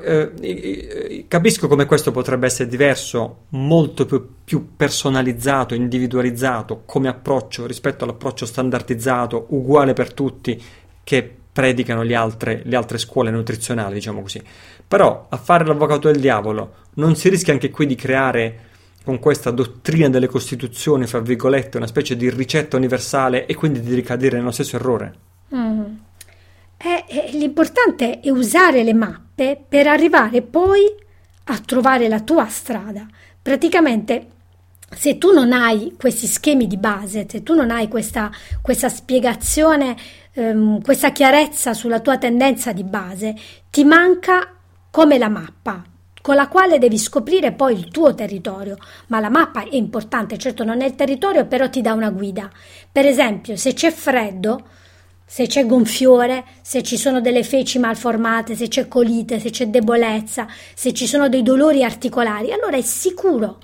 eh, 0.00 1.24
capisco 1.28 1.68
come 1.68 1.84
questo 1.84 2.10
potrebbe 2.10 2.46
essere 2.46 2.68
diverso, 2.68 3.44
molto 3.50 4.06
più, 4.44 4.74
personalizzato, 4.76 5.74
individualizzato 5.74 6.82
come 6.86 7.08
approccio 7.08 7.66
rispetto 7.66 8.04
all'approccio 8.04 8.46
standardizzato, 8.46 9.46
uguale 9.50 9.92
per 9.92 10.14
tutti, 10.14 10.60
che 11.02 11.36
predicano 11.52 12.02
le 12.02 12.14
altre, 12.14 12.62
le 12.64 12.76
altre 12.76 12.96
scuole 12.96 13.30
nutrizionali, 13.30 13.94
diciamo 13.94 14.22
così. 14.22 14.42
Però 14.88 15.26
a 15.28 15.36
fare 15.36 15.66
l'avvocato 15.66 16.10
del 16.10 16.20
diavolo 16.20 16.74
non 16.94 17.14
si 17.14 17.28
rischia 17.28 17.52
anche 17.52 17.70
qui 17.70 17.86
di 17.86 17.94
creare 17.94 18.72
con 19.04 19.18
questa 19.18 19.50
dottrina 19.50 20.08
delle 20.08 20.28
costituzioni, 20.28 21.06
fra 21.06 21.20
virgolette, 21.20 21.76
una 21.76 21.86
specie 21.86 22.16
di 22.16 22.30
ricetta 22.30 22.78
universale 22.78 23.44
e 23.44 23.54
quindi 23.54 23.82
di 23.82 23.94
ricadere 23.94 24.38
nello 24.38 24.50
stesso 24.50 24.76
errore? 24.76 25.14
Mm. 25.54 25.82
Eh, 26.78 27.04
eh, 27.06 27.30
l'importante 27.32 28.20
è 28.20 28.30
usare 28.30 28.82
le 28.82 28.94
mappe 28.94 29.62
per 29.68 29.86
arrivare 29.86 30.40
poi 30.40 30.80
a 31.44 31.58
trovare 31.58 32.08
la 32.08 32.20
tua 32.20 32.46
strada. 32.46 33.06
Praticamente, 33.42 34.28
se 34.90 35.18
tu 35.18 35.32
non 35.32 35.52
hai 35.52 35.94
questi 35.98 36.26
schemi 36.26 36.66
di 36.66 36.78
base, 36.78 37.26
se 37.28 37.42
tu 37.42 37.54
non 37.54 37.70
hai 37.70 37.88
questa, 37.88 38.30
questa 38.62 38.88
spiegazione, 38.88 39.96
ehm, 40.32 40.80
questa 40.82 41.12
chiarezza 41.12 41.74
sulla 41.74 42.00
tua 42.00 42.16
tendenza 42.16 42.72
di 42.72 42.84
base, 42.84 43.34
ti 43.70 43.84
manca 43.84 44.50
come 44.90 45.18
la 45.18 45.28
mappa 45.28 45.84
con 46.24 46.36
la 46.36 46.48
quale 46.48 46.78
devi 46.78 46.96
scoprire 46.96 47.52
poi 47.52 47.74
il 47.74 47.90
tuo 47.90 48.14
territorio. 48.14 48.78
Ma 49.08 49.20
la 49.20 49.28
mappa 49.28 49.64
è 49.64 49.74
importante, 49.74 50.38
certo 50.38 50.64
non 50.64 50.80
è 50.80 50.86
il 50.86 50.94
territorio, 50.94 51.44
però 51.44 51.68
ti 51.68 51.82
dà 51.82 51.92
una 51.92 52.08
guida. 52.08 52.50
Per 52.90 53.04
esempio, 53.04 53.56
se 53.56 53.74
c'è 53.74 53.90
freddo, 53.90 54.64
se 55.26 55.46
c'è 55.46 55.66
gonfiore, 55.66 56.44
se 56.62 56.82
ci 56.82 56.96
sono 56.96 57.20
delle 57.20 57.44
feci 57.44 57.78
malformate, 57.78 58.56
se 58.56 58.68
c'è 58.68 58.88
colite, 58.88 59.38
se 59.38 59.50
c'è 59.50 59.66
debolezza, 59.66 60.46
se 60.72 60.94
ci 60.94 61.06
sono 61.06 61.28
dei 61.28 61.42
dolori 61.42 61.84
articolari, 61.84 62.52
allora 62.52 62.78
è 62.78 62.80
sicuro 62.80 63.58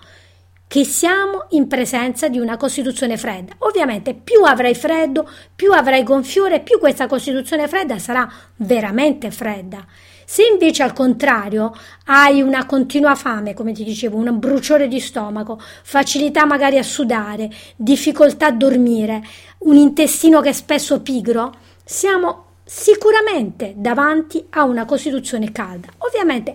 che 0.68 0.84
siamo 0.84 1.46
in 1.52 1.66
presenza 1.66 2.28
di 2.28 2.38
una 2.38 2.58
costituzione 2.58 3.16
fredda. 3.16 3.54
Ovviamente 3.60 4.12
più 4.12 4.42
avrai 4.42 4.74
freddo, 4.74 5.26
più 5.56 5.72
avrai 5.72 6.02
gonfiore, 6.02 6.60
più 6.60 6.78
questa 6.78 7.06
costituzione 7.06 7.68
fredda 7.68 7.98
sarà 7.98 8.30
veramente 8.56 9.30
fredda. 9.30 9.82
Se 10.30 10.44
invece 10.46 10.84
al 10.84 10.92
contrario 10.92 11.74
hai 12.04 12.40
una 12.40 12.64
continua 12.64 13.16
fame, 13.16 13.52
come 13.52 13.72
ti 13.72 13.82
dicevo, 13.82 14.16
un 14.16 14.38
bruciore 14.38 14.86
di 14.86 15.00
stomaco, 15.00 15.60
facilità 15.60 16.46
magari 16.46 16.78
a 16.78 16.84
sudare, 16.84 17.50
difficoltà 17.74 18.46
a 18.46 18.52
dormire, 18.52 19.24
un 19.62 19.74
intestino 19.74 20.40
che 20.40 20.50
è 20.50 20.52
spesso 20.52 21.00
pigro, 21.00 21.52
siamo 21.84 22.44
sicuramente 22.62 23.74
davanti 23.74 24.46
a 24.50 24.62
una 24.62 24.84
costituzione 24.84 25.50
calda. 25.50 25.88
Ovviamente 25.98 26.54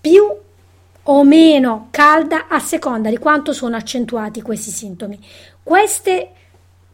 più 0.00 0.22
o 1.02 1.24
meno 1.24 1.88
calda 1.90 2.46
a 2.46 2.60
seconda 2.60 3.10
di 3.10 3.18
quanto 3.18 3.52
sono 3.52 3.74
accentuati 3.74 4.42
questi 4.42 4.70
sintomi. 4.70 5.18
Queste 5.60 6.30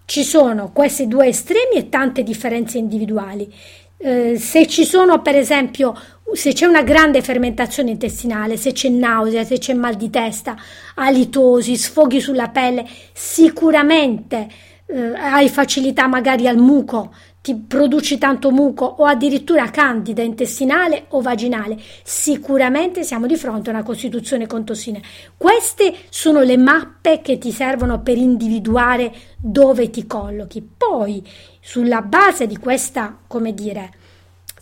ci 0.07 0.25
sono 0.25 0.71
questi 0.73 1.07
due 1.07 1.27
estremi 1.27 1.75
e 1.75 1.91
tante 1.91 2.23
differenze 2.23 2.79
individuali. 2.79 3.55
Eh, 4.01 4.39
se 4.39 4.67
ci 4.69 4.85
sono, 4.85 5.21
per 5.23 5.35
esempio, 5.35 5.93
se 6.33 6.53
c'è 6.53 6.67
una 6.67 6.83
grande 6.83 7.21
fermentazione 7.21 7.91
intestinale, 7.91 8.57
se 8.57 8.73
c'è 8.73 8.89
nausea, 8.89 9.45
se 9.45 9.59
c'è 9.59 9.75
mal 9.75 9.95
di 9.95 10.09
testa, 10.09 10.57
alitosi, 10.95 11.77
sfoghi 11.77 12.21
sulla 12.21 12.49
pelle, 12.49 12.87
sicuramente 13.13 14.47
eh, 14.87 15.15
hai 15.17 15.49
facilità 15.49 16.07
magari 16.07 16.47
al 16.47 16.59
muco, 16.59 17.13
ti 17.49 17.55
produci 17.55 18.19
tanto 18.19 18.51
muco 18.51 18.85
o 18.85 19.07
addirittura 19.07 19.71
candida 19.71 20.21
intestinale 20.21 21.07
o 21.09 21.23
vaginale, 21.23 21.81
sicuramente 22.03 23.05
siamo 23.05 23.27
di 23.27 23.37
fronte 23.37 23.71
a 23.71 23.73
una 23.73 23.83
costituzione 23.83 24.47
con 24.47 24.67
tossine. 24.67 25.01
Queste 25.35 25.95
sono 26.11 26.43
le 26.43 26.59
mappe 26.59 27.23
che 27.23 27.39
ti 27.39 27.51
servono 27.51 28.03
per 28.03 28.19
individuare 28.19 29.15
dove 29.39 29.89
ti 29.89 30.07
collochi. 30.07 30.61
Poi, 30.61 31.27
sulla 31.59 32.03
base 32.03 32.47
di 32.47 32.59
questa, 32.59 33.17
come 33.27 33.55
dire, 33.55 33.93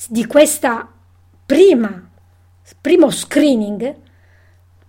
di 0.08 0.24
questa 0.24 0.88
prima, 1.44 2.08
primo 2.80 3.10
screening, 3.10 3.96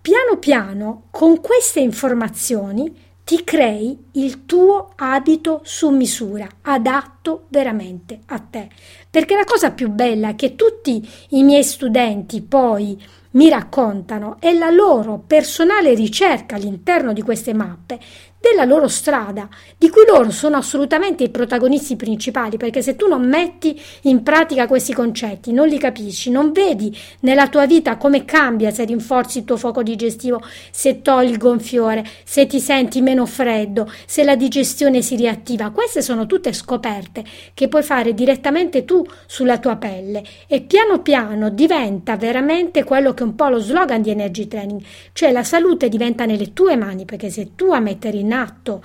piano 0.00 0.36
piano 0.38 1.06
con 1.10 1.40
queste 1.40 1.80
informazioni 1.80 3.06
ti 3.28 3.44
crei 3.44 4.06
il 4.12 4.46
tuo 4.46 4.92
abito 4.96 5.60
su 5.62 5.90
misura, 5.90 6.48
adatto 6.62 7.44
veramente 7.48 8.20
a 8.28 8.38
te. 8.38 8.70
Perché 9.10 9.36
la 9.36 9.44
cosa 9.44 9.72
più 9.72 9.90
bella 9.90 10.34
che 10.34 10.56
tutti 10.56 11.06
i 11.32 11.42
miei 11.42 11.62
studenti 11.62 12.40
poi 12.40 12.98
mi 13.32 13.50
raccontano 13.50 14.38
è 14.40 14.54
la 14.54 14.70
loro 14.70 15.22
personale 15.26 15.92
ricerca 15.92 16.56
all'interno 16.56 17.12
di 17.12 17.20
queste 17.20 17.52
mappe 17.52 17.98
della 18.40 18.64
loro 18.64 18.88
strada, 18.88 19.48
di 19.76 19.88
cui 19.90 20.04
loro 20.06 20.30
sono 20.30 20.56
assolutamente 20.56 21.24
i 21.24 21.30
protagonisti 21.30 21.96
principali, 21.96 22.56
perché 22.56 22.82
se 22.82 22.94
tu 22.94 23.08
non 23.08 23.28
metti 23.28 23.80
in 24.02 24.22
pratica 24.22 24.66
questi 24.66 24.92
concetti, 24.92 25.52
non 25.52 25.66
li 25.66 25.78
capisci, 25.78 26.30
non 26.30 26.52
vedi 26.52 26.96
nella 27.20 27.48
tua 27.48 27.66
vita 27.66 27.96
come 27.96 28.24
cambia 28.24 28.70
se 28.70 28.84
rinforzi 28.84 29.38
il 29.38 29.44
tuo 29.44 29.56
fuoco 29.56 29.82
digestivo, 29.82 30.40
se 30.70 31.02
togli 31.02 31.30
il 31.30 31.38
gonfiore, 31.38 32.04
se 32.24 32.46
ti 32.46 32.60
senti 32.60 33.00
meno 33.00 33.26
freddo, 33.26 33.90
se 34.06 34.22
la 34.24 34.36
digestione 34.36 35.02
si 35.02 35.16
riattiva, 35.16 35.70
queste 35.70 36.00
sono 36.00 36.26
tutte 36.26 36.52
scoperte 36.52 37.24
che 37.54 37.68
puoi 37.68 37.82
fare 37.82 38.14
direttamente 38.14 38.84
tu 38.84 39.04
sulla 39.26 39.58
tua 39.58 39.76
pelle 39.76 40.22
e 40.46 40.60
piano 40.62 41.02
piano 41.02 41.50
diventa 41.50 42.16
veramente 42.16 42.84
quello 42.84 43.14
che 43.14 43.22
è 43.22 43.26
un 43.26 43.34
po' 43.34 43.48
lo 43.48 43.58
slogan 43.58 44.02
di 44.02 44.10
Energy 44.10 44.46
Training, 44.46 44.80
cioè 45.12 45.32
la 45.32 45.44
salute 45.44 45.88
diventa 45.88 46.24
nelle 46.24 46.52
tue 46.52 46.76
mani, 46.76 47.04
perché 47.04 47.30
se 47.30 47.50
tu 47.54 47.72
a 47.72 47.80
mettere 47.80 48.16
in 48.18 48.27
in 48.28 48.32
atto 48.34 48.82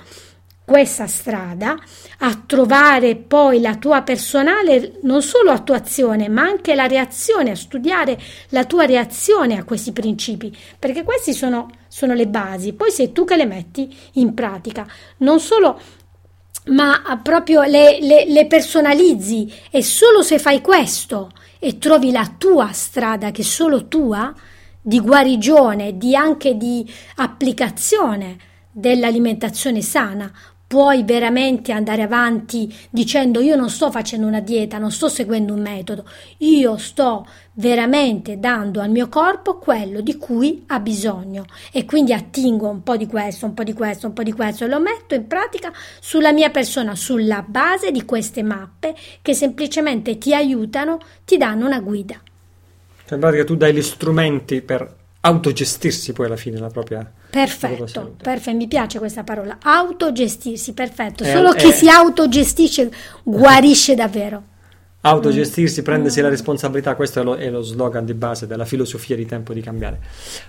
questa 0.65 1.07
strada, 1.07 1.77
a 2.19 2.41
trovare 2.45 3.17
poi 3.17 3.59
la 3.59 3.75
tua 3.75 4.01
personale 4.01 4.93
non 5.01 5.21
solo 5.21 5.51
attuazione, 5.51 6.29
ma 6.29 6.43
anche 6.43 6.73
la 6.73 6.87
reazione, 6.87 7.51
a 7.51 7.55
studiare 7.55 8.17
la 8.49 8.63
tua 8.63 8.85
reazione 8.85 9.57
a 9.57 9.65
questi 9.65 9.91
principi, 9.91 10.55
perché 10.79 11.03
questi 11.03 11.33
sono, 11.33 11.69
sono 11.89 12.13
le 12.13 12.27
basi, 12.27 12.71
poi 12.71 12.91
sei 12.91 13.11
tu 13.11 13.25
che 13.25 13.35
le 13.35 13.45
metti 13.45 13.93
in 14.13 14.33
pratica, 14.33 14.87
non 15.17 15.39
solo 15.39 15.79
ma 16.67 17.19
proprio 17.21 17.63
le, 17.63 17.99
le, 17.99 18.23
le 18.25 18.47
personalizzi 18.47 19.51
e 19.69 19.83
solo 19.83 20.21
se 20.21 20.39
fai 20.39 20.61
questo 20.61 21.31
e 21.59 21.77
trovi 21.77 22.09
la 22.09 22.35
tua 22.37 22.71
strada 22.71 23.31
che 23.31 23.41
è 23.41 23.45
solo 23.45 23.89
tua, 23.89 24.33
di 24.81 25.01
guarigione, 25.01 25.97
di 25.97 26.15
anche 26.15 26.55
di 26.55 26.89
applicazione, 27.15 28.37
dell'alimentazione 28.74 29.82
sana, 29.82 30.32
puoi 30.74 31.03
veramente 31.03 31.71
andare 31.71 32.01
avanti 32.01 32.76
dicendo 32.89 33.41
io 33.41 33.55
non 33.55 33.69
sto 33.69 33.91
facendo 33.91 34.26
una 34.26 34.39
dieta, 34.39 34.80
non 34.80 34.91
sto 34.91 35.07
seguendo 35.07 35.53
un 35.53 35.61
metodo, 35.61 36.03
io 36.38 36.78
sto 36.78 37.28
veramente 37.53 38.39
dando 38.39 38.82
al 38.82 38.89
mio 38.89 39.07
corpo 39.07 39.59
quello 39.59 40.01
di 40.01 40.17
cui 40.17 40.63
ha 40.65 40.80
bisogno. 40.80 41.45
E 41.71 41.86
quindi 41.86 42.11
attingo 42.11 42.67
un 42.67 42.82
po' 42.82 42.97
di 42.97 43.05
questo, 43.05 43.45
un 43.45 43.53
po' 43.53 43.61
di 43.61 43.74
questo, 43.74 44.07
un 44.07 44.13
po' 44.13 44.24
di 44.24 44.32
questo. 44.32 44.63
E 44.63 44.67
lo 44.67 44.80
metto 44.80 45.13
in 45.13 45.28
pratica 45.28 45.71
sulla 45.99 46.32
mia 46.32 46.49
persona, 46.49 46.95
sulla 46.95 47.45
base 47.47 47.91
di 47.91 48.03
queste 48.03 48.41
mappe 48.41 48.95
che 49.21 49.36
semplicemente 49.36 50.17
ti 50.17 50.34
aiutano, 50.34 50.97
ti 51.24 51.38
danno 51.38 51.67
una 51.67 51.82
guida. 51.82 52.19
Cioè 53.05 53.13
in 53.13 53.19
pratica 53.19 53.43
tu 53.43 53.55
dai 53.55 53.76
gli 53.76 53.82
strumenti 53.84 54.61
per 54.61 54.91
autogestirsi 55.21 56.13
poi 56.13 56.26
alla 56.26 56.36
fine 56.36 56.57
la 56.57 56.69
propria 56.69 57.13
perfetto, 57.34 58.15
perfetto 58.21 58.57
mi 58.57 58.67
piace 58.67 58.99
questa 58.99 59.23
parola 59.23 59.57
autogestirsi 59.59 60.73
perfetto 60.73 61.23
solo 61.23 61.53
è, 61.53 61.57
chi 61.57 61.71
si 61.71 61.89
autogestisce 61.89 62.91
guarisce 63.23 63.95
davvero 63.95 64.43
autogestirsi 65.01 65.81
mm. 65.81 65.84
prendersi 65.84 66.19
mm. 66.19 66.23
la 66.23 66.29
responsabilità 66.29 66.95
questo 66.95 67.21
è 67.21 67.23
lo, 67.23 67.36
è 67.36 67.49
lo, 67.49 67.61
slogan 67.61 68.05
di 68.05 68.13
base 68.13 68.45
della 68.45 68.65
filosofia 68.65 69.15
di 69.15 69.25
tempo 69.25 69.53
di 69.53 69.61
cambiare 69.61 69.99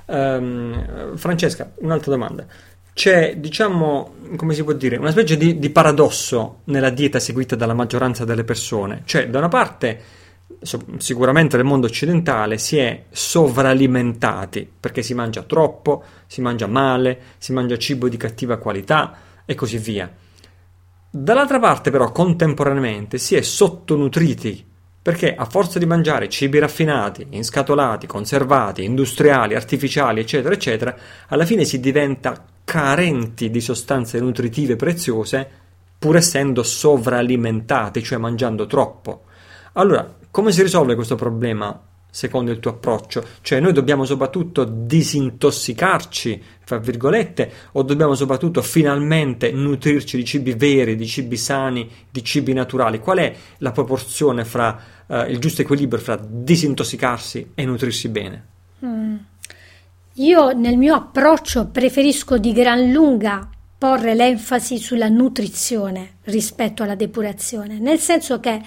um, 0.07 1.17
Francesca 1.17 1.73
un'altra 1.77 2.11
domanda 2.11 2.47
c'è, 2.93 3.39
diciamo, 3.39 4.15
come 4.37 4.55
si 4.55 4.63
può 4.63 4.73
dire, 4.73 4.97
una 4.97 5.11
specie 5.11 5.37
di, 5.37 5.59
di 5.59 5.71
paradosso 5.71 6.61
nella 6.67 6.91
dieta 6.91 7.19
seguita 7.19 7.57
dalla 7.57 7.75
maggioranza 7.75 8.25
delle 8.25 8.45
persone. 8.45 9.03
Cioè, 9.05 9.29
da 9.29 9.39
una 9.39 9.49
parte, 9.49 10.01
sicuramente 10.99 11.57
nel 11.57 11.67
mondo 11.67 11.87
occidentale 11.87 12.59
si 12.59 12.79
è 12.79 13.05
sovralimentati 13.11 14.69
perché 14.81 15.03
si 15.03 15.15
mangia 15.15 15.43
troppo, 15.43 16.03
si 16.35 16.41
mangia 16.41 16.67
male, 16.67 17.21
si 17.39 17.53
mangia 17.53 17.79
cibo 17.79 18.09
di 18.09 18.17
cattiva 18.17 18.57
qualità 18.57 19.17
e 19.45 19.55
così 19.55 19.79
via. 19.79 20.13
Dall'altra 21.09 21.61
parte 21.61 21.93
però 21.93 22.11
contemporaneamente 22.11 23.19
si 23.19 23.37
è 23.37 23.41
sottonutriti 23.41 24.73
perché 25.01 25.33
a 25.33 25.45
forza 25.45 25.79
di 25.79 25.87
mangiare 25.87 26.29
cibi 26.29 26.59
raffinati, 26.59 27.27
inscatolati, 27.31 28.09
conservati, 28.09 28.83
industriali, 28.83 29.55
artificiali, 29.55 30.19
eccetera, 30.19 30.55
eccetera, 30.55 30.97
alla 31.29 31.45
fine 31.45 31.65
si 31.65 31.79
diventa 31.79 32.45
carenti 32.65 33.51
di 33.51 33.61
sostanze 33.61 34.19
nutritive 34.19 34.75
preziose 34.75 35.49
pur 35.99 36.17
essendo 36.17 36.65
sovralimentati, 36.65 38.03
cioè 38.03 38.19
mangiando 38.19 38.67
troppo. 38.67 39.25
Allora, 39.75 40.17
come 40.31 40.51
si 40.51 40.63
risolve 40.63 40.97
questo 40.97 41.15
problema 41.15 41.81
secondo 42.15 42.53
il 42.53 42.61
tuo 42.61 42.71
approccio? 42.71 43.25
Cioè 43.41 43.59
noi 43.59 43.73
dobbiamo 43.73 44.05
soprattutto 44.05 44.63
disintossicarci, 44.63 46.41
fra 46.61 46.79
virgolette, 46.79 47.51
o 47.73 47.83
dobbiamo 47.83 48.15
soprattutto 48.15 48.63
finalmente 48.63 49.51
nutrirci 49.51 50.17
di 50.17 50.25
cibi 50.25 50.53
veri, 50.53 50.95
di 50.95 51.07
cibi 51.09 51.37
sani, 51.37 51.91
di 52.09 52.23
cibi 52.23 52.53
naturali? 52.53 53.01
Qual 53.01 53.19
è 53.19 53.35
la 53.59 53.73
proporzione 53.73 54.45
fra 54.45 54.81
uh, 55.07 55.25
il 55.29 55.39
giusto 55.39 55.63
equilibrio 55.63 56.01
fra 56.01 56.17
disintossicarsi 56.17 57.51
e 57.53 57.65
nutrirsi 57.65 58.09
bene? 58.09 58.47
Mm. 58.85 59.17
Io 60.19 60.53
nel 60.53 60.77
mio 60.77 60.95
approccio 60.95 61.67
preferisco 61.67 62.39
di 62.39 62.53
gran 62.53 62.93
lunga 62.93 63.49
porre 63.77 64.15
l'enfasi 64.15 64.79
sulla 64.79 65.09
nutrizione 65.09 66.19
rispetto 66.27 66.85
alla 66.85 66.95
depurazione, 66.95 67.81
nel 67.81 67.99
senso 67.99 68.39
che 68.39 68.63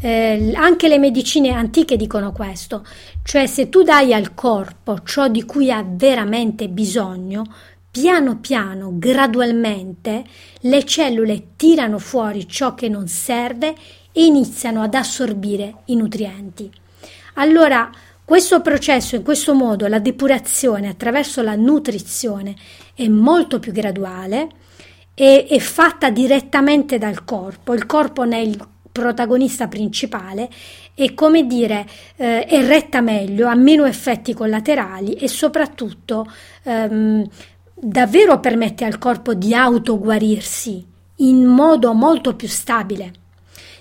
eh, 0.00 0.52
anche 0.54 0.88
le 0.88 0.98
medicine 0.98 1.50
antiche 1.50 1.96
dicono 1.96 2.32
questo, 2.32 2.84
cioè 3.22 3.46
se 3.46 3.68
tu 3.68 3.82
dai 3.82 4.14
al 4.14 4.34
corpo 4.34 5.02
ciò 5.04 5.28
di 5.28 5.44
cui 5.44 5.70
ha 5.70 5.84
veramente 5.86 6.68
bisogno, 6.68 7.44
piano 7.90 8.38
piano, 8.38 8.92
gradualmente, 8.94 10.24
le 10.60 10.84
cellule 10.84 11.48
tirano 11.56 11.98
fuori 11.98 12.48
ciò 12.48 12.74
che 12.74 12.88
non 12.88 13.08
serve 13.08 13.74
e 14.12 14.24
iniziano 14.24 14.82
ad 14.82 14.94
assorbire 14.94 15.82
i 15.86 15.96
nutrienti. 15.96 16.70
Allora, 17.34 17.90
questo 18.24 18.60
processo, 18.60 19.16
in 19.16 19.22
questo 19.22 19.54
modo, 19.54 19.86
la 19.88 19.98
depurazione 19.98 20.88
attraverso 20.88 21.42
la 21.42 21.56
nutrizione 21.56 22.54
è 22.94 23.08
molto 23.08 23.58
più 23.58 23.72
graduale 23.72 24.48
e 25.14 25.46
è 25.46 25.58
fatta 25.58 26.10
direttamente 26.10 26.96
dal 26.96 27.24
corpo. 27.24 27.74
Il 27.74 27.86
corpo 27.86 28.24
nel 28.24 28.56
protagonista 28.92 29.68
principale 29.68 30.48
e 30.94 31.14
come 31.14 31.46
dire 31.46 31.86
eh, 32.16 32.44
è 32.44 32.66
retta 32.66 33.00
meglio, 33.00 33.46
ha 33.46 33.54
meno 33.54 33.84
effetti 33.84 34.34
collaterali 34.34 35.14
e 35.14 35.28
soprattutto 35.28 36.26
ehm, 36.62 37.28
davvero 37.74 38.40
permette 38.40 38.84
al 38.84 38.98
corpo 38.98 39.34
di 39.34 39.54
autoguarirsi 39.54 40.86
in 41.16 41.44
modo 41.44 41.92
molto 41.92 42.34
più 42.34 42.48
stabile. 42.48 43.12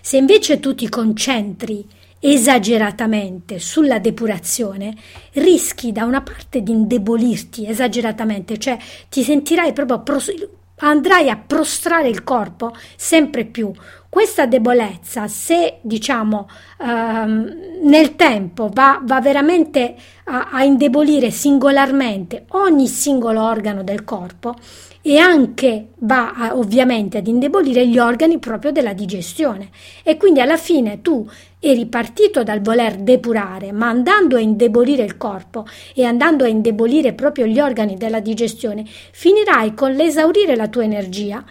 Se 0.02 0.18
invece 0.18 0.60
tu 0.60 0.76
ti 0.76 0.88
concentri 0.88 1.86
esageratamente 2.20 3.60
sulla 3.60 4.00
depurazione, 4.00 4.96
rischi 5.34 5.92
da 5.92 6.04
una 6.04 6.22
parte 6.22 6.62
di 6.62 6.72
indebolirti 6.72 7.68
esageratamente, 7.68 8.58
cioè 8.58 8.78
ti 9.10 9.24
sentirai 9.24 9.74
proprio 9.74 10.02
pros- 10.02 10.34
andrai 10.80 11.30
a 11.30 11.38
prostrare 11.38 12.10
il 12.10 12.24
corpo 12.24 12.76
sempre 12.96 13.46
più 13.46 13.72
questa 14.10 14.48
debolezza, 14.48 15.28
se 15.28 15.78
diciamo 15.82 16.50
ehm, 16.82 17.80
nel 17.84 18.16
tempo 18.16 18.68
va, 18.74 19.00
va 19.04 19.22
veramente 19.22 19.96
a, 20.24 20.50
a, 20.52 20.64
indebolire 20.64 21.30
singolarmente 21.30 22.46
ogni 22.50 22.88
singolo 22.88 23.44
organo 23.44 23.84
del 23.84 24.04
corpo 24.04 24.56
e 25.04 25.18
anche 25.18 25.90
va 26.00 26.34
a, 26.34 26.58
ovviamente 26.58 27.20
ad 27.20 27.28
indebolire 27.28 27.88
gli 27.88 28.00
organi 28.00 28.40
proprio 28.40 28.72
della 28.72 28.94
digestione. 28.94 29.70
E 30.04 30.18
quindi 30.18 30.42
alla 30.42 30.58
fine 30.58 31.04
tu 31.04 31.30
eri 31.60 31.86
partito 31.86 32.42
dal 32.42 32.62
voler 32.62 32.96
depurare, 32.98 33.72
ma 33.72 33.90
andando 33.90 34.38
a 34.38 34.40
indebolire 34.40 35.04
il 35.04 35.18
corpo 35.18 35.68
e 35.94 36.04
andando 36.04 36.46
a 36.46 36.48
indebolire 36.48 37.14
proprio 37.14 37.46
gli 37.46 37.60
organi 37.60 37.96
della 37.96 38.22
digestione, 38.22 38.86
finirai 38.86 39.76
con 39.76 39.92
l'esaurire 39.92 40.56
la 40.56 40.68
tua 40.68 40.84
energia 40.84 41.46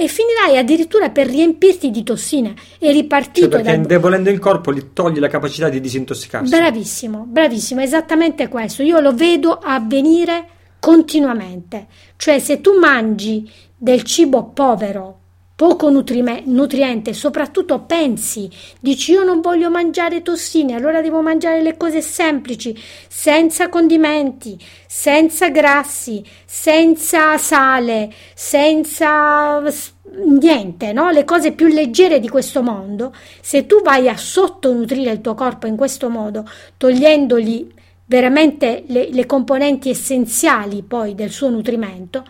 e 0.00 0.06
finirai 0.06 0.56
addirittura 0.56 1.10
per 1.10 1.26
riempirti 1.26 1.90
di 1.90 2.04
tossine 2.04 2.54
e 2.78 2.92
ripartito 2.92 3.48
cioè 3.48 3.48
perché 3.48 3.64
dal... 3.64 3.74
indebolendo 3.78 4.30
il 4.30 4.38
corpo 4.38 4.72
gli 4.72 4.92
togli 4.92 5.18
la 5.18 5.26
capacità 5.26 5.68
di 5.68 5.80
disintossicarsi. 5.80 6.54
Bravissimo 6.54 7.24
bravissimo 7.26 7.80
esattamente 7.80 8.46
questo. 8.46 8.84
Io 8.84 9.00
lo 9.00 9.12
vedo 9.12 9.58
avvenire 9.60 10.46
continuamente. 10.78 11.88
Cioè 12.14 12.38
se 12.38 12.60
tu 12.60 12.78
mangi 12.78 13.50
del 13.76 14.04
cibo 14.04 14.44
povero 14.44 15.18
poco 15.58 15.90
nutrime, 15.90 16.44
nutriente, 16.44 17.12
soprattutto 17.12 17.80
pensi, 17.80 18.48
dici 18.78 19.10
io 19.10 19.24
non 19.24 19.40
voglio 19.40 19.70
mangiare 19.70 20.22
tossine, 20.22 20.76
allora 20.76 21.00
devo 21.00 21.20
mangiare 21.20 21.62
le 21.62 21.76
cose 21.76 22.00
semplici, 22.00 22.80
senza 23.08 23.68
condimenti, 23.68 24.56
senza 24.86 25.48
grassi, 25.48 26.24
senza 26.44 27.36
sale, 27.38 28.14
senza 28.34 29.60
niente, 30.40 30.92
no? 30.92 31.10
le 31.10 31.24
cose 31.24 31.50
più 31.50 31.66
leggere 31.66 32.20
di 32.20 32.28
questo 32.28 32.62
mondo, 32.62 33.12
se 33.40 33.66
tu 33.66 33.82
vai 33.82 34.08
a 34.08 34.16
sottonutrire 34.16 35.10
il 35.10 35.20
tuo 35.20 35.34
corpo 35.34 35.66
in 35.66 35.74
questo 35.74 36.08
modo, 36.08 36.48
togliendogli 36.76 37.68
veramente 38.04 38.84
le, 38.86 39.08
le 39.10 39.26
componenti 39.26 39.90
essenziali 39.90 40.84
poi 40.84 41.16
del 41.16 41.30
suo 41.30 41.50
nutrimento, 41.50 42.22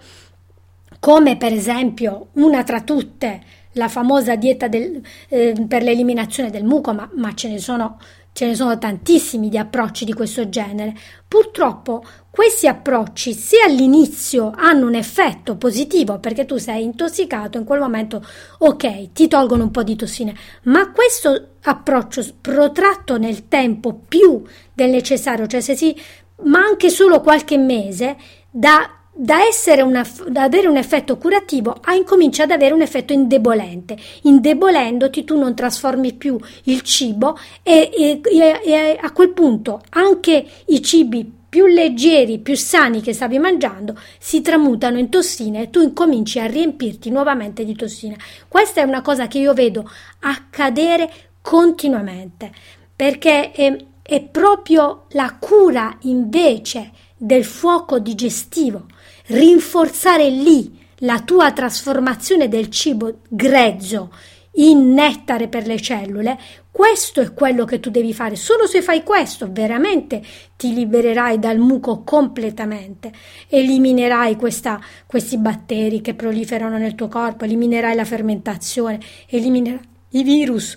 come 0.98 1.36
per 1.36 1.52
esempio 1.52 2.28
una 2.34 2.62
tra 2.62 2.80
tutte 2.80 3.40
la 3.72 3.88
famosa 3.88 4.34
dieta 4.34 4.68
del, 4.68 5.00
eh, 5.28 5.54
per 5.68 5.82
l'eliminazione 5.82 6.50
del 6.50 6.64
muco, 6.64 6.92
ma, 6.92 7.08
ma 7.14 7.34
ce 7.34 7.48
ne 7.48 7.58
sono 7.58 7.98
Ce 8.38 8.46
ne 8.46 8.54
sono 8.54 8.78
tantissimi 8.78 9.48
di 9.48 9.58
approcci 9.58 10.04
di 10.04 10.12
questo 10.12 10.48
genere. 10.48 10.94
Purtroppo 11.26 12.04
questi 12.30 12.68
approcci 12.68 13.32
se 13.34 13.56
all'inizio 13.66 14.52
hanno 14.54 14.86
un 14.86 14.94
effetto 14.94 15.56
positivo 15.56 16.20
perché 16.20 16.44
tu 16.44 16.56
sei 16.56 16.84
intossicato 16.84 17.58
in 17.58 17.64
quel 17.64 17.80
momento, 17.80 18.24
ok, 18.58 19.10
ti 19.10 19.26
tolgono 19.26 19.64
un 19.64 19.72
po' 19.72 19.82
di 19.82 19.96
tossine, 19.96 20.36
ma 20.64 20.92
questo 20.92 21.54
approccio 21.62 22.24
protratto 22.40 23.18
nel 23.18 23.48
tempo 23.48 23.92
più 24.06 24.40
del 24.72 24.90
necessario, 24.90 25.48
cioè 25.48 25.60
se 25.60 25.74
si 25.74 25.96
ma 26.44 26.60
anche 26.60 26.90
solo 26.90 27.20
qualche 27.20 27.58
mese, 27.58 28.16
da 28.50 28.97
da, 29.20 29.38
una, 29.82 30.08
da, 30.28 30.44
avere 30.44 30.68
un 30.68 30.76
effetto 30.76 31.18
curativo 31.18 31.76
a 31.82 31.94
incomincia 31.94 32.44
ad 32.44 32.52
avere 32.52 32.72
un 32.72 32.82
effetto 32.82 33.12
indebolente. 33.12 33.96
Indebolendoti 34.22 35.24
tu 35.24 35.36
non 35.36 35.56
trasformi 35.56 36.12
più 36.12 36.38
il 36.64 36.82
cibo 36.82 37.36
e, 37.64 37.90
e, 37.92 38.20
e 38.64 38.98
a 39.00 39.10
quel 39.10 39.30
punto 39.30 39.82
anche 39.90 40.46
i 40.66 40.80
cibi 40.80 41.32
più 41.48 41.66
leggeri, 41.66 42.38
più 42.38 42.54
sani 42.54 43.00
che 43.00 43.12
stavi 43.12 43.40
mangiando 43.40 43.98
si 44.18 44.40
tramutano 44.40 44.98
in 44.98 45.08
tossine 45.08 45.62
e 45.62 45.70
tu 45.70 45.80
incominci 45.80 46.38
a 46.38 46.46
riempirti 46.46 47.10
nuovamente 47.10 47.64
di 47.64 47.74
tossine. 47.74 48.16
Questa 48.46 48.82
è 48.82 48.84
una 48.84 49.02
cosa 49.02 49.26
che 49.26 49.38
io 49.38 49.52
vedo 49.52 49.90
accadere 50.20 51.10
continuamente 51.40 52.52
perché 52.94 53.50
è, 53.50 53.76
è 54.00 54.22
proprio 54.22 55.06
la 55.10 55.36
cura 55.40 55.96
invece 56.02 56.92
del 57.16 57.44
fuoco 57.44 57.98
digestivo 57.98 58.86
rinforzare 59.28 60.28
lì 60.28 60.76
la 61.02 61.20
tua 61.20 61.52
trasformazione 61.52 62.48
del 62.48 62.68
cibo 62.70 63.20
grezzo 63.28 64.10
in 64.58 64.92
nettare 64.92 65.48
per 65.48 65.66
le 65.66 65.80
cellule, 65.80 66.38
questo 66.70 67.20
è 67.20 67.32
quello 67.32 67.64
che 67.64 67.80
tu 67.80 67.90
devi 67.90 68.12
fare. 68.12 68.36
Solo 68.36 68.66
se 68.66 68.82
fai 68.82 69.02
questo, 69.02 69.48
veramente 69.50 70.22
ti 70.56 70.74
libererai 70.74 71.38
dal 71.38 71.58
muco 71.58 72.02
completamente, 72.02 73.12
eliminerai 73.48 74.36
questa, 74.36 74.80
questi 75.06 75.38
batteri 75.38 76.00
che 76.00 76.14
proliferano 76.14 76.76
nel 76.76 76.94
tuo 76.94 77.08
corpo, 77.08 77.44
eliminerai 77.44 77.94
la 77.94 78.04
fermentazione, 78.04 78.98
eliminerai 79.28 79.80
i 80.10 80.22
virus. 80.22 80.76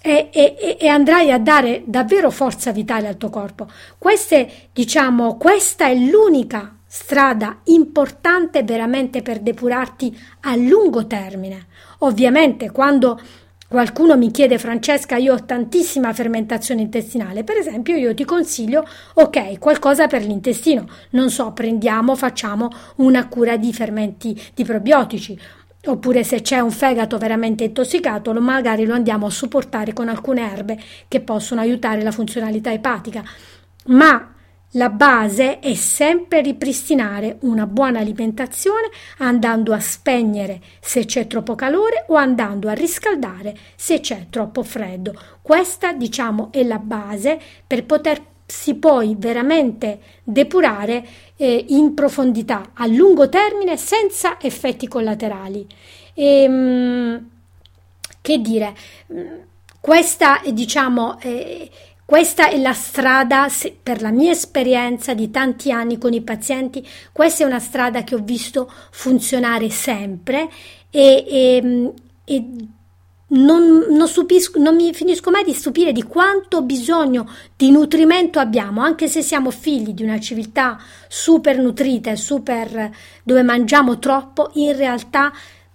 E, 0.00 0.30
e, 0.32 0.76
e, 0.78 0.86
andrai 0.86 1.32
a 1.32 1.38
dare 1.38 1.82
davvero 1.84 2.30
forza 2.30 2.70
vitale 2.72 3.08
al 3.08 3.16
tuo 3.16 3.30
corpo. 3.30 3.66
Queste, 3.98 4.68
diciamo, 4.72 5.36
questa 5.36 5.88
è 5.88 5.94
l'unica 5.94 6.77
strada 6.90 7.58
importante 7.64 8.62
veramente 8.62 9.20
per 9.20 9.40
depurarti 9.40 10.18
a 10.40 10.56
lungo 10.56 11.06
termine. 11.06 11.66
Ovviamente 11.98 12.70
quando 12.70 13.20
qualcuno 13.68 14.16
mi 14.16 14.30
chiede 14.30 14.58
Francesca 14.58 15.16
io 15.16 15.34
ho 15.34 15.44
tantissima 15.44 16.14
fermentazione 16.14 16.80
intestinale, 16.80 17.44
per 17.44 17.58
esempio 17.58 17.94
io 17.94 18.14
ti 18.14 18.24
consiglio 18.24 18.88
ok 19.14 19.58
qualcosa 19.58 20.06
per 20.06 20.24
l'intestino, 20.24 20.88
non 21.10 21.28
so 21.28 21.52
prendiamo 21.52 22.16
facciamo 22.16 22.70
una 22.96 23.28
cura 23.28 23.58
di 23.58 23.72
fermenti 23.72 24.40
di 24.54 24.64
probiotici. 24.64 25.38
Oppure 25.84 26.24
se 26.24 26.40
c'è 26.40 26.58
un 26.58 26.72
fegato 26.72 27.18
veramente 27.18 27.64
intossicato 27.64 28.32
magari 28.32 28.84
lo 28.84 28.94
andiamo 28.94 29.26
a 29.26 29.30
supportare 29.30 29.92
con 29.92 30.08
alcune 30.08 30.50
erbe 30.50 30.78
che 31.06 31.20
possono 31.20 31.60
aiutare 31.60 32.02
la 32.02 32.10
funzionalità 32.10 32.72
epatica. 32.72 33.22
Ma 33.86 34.34
la 34.72 34.90
base 34.90 35.60
è 35.60 35.72
sempre 35.74 36.42
ripristinare 36.42 37.38
una 37.40 37.66
buona 37.66 38.00
alimentazione 38.00 38.90
andando 39.18 39.72
a 39.72 39.80
spegnere 39.80 40.60
se 40.80 41.06
c'è 41.06 41.26
troppo 41.26 41.54
calore 41.54 42.04
o 42.08 42.16
andando 42.16 42.68
a 42.68 42.74
riscaldare 42.74 43.56
se 43.76 44.00
c'è 44.00 44.26
troppo 44.28 44.62
freddo. 44.62 45.14
Questa, 45.40 45.92
diciamo, 45.92 46.50
è 46.52 46.62
la 46.64 46.78
base 46.78 47.40
per 47.66 47.86
potersi 47.86 48.74
poi 48.74 49.14
veramente 49.16 50.00
depurare 50.22 51.06
eh, 51.36 51.64
in 51.68 51.94
profondità 51.94 52.72
a 52.74 52.86
lungo 52.86 53.30
termine 53.30 53.78
senza 53.78 54.38
effetti 54.38 54.86
collaterali. 54.86 55.66
E, 56.12 56.42
ehm, 56.42 57.28
che 58.20 58.38
dire, 58.38 58.74
questa 59.80 60.42
diciamo 60.52 61.18
eh, 61.20 61.70
questa 62.08 62.48
è 62.48 62.58
la 62.58 62.72
strada, 62.72 63.48
per 63.82 64.00
la 64.00 64.10
mia 64.10 64.30
esperienza 64.30 65.12
di 65.12 65.30
tanti 65.30 65.70
anni 65.70 65.98
con 65.98 66.14
i 66.14 66.22
pazienti, 66.22 66.82
questa 67.12 67.44
è 67.44 67.46
una 67.46 67.58
strada 67.58 68.02
che 68.02 68.14
ho 68.14 68.22
visto 68.22 68.72
funzionare 68.92 69.68
sempre 69.68 70.48
e, 70.88 71.22
e, 71.28 71.92
e 72.24 72.44
non, 73.26 73.84
non, 73.90 74.08
stupisco, 74.08 74.58
non, 74.58 74.74
mi 74.74 74.94
finisco 74.94 75.30
mai 75.30 75.44
di 75.44 75.52
stupire 75.52 75.92
di 75.92 76.02
quanto 76.02 76.62
bisogno 76.62 77.30
di 77.54 77.70
nutrimento 77.70 78.38
abbiamo, 78.38 78.80
anche 78.80 79.06
se 79.06 79.20
siamo 79.20 79.50
figli 79.50 79.92
di 79.92 80.02
una 80.02 80.18
civiltà 80.18 80.80
super 81.08 81.58
nutrita 81.58 82.10
e 82.10 82.16
super 82.16 82.90
dove 83.22 83.42
mangiamo 83.42 83.98
troppo, 83.98 84.48
in 84.54 84.74
realtà 84.74 85.30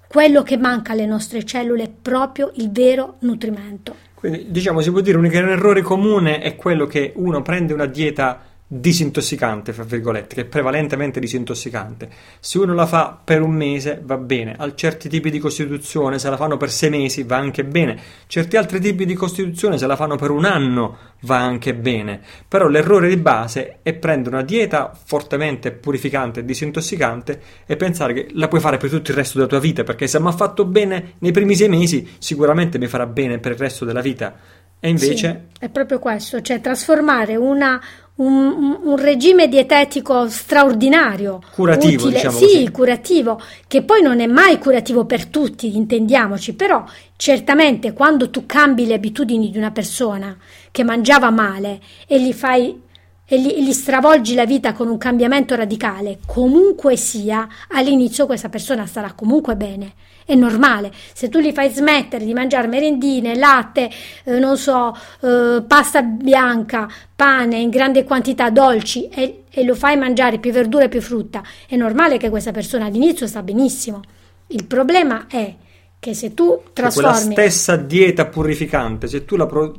quello 0.07 0.41
che 0.41 0.57
manca 0.57 0.93
alle 0.93 1.05
nostre 1.05 1.45
cellule 1.45 1.83
è 1.83 1.89
proprio 1.89 2.51
il 2.55 2.71
vero 2.71 3.17
nutrimento. 3.19 4.12
Quindi 4.23 4.51
diciamo 4.51 4.79
si 4.79 4.89
può 4.89 5.01
dire 5.01 5.19
che 5.27 5.37
un 5.39 5.49
errore 5.49 5.81
comune 5.81 6.39
è 6.39 6.55
quello 6.55 6.85
che 6.85 7.11
uno 7.17 7.41
prende 7.41 7.73
una 7.73 7.87
dieta 7.87 8.39
disintossicante, 8.65 9.71
fra 9.71 9.83
virgolette, 9.83 10.35
che 10.35 10.41
è 10.41 10.45
prevalentemente 10.45 11.19
disintossicante. 11.19 12.09
Se 12.39 12.57
uno 12.57 12.73
la 12.73 12.87
fa 12.87 13.19
per 13.23 13.41
un 13.41 13.51
mese 13.51 14.01
va 14.03 14.17
bene, 14.17 14.55
a 14.57 14.73
certi 14.73 15.09
tipi 15.09 15.29
di 15.29 15.39
costituzione 15.39 16.17
se 16.17 16.29
la 16.29 16.37
fanno 16.37 16.57
per 16.57 16.71
sei 16.71 16.89
mesi 16.89 17.23
va 17.23 17.37
anche 17.37 17.63
bene, 17.65 17.99
certi 18.27 18.57
altri 18.57 18.79
tipi 18.79 19.05
di 19.05 19.13
costituzione 19.13 19.77
se 19.77 19.85
la 19.85 19.95
fanno 19.95 20.15
per 20.15 20.31
un 20.31 20.45
anno 20.45 20.97
va 21.21 21.37
anche 21.37 21.75
bene. 21.75 22.21
Però 22.47 22.67
l'errore 22.67 23.09
di 23.09 23.17
base 23.17 23.79
è 23.83 23.93
prendere 23.93 24.35
una 24.35 24.45
dieta 24.45 24.91
fortemente 25.05 25.71
purificante 25.71 26.39
e 26.39 26.45
disintossicante 26.45 27.41
e 27.65 27.75
pensare 27.75 28.13
che 28.13 28.27
la 28.31 28.47
puoi 28.47 28.61
fare 28.61 28.77
per 28.77 28.89
tutto 28.89 29.11
il 29.11 29.17
resto 29.17 29.37
della 29.37 29.49
tua 29.49 29.59
vita, 29.59 29.83
perché 29.83 30.07
se 30.07 30.19
mi 30.19 30.27
ha 30.27 30.31
fatto 30.31 30.65
bene 30.65 31.13
nei 31.19 31.31
primi 31.31 31.55
sei 31.55 31.69
mesi, 31.69 32.15
sicuramente 32.17 32.79
mi 32.79 32.87
farà 32.87 33.05
bene 33.05 33.37
per 33.39 33.51
il 33.51 33.57
resto 33.59 33.85
della 33.85 34.01
vita. 34.01 34.35
E 34.79 34.89
invece... 34.89 35.47
Sì, 35.53 35.65
è 35.65 35.69
proprio 35.69 35.97
questo, 35.97 36.41
cioè 36.41 36.59
trasformare 36.59 37.37
una, 37.37 37.81
un, 38.15 38.79
un, 38.83 38.97
regime 38.97 39.47
dietetico 39.47 40.29
straordinario. 40.29 41.41
Curativo, 41.53 42.05
utile, 42.05 42.15
diciamo 42.15 42.37
Sì, 42.37 42.45
così. 42.45 42.71
curativo, 42.71 43.41
che 43.67 43.83
poi 43.83 44.01
non 44.01 44.19
è 44.19 44.27
mai 44.27 44.59
curativo 44.59 45.05
per 45.05 45.25
tutti, 45.27 45.75
intendiamoci, 45.75 46.53
però 46.53 46.83
certamente 47.15 47.93
quando 47.93 48.29
tu 48.29 48.45
cambi 48.45 48.85
le 48.85 48.93
abitudini 48.93 49.49
di 49.49 49.57
una 49.57 49.71
persona 49.71 50.37
che 50.69 50.83
mangiava 50.83 51.31
male 51.31 51.79
e 52.05 52.21
gli 52.21 52.33
fai 52.33 52.81
e 53.25 53.39
gli, 53.39 53.63
gli, 53.63 53.71
stravolgi 53.71 54.35
la 54.35 54.45
vita 54.45 54.73
con 54.73 54.89
un 54.89 54.97
cambiamento 54.97 55.55
radicale, 55.55 56.19
comunque 56.25 56.97
sia, 56.97 57.47
all'inizio 57.69 58.25
questa 58.25 58.49
persona 58.49 58.85
starà 58.85 59.13
comunque 59.13 59.55
bene. 59.55 59.93
È 60.25 60.35
normale. 60.35 60.91
Se 61.13 61.29
tu 61.29 61.39
gli 61.39 61.51
fai 61.51 61.69
smettere 61.69 62.25
di 62.25 62.33
mangiare 62.33 62.67
merendine, 62.67 63.35
latte, 63.35 63.89
eh, 64.23 64.39
non 64.39 64.57
so, 64.57 64.95
eh, 65.21 65.63
pasta 65.67 66.01
bianca, 66.01 66.87
pane 67.15 67.57
in 67.57 67.69
grande 67.69 68.03
quantità, 68.03 68.49
dolci 68.49 69.09
e, 69.09 69.43
e 69.49 69.63
lo 69.63 69.75
fai 69.75 69.97
mangiare 69.97 70.39
più 70.39 70.51
verdura 70.51 70.85
e 70.85 70.89
più 70.89 71.01
frutta, 71.01 71.43
è 71.67 71.75
normale 71.75 72.17
che 72.17 72.29
questa 72.29 72.51
persona 72.51 72.85
all'inizio 72.85 73.27
sta 73.27 73.43
benissimo. 73.43 74.01
Il 74.47 74.65
problema 74.65 75.25
è 75.27 75.53
che 75.99 76.13
se 76.13 76.33
tu 76.33 76.61
trasformi... 76.73 77.33
Quella 77.33 77.49
stessa 77.49 77.75
dieta 77.75 78.25
purificante, 78.25 79.07
se 79.07 79.25
tu 79.25 79.35
la... 79.35 79.45
Pro 79.45 79.73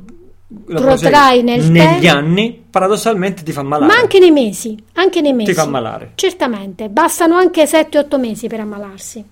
protrai 0.63 1.43
nel 1.43 1.69
negli 1.69 2.01
tempo, 2.01 2.17
anni, 2.17 2.65
paradossalmente 2.69 3.43
ti 3.43 3.51
fa 3.51 3.63
malare. 3.63 3.91
Ma 3.91 3.99
anche 3.99 4.19
nei 4.19 4.31
mesi, 4.31 4.77
anche 4.93 5.21
nei 5.21 5.33
mesi. 5.33 5.51
Ti 5.51 5.57
fa 5.57 5.65
malare. 5.65 6.11
Certamente, 6.15 6.89
bastano 6.89 7.35
anche 7.35 7.65
7-8 7.65 8.19
mesi 8.19 8.47
per 8.47 8.59
ammalarsi. 8.59 9.25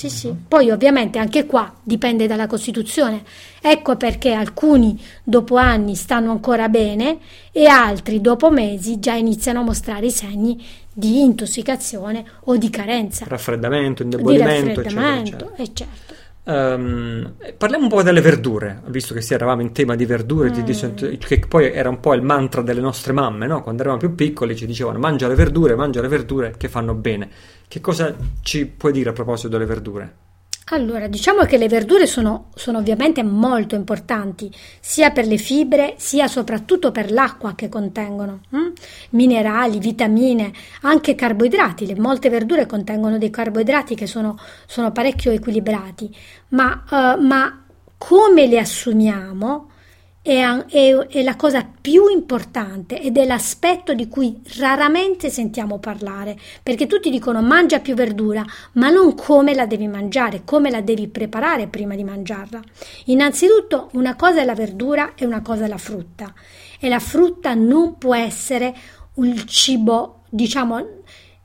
Sì, 0.00 0.08
sì. 0.08 0.26
Uh-huh. 0.28 0.36
Poi 0.48 0.70
ovviamente 0.70 1.18
anche 1.18 1.44
qua 1.44 1.70
dipende 1.82 2.26
dalla 2.26 2.46
Costituzione. 2.46 3.22
Ecco 3.60 3.96
perché 3.96 4.32
alcuni 4.32 4.98
dopo 5.22 5.56
anni 5.56 5.94
stanno 5.94 6.30
ancora 6.30 6.70
bene 6.70 7.18
e 7.52 7.66
altri 7.66 8.22
dopo 8.22 8.50
mesi 8.50 8.98
già 8.98 9.12
iniziano 9.12 9.60
a 9.60 9.62
mostrare 9.62 10.06
i 10.06 10.10
segni 10.10 10.64
di 10.90 11.20
intossicazione 11.20 12.24
o 12.44 12.56
di 12.56 12.70
carenza. 12.70 13.26
Raffreddamento, 13.28 14.02
indebolimento, 14.02 14.68
di 14.68 14.76
raffreddamento, 14.76 15.52
eccetera, 15.56 15.62
eccetera. 15.62 16.19
Um, 16.50 17.34
parliamo 17.56 17.84
un 17.84 17.88
po' 17.88 18.02
delle 18.02 18.20
verdure, 18.20 18.82
visto 18.86 19.14
che 19.14 19.20
sì, 19.20 19.34
eravamo 19.34 19.62
in 19.62 19.70
tema 19.70 19.94
di 19.94 20.04
verdure, 20.04 20.50
mm. 20.50 20.52
di, 20.64 21.16
che 21.16 21.44
poi 21.46 21.70
era 21.70 21.88
un 21.88 22.00
po' 22.00 22.12
il 22.14 22.22
mantra 22.22 22.60
delle 22.60 22.80
nostre 22.80 23.12
mamme, 23.12 23.46
no? 23.46 23.62
quando 23.62 23.82
eravamo 23.82 24.00
più 24.00 24.16
piccoli 24.16 24.56
ci 24.56 24.66
dicevano 24.66 24.98
mangia 24.98 25.28
le 25.28 25.36
verdure, 25.36 25.76
mangia 25.76 26.00
le 26.00 26.08
verdure 26.08 26.54
che 26.56 26.68
fanno 26.68 26.94
bene. 26.94 27.30
Che 27.68 27.80
cosa 27.80 28.12
ci 28.42 28.66
puoi 28.66 28.90
dire 28.90 29.10
a 29.10 29.12
proposito 29.12 29.46
delle 29.46 29.64
verdure? 29.64 30.14
Allora, 30.72 31.08
diciamo 31.08 31.42
che 31.42 31.56
le 31.56 31.66
verdure 31.66 32.06
sono, 32.06 32.50
sono, 32.54 32.78
ovviamente 32.78 33.24
molto 33.24 33.74
importanti, 33.74 34.52
sia 34.78 35.10
per 35.10 35.26
le 35.26 35.36
fibre, 35.36 35.94
sia 35.96 36.28
soprattutto 36.28 36.92
per 36.92 37.10
l'acqua 37.10 37.54
che 37.56 37.68
contengono, 37.68 38.42
hm? 38.50 38.72
minerali, 39.10 39.80
vitamine, 39.80 40.52
anche 40.82 41.16
carboidrati. 41.16 41.86
Le, 41.86 41.98
molte 41.98 42.28
verdure 42.28 42.66
contengono 42.66 43.18
dei 43.18 43.30
carboidrati 43.30 43.96
che 43.96 44.06
sono, 44.06 44.38
sono 44.66 44.92
parecchio 44.92 45.32
equilibrati, 45.32 46.14
ma, 46.50 46.84
uh, 46.88 47.20
ma 47.20 47.64
come 47.98 48.46
le 48.46 48.60
assumiamo 48.60 49.69
è, 50.30 50.64
è, 50.68 50.96
è, 51.08 51.22
la 51.24 51.34
cosa 51.34 51.68
più 51.80 52.06
importante 52.06 53.00
ed 53.00 53.18
è 53.18 53.26
l'aspetto 53.26 53.94
di 53.94 54.06
cui 54.06 54.40
raramente 54.58 55.28
sentiamo 55.28 55.80
parlare, 55.80 56.38
perché 56.62 56.86
tutti 56.86 57.10
dicono 57.10 57.42
mangia 57.42 57.80
più 57.80 57.94
verdura, 57.94 58.44
ma 58.74 58.90
non 58.90 59.16
come 59.16 59.54
la 59.54 59.66
devi 59.66 59.88
mangiare, 59.88 60.42
come 60.44 60.70
la 60.70 60.82
devi 60.82 61.08
preparare 61.08 61.66
prima 61.66 61.96
di 61.96 62.04
mangiarla. 62.04 62.60
Innanzitutto 63.06 63.88
una 63.94 64.14
cosa 64.14 64.42
è 64.42 64.44
la 64.44 64.54
verdura 64.54 65.14
e 65.16 65.26
una 65.26 65.42
cosa 65.42 65.64
è 65.64 65.68
la 65.68 65.78
frutta 65.78 66.32
e 66.78 66.88
la 66.88 67.00
frutta 67.00 67.54
non 67.54 67.98
può 67.98 68.14
essere 68.14 68.72
un 69.14 69.34
cibo, 69.46 70.22
diciamo, 70.28 70.86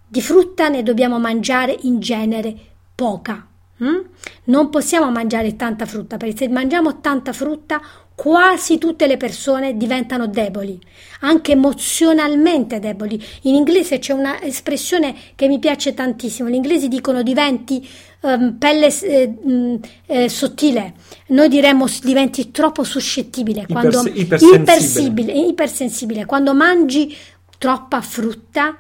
di 0.08 0.22
frutta 0.22 0.68
ne 0.68 0.84
dobbiamo 0.84 1.18
mangiare 1.18 1.76
in 1.82 2.00
genere 2.00 2.56
poca. 2.94 3.48
Hm? 3.78 4.02
Non 4.46 4.70
possiamo 4.70 5.10
mangiare 5.12 5.56
tanta 5.58 5.86
frutta 5.86 6.16
perché 6.16 6.38
se 6.38 6.48
mangiamo 6.50 7.02
tanta 7.02 7.34
frutta 7.34 7.82
quasi 8.16 8.78
tutte 8.78 9.08
le 9.08 9.18
persone 9.18 9.76
diventano 9.76 10.28
deboli, 10.28 10.80
anche 11.22 11.52
emozionalmente 11.52 12.80
deboli. 12.80 13.22
In 13.42 13.56
inglese 13.56 14.00
c'è 14.00 14.14
un'espressione 14.14 15.14
che 15.36 15.48
mi 15.48 15.60
piace 15.60 15.94
tantissimo, 15.94 16.50
gli 16.50 16.56
inglesi 16.56 16.88
dicono 16.88 17.22
diventi 17.22 17.88
um, 18.22 18.56
pelle 18.58 18.88
eh, 19.02 19.28
mm, 19.28 19.76
eh, 20.06 20.30
sottile, 20.30 20.94
noi 21.28 21.50
diremmo 21.50 21.86
diventi 22.02 22.52
troppo 22.52 22.84
suscettibile, 22.84 23.66
quando, 23.70 24.02
ipersensibile. 24.08 24.62
Ipersibile, 24.62 25.32
ipersensibile, 25.34 26.26
quando 26.26 26.54
mangi 26.54 27.16
troppa 27.58 28.02
frutta 28.02 28.78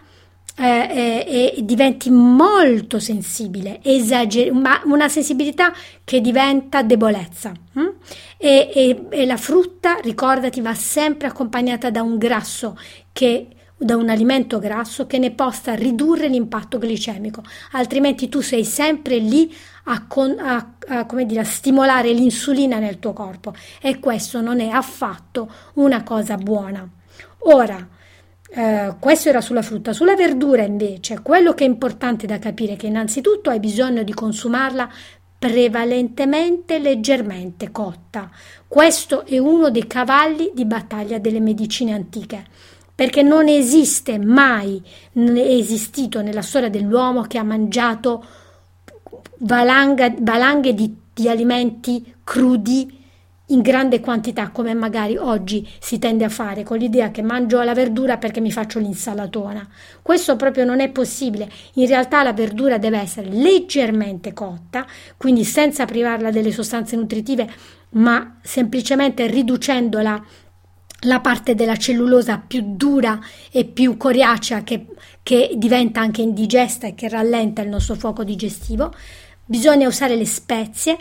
eh, 0.57 1.25
eh, 1.27 1.53
e 1.57 1.65
diventi 1.65 2.09
molto 2.09 2.99
sensibile, 2.99 3.79
esager- 3.83 4.51
ma 4.51 4.81
una 4.85 5.09
sensibilità 5.09 5.73
che 6.03 6.21
diventa 6.21 6.81
debolezza. 6.81 7.51
Hm? 7.73 7.89
E, 8.37 8.71
e, 8.73 9.05
e, 9.09 9.25
la 9.25 9.37
frutta, 9.37 9.97
ricordati, 10.01 10.61
va 10.61 10.73
sempre 10.73 11.27
accompagnata 11.27 11.89
da 11.89 12.01
un 12.01 12.17
grasso 12.17 12.77
che 13.11 13.47
da 13.77 13.97
un 13.97 14.07
alimento 14.07 14.57
grasso 14.57 15.05
che 15.05 15.17
ne 15.17 15.31
possa 15.31 15.73
ridurre 15.75 16.29
l'impatto 16.29 16.77
glicemico, 16.77 17.43
altrimenti 17.71 18.29
tu 18.29 18.39
sei 18.39 18.63
sempre 18.63 19.17
lì 19.17 19.53
a, 19.85 20.05
con, 20.07 20.33
a, 20.39 20.75
a, 20.87 21.23
dire, 21.23 21.41
a 21.41 21.43
stimolare 21.43 22.13
l'insulina 22.13 22.79
nel 22.79 22.99
tuo 22.99 23.11
corpo 23.11 23.53
e 23.81 23.99
questo 23.99 24.39
non 24.39 24.61
è 24.61 24.69
affatto 24.69 25.51
una 25.73 26.03
cosa 26.03 26.37
buona. 26.37 26.87
Ora, 27.39 27.85
eh, 28.49 28.95
questo 28.99 29.29
era 29.29 29.41
sulla 29.41 29.61
frutta. 29.61 29.93
Sulla 29.93 30.15
verdura 30.15 30.63
invece, 30.63 31.21
quello 31.21 31.53
che 31.53 31.63
è 31.65 31.67
importante 31.67 32.25
da 32.25 32.39
capire 32.39 32.73
è 32.73 32.77
che 32.77 32.87
innanzitutto 32.87 33.49
hai 33.49 33.59
bisogno 33.59 34.03
di 34.03 34.13
consumarla 34.13 34.89
prevalentemente 35.37 36.79
leggermente 36.79 37.71
cotta. 37.71 38.29
Questo 38.67 39.25
è 39.25 39.37
uno 39.37 39.69
dei 39.69 39.87
cavalli 39.87 40.51
di 40.53 40.65
battaglia 40.65 41.19
delle 41.19 41.39
medicine 41.39 41.93
antiche, 41.93 42.45
perché 42.93 43.21
non 43.21 43.47
esiste 43.47 44.17
mai 44.17 44.81
non 45.13 45.37
è 45.37 45.41
esistito 45.41 46.21
nella 46.21 46.41
storia 46.41 46.69
dell'uomo 46.69 47.23
che 47.23 47.37
ha 47.37 47.43
mangiato 47.43 48.25
valanga, 49.39 50.13
valanghe 50.17 50.73
di, 50.73 50.95
di 51.13 51.27
alimenti 51.29 52.13
crudi 52.23 53.03
in 53.47 53.61
grande 53.61 53.99
quantità 53.99 54.49
come 54.49 54.73
magari 54.73 55.17
oggi 55.17 55.67
si 55.79 55.99
tende 55.99 56.23
a 56.23 56.29
fare 56.29 56.63
con 56.63 56.77
l'idea 56.77 57.11
che 57.11 57.21
mangio 57.21 57.61
la 57.61 57.73
verdura 57.73 58.17
perché 58.17 58.41
mi 58.41 58.51
faccio 58.51 58.79
l'insalatona. 58.79 59.67
Questo 60.01 60.35
proprio 60.35 60.65
non 60.65 60.79
è 60.79 60.89
possibile. 60.89 61.49
In 61.73 61.87
realtà 61.87 62.23
la 62.23 62.33
verdura 62.33 62.77
deve 62.77 62.99
essere 62.99 63.29
leggermente 63.29 64.33
cotta, 64.33 64.85
quindi 65.17 65.43
senza 65.43 65.85
privarla 65.85 66.31
delle 66.31 66.51
sostanze 66.51 66.95
nutritive, 66.95 67.47
ma 67.91 68.39
semplicemente 68.41 69.27
riducendola 69.27 70.23
la 71.01 71.19
parte 71.19 71.53
della 71.53 71.75
cellulosa 71.75 72.39
più 72.39 72.63
dura 72.75 73.19
e 73.51 73.65
più 73.65 73.95
coriacea 73.95 74.63
che, 74.63 74.87
che 75.21 75.51
diventa 75.55 75.99
anche 75.99 76.21
indigesta 76.21 76.87
e 76.87 76.95
che 76.95 77.09
rallenta 77.09 77.61
il 77.61 77.69
nostro 77.69 77.93
fuoco 77.93 78.23
digestivo. 78.23 78.91
Bisogna 79.45 79.87
usare 79.87 80.15
le 80.15 80.25
spezie 80.25 80.97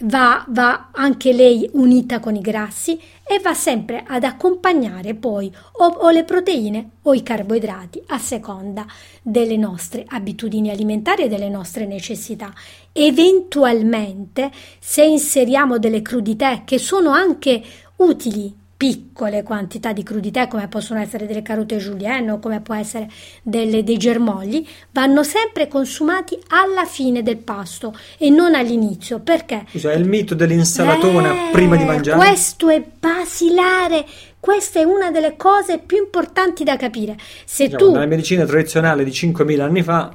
va, 0.00 0.44
va 0.48 0.90
anche 0.92 1.32
lei 1.32 1.68
unita 1.72 2.20
con 2.20 2.36
i 2.36 2.40
grassi 2.40 3.00
e 3.26 3.40
va 3.40 3.54
sempre 3.54 4.04
ad 4.06 4.24
accompagnare 4.24 5.14
poi 5.14 5.52
o, 5.78 5.84
o, 5.84 6.10
le 6.10 6.24
proteine 6.24 6.90
o 7.02 7.14
i 7.14 7.22
carboidrati 7.22 8.02
a 8.06 8.18
seconda 8.18 8.86
delle 9.22 9.56
nostre 9.56 10.04
abitudini 10.06 10.70
alimentari 10.70 11.24
e 11.24 11.28
delle 11.28 11.48
nostre 11.48 11.86
necessità. 11.86 12.52
Eventualmente, 12.92 14.50
se 14.78 15.04
inseriamo 15.04 15.78
delle 15.78 16.02
crudité 16.02 16.62
che 16.64 16.78
sono 16.78 17.10
anche 17.10 17.62
utili 17.96 18.66
piccole 18.78 19.42
quantità 19.42 19.92
di 19.92 20.04
crudité 20.04 20.46
come 20.46 20.68
possono 20.68 21.00
essere 21.00 21.26
delle 21.26 21.42
carote 21.42 21.78
julienne 21.78 22.30
o 22.30 22.38
come 22.38 22.60
può 22.60 22.74
essere 22.74 23.10
delle, 23.42 23.82
dei 23.82 23.96
germogli 23.96 24.64
vanno 24.92 25.24
sempre 25.24 25.66
consumati 25.66 26.38
alla 26.50 26.84
fine 26.84 27.24
del 27.24 27.38
pasto 27.38 27.92
e 28.16 28.30
non 28.30 28.54
all'inizio. 28.54 29.18
Perché? 29.18 29.66
Scusa, 29.68 29.90
è 29.90 29.96
il 29.96 30.06
mito 30.06 30.36
dell'insalatona 30.36 31.48
eh, 31.48 31.50
prima 31.50 31.74
di 31.74 31.84
mangiare? 31.84 32.18
questo 32.18 32.68
è 32.68 32.80
basilare 32.98 34.06
questa 34.40 34.78
è 34.78 34.84
una 34.84 35.10
delle 35.10 35.34
cose 35.36 35.78
più 35.78 35.96
importanti 35.98 36.62
da 36.62 36.76
capire. 36.76 37.16
Se 37.44 37.64
diciamo, 37.64 37.84
tu 37.84 37.92
nella 37.92 38.06
medicina 38.06 38.44
tradizionale 38.44 39.02
di 39.02 39.10
5.000 39.10 39.60
anni 39.60 39.82
fa 39.82 40.14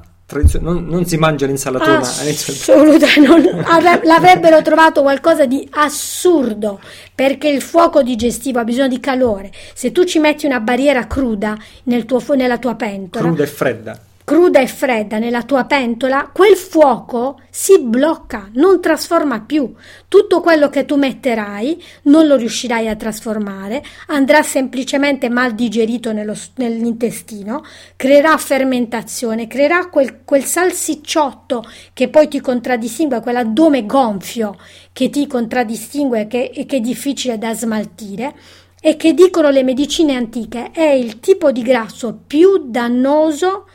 non, 0.60 0.86
non, 0.86 1.06
si 1.06 1.16
mangia 1.16 1.46
l'insalatona 1.46 1.98
assolutamente 1.98 3.64
l'avrebbero 4.02 4.62
trovato 4.62 5.02
qualcosa 5.02 5.46
di 5.46 5.66
assurdo 5.72 6.80
perché 7.14 7.48
il 7.48 7.62
fuoco 7.62 8.02
digestivo 8.02 8.58
ha 8.58 8.64
bisogno 8.64 8.88
di 8.88 9.00
calore. 9.00 9.52
Se 9.74 9.92
tu 9.92 10.04
ci 10.04 10.18
metti 10.18 10.46
una 10.46 10.60
barriera 10.60 11.06
cruda 11.06 11.56
nel 11.84 12.04
tuo, 12.04 12.22
nella 12.34 12.58
tua 12.58 12.74
pentola 12.74 13.24
cruda 13.24 13.42
e 13.42 13.46
fredda 13.46 13.98
cruda 14.24 14.60
e 14.60 14.66
fredda 14.66 15.18
nella 15.18 15.42
tua 15.42 15.64
pentola, 15.64 16.30
quel 16.32 16.56
fuoco 16.56 17.40
si 17.50 17.78
blocca, 17.78 18.48
non 18.54 18.80
trasforma 18.80 19.42
più. 19.42 19.72
Tutto 20.08 20.40
quello 20.40 20.70
che 20.70 20.86
tu 20.86 20.96
metterai 20.96 21.82
non 22.04 22.26
lo 22.26 22.36
riuscirai 22.36 22.88
a 22.88 22.96
trasformare, 22.96 23.84
andrà 24.06 24.42
semplicemente 24.42 25.28
mal 25.28 25.54
digerito 25.54 26.12
nello, 26.12 26.34
nell'intestino, 26.54 27.62
creerà 27.96 28.36
fermentazione, 28.38 29.46
creerà 29.46 29.88
quel, 29.88 30.22
quel 30.24 30.44
salsicciotto 30.44 31.62
che 31.92 32.08
poi 32.08 32.26
ti 32.26 32.40
contraddistingue, 32.40 33.20
quell'addome 33.20 33.84
gonfio 33.84 34.56
che 34.92 35.10
ti 35.10 35.26
contraddistingue 35.26 36.22
e 36.22 36.26
che, 36.26 36.64
che 36.66 36.76
è 36.76 36.80
difficile 36.80 37.36
da 37.36 37.52
smaltire 37.52 38.34
e 38.80 38.96
che 38.96 39.14
dicono 39.14 39.50
le 39.50 39.62
medicine 39.62 40.14
antiche 40.14 40.70
è 40.70 40.84
il 40.84 41.18
tipo 41.18 41.50
di 41.52 41.62
grasso 41.62 42.20
più 42.26 42.68
dannoso 42.70 43.66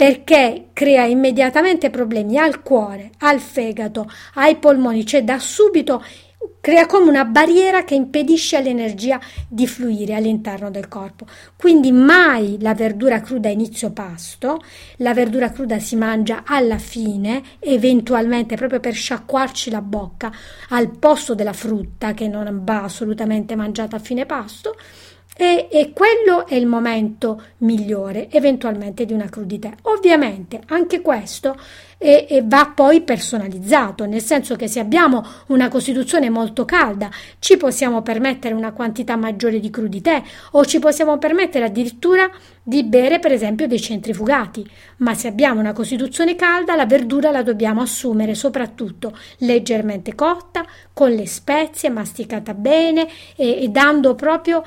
perché 0.00 0.68
crea 0.72 1.04
immediatamente 1.04 1.90
problemi 1.90 2.38
al 2.38 2.62
cuore, 2.62 3.10
al 3.18 3.38
fegato, 3.38 4.10
ai 4.36 4.56
polmoni, 4.56 5.04
cioè 5.04 5.22
da 5.22 5.38
subito 5.38 6.02
crea 6.58 6.86
come 6.86 7.06
una 7.06 7.26
barriera 7.26 7.84
che 7.84 7.96
impedisce 7.96 8.56
all'energia 8.56 9.20
di 9.46 9.66
fluire 9.66 10.14
all'interno 10.14 10.70
del 10.70 10.88
corpo. 10.88 11.26
Quindi 11.54 11.92
mai 11.92 12.56
la 12.62 12.74
verdura 12.74 13.20
cruda 13.20 13.50
a 13.50 13.52
inizio 13.52 13.92
pasto, 13.92 14.62
la 14.96 15.12
verdura 15.12 15.50
cruda 15.50 15.78
si 15.78 15.96
mangia 15.96 16.44
alla 16.46 16.78
fine, 16.78 17.42
eventualmente 17.58 18.56
proprio 18.56 18.80
per 18.80 18.94
sciacquarci 18.94 19.68
la 19.68 19.82
bocca, 19.82 20.32
al 20.70 20.96
posto 20.96 21.34
della 21.34 21.52
frutta 21.52 22.14
che 22.14 22.26
non 22.26 22.60
va 22.64 22.84
assolutamente 22.84 23.54
mangiata 23.54 23.96
a 23.96 24.00
fine 24.00 24.24
pasto 24.24 24.76
e, 25.40 25.68
e, 25.70 25.92
quello 25.94 26.46
è 26.46 26.54
il 26.54 26.66
momento 26.66 27.42
migliore 27.58 28.28
eventualmente 28.28 29.06
di 29.06 29.14
una 29.14 29.30
crudité. 29.30 29.74
Ovviamente 29.84 30.60
anche 30.66 31.00
questo 31.00 31.56
è, 31.96 32.26
è 32.28 32.44
va 32.44 32.70
poi 32.74 33.00
personalizzato, 33.00 34.04
nel 34.04 34.20
senso 34.20 34.54
che 34.54 34.68
se 34.68 34.80
abbiamo 34.80 35.24
una 35.46 35.68
costituzione 35.68 36.28
molto 36.28 36.66
calda 36.66 37.08
ci 37.38 37.56
possiamo 37.56 38.02
permettere 38.02 38.52
una 38.52 38.72
quantità 38.72 39.16
maggiore 39.16 39.60
di 39.60 39.70
crudité 39.70 40.22
o 40.50 40.66
ci 40.66 40.78
possiamo 40.78 41.16
permettere 41.16 41.64
addirittura 41.64 42.30
di 42.62 42.84
bere 42.84 43.18
per 43.18 43.32
esempio 43.32 43.66
dei 43.66 43.80
centrifugati, 43.80 44.68
ma 44.98 45.14
se 45.14 45.28
abbiamo 45.28 45.58
una 45.58 45.72
costituzione 45.72 46.36
calda 46.36 46.76
la 46.76 46.84
verdura 46.84 47.30
la 47.30 47.42
dobbiamo 47.42 47.80
assumere 47.80 48.34
soprattutto 48.34 49.16
leggermente 49.38 50.14
cotta, 50.14 50.66
con 50.92 51.12
le 51.12 51.26
spezie, 51.26 51.88
masticata 51.88 52.52
bene 52.52 53.08
e, 53.36 53.62
e 53.62 53.68
dando 53.70 54.14
proprio 54.14 54.62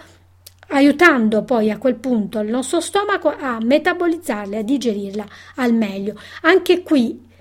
aiutando 0.69 1.43
poi 1.43 1.69
a 1.71 1.77
quel 1.77 1.95
punto 1.95 2.39
il 2.39 2.49
nostro 2.49 2.79
stomaco 2.79 3.33
a 3.35 3.57
metabolizzarla, 3.61 4.59
a 4.59 4.63
digerirla 4.63 5.25
al 5.55 5.73
meglio. 5.73 6.15
Anche 6.41 6.81
qui 6.83 7.31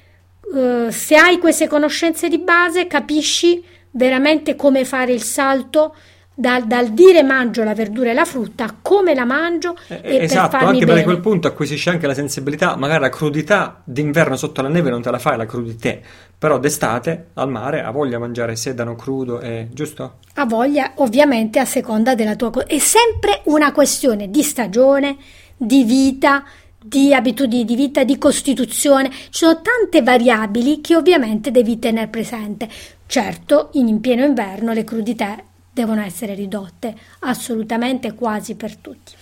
Uh, 0.52 0.90
se 0.90 1.16
hai 1.16 1.38
queste 1.38 1.66
conoscenze 1.66 2.28
di 2.28 2.38
base, 2.38 2.86
capisci 2.86 3.64
veramente 3.92 4.54
come 4.54 4.84
fare 4.84 5.12
il 5.12 5.22
salto 5.22 5.94
dal, 6.34 6.66
dal, 6.66 6.90
dire 6.92 7.22
mangio 7.22 7.62
la 7.62 7.74
verdura 7.74 8.10
e 8.10 8.14
la 8.14 8.24
frutta, 8.24 8.76
come 8.80 9.14
la 9.14 9.24
mangio 9.24 9.76
eh, 9.88 10.00
e 10.02 10.16
esatto, 10.24 10.56
per 10.56 10.66
anche 10.66 10.72
bene. 10.72 10.86
perché 10.86 11.00
a 11.00 11.04
quel 11.04 11.20
punto 11.20 11.48
acquisisci 11.48 11.88
anche 11.88 12.06
la 12.06 12.14
sensibilità, 12.14 12.76
magari 12.76 13.00
la 13.00 13.10
crudità 13.10 13.80
d'inverno 13.84 14.36
sotto 14.36 14.62
la 14.62 14.68
neve 14.68 14.90
non 14.90 15.02
te 15.02 15.10
la 15.10 15.18
fai 15.18 15.36
la 15.36 15.46
crudità, 15.46 15.94
però 16.38 16.58
d'estate 16.58 17.28
al 17.34 17.50
mare 17.50 17.82
ha 17.82 17.90
voglia 17.90 18.16
di 18.16 18.22
mangiare 18.22 18.56
sedano 18.56 18.94
crudo, 18.94 19.40
eh, 19.40 19.68
giusto? 19.72 20.18
Ha 20.34 20.46
voglia, 20.46 20.92
ovviamente 20.96 21.58
a 21.58 21.64
seconda 21.64 22.14
della 22.14 22.36
tua 22.36 22.50
cosa. 22.50 22.66
È 22.66 22.78
sempre 22.78 23.42
una 23.44 23.72
questione 23.72 24.30
di 24.30 24.42
stagione, 24.42 25.16
di 25.56 25.84
vita, 25.84 26.44
di 26.82 27.14
abitudini 27.14 27.64
di 27.64 27.76
vita, 27.76 28.04
di 28.04 28.18
costituzione. 28.18 29.10
Ci 29.10 29.28
sono 29.30 29.60
tante 29.60 30.02
variabili 30.02 30.80
che 30.80 30.96
ovviamente 30.96 31.50
devi 31.50 31.78
tenere 31.78 32.08
presente. 32.08 32.68
Certo, 33.06 33.68
in 33.74 34.00
pieno 34.00 34.24
inverno 34.24 34.72
le 34.72 34.84
crudità 34.84 35.36
devono 35.72 36.02
essere 36.02 36.34
ridotte 36.34 36.94
assolutamente 37.20 38.14
quasi 38.14 38.54
per 38.54 38.76
tutti. 38.76 39.12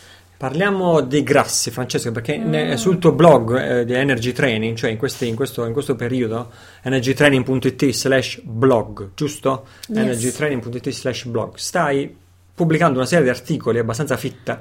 Parliamo 0.41 1.03
dei 1.03 1.23
grassi, 1.23 1.71
Francesco, 1.71 2.13
perché 2.13 2.39
mm. 2.39 2.73
sul 2.75 2.99
tuo 2.99 3.13
blog 3.13 3.59
eh, 3.59 3.85
di 3.85 3.93
Energy 3.93 4.33
Training, 4.33 4.75
cioè 4.75 4.91
in, 4.91 4.97
questi, 4.97 5.29
in, 5.29 5.37
questo, 5.37 5.67
in 5.67 5.75
questo, 5.75 5.97
periodo, 5.97 6.51
energytraining.it 6.83 7.91
slash 7.91 8.41
blog, 8.43 9.11
giusto? 9.15 9.67
Yes. 9.89 9.99
energytraining.it 9.99 10.89
slash 10.89 11.25
blog, 11.27 11.57
stai 11.57 12.17
pubblicando 12.55 12.97
una 12.97 13.07
serie 13.07 13.25
di 13.25 13.31
articoli 13.31 13.79
abbastanza 13.79 14.17
fitta 14.17 14.61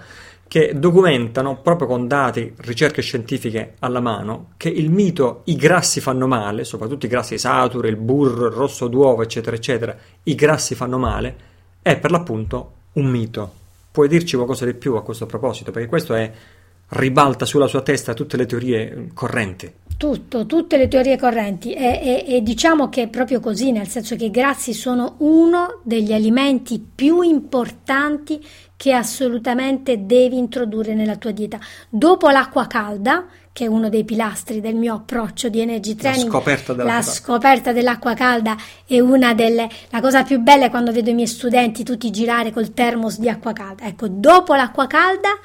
che 0.49 0.73
documentano 0.75 1.61
proprio 1.61 1.87
con 1.87 2.07
dati, 2.07 2.53
ricerche 2.57 3.01
scientifiche 3.01 3.75
alla 3.79 4.01
mano, 4.01 4.53
che 4.57 4.67
il 4.67 4.89
mito 4.89 5.43
i 5.45 5.55
grassi 5.55 6.01
fanno 6.01 6.27
male, 6.27 6.63
soprattutto 6.63 7.05
i 7.05 7.09
grassi 7.09 7.37
saturi, 7.37 7.87
il 7.87 7.97
burro, 7.97 8.47
il 8.47 8.53
rosso 8.53 8.87
d'uovo, 8.87 9.21
eccetera, 9.21 9.55
eccetera, 9.55 9.95
i 10.23 10.35
grassi 10.35 10.75
fanno 10.75 10.97
male, 10.97 11.48
è 11.81 11.97
per 11.97 12.11
l'appunto 12.11 12.73
un 12.93 13.05
mito. 13.05 13.53
Puoi 13.91 14.07
dirci 14.07 14.35
qualcosa 14.35 14.65
di 14.65 14.73
più 14.73 14.95
a 14.95 15.03
questo 15.03 15.25
proposito? 15.25 15.71
Perché 15.71 15.87
questo 15.87 16.13
è, 16.13 16.31
ribalta 16.89 17.45
sulla 17.45 17.67
sua 17.67 17.81
testa 17.81 18.13
tutte 18.13 18.37
le 18.37 18.45
teorie 18.45 19.09
correnti. 19.13 19.71
Tutto, 19.97 20.45
tutte 20.45 20.77
le 20.77 20.87
teorie 20.87 21.17
correnti 21.17 21.73
e, 21.73 21.99
e, 22.01 22.35
e, 22.35 22.41
diciamo 22.41 22.87
che 22.87 23.03
è 23.03 23.07
proprio 23.09 23.41
così, 23.41 23.71
nel 23.71 23.87
senso 23.87 24.15
che 24.15 24.25
i 24.25 24.31
grassi 24.31 24.73
sono 24.73 25.15
uno 25.17 25.81
degli 25.83 26.13
alimenti 26.13 26.79
più 26.79 27.21
importanti 27.21 28.39
che 28.77 28.93
assolutamente 28.93 30.05
devi 30.05 30.37
introdurre 30.37 30.93
nella 30.93 31.17
tua 31.17 31.31
dieta. 31.31 31.59
Dopo 31.89 32.29
l'acqua 32.29 32.65
calda, 32.65 33.25
che 33.59 33.65
è 33.65 33.67
uno 33.67 33.89
dei 33.89 34.05
pilastri 34.05 34.61
del 34.61 34.75
mio 34.75 34.93
approccio 34.93 35.49
di 35.49 35.59
energy 35.59 35.93
training. 35.93 36.27
La 36.27 36.31
scoperta 36.31 36.71
dell'acqua, 36.71 36.95
la 36.95 37.01
scoperta 37.01 37.71
dell'acqua 37.73 38.13
calda 38.13 38.55
è 38.85 38.99
una 39.01 39.33
delle 39.33 39.67
la 39.89 39.99
cosa 39.99 40.23
più 40.23 40.39
bella 40.39 40.67
è 40.67 40.69
quando 40.69 40.93
vedo 40.93 41.09
i 41.09 41.13
miei 41.13 41.27
studenti 41.27 41.83
tutti 41.83 42.09
girare 42.09 42.53
col 42.53 42.71
termos 42.71 43.19
di 43.19 43.27
acqua 43.27 43.51
calda. 43.51 43.83
Ecco, 43.83 44.07
dopo 44.07 44.55
l'acqua 44.55 44.87
calda 44.87 45.37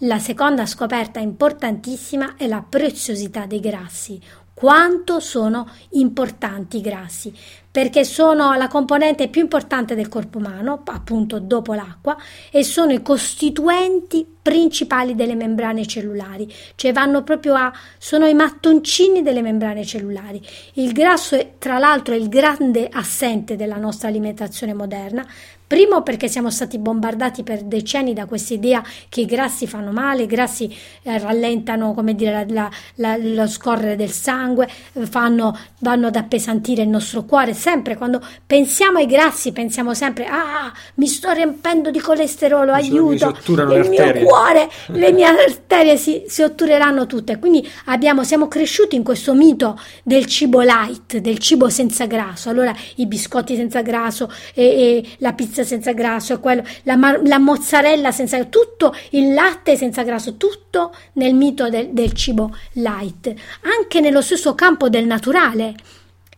la 0.00 0.20
seconda 0.20 0.64
scoperta 0.64 1.18
importantissima 1.18 2.36
è 2.36 2.46
la 2.46 2.62
preziosità 2.62 3.46
dei 3.46 3.58
grassi. 3.58 4.20
Quanto 4.58 5.20
sono 5.20 5.68
importanti 5.90 6.78
i 6.78 6.80
grassi? 6.80 7.30
perché 7.76 8.04
sono 8.04 8.54
la 8.54 8.68
componente 8.68 9.28
più 9.28 9.42
importante 9.42 9.94
del 9.94 10.08
corpo 10.08 10.38
umano, 10.38 10.80
appunto 10.86 11.38
dopo 11.38 11.74
l'acqua, 11.74 12.16
e 12.50 12.64
sono 12.64 12.92
i 12.92 13.02
costituenti 13.02 14.26
principali 14.40 15.14
delle 15.14 15.34
membrane 15.34 15.86
cellulari, 15.86 16.50
cioè 16.74 16.94
vanno 16.94 17.22
proprio 17.22 17.52
a 17.52 17.70
sono 17.98 18.24
i 18.24 18.32
mattoncini 18.32 19.20
delle 19.20 19.42
membrane 19.42 19.84
cellulari. 19.84 20.40
Il 20.74 20.92
grasso 20.92 21.34
è 21.34 21.56
tra 21.58 21.76
l'altro 21.76 22.14
è 22.14 22.16
il 22.16 22.30
grande 22.30 22.88
assente 22.90 23.56
della 23.56 23.76
nostra 23.76 24.08
alimentazione 24.08 24.72
moderna, 24.72 25.26
Primo 25.66 26.02
perché 26.02 26.28
siamo 26.28 26.50
stati 26.50 26.78
bombardati 26.78 27.42
per 27.42 27.62
decenni 27.62 28.12
da 28.12 28.26
questa 28.26 28.54
idea 28.54 28.82
che 29.08 29.22
i 29.22 29.26
grassi 29.26 29.66
fanno 29.66 29.90
male, 29.90 30.22
i 30.22 30.26
grassi 30.26 30.72
eh, 31.02 31.18
rallentano 31.18 31.92
come 31.92 32.14
dire, 32.14 32.46
la, 32.48 32.70
la, 32.96 33.16
lo 33.16 33.48
scorrere 33.48 33.96
del 33.96 34.12
sangue, 34.12 34.68
fanno, 34.92 35.58
vanno 35.80 36.06
ad 36.06 36.14
appesantire 36.14 36.82
il 36.82 36.88
nostro 36.88 37.24
cuore. 37.24 37.52
Sempre 37.52 37.96
quando 37.96 38.22
pensiamo 38.46 38.98
ai 38.98 39.06
grassi 39.06 39.50
pensiamo 39.50 39.92
sempre 39.92 40.26
ah 40.26 40.72
mi 40.94 41.06
sto 41.06 41.32
riempendo 41.32 41.90
di 41.90 41.98
colesterolo, 41.98 42.72
mi 42.72 42.78
aiuto, 42.78 43.36
il 43.48 43.88
mio 43.88 44.12
cuore, 44.24 44.70
le 44.88 45.12
mie 45.12 45.24
arterie 45.24 45.96
si, 45.96 46.24
si 46.28 46.42
ottureranno 46.42 47.06
tutte. 47.06 47.38
Quindi 47.38 47.68
abbiamo, 47.86 48.22
siamo 48.22 48.46
cresciuti 48.46 48.94
in 48.94 49.02
questo 49.02 49.34
mito 49.34 49.78
del 50.04 50.26
cibo 50.26 50.60
light, 50.60 51.16
del 51.16 51.38
cibo 51.38 51.68
senza 51.68 52.06
grasso. 52.06 52.50
Allora 52.50 52.74
i 52.96 53.06
biscotti 53.06 53.56
senza 53.56 53.82
grasso 53.82 54.30
e, 54.54 54.64
e 54.64 55.08
la 55.18 55.32
pizza 55.32 55.55
pizza 55.56 55.64
senza 55.64 55.92
grasso, 55.92 56.40
quello, 56.40 56.62
la, 56.82 57.18
la, 57.22 57.38
mozzarella 57.38 58.12
senza 58.12 58.36
grasso, 58.36 58.50
tutto 58.50 58.94
il 59.10 59.32
latte 59.32 59.76
senza 59.76 60.02
grasso, 60.02 60.36
tutto 60.36 60.94
nel 61.14 61.34
mito 61.34 61.70
del, 61.70 61.90
del 61.90 62.12
cibo 62.12 62.54
light, 62.72 63.32
anche 63.62 64.00
nello 64.00 64.20
stesso 64.20 64.54
campo 64.54 64.88
del 64.88 65.06
naturale. 65.06 65.74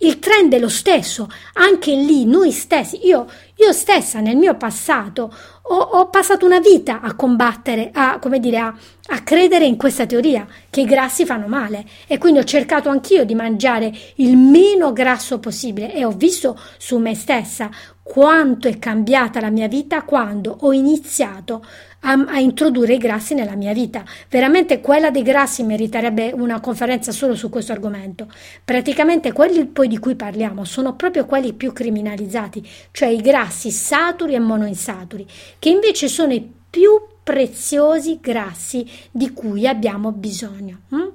Il 0.01 0.21
trend 0.21 0.55
è 0.55 0.61
lo 0.61 0.69
stesso, 0.69 1.29
anche 1.55 1.91
lì 1.93 2.25
noi 2.25 2.53
stessi, 2.53 3.05
io, 3.05 3.27
io 3.57 3.73
stessa 3.73 4.21
nel 4.21 4.37
mio 4.37 4.57
passato 4.57 5.33
ho, 5.71 5.77
ho, 5.77 6.09
passato 6.09 6.47
una 6.47 6.61
vita 6.61 7.01
a 7.01 7.15
combattere, 7.15 7.91
a, 7.93 8.19
come 8.19 8.41
dire, 8.41 8.59
a, 8.59 8.75
a 9.09 9.23
credere 9.23 9.67
in 9.67 9.77
questa 9.77 10.07
teoria 10.07 10.47
che 10.71 10.83
i 10.83 10.87
grassi 10.87 11.27
fanno 11.27 11.47
male 11.47 11.85
e 12.07 12.19
quindi 12.19 12.39
ho 12.39 12.45
cercato 12.45 12.89
anch'io 12.89 13.25
di 13.25 13.35
mangiare 13.35 13.93
il 14.17 14.37
meno 14.37 14.93
grasso 14.93 15.39
possibile 15.39 15.93
e 15.93 16.05
ho 16.05 16.11
visto 16.11 16.59
su 16.79 16.99
me 16.99 17.15
stessa 17.15 17.71
quanto 18.09 18.69
è 18.69 18.79
cambiata 18.79 19.39
la 19.39 19.51
mia 19.51 19.69
vita 19.69 20.03
quando 20.03 20.57
ho 20.61 20.73
iniziato 20.73 21.63
a, 22.01 22.13
a, 22.13 22.39
introdurre 22.39 22.95
i 22.95 22.99
grassi 22.99 23.35
nella 23.35 23.55
mia 23.55 23.75
vita. 23.75 24.03
Veramente 24.31 24.81
quella 24.81 25.11
dei 25.11 25.23
grassi 25.23 25.63
meriterebbe 25.63 26.33
una 26.33 26.59
conferenza 26.59 27.13
solo 27.13 27.35
su 27.35 27.51
questo 27.51 27.73
argomento. 27.73 28.27
Praticamente 28.65 29.33
quelli 29.33 29.67
poi 29.67 29.89
di 29.89 29.99
cui 29.99 30.15
parliamo 30.15 30.65
sono 30.65 30.95
proprio 30.95 31.27
quelli 31.27 31.53
più 31.53 31.75
criminalizzati, 31.75 32.67
cioè 32.93 33.09
i 33.09 33.21
grassi 33.21 33.71
saturi 33.71 34.33
e 34.33 34.39
monoinsaturi, 34.39 35.27
che 35.59 35.69
invece 35.69 36.09
sono 36.09 36.33
i 36.33 36.51
più 36.71 36.91
preziosi 37.23 38.21
grassi 38.23 38.89
di 39.11 39.35
cui 39.35 39.69
abbiamo 39.69 40.13
bisogno. 40.13 40.81
Hm? 40.89 41.09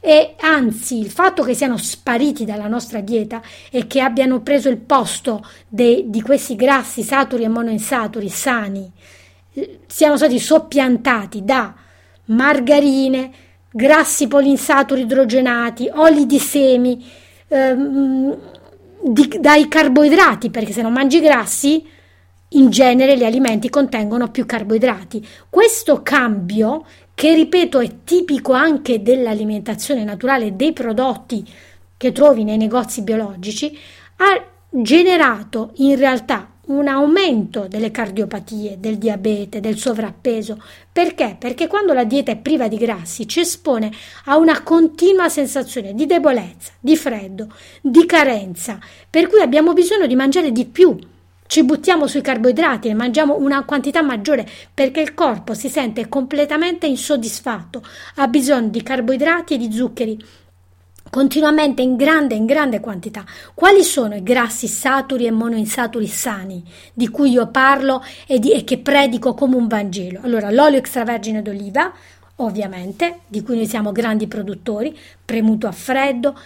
E 0.00 0.34
anzi 0.40 0.98
il 0.98 1.10
fatto 1.10 1.42
che 1.42 1.54
siano 1.54 1.76
spariti 1.76 2.44
dalla 2.44 2.68
nostra 2.68 3.00
dieta 3.00 3.42
e 3.70 3.86
che 3.86 4.00
abbiano 4.00 4.40
preso 4.40 4.68
il 4.68 4.78
posto 4.78 5.44
de, 5.68 6.04
di 6.06 6.22
questi 6.22 6.56
grassi 6.56 7.02
saturi 7.02 7.44
e 7.44 7.48
monoinsaturi 7.48 8.28
sani 8.28 8.92
eh, 9.52 9.80
siano 9.86 10.16
stati 10.16 10.38
soppiantati 10.38 11.44
da 11.44 11.74
margarine, 12.26 13.30
grassi 13.70 14.28
polinsaturi 14.28 15.02
idrogenati, 15.02 15.90
oli 15.94 16.26
di 16.26 16.38
semi, 16.38 17.04
ehm, 17.48 18.36
di, 19.02 19.36
dai 19.40 19.68
carboidrati, 19.68 20.50
perché 20.50 20.72
se 20.72 20.82
non 20.82 20.92
mangi 20.92 21.20
grassi, 21.20 21.84
in 22.50 22.70
genere 22.70 23.16
gli 23.16 23.24
alimenti 23.24 23.68
contengono 23.68 24.30
più 24.30 24.46
carboidrati. 24.46 25.26
Questo 25.48 26.02
cambio 26.02 26.84
che 27.16 27.34
ripeto 27.34 27.80
è 27.80 28.04
tipico 28.04 28.52
anche 28.52 29.00
dell'alimentazione 29.00 30.04
naturale 30.04 30.54
dei 30.54 30.74
prodotti 30.74 31.42
che 31.96 32.12
trovi 32.12 32.44
nei 32.44 32.58
negozi 32.58 33.00
biologici, 33.00 33.74
ha 34.16 34.46
generato 34.68 35.70
in 35.76 35.96
realtà 35.96 36.50
un 36.66 36.86
aumento 36.88 37.68
delle 37.68 37.90
cardiopatie, 37.90 38.76
del 38.78 38.98
diabete, 38.98 39.60
del 39.60 39.78
sovrappeso. 39.78 40.62
Perché? 40.92 41.36
Perché 41.40 41.68
quando 41.68 41.94
la 41.94 42.04
dieta 42.04 42.32
è 42.32 42.36
priva 42.36 42.68
di 42.68 42.76
grassi 42.76 43.26
ci 43.26 43.40
espone 43.40 43.90
a 44.26 44.36
una 44.36 44.62
continua 44.62 45.30
sensazione 45.30 45.94
di 45.94 46.04
debolezza, 46.04 46.72
di 46.78 46.98
freddo, 46.98 47.48
di 47.80 48.04
carenza, 48.04 48.78
per 49.08 49.28
cui 49.28 49.40
abbiamo 49.40 49.72
bisogno 49.72 50.06
di 50.06 50.16
mangiare 50.16 50.52
di 50.52 50.66
più 50.66 50.94
ci 51.46 51.64
buttiamo 51.64 52.06
sui 52.06 52.20
carboidrati 52.20 52.88
e 52.88 52.94
mangiamo 52.94 53.36
una 53.36 53.64
quantità 53.64 54.02
maggiore 54.02 54.46
perché 54.72 55.00
il 55.00 55.14
corpo 55.14 55.54
si 55.54 55.68
sente 55.68 56.08
completamente 56.08 56.86
insoddisfatto, 56.86 57.82
ha 58.16 58.28
bisogno 58.28 58.68
di 58.68 58.82
carboidrati 58.82 59.54
e 59.54 59.58
di 59.58 59.72
zuccheri 59.72 60.18
continuamente 61.10 61.82
in 61.82 61.96
grande 61.96 62.34
in 62.34 62.46
grande 62.46 62.80
quantità. 62.80 63.24
Quali 63.54 63.82
sono 63.82 64.16
i 64.16 64.22
grassi 64.22 64.66
saturi 64.66 65.26
e 65.26 65.30
monoinsaturi 65.30 66.06
sani 66.06 66.62
di 66.92 67.08
cui 67.08 67.30
io 67.30 67.48
parlo 67.48 68.02
e, 68.26 68.38
di, 68.38 68.52
e 68.52 68.64
che 68.64 68.78
predico 68.78 69.34
come 69.34 69.56
un 69.56 69.66
Vangelo? 69.66 70.20
Allora, 70.22 70.50
l'olio 70.50 70.78
extravergine 70.78 71.42
d'oliva, 71.42 71.92
ovviamente, 72.36 73.20
di 73.28 73.42
cui 73.42 73.56
noi 73.56 73.66
siamo 73.66 73.92
grandi 73.92 74.26
produttori, 74.26 74.96
premuto 75.24 75.66
a 75.66 75.72
freddo, 75.72 76.38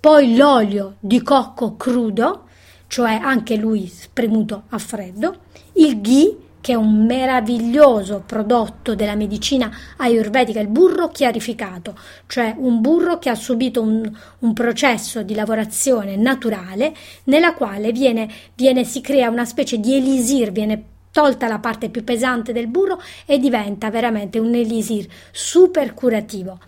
poi 0.00 0.36
l'olio 0.36 0.96
di 0.98 1.22
cocco 1.22 1.76
crudo, 1.76 2.45
cioè 2.88 3.18
anche 3.22 3.56
lui 3.56 3.86
spremuto 3.86 4.64
a 4.68 4.78
freddo, 4.78 5.40
il 5.74 6.00
ghee, 6.00 6.36
che 6.66 6.72
è 6.72 6.74
un 6.74 7.06
meraviglioso 7.06 8.24
prodotto 8.26 8.96
della 8.96 9.14
medicina 9.14 9.70
ayurvedica, 9.98 10.58
il 10.58 10.66
burro 10.66 11.08
chiarificato, 11.10 11.96
cioè 12.26 12.54
un 12.58 12.80
burro 12.80 13.20
che 13.20 13.30
ha 13.30 13.36
subito 13.36 13.82
un, 13.82 14.10
un 14.40 14.52
processo 14.52 15.22
di 15.22 15.34
lavorazione 15.34 16.16
naturale 16.16 16.92
nella 17.24 17.54
quale 17.54 17.92
viene, 17.92 18.28
viene, 18.56 18.82
si 18.82 19.00
crea 19.00 19.30
una 19.30 19.44
specie 19.44 19.78
di 19.78 19.94
elisir, 19.94 20.50
viene 20.50 20.84
tolta 21.12 21.46
la 21.46 21.60
parte 21.60 21.88
più 21.88 22.02
pesante 22.02 22.52
del 22.52 22.66
burro 22.66 23.00
e 23.26 23.38
diventa 23.38 23.88
veramente 23.88 24.40
un 24.40 24.52
elisir 24.52 25.06
super 25.30 25.94
curativo. 25.94 26.58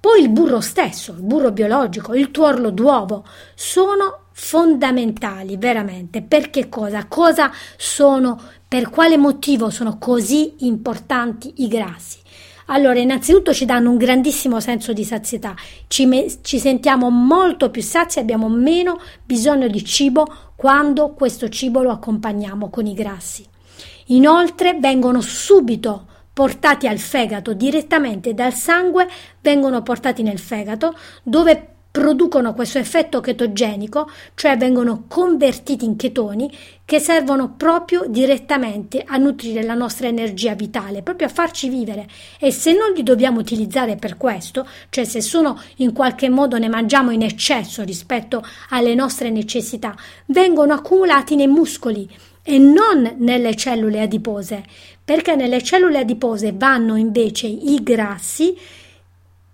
Poi 0.00 0.22
il 0.22 0.30
burro 0.30 0.60
stesso, 0.60 1.12
il 1.12 1.22
burro 1.22 1.52
biologico, 1.52 2.14
il 2.14 2.30
tuorlo 2.30 2.70
d'uovo 2.70 3.24
sono 3.54 4.21
fondamentali 4.32 5.56
veramente. 5.56 6.22
Perché 6.22 6.68
cosa? 6.68 7.06
Cosa 7.06 7.50
sono? 7.76 8.40
Per 8.66 8.88
quale 8.88 9.16
motivo 9.16 9.70
sono 9.70 9.98
così 9.98 10.54
importanti 10.60 11.54
i 11.58 11.68
grassi? 11.68 12.20
Allora, 12.66 12.98
innanzitutto 12.98 13.52
ci 13.52 13.64
danno 13.64 13.90
un 13.90 13.96
grandissimo 13.96 14.60
senso 14.60 14.92
di 14.92 15.04
sazietà, 15.04 15.54
ci, 15.88 16.06
me- 16.06 16.26
ci 16.42 16.58
sentiamo 16.58 17.10
molto 17.10 17.70
più 17.70 17.82
sazi, 17.82 18.18
abbiamo 18.18 18.48
meno 18.48 19.00
bisogno 19.24 19.68
di 19.68 19.84
cibo 19.84 20.52
quando 20.56 21.12
questo 21.12 21.48
cibo 21.48 21.82
lo 21.82 21.90
accompagniamo 21.90 22.70
con 22.70 22.86
i 22.86 22.94
grassi. 22.94 23.44
Inoltre 24.06 24.78
vengono 24.78 25.20
subito 25.20 26.06
portati 26.32 26.86
al 26.86 26.98
fegato 26.98 27.52
direttamente 27.52 28.32
dal 28.32 28.54
sangue, 28.54 29.06
vengono 29.40 29.82
portati 29.82 30.22
nel 30.22 30.38
fegato 30.38 30.96
dove 31.22 31.71
producono 31.92 32.54
questo 32.54 32.78
effetto 32.78 33.20
chetogenico, 33.20 34.10
cioè 34.34 34.56
vengono 34.56 35.04
convertiti 35.06 35.84
in 35.84 35.96
chetoni 35.96 36.50
che 36.86 36.98
servono 36.98 37.52
proprio 37.54 38.06
direttamente 38.08 39.04
a 39.06 39.18
nutrire 39.18 39.62
la 39.62 39.74
nostra 39.74 40.08
energia 40.08 40.54
vitale, 40.54 41.02
proprio 41.02 41.26
a 41.26 41.30
farci 41.30 41.68
vivere. 41.68 42.08
E 42.40 42.50
se 42.50 42.72
non 42.72 42.92
li 42.94 43.02
dobbiamo 43.02 43.38
utilizzare 43.38 43.96
per 43.96 44.16
questo, 44.16 44.66
cioè 44.88 45.04
se 45.04 45.20
sono 45.20 45.60
in 45.76 45.92
qualche 45.92 46.30
modo 46.30 46.58
ne 46.58 46.68
mangiamo 46.68 47.10
in 47.10 47.22
eccesso 47.22 47.82
rispetto 47.82 48.42
alle 48.70 48.94
nostre 48.94 49.28
necessità, 49.28 49.94
vengono 50.26 50.72
accumulati 50.72 51.36
nei 51.36 51.46
muscoli 51.46 52.08
e 52.42 52.56
non 52.56 53.16
nelle 53.18 53.54
cellule 53.54 54.00
adipose, 54.00 54.64
perché 55.04 55.36
nelle 55.36 55.62
cellule 55.62 55.98
adipose 55.98 56.52
vanno 56.54 56.96
invece 56.96 57.46
i 57.46 57.80
grassi 57.82 58.56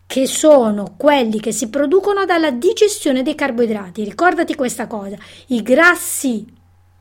che 0.08 0.26
sono 0.26 0.94
quelli 0.96 1.38
che 1.38 1.52
si 1.52 1.68
producono 1.68 2.24
dalla 2.24 2.50
digestione 2.50 3.22
dei 3.22 3.34
carboidrati. 3.34 4.04
Ricordati 4.04 4.54
questa 4.54 4.86
cosa, 4.86 5.18
i 5.48 5.62
grassi 5.62 6.46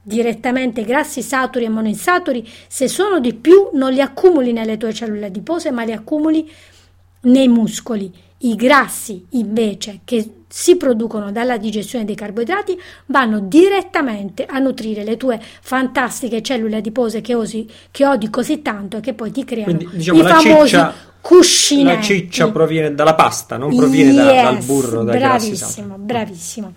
direttamente 0.01 0.84
grassi 0.84 1.22
saturi 1.22 1.64
e 1.64 1.70
monoinsaturi, 1.70 2.45
se 2.68 2.89
sono 2.89 3.22
di 3.22 3.34
più 3.34 3.70
non 3.74 3.93
li 3.93 4.01
accumuli 4.01 4.51
nelle 4.51 4.76
tue 4.76 4.93
cellule 4.93 5.28
adipose, 5.28 5.72
ma 5.72 5.84
li 5.84 5.93
accumuli 5.93 6.51
nei 7.22 7.47
muscoli. 7.47 8.12
I 8.39 8.55
grassi 8.55 9.26
invece 9.32 10.01
che 10.03 10.43
si 10.49 10.76
producono 10.76 11.32
dalla 11.32 11.58
digestione 11.58 12.03
dei 12.03 12.16
carboidrati 12.16 12.78
vanno 13.05 13.39
direttamente 13.39 14.45
a 14.45 14.60
nutrire 14.60 15.05
le 15.05 15.16
tue 15.16 15.41
fantastiche 15.62 16.41
cellule 16.41 16.76
adipose 16.76 17.22
che, 17.22 17.36
osi, 17.36 17.70
che 17.89 18.05
odi 18.05 18.30
così 18.30 18.62
tanto 18.62 18.97
e 18.97 18.99
che 18.99 19.14
poi 19.14 19.32
ti 19.32 19.45
creano 19.45 19.78
Quindi, 19.78 19.95
diciamo, 19.95 20.20
i 20.20 20.24
famosi 20.24 20.68
ciccia, 20.68 20.93
cuscinetti. 21.28 21.95
La 21.95 22.01
ciccia 22.01 22.49
proviene 22.51 22.95
dalla 22.95 23.13
pasta, 23.13 23.57
non 23.57 23.75
proviene 23.75 24.11
yes, 24.11 24.23
da, 24.23 24.41
dal 24.43 24.63
burro, 24.63 25.03
dai 25.03 25.17
bravissimo, 25.17 25.95
bravissimo. 25.97 26.73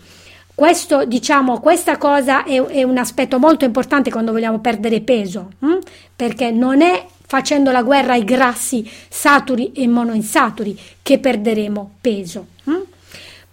Questo, 0.52 1.04
diciamo, 1.04 1.60
questa 1.60 1.96
cosa 1.96 2.42
è, 2.42 2.60
è, 2.60 2.82
un 2.82 2.98
aspetto 2.98 3.38
molto 3.38 3.64
importante 3.64 4.10
quando 4.10 4.32
vogliamo 4.32 4.58
perdere 4.58 5.02
peso, 5.02 5.52
hm? 5.60 5.78
perché 6.16 6.50
non 6.50 6.82
è 6.82 7.06
facendo 7.24 7.70
la 7.70 7.82
guerra 7.82 8.14
ai 8.14 8.24
grassi 8.24 8.90
saturi 9.08 9.70
e 9.70 9.86
monoinsaturi 9.86 10.76
che 11.00 11.20
perderemo 11.20 11.92
peso. 12.00 12.46
Hm? 12.64 12.76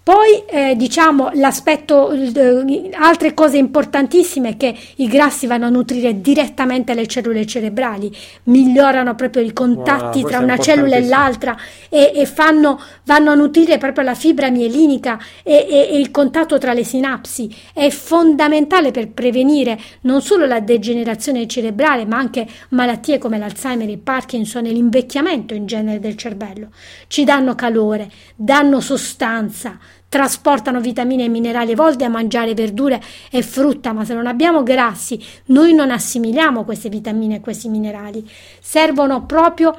Poi 0.07 0.45
eh, 0.45 0.77
diciamo 0.77 1.31
l'aspetto, 1.33 2.11
eh, 2.11 2.91
altre 2.93 3.33
cose 3.33 3.57
importantissime 3.57 4.55
che 4.55 4.73
i 4.95 5.07
grassi 5.09 5.47
vanno 5.47 5.65
a 5.65 5.69
nutrire 5.69 6.21
direttamente 6.21 6.93
le 6.93 7.07
cellule 7.07 7.45
cerebrali, 7.45 8.09
migliorano 8.43 9.15
proprio 9.15 9.43
i 9.43 9.51
contatti 9.51 10.21
wow, 10.21 10.29
tra 10.29 10.39
una 10.39 10.57
cellula 10.57 10.95
e 10.95 11.05
l'altra 11.07 11.57
e, 11.89 12.13
e 12.15 12.25
fanno, 12.25 12.79
vanno 13.03 13.31
a 13.31 13.35
nutrire 13.35 13.77
proprio 13.79 14.05
la 14.05 14.13
fibra 14.13 14.49
mielinica 14.49 15.19
e, 15.43 15.67
e, 15.69 15.89
e 15.91 15.99
il 15.99 16.09
contatto 16.09 16.57
tra 16.57 16.71
le 16.71 16.85
sinapsi. 16.85 17.53
È 17.73 17.89
fondamentale 17.89 18.91
per 18.91 19.09
prevenire 19.09 19.77
non 20.03 20.21
solo 20.21 20.45
la 20.45 20.61
degenerazione 20.61 21.47
cerebrale 21.47 22.05
ma 22.05 22.15
anche 22.15 22.47
malattie 22.69 23.17
come 23.17 23.37
l'Alzheimer, 23.37 23.89
il 23.89 23.97
Parkinson 23.97 24.67
e 24.67 24.71
l'invecchiamento 24.71 25.53
in 25.53 25.65
genere 25.65 25.99
del 25.99 26.15
cervello. 26.15 26.69
Ci 27.07 27.25
danno 27.25 27.55
calore, 27.55 28.09
danno 28.37 28.79
sostanza 28.79 29.77
trasportano 30.09 30.79
vitamine 30.79 31.25
e 31.25 31.29
minerali 31.29 31.71
evolti 31.71 32.03
a 32.03 32.09
mangiare 32.09 32.53
verdure 32.53 33.01
e 33.29 33.41
frutta, 33.41 33.93
ma 33.93 34.05
se 34.05 34.13
non 34.13 34.27
abbiamo 34.27 34.63
grassi, 34.63 35.19
noi 35.45 35.73
non 35.73 35.91
assimiliamo 35.91 36.63
queste 36.63 36.89
vitamine 36.89 37.35
e 37.35 37.39
questi 37.39 37.69
minerali. 37.69 38.27
Servono 38.61 39.25
proprio 39.25 39.75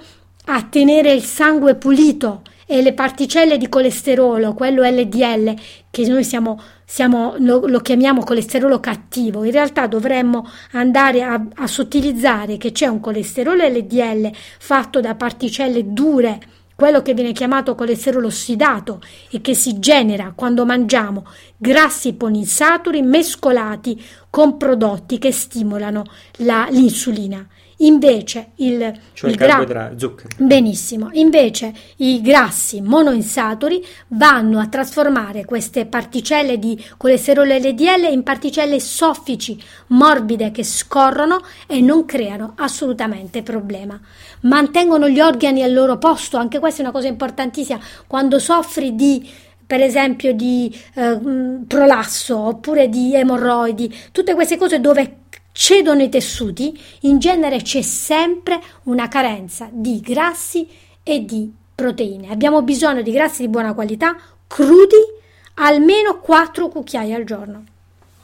a 0.46 0.62
tenere 0.62 1.12
il 1.12 1.22
sangue 1.22 1.74
pulito 1.74 2.42
e 2.70 2.82
le 2.82 2.92
particelle 2.92 3.56
di 3.56 3.68
colesterolo, 3.68 4.52
quello 4.52 4.82
LDL, 4.82 5.54
che 5.90 6.06
noi 6.06 6.22
siamo, 6.22 6.60
siamo, 6.84 7.34
lo, 7.38 7.66
lo, 7.66 7.80
chiamiamo 7.80 8.22
colesterolo 8.22 8.78
cattivo, 8.78 9.42
in 9.44 9.52
realtà 9.52 9.86
dovremmo 9.86 10.46
andare 10.72 11.22
a, 11.22 11.42
a 11.54 11.66
sottilizzare 11.66 12.58
che 12.58 12.72
c'è 12.72 12.86
un 12.86 13.00
colesterolo 13.00 13.66
LDL 13.66 14.30
fatto 14.58 15.00
da 15.00 15.14
particelle 15.14 15.94
dure 15.94 16.38
quello 16.78 17.02
che 17.02 17.12
viene 17.12 17.32
chiamato 17.32 17.74
colesterolo 17.74 18.28
ossidato 18.28 19.00
e 19.32 19.40
che 19.40 19.52
si 19.52 19.80
genera 19.80 20.32
quando 20.32 20.64
mangiamo 20.64 21.26
grassi 21.56 22.12
polinsaturi 22.12 23.02
mescolati 23.02 24.00
con 24.30 24.56
prodotti 24.56 25.18
che 25.18 25.32
stimolano 25.32 26.04
la, 26.36 26.68
l'insulina. 26.70 27.44
Invece 27.80 28.50
il, 28.56 28.92
cioè 29.12 29.30
il 29.30 29.36
gra- 29.36 29.92
zucchero. 29.96 30.28
Benissimo. 30.38 31.10
Invece 31.12 31.72
i 31.96 32.20
grassi 32.20 32.80
monoinsaturi 32.80 33.84
vanno 34.08 34.58
a 34.58 34.66
trasformare 34.66 35.44
queste 35.44 35.86
particelle 35.86 36.58
di 36.58 36.82
colesterolo 36.96 37.54
LDL 37.54 38.10
in 38.10 38.24
particelle 38.24 38.80
soffici, 38.80 39.62
morbide 39.88 40.50
che 40.50 40.64
scorrono 40.64 41.40
e 41.68 41.80
non 41.80 42.04
creano 42.04 42.54
assolutamente 42.56 43.42
problema. 43.42 43.98
Mantengono 44.40 45.08
gli 45.08 45.20
organi 45.20 45.62
al 45.62 45.72
loro 45.72 45.98
posto, 45.98 46.36
anche 46.36 46.58
questa 46.58 46.80
è 46.80 46.82
una 46.82 46.92
cosa 46.92 47.06
importantissima. 47.06 47.78
Quando 48.06 48.40
soffri 48.40 48.94
di 48.96 49.46
per 49.68 49.82
esempio 49.82 50.32
di 50.32 50.74
eh, 50.94 51.20
prolasso 51.66 52.38
oppure 52.38 52.88
di 52.88 53.14
emorroidi, 53.14 53.94
tutte 54.12 54.32
queste 54.32 54.56
cose 54.56 54.80
dove 54.80 55.16
cedono 55.58 56.04
i 56.04 56.08
tessuti, 56.08 56.80
in 57.00 57.18
genere 57.18 57.62
c'è 57.62 57.82
sempre 57.82 58.60
una 58.84 59.08
carenza 59.08 59.68
di 59.72 59.98
grassi 59.98 60.68
e 61.02 61.24
di 61.24 61.52
proteine. 61.74 62.30
Abbiamo 62.30 62.62
bisogno 62.62 63.02
di 63.02 63.10
grassi 63.10 63.42
di 63.42 63.48
buona 63.48 63.74
qualità, 63.74 64.16
crudi, 64.46 64.94
almeno 65.54 66.20
4 66.20 66.68
cucchiai 66.68 67.12
al 67.12 67.24
giorno. 67.24 67.64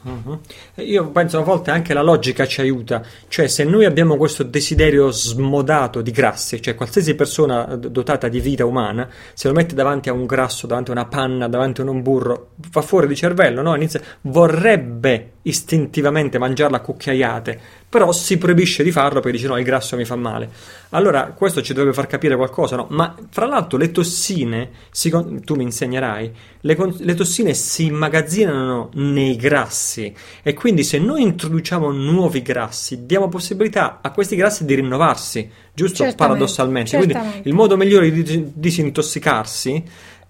Uh-huh. 0.03 0.39
Io 0.75 1.09
penso 1.09 1.39
a 1.39 1.43
volte 1.43 1.71
anche 1.71 1.93
la 1.93 2.03
logica 2.03 2.45
ci 2.47 2.61
aiuta, 2.61 3.03
cioè 3.27 3.47
se 3.47 3.65
noi 3.65 3.83
abbiamo 3.83 4.15
questo 4.15 4.43
desiderio 4.43 5.11
smodato 5.11 6.01
di 6.01 6.11
grassi, 6.11 6.61
cioè 6.61 6.75
qualsiasi 6.75 7.15
persona 7.15 7.75
dotata 7.75 8.29
di 8.29 8.39
vita 8.39 8.65
umana, 8.65 9.09
se 9.33 9.49
lo 9.49 9.53
mette 9.53 9.75
davanti 9.75 10.07
a 10.07 10.13
un 10.13 10.25
grasso, 10.25 10.67
davanti 10.67 10.91
a 10.91 10.93
una 10.93 11.05
panna, 11.05 11.49
davanti 11.49 11.81
a 11.81 11.89
un 11.89 12.01
burro, 12.01 12.51
fa 12.69 12.81
fuori 12.81 13.07
di 13.07 13.15
cervello, 13.15 13.61
no? 13.61 13.75
Inizia, 13.75 13.99
vorrebbe 14.21 15.31
istintivamente 15.45 16.37
mangiarla 16.37 16.77
a 16.77 16.79
cucchiaiate, 16.81 17.59
però 17.89 18.11
si 18.11 18.37
proibisce 18.37 18.83
di 18.83 18.91
farlo 18.91 19.19
perché 19.19 19.37
dice 19.37 19.47
no, 19.47 19.57
il 19.57 19.63
grasso 19.63 19.95
mi 19.95 20.05
fa 20.05 20.15
male. 20.15 20.49
Allora, 20.89 21.33
questo 21.35 21.61
ci 21.61 21.73
dovrebbe 21.73 21.95
far 21.95 22.07
capire 22.07 22.35
qualcosa, 22.35 22.75
no? 22.75 22.87
Ma 22.89 23.15
fra 23.29 23.45
l'altro 23.45 23.77
le 23.77 23.91
tossine, 23.91 24.69
si, 24.91 25.09
tu 25.43 25.55
mi 25.55 25.63
insegnerai, 25.63 26.31
le, 26.61 26.77
le 26.97 27.13
tossine 27.13 27.53
si 27.53 27.85
immagazzinano 27.85 28.89
nei 28.93 29.35
grassi 29.35 30.13
e 30.41 30.53
quindi 30.53 30.83
se 30.83 30.97
noi 30.99 31.21
introduciamo 31.21 31.91
nuovi 31.91 32.41
grassi, 32.41 33.05
diamo 33.05 33.29
possibilità 33.29 33.99
a 34.01 34.11
questi 34.11 34.35
grassi 34.35 34.65
di 34.65 34.75
rinnovarsi, 34.75 35.49
giusto? 35.73 36.03
Certamente, 36.03 36.15
Paradossalmente. 36.17 36.89
Certamente. 36.89 37.29
Quindi 37.29 37.49
il 37.49 37.53
modo 37.53 37.77
migliore 37.77 38.11
di 38.11 38.51
disintossicarsi 38.53 39.83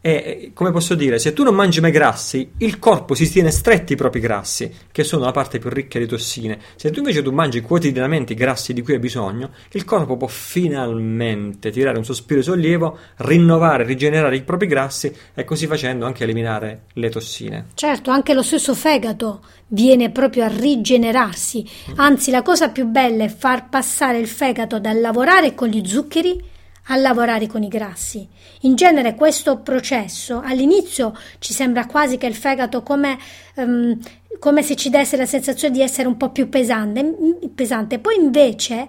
E 0.05 0.51
come 0.53 0.69
posso 0.69 0.93
dire, 0.93 1.17
se 1.17 1.33
tu 1.33 1.41
non 1.41 1.55
mangi 1.55 1.81
mai 1.81 1.89
grassi, 1.89 2.51
il 2.59 2.77
corpo 2.77 3.15
si 3.15 3.27
tiene 3.27 3.49
stretti 3.49 3.93
i 3.93 3.95
propri 3.95 4.19
grassi, 4.19 4.71
che 4.91 5.03
sono 5.03 5.25
la 5.25 5.31
parte 5.31 5.57
più 5.57 5.71
ricca 5.71 5.97
di 5.97 6.05
tossine. 6.05 6.59
Se 6.75 6.91
tu 6.91 6.99
invece 6.99 7.23
tu 7.23 7.31
mangi 7.31 7.61
quotidianamente 7.61 8.33
i 8.33 8.35
grassi 8.35 8.71
di 8.71 8.83
cui 8.83 8.93
hai 8.93 8.99
bisogno, 8.99 9.49
il 9.71 9.83
corpo 9.83 10.15
può 10.15 10.27
finalmente 10.27 11.71
tirare 11.71 11.97
un 11.97 12.05
sospiro 12.05 12.41
di 12.41 12.45
sollievo, 12.45 12.99
rinnovare, 13.15 13.83
rigenerare 13.83 14.35
i 14.35 14.43
propri 14.43 14.67
grassi 14.67 15.11
e 15.33 15.43
così 15.43 15.65
facendo 15.65 16.05
anche 16.05 16.23
eliminare 16.23 16.83
le 16.93 17.09
tossine. 17.09 17.69
Certo, 17.73 18.11
anche 18.11 18.35
lo 18.35 18.43
stesso 18.43 18.75
fegato 18.75 19.41
viene 19.69 20.11
proprio 20.11 20.43
a 20.43 20.49
rigenerarsi. 20.49 21.67
Anzi, 21.95 22.29
la 22.29 22.43
cosa 22.43 22.69
più 22.69 22.85
bella 22.85 23.23
è 23.23 23.29
far 23.35 23.69
passare 23.69 24.19
il 24.19 24.27
fegato 24.27 24.79
dal 24.79 25.01
lavorare 25.01 25.55
con 25.55 25.67
gli 25.67 25.83
zuccheri 25.83 26.53
a 26.87 26.95
lavorare 26.97 27.47
con 27.47 27.63
i 27.63 27.67
grassi. 27.67 28.27
In 28.61 28.75
genere 28.75 29.15
questo 29.15 29.59
processo 29.59 30.41
all'inizio 30.43 31.17
ci 31.39 31.53
sembra 31.53 31.85
quasi 31.85 32.17
che 32.17 32.27
il 32.27 32.35
fegato 32.35 32.83
come, 32.83 33.17
um, 33.55 33.97
come 34.39 34.61
se 34.61 34.75
ci 34.75 34.89
desse 34.89 35.17
la 35.17 35.25
sensazione 35.25 35.73
di 35.73 35.81
essere 35.81 36.07
un 36.07 36.17
po' 36.17 36.29
più 36.29 36.49
pesante, 36.49 37.15
pesante. 37.53 37.99
poi 37.99 38.15
invece 38.17 38.87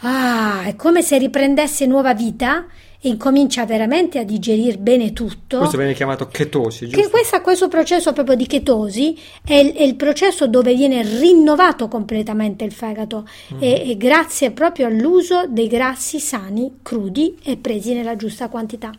ah, 0.00 0.62
è 0.64 0.74
come 0.76 1.02
se 1.02 1.18
riprendesse 1.18 1.86
nuova 1.86 2.14
vita 2.14 2.66
incomincia 3.02 3.64
veramente 3.64 4.18
a 4.18 4.24
digerire 4.24 4.76
bene 4.76 5.12
tutto. 5.12 5.58
Questo 5.58 5.76
viene 5.76 5.94
chiamato 5.94 6.26
chetosi, 6.26 6.86
giusto? 6.86 7.00
Che 7.00 7.08
questa, 7.08 7.40
questo 7.40 7.68
processo 7.68 8.12
proprio 8.12 8.36
di 8.36 8.46
chetosi 8.46 9.16
è 9.44 9.54
il, 9.54 9.72
è 9.72 9.82
il, 9.82 9.94
processo 9.94 10.46
dove 10.46 10.74
viene 10.74 11.02
rinnovato 11.02 11.88
completamente 11.88 12.64
il 12.64 12.72
fegato 12.72 13.26
mm. 13.54 13.58
e, 13.60 13.90
e 13.90 13.96
grazie 13.96 14.50
proprio 14.50 14.86
all'uso 14.86 15.46
dei 15.48 15.68
grassi 15.68 16.20
sani, 16.20 16.78
crudi 16.82 17.38
e 17.42 17.56
presi 17.56 17.94
nella 17.94 18.16
giusta 18.16 18.48
quantità. 18.48 18.90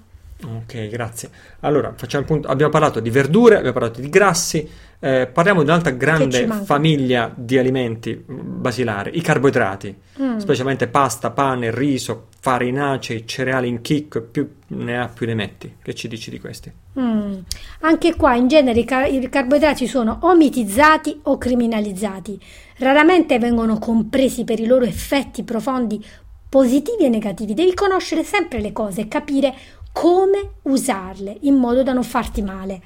Ok, 0.44 0.88
grazie. 0.88 1.30
Allora, 1.60 1.94
punto, 2.26 2.48
abbiamo 2.48 2.72
parlato 2.72 3.00
di 3.00 3.12
verdure, 3.12 3.58
abbiamo 3.58 3.74
parlato 3.74 4.02
di 4.02 4.10
grassi, 4.10 4.68
eh, 5.00 5.30
parliamo 5.32 5.62
di 5.62 5.70
un'altra 5.70 5.92
grande 5.92 6.48
famiglia 6.64 7.32
di 7.36 7.60
alimenti 7.60 8.24
basilari, 8.26 9.18
i 9.18 9.22
carboidrati, 9.22 9.96
mm. 10.20 10.38
specialmente 10.38 10.88
pasta, 10.88 11.30
pane, 11.30 11.70
riso, 11.70 12.30
farinacei, 12.42 13.28
cereali 13.28 13.68
in 13.68 13.82
chicco, 13.82 14.24
più 14.24 14.50
ne 14.70 15.00
ha 15.00 15.08
più 15.08 15.28
ne 15.28 15.36
metti. 15.36 15.76
Che 15.80 15.94
ci 15.94 16.08
dici 16.08 16.32
di 16.32 16.40
questi? 16.40 16.72
Mm. 17.00 17.38
Anche 17.82 18.16
qua 18.16 18.34
in 18.34 18.48
genere 18.48 18.80
i, 18.80 18.84
car- 18.84 19.12
i 19.12 19.30
carboidrati 19.30 19.88
sono 19.88 20.18
o 20.22 20.36
mitizzati 20.36 21.20
o 21.24 21.38
criminalizzati, 21.38 22.40
raramente 22.78 23.38
vengono 23.38 23.78
compresi 23.78 24.44
per 24.44 24.60
i 24.60 24.66
loro 24.66 24.86
effetti 24.86 25.44
profondi 25.44 26.04
positivi 26.50 27.06
e 27.06 27.10
negativi. 27.10 27.54
Devi 27.54 27.76
conoscere 27.76 28.24
sempre 28.24 28.60
le 28.60 28.74
cose 28.74 29.02
e 29.02 29.08
capire 29.08 29.54
come 29.92 30.54
usarle 30.64 31.38
in 31.42 31.56
modo 31.56 31.84
da 31.84 31.94
non 31.94 32.04
farti 32.04 32.42
male. 32.42 32.82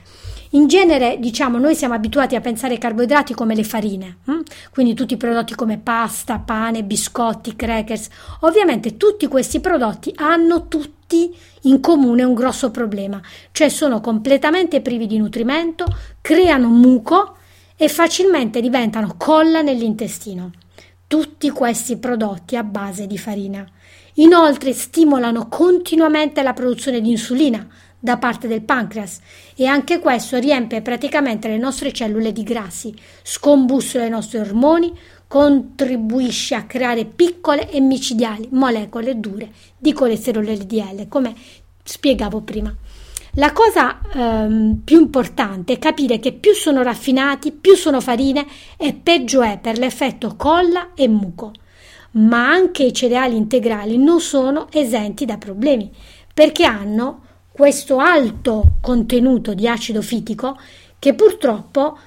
In 0.55 0.67
genere, 0.67 1.17
diciamo, 1.19 1.57
noi 1.57 1.75
siamo 1.75 1.95
abituati 1.95 2.35
a 2.37 2.39
pensare 2.39 2.75
ai 2.75 2.79
carboidrati 2.79 3.33
come 3.33 3.55
le 3.55 3.65
farine, 3.65 4.19
hm? 4.23 4.39
quindi 4.71 4.93
tutti 4.93 5.15
i 5.15 5.17
prodotti 5.17 5.53
come 5.53 5.77
pasta, 5.79 6.39
pane, 6.39 6.85
biscotti, 6.85 7.57
crackers. 7.57 8.07
Ovviamente 8.41 8.95
tutti 8.95 9.27
questi 9.27 9.59
prodotti 9.59 10.13
hanno 10.15 10.69
tutti 10.69 11.35
in 11.63 11.81
comune 11.81 12.23
un 12.23 12.33
grosso 12.33 12.71
problema, 12.71 13.21
cioè 13.51 13.67
sono 13.67 13.99
completamente 13.99 14.79
privi 14.79 15.07
di 15.07 15.17
nutrimento, 15.17 15.85
creano 16.21 16.69
muco 16.69 17.35
e 17.75 17.89
facilmente 17.89 18.61
diventano 18.61 19.15
colla 19.17 19.61
nell'intestino. 19.61 20.51
Tutti 21.05 21.49
questi 21.49 21.97
prodotti 21.97 22.55
a 22.55 22.63
base 22.63 23.07
di 23.07 23.17
farina. 23.17 23.67
Inoltre 24.13 24.71
stimolano 24.71 25.49
continuamente 25.49 26.41
la 26.41 26.53
produzione 26.53 27.01
di 27.01 27.09
insulina 27.09 27.67
da 28.05 28.17
parte 28.17 28.47
del 28.47 28.61
pancreas 28.61 29.19
e 29.55 29.65
anche 29.65 29.99
questo 29.99 30.37
riempie 30.37 30.83
praticamente 30.83 31.47
le 31.47 31.57
nostre 31.57 31.91
cellule 31.91 32.31
di 32.31 32.43
grassi, 32.43 32.93
scombussola 33.23 34.05
i 34.05 34.09
nostri 34.09 34.37
ormoni, 34.37 34.93
contribuisce 35.27 36.53
a 36.53 36.65
creare 36.65 37.05
piccole 37.05 37.67
e 37.69 37.81
micidiali 37.81 38.47
molecole 38.51 39.19
dure 39.19 39.49
di 39.75 39.91
colesterolo 39.91 40.51
LDL, 40.51 41.07
come 41.07 41.33
spiegavo 41.83 42.41
prima. 42.41 42.73
La 43.37 43.51
cosa 43.51 43.99
ehm, 44.13 44.81
più 44.85 45.01
importante 45.01 45.73
è 45.73 45.79
capire 45.79 46.19
che 46.19 46.31
più 46.31 46.53
sono 46.53 46.83
raffinati, 46.83 47.51
più 47.51 47.75
sono 47.75 47.99
farine 47.99 48.45
e 48.77 48.93
peggio 48.93 49.41
è 49.41 49.57
per 49.59 49.79
l'effetto 49.79 50.35
colla 50.37 50.91
e 50.93 51.07
muco 51.07 51.51
ma 52.15 52.47
anche 52.47 52.83
i 52.83 52.93
cereali 52.93 53.35
integrali 53.35 53.97
non 53.97 54.21
sono 54.21 54.67
esenti 54.71 55.25
da 55.25 55.37
problemi 55.37 55.91
perché 56.33 56.63
hanno 56.63 57.24
questo 57.55 57.99
alto 57.99 58.73
contenuto 58.81 59.53
di 59.53 59.65
acido 59.65 60.01
fitico 60.01 60.59
che 60.99 61.13
purtroppo 61.13 61.97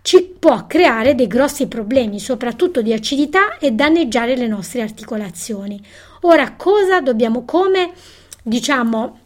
ci 0.00 0.22
può 0.38 0.66
creare 0.66 1.14
dei 1.14 1.26
grossi 1.26 1.66
problemi, 1.66 2.18
soprattutto 2.18 2.80
di 2.80 2.90
acidità 2.90 3.58
e 3.58 3.72
danneggiare 3.72 4.34
le 4.34 4.46
nostre 4.46 4.80
articolazioni. 4.80 5.78
Ora, 6.22 6.52
cosa 6.52 7.02
dobbiamo, 7.02 7.44
come 7.44 7.92
diciamo, 8.42 9.18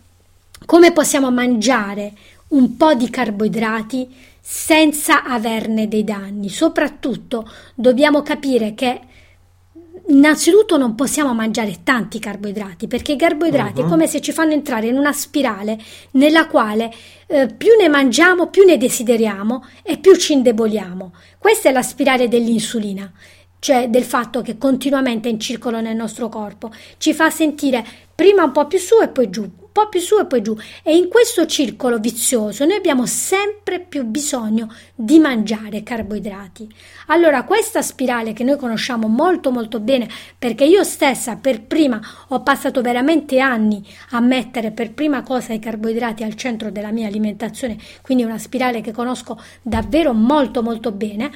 come 0.67 0.93
possiamo 0.93 1.31
mangiare 1.31 2.13
un 2.49 2.77
po' 2.77 2.95
di 2.95 3.09
carboidrati 3.09 4.13
senza 4.41 5.23
averne 5.23 5.87
dei 5.87 6.03
danni? 6.03 6.49
Soprattutto 6.49 7.49
dobbiamo 7.77 8.23
capire 8.23 8.75
che 8.75 9.01
Innanzitutto 10.11 10.79
non 10.79 10.95
possiamo 10.95 11.35
mangiare 11.35 11.81
tanti 11.85 12.19
carboidrati 12.19 12.87
perché 12.87 13.13
i 13.13 13.17
carboidrati 13.17 13.81
uh-huh. 13.81 13.87
è 13.87 13.89
come 13.91 14.07
se 14.07 14.23
ci 14.23 14.33
fanno 14.33 14.53
entrare 14.53 14.87
in 14.87 14.97
una 14.97 15.13
spirale 15.13 15.79
nella 16.13 16.47
quale 16.47 16.91
eh, 17.27 17.47
più 17.49 17.77
ne 17.79 17.89
mangiamo, 17.89 18.49
più 18.49 18.65
ne 18.65 18.79
desideriamo 18.79 19.67
e 19.83 19.99
più 19.99 20.17
ci 20.17 20.33
indeboliamo. 20.33 21.13
Questa 21.37 21.69
è 21.69 21.73
la 21.73 21.83
spirale 21.83 22.27
dell'insulina, 22.27 23.13
cioè 23.59 23.89
del 23.89 24.05
fatto 24.05 24.43
che 24.43 24.59
continuamente 24.59 25.29
in 25.29 25.41
circolo 25.41 25.81
nel 25.81 25.97
nostro 25.97 26.29
corpo 26.29 26.71
ci 26.99 27.13
fa 27.15 27.31
sentire 27.31 27.85
prima 28.15 28.45
un 28.45 28.53
po' 28.53 28.67
più 28.67 28.79
su 28.79 29.01
e 29.01 29.09
poi 29.09 29.31
giù, 29.31 29.49
po' 29.79 29.89
più 29.89 30.01
su 30.01 30.19
e 30.19 30.27
poi 30.27 30.43
giù 30.43 30.57
e 30.83 30.97
in 30.97 31.09
questo 31.09 31.47
circolo 31.47 32.01
vizioso 32.01 32.65
noi 32.65 32.77
abbiamo 32.77 33.07
sempre 33.07 33.79
più 33.79 34.05
bisogno 34.05 34.75
di 34.93 35.21
mangiare 35.21 35.85
carboidrati. 35.85 36.69
Allora 37.07 37.45
questa 37.45 37.81
spirale 37.81 38.33
che 38.33 38.43
noi 38.43 38.57
conosciamo 38.57 39.07
molto 39.07 39.53
molto 39.53 39.79
bene 39.79 40.09
perché 40.37 40.65
io 40.65 40.83
stessa 40.83 41.37
per 41.37 41.63
prima 41.63 42.01
ho 42.29 42.43
passato 42.43 42.81
veramente 42.81 43.39
anni 43.39 43.87
a 44.11 44.21
mettere 44.21 44.73
per 44.73 44.93
prima 44.93 45.23
cosa 45.23 45.53
i 45.53 45.61
carboidrati 45.61 46.25
al 46.25 46.35
centro 46.35 46.73
della 46.73 46.91
mia 46.91 47.07
alimentazione, 47.07 47.79
quindi 48.03 48.25
una 48.25 48.39
spirale 48.39 48.81
che 48.81 48.91
conosco 48.91 49.41
davvero 49.63 50.13
molto 50.13 50.61
molto 50.61 50.91
bene, 50.91 51.31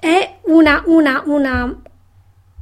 è 0.00 0.38
una, 0.46 0.82
una, 0.86 1.22
una, 1.26 1.82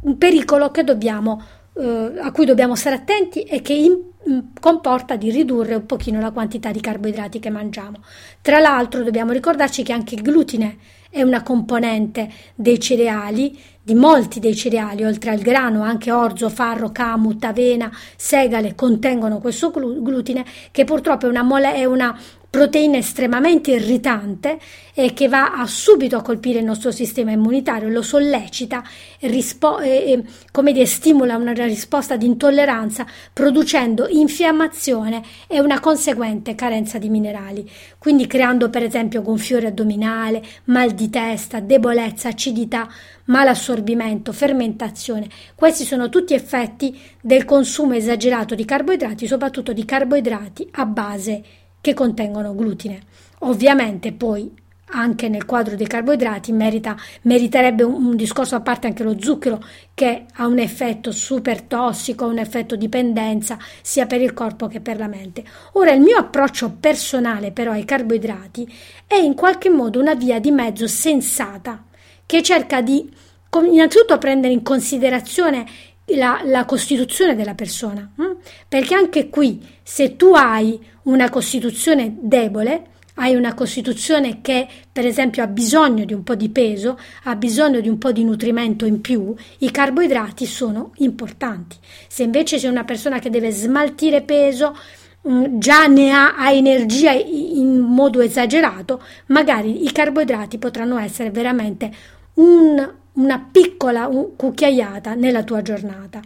un 0.00 0.18
pericolo 0.18 0.70
dobbiamo, 0.82 1.42
eh, 1.74 2.12
a 2.20 2.32
cui 2.32 2.44
dobbiamo 2.44 2.74
stare 2.74 2.96
attenti 2.96 3.42
e 3.42 3.62
che 3.62 3.72
in, 3.72 4.08
Mm, 4.28 4.40
comporta 4.60 5.16
di 5.16 5.30
ridurre 5.30 5.76
un 5.76 5.86
pochino 5.86 6.20
la 6.20 6.32
quantità 6.32 6.70
di 6.70 6.80
carboidrati 6.80 7.38
che 7.38 7.48
mangiamo. 7.48 8.02
Tra 8.42 8.58
l'altro 8.58 9.02
dobbiamo 9.02 9.32
ricordarci 9.32 9.82
che 9.82 9.94
anche 9.94 10.16
il 10.16 10.22
glutine 10.22 10.76
è 11.08 11.22
una 11.22 11.42
componente 11.42 12.30
dei 12.54 12.78
cereali, 12.78 13.58
di 13.80 13.94
molti 13.94 14.38
dei 14.38 14.54
cereali, 14.54 15.04
oltre 15.04 15.30
al 15.30 15.38
grano, 15.38 15.82
anche 15.82 16.12
orzo, 16.12 16.50
farro, 16.50 16.90
camut, 16.90 17.42
avena, 17.44 17.90
segale 18.16 18.74
contengono 18.74 19.38
questo 19.38 19.70
glutine 19.70 20.44
che 20.72 20.84
purtroppo 20.84 21.24
è 21.24 21.30
una, 21.30 21.42
mole- 21.42 21.72
è 21.72 21.86
una 21.86 22.14
proteina 22.50 22.96
estremamente 22.96 23.72
irritante 23.72 24.58
e 24.94 25.12
che 25.12 25.28
va 25.28 25.52
a 25.52 25.66
subito 25.66 26.16
a 26.16 26.22
colpire 26.22 26.58
il 26.58 26.64
nostro 26.64 26.90
sistema 26.90 27.30
immunitario, 27.30 27.88
lo 27.88 28.02
sollecita 28.02 28.82
rispo- 29.20 29.78
e, 29.78 30.24
come 30.50 30.72
dire, 30.72 30.86
stimola 30.86 31.36
una 31.36 31.52
risposta 31.52 32.16
di 32.16 32.26
intolleranza 32.26 33.06
producendo 33.32 34.08
infiammazione 34.08 35.22
e 35.46 35.60
una 35.60 35.78
conseguente 35.78 36.54
carenza 36.54 36.98
di 36.98 37.10
minerali, 37.10 37.70
quindi 37.98 38.26
creando 38.26 38.70
per 38.70 38.82
esempio 38.82 39.22
gonfiore 39.22 39.68
addominale, 39.68 40.42
mal 40.64 40.92
di 40.92 41.10
testa, 41.10 41.60
debolezza, 41.60 42.28
acidità, 42.28 42.88
malassorbimento, 43.26 44.32
fermentazione. 44.32 45.28
Questi 45.54 45.84
sono 45.84 46.08
tutti 46.08 46.32
effetti 46.32 46.98
del 47.20 47.44
consumo 47.44 47.94
esagerato 47.94 48.54
di 48.54 48.64
carboidrati, 48.64 49.26
soprattutto 49.26 49.72
di 49.72 49.84
carboidrati 49.84 50.66
a 50.72 50.86
base 50.86 51.42
che 51.80 51.94
contengono 51.94 52.54
glutine. 52.54 53.00
Ovviamente 53.40 54.12
poi 54.12 54.50
anche 54.90 55.28
nel 55.28 55.44
quadro 55.44 55.76
dei 55.76 55.86
carboidrati 55.86 56.52
merita, 56.52 56.96
meriterebbe 57.22 57.82
un, 57.82 58.06
un, 58.06 58.16
discorso 58.16 58.56
a 58.56 58.60
parte 58.60 58.86
anche 58.86 59.02
lo 59.02 59.20
zucchero 59.20 59.62
che 59.94 60.24
ha 60.34 60.46
un 60.46 60.58
effetto 60.58 61.10
super 61.12 61.62
tossico, 61.62 62.26
un 62.26 62.38
effetto 62.38 62.76
dipendenza 62.76 63.58
sia 63.82 64.06
per 64.06 64.20
il 64.20 64.32
corpo 64.32 64.66
che 64.66 64.80
per 64.80 64.98
la 64.98 65.08
mente. 65.08 65.44
Ora 65.72 65.92
il 65.92 66.00
mio 66.00 66.16
approccio 66.16 66.76
personale 66.78 67.50
però 67.50 67.72
ai 67.72 67.84
carboidrati 67.84 68.70
è 69.06 69.16
in 69.16 69.34
qualche 69.34 69.68
modo 69.68 70.00
una 70.00 70.14
via 70.14 70.38
di 70.40 70.50
mezzo 70.50 70.86
sensata 70.86 71.84
che 72.24 72.42
cerca 72.42 72.80
di 72.80 73.10
innanzitutto 73.64 74.18
prendere 74.18 74.52
in 74.52 74.62
considerazione 74.62 75.66
la, 76.06 76.40
la 76.44 76.64
costituzione 76.64 77.34
della 77.34 77.54
persona. 77.54 78.10
Hm? 78.16 78.27
Perché 78.66 78.94
anche 78.94 79.28
qui 79.28 79.64
se 79.82 80.16
tu 80.16 80.34
hai 80.34 80.78
una 81.04 81.30
costituzione 81.30 82.16
debole, 82.20 82.96
hai 83.18 83.34
una 83.34 83.54
costituzione 83.54 84.40
che 84.40 84.66
per 84.90 85.06
esempio 85.06 85.42
ha 85.42 85.46
bisogno 85.46 86.04
di 86.04 86.14
un 86.14 86.22
po' 86.22 86.34
di 86.34 86.48
peso, 86.48 86.98
ha 87.24 87.36
bisogno 87.36 87.80
di 87.80 87.88
un 87.88 87.98
po' 87.98 88.12
di 88.12 88.24
nutrimento 88.24 88.84
in 88.84 89.00
più, 89.00 89.34
i 89.58 89.70
carboidrati 89.70 90.46
sono 90.46 90.92
importanti. 90.96 91.76
Se 92.06 92.22
invece 92.22 92.58
sei 92.58 92.70
una 92.70 92.84
persona 92.84 93.18
che 93.18 93.30
deve 93.30 93.50
smaltire 93.50 94.22
peso, 94.22 94.76
mm, 95.28 95.58
già 95.58 95.86
ne 95.86 96.12
ha, 96.12 96.36
ha, 96.36 96.52
energia 96.52 97.10
in 97.12 97.78
modo 97.78 98.20
esagerato, 98.20 99.02
magari 99.26 99.84
i 99.84 99.92
carboidrati 99.92 100.58
potranno 100.58 100.98
essere 100.98 101.30
veramente 101.30 101.90
un, 102.34 102.88
una 103.14 103.48
piccola 103.50 104.06
cucchiaiata 104.06 105.14
nella 105.14 105.42
tua 105.42 105.60
giornata. 105.62 106.20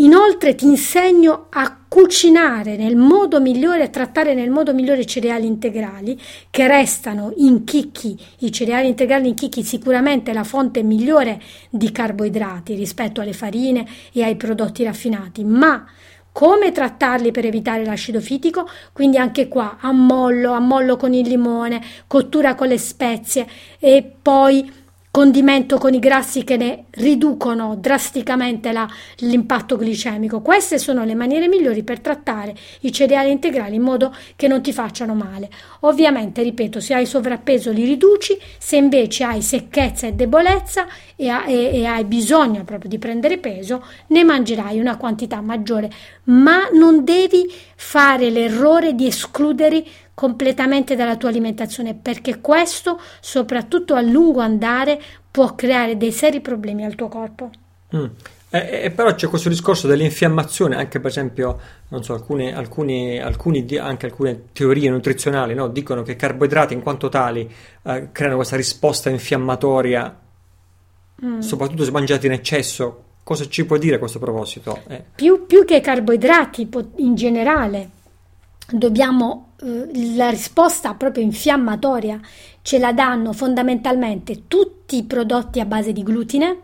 Inoltre 0.00 0.54
ti 0.54 0.64
insegno 0.64 1.48
a 1.50 1.76
cucinare 1.86 2.76
nel 2.76 2.96
modo 2.96 3.38
migliore, 3.38 3.82
a 3.82 3.88
trattare 3.88 4.32
nel 4.32 4.48
modo 4.48 4.72
migliore 4.72 5.02
i 5.02 5.06
cereali 5.06 5.46
integrali 5.46 6.18
che 6.48 6.66
restano 6.66 7.34
in 7.36 7.64
chicchi. 7.64 8.18
I 8.38 8.50
cereali 8.50 8.88
integrali 8.88 9.28
in 9.28 9.34
chicchi 9.34 9.62
sicuramente 9.62 10.32
la 10.32 10.44
fonte 10.44 10.82
migliore 10.82 11.38
di 11.68 11.92
carboidrati 11.92 12.74
rispetto 12.74 13.20
alle 13.20 13.34
farine 13.34 13.86
e 14.12 14.22
ai 14.22 14.36
prodotti 14.36 14.84
raffinati, 14.84 15.44
ma 15.44 15.84
come 16.32 16.72
trattarli 16.72 17.30
per 17.30 17.44
evitare 17.44 17.84
l'acido 17.84 18.20
fitico? 18.20 18.66
Quindi 18.94 19.18
anche 19.18 19.48
qua 19.48 19.76
ammollo, 19.80 20.52
ammollo 20.52 20.96
con 20.96 21.12
il 21.12 21.28
limone, 21.28 21.82
cottura 22.06 22.54
con 22.54 22.68
le 22.68 22.78
spezie 22.78 23.46
e 23.78 24.10
poi 24.22 24.72
condimento 25.10 25.76
con 25.78 25.92
i 25.92 25.98
grassi 25.98 26.44
che 26.44 26.56
ne 26.56 26.84
riducono 26.90 27.74
drasticamente 27.76 28.70
la, 28.70 28.88
l'impatto 29.18 29.76
glicemico. 29.76 30.40
Queste 30.40 30.78
sono 30.78 31.04
le 31.04 31.14
maniere 31.14 31.48
migliori 31.48 31.82
per 31.82 31.98
trattare 31.98 32.54
i 32.80 32.92
cereali 32.92 33.30
integrali 33.30 33.74
in 33.74 33.82
modo 33.82 34.14
che 34.36 34.46
non 34.46 34.62
ti 34.62 34.72
facciano 34.72 35.14
male. 35.14 35.50
Ovviamente, 35.80 36.42
ripeto, 36.42 36.78
se 36.80 36.94
hai 36.94 37.06
sovrappeso 37.06 37.72
li 37.72 37.84
riduci, 37.84 38.38
se 38.58 38.76
invece 38.76 39.24
hai 39.24 39.42
secchezza 39.42 40.06
e 40.06 40.12
debolezza 40.12 40.86
e, 41.16 41.26
e, 41.26 41.70
e 41.72 41.84
hai 41.86 42.04
bisogno 42.04 42.62
proprio 42.62 42.88
di 42.88 42.98
prendere 42.98 43.38
peso, 43.38 43.84
ne 44.08 44.22
mangerai 44.22 44.78
una 44.78 44.96
quantità 44.96 45.40
maggiore, 45.40 45.90
ma 46.24 46.68
non 46.72 47.02
devi 47.02 47.52
fare 47.74 48.30
l'errore 48.30 48.94
di 48.94 49.06
escludere 49.06 49.84
completamente 50.20 50.96
dalla 50.96 51.16
tua 51.16 51.30
alimentazione 51.30 51.94
perché 51.94 52.42
questo, 52.42 53.00
soprattutto 53.20 53.94
a 53.94 54.02
lungo 54.02 54.40
andare, 54.40 55.00
può 55.30 55.54
creare 55.54 55.96
dei 55.96 56.12
seri 56.12 56.42
problemi 56.42 56.84
al 56.84 56.94
tuo 56.94 57.08
corpo. 57.08 57.48
Mm. 57.96 58.04
E, 58.50 58.80
e, 58.82 58.90
però 58.90 59.14
c'è 59.14 59.28
questo 59.28 59.48
discorso 59.48 59.86
dell'infiammazione, 59.86 60.76
anche 60.76 61.00
per 61.00 61.10
esempio, 61.10 61.58
non 61.88 62.04
so, 62.04 62.12
alcune, 62.12 62.54
alcuni, 62.54 63.18
alcuni, 63.18 63.64
anche 63.78 64.04
alcune 64.04 64.42
teorie 64.52 64.90
nutrizionali 64.90 65.54
no? 65.54 65.68
dicono 65.68 66.02
che 66.02 66.12
i 66.12 66.16
carboidrati 66.16 66.74
in 66.74 66.82
quanto 66.82 67.08
tali 67.08 67.50
eh, 67.84 68.08
creano 68.12 68.36
questa 68.36 68.56
risposta 68.56 69.08
infiammatoria, 69.08 70.18
mm. 71.24 71.38
soprattutto 71.38 71.82
se 71.82 71.92
mangiati 71.92 72.26
in 72.26 72.32
eccesso. 72.32 73.04
Cosa 73.22 73.48
ci 73.48 73.64
puoi 73.64 73.78
dire 73.78 73.96
a 73.96 73.98
questo 73.98 74.18
proposito? 74.18 74.82
Eh. 74.86 75.02
Più, 75.14 75.46
più 75.46 75.64
che 75.64 75.80
carboidrati 75.80 76.68
in 76.96 77.14
generale, 77.14 77.88
dobbiamo 78.68 79.49
eh, 79.62 80.14
la 80.16 80.30
risposta 80.30 80.94
proprio 80.94 81.22
infiammatoria 81.22 82.20
ce 82.62 82.78
la 82.78 82.92
danno 82.92 83.32
fondamentalmente 83.32 84.42
tutti 84.48 84.96
i 84.96 85.04
prodotti 85.04 85.60
a 85.60 85.64
base 85.64 85.92
di 85.92 86.02
glutine, 86.02 86.58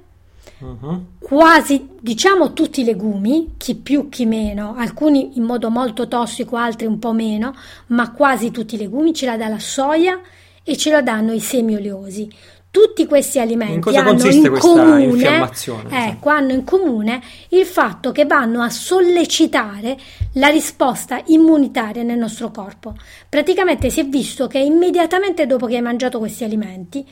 uh-huh. 0.58 1.04
quasi 1.18 1.88
diciamo 2.00 2.52
tutti 2.52 2.80
i 2.80 2.84
legumi, 2.84 3.54
chi 3.56 3.74
più 3.74 4.08
chi 4.08 4.26
meno, 4.26 4.74
alcuni 4.76 5.36
in 5.36 5.44
modo 5.44 5.70
molto 5.70 6.08
tossico, 6.08 6.56
altri 6.56 6.86
un 6.86 6.98
po' 6.98 7.12
meno, 7.12 7.54
ma 7.88 8.12
quasi 8.12 8.50
tutti 8.50 8.74
i 8.74 8.78
legumi 8.78 9.14
ce 9.14 9.26
la 9.26 9.36
dà 9.36 9.48
la 9.48 9.58
soia 9.58 10.20
e 10.62 10.76
ce 10.76 10.90
la 10.90 11.02
danno 11.02 11.32
i 11.32 11.40
semi 11.40 11.74
oleosi 11.74 12.28
tutti 12.76 13.06
questi 13.06 13.40
alimenti 13.40 13.88
in 13.88 13.96
hanno 13.96 14.26
in 14.26 14.58
comune, 14.58 15.50
ecco, 15.88 16.28
hanno 16.28 16.52
in 16.52 16.62
comune 16.62 17.22
il 17.48 17.64
fatto 17.64 18.12
che 18.12 18.26
vanno 18.26 18.60
a 18.60 18.68
sollecitare 18.68 19.96
la 20.34 20.48
risposta 20.48 21.22
immunitaria 21.28 22.02
nel 22.02 22.18
nostro 22.18 22.50
corpo. 22.50 22.94
Praticamente 23.30 23.88
si 23.88 24.00
è 24.00 24.04
visto 24.04 24.46
che 24.46 24.58
immediatamente 24.58 25.46
dopo 25.46 25.64
che 25.64 25.76
hai 25.76 25.80
mangiato 25.80 26.18
questi 26.18 26.44
alimenti 26.44 27.02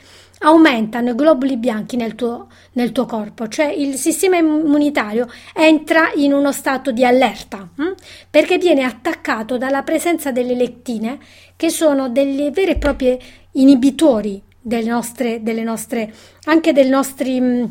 aumentano 0.41 1.09
i 1.09 1.15
globuli 1.15 1.57
bianchi 1.57 1.95
nel 1.95 2.13
tuo, 2.13 2.45
nel 2.73 2.91
tuo 2.91 3.07
corpo, 3.07 3.47
cioè 3.47 3.65
il 3.65 3.95
sistema 3.95 4.37
immunitario 4.37 5.27
entra 5.51 6.11
in 6.13 6.31
uno 6.31 6.51
stato 6.51 6.91
di 6.91 7.03
allerta 7.03 7.67
hm? 7.75 7.93
perché 8.29 8.59
viene 8.59 8.83
attaccato 8.83 9.57
dalla 9.57 9.81
presenza 9.81 10.31
delle 10.31 10.53
lettine 10.53 11.17
che 11.55 11.69
sono 11.69 12.07
delle 12.09 12.51
vere 12.51 12.73
e 12.73 12.77
proprie 12.77 13.19
inibitori 13.53 14.44
delle 14.65 14.89
nostre, 14.89 15.43
delle 15.43 15.61
nostre 15.61 16.11
anche 16.45 16.73
dei 16.73 16.89
nostri 16.89 17.39
mh, 17.39 17.45
mm, 17.45 17.65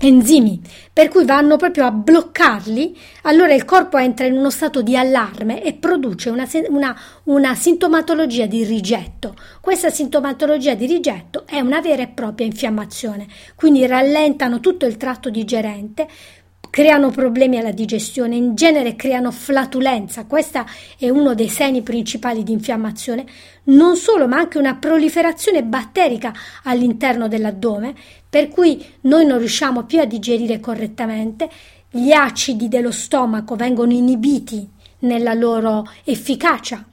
enzimi, 0.00 0.60
per 0.92 1.08
cui 1.08 1.24
vanno 1.24 1.56
proprio 1.56 1.86
a 1.86 1.92
bloccarli, 1.92 2.98
allora 3.22 3.54
il 3.54 3.64
corpo 3.64 3.96
entra 3.96 4.26
in 4.26 4.36
uno 4.36 4.50
stato 4.50 4.82
di 4.82 4.96
allarme 4.96 5.62
e 5.62 5.74
produce 5.74 6.30
una, 6.30 6.48
una, 6.68 6.98
una 7.24 7.54
sintomatologia 7.54 8.46
di 8.46 8.64
rigetto. 8.64 9.36
Questa 9.60 9.90
sintomatologia 9.90 10.74
di 10.74 10.86
rigetto 10.86 11.44
è 11.46 11.60
una 11.60 11.80
vera 11.80 12.02
e 12.02 12.08
propria 12.08 12.44
infiammazione, 12.44 13.28
quindi 13.54 13.86
rallentano 13.86 14.58
tutto 14.58 14.86
il 14.86 14.96
tratto 14.96 15.30
digerente, 15.30 16.08
creano 16.74 17.10
problemi 17.10 17.56
alla 17.56 17.70
digestione, 17.70 18.34
in 18.34 18.56
genere 18.56 18.96
creano 18.96 19.30
flatulenza, 19.30 20.24
questo 20.24 20.66
è 20.98 21.08
uno 21.08 21.32
dei 21.32 21.48
segni 21.48 21.82
principali 21.82 22.42
di 22.42 22.50
infiammazione, 22.50 23.24
non 23.66 23.94
solo 23.96 24.26
ma 24.26 24.38
anche 24.38 24.58
una 24.58 24.74
proliferazione 24.74 25.62
batterica 25.62 26.32
all'interno 26.64 27.28
dell'addome, 27.28 27.94
per 28.28 28.48
cui 28.48 28.84
noi 29.02 29.24
non 29.24 29.38
riusciamo 29.38 29.84
più 29.84 30.00
a 30.00 30.04
digerire 30.04 30.58
correttamente, 30.58 31.48
gli 31.88 32.10
acidi 32.10 32.66
dello 32.66 32.90
stomaco 32.90 33.54
vengono 33.54 33.92
inibiti 33.92 34.68
nella 35.00 35.34
loro 35.34 35.88
efficacia 36.02 36.84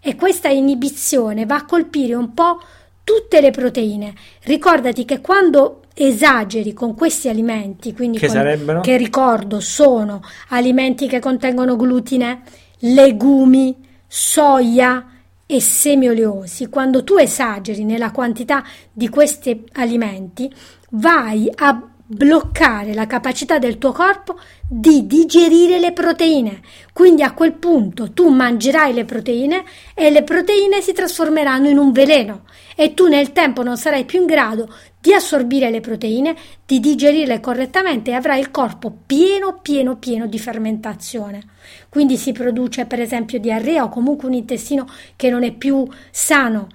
e 0.00 0.16
questa 0.16 0.48
inibizione 0.48 1.46
va 1.46 1.54
a 1.54 1.64
colpire 1.64 2.14
un 2.14 2.34
po' 2.34 2.60
tutte 3.04 3.40
le 3.40 3.52
proteine. 3.52 4.14
Ricordati 4.42 5.04
che 5.04 5.20
quando 5.20 5.82
esageri 6.00 6.72
con 6.72 6.94
questi 6.94 7.28
alimenti, 7.28 7.92
quindi 7.92 8.18
che, 8.18 8.28
con, 8.28 8.80
che 8.82 8.96
ricordo 8.96 9.58
sono 9.58 10.22
alimenti 10.50 11.08
che 11.08 11.18
contengono 11.18 11.74
glutine, 11.74 12.42
legumi, 12.80 13.76
soia 14.06 15.04
e 15.44 15.60
semi 15.60 16.08
oleosi, 16.08 16.68
quando 16.68 17.02
tu 17.02 17.16
esageri 17.16 17.82
nella 17.82 18.12
quantità 18.12 18.62
di 18.92 19.08
questi 19.08 19.64
alimenti, 19.72 20.52
vai 20.90 21.50
a 21.52 21.82
bloccare 22.10 22.94
la 22.94 23.06
capacità 23.06 23.58
del 23.58 23.76
tuo 23.76 23.92
corpo 23.92 24.38
di 24.66 25.06
digerire 25.06 25.78
le 25.78 25.92
proteine. 25.92 26.60
Quindi 26.92 27.22
a 27.22 27.32
quel 27.32 27.54
punto 27.54 28.12
tu 28.12 28.28
mangerai 28.28 28.94
le 28.94 29.04
proteine 29.04 29.64
e 29.94 30.10
le 30.10 30.22
proteine 30.22 30.80
si 30.80 30.92
trasformeranno 30.92 31.68
in 31.68 31.76
un 31.76 31.92
veleno 31.92 32.44
e 32.74 32.94
tu 32.94 33.08
nel 33.08 33.32
tempo 33.32 33.62
non 33.62 33.76
sarai 33.76 34.04
più 34.04 34.20
in 34.20 34.26
grado 34.26 34.72
di 35.00 35.12
assorbire 35.14 35.70
le 35.70 35.80
proteine, 35.80 36.34
di 36.66 36.80
digerirle 36.80 37.40
correttamente 37.40 38.10
e 38.10 38.14
avrai 38.14 38.40
il 38.40 38.50
corpo 38.50 38.96
pieno, 39.06 39.58
pieno, 39.60 39.96
pieno 39.96 40.26
di 40.26 40.38
fermentazione. 40.38 41.42
Quindi 41.88 42.16
si 42.16 42.32
produce 42.32 42.86
per 42.86 43.00
esempio 43.00 43.38
diarrea 43.38 43.84
o 43.84 43.88
comunque 43.88 44.28
un 44.28 44.34
intestino 44.34 44.86
che 45.16 45.30
non 45.30 45.44
è 45.44 45.52
più 45.52 45.86
sano 46.10 46.68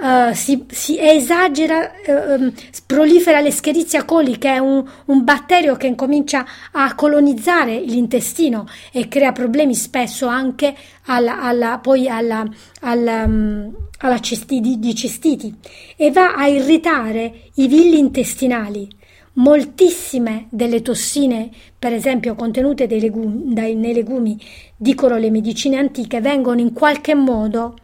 uh, 0.00 0.32
si, 0.34 0.64
si, 0.68 0.98
esagera, 0.98 1.92
uh, 2.06 2.52
prolifera 2.86 3.40
l'Escherichia 3.40 4.04
coli, 4.04 4.38
che 4.38 4.54
è 4.54 4.58
un, 4.58 4.84
un, 5.06 5.24
batterio 5.24 5.76
che 5.76 5.86
incomincia 5.86 6.44
a 6.72 6.94
colonizzare 6.94 7.80
l'intestino 7.80 8.66
e 8.92 9.08
crea 9.08 9.32
problemi 9.32 9.74
spesso 9.74 10.26
anche 10.26 10.74
alla, 11.06 11.42
alla, 11.42 11.78
poi 11.78 12.08
alla, 12.08 12.44
alla, 12.80 13.24
um, 13.24 13.72
alla 13.98 14.20
cestiti, 14.20 14.78
di 14.78 14.94
cestiti 14.94 15.54
e 15.96 16.10
va 16.10 16.34
a 16.34 16.46
irritare 16.46 17.50
i 17.54 17.68
villi 17.68 17.98
intestinali. 17.98 18.88
Moltissime 19.32 20.48
delle 20.50 20.82
tossine, 20.82 21.50
per 21.78 21.92
esempio 21.92 22.34
contenute 22.34 22.86
legumi, 22.86 23.54
dai, 23.54 23.74
nei 23.76 23.94
legumi, 23.94 24.38
dicono 24.76 25.16
le 25.16 25.30
medicine 25.30 25.78
antiche, 25.78 26.20
vengono 26.20 26.60
in 26.60 26.72
qualche 26.72 27.14
modo 27.14 27.76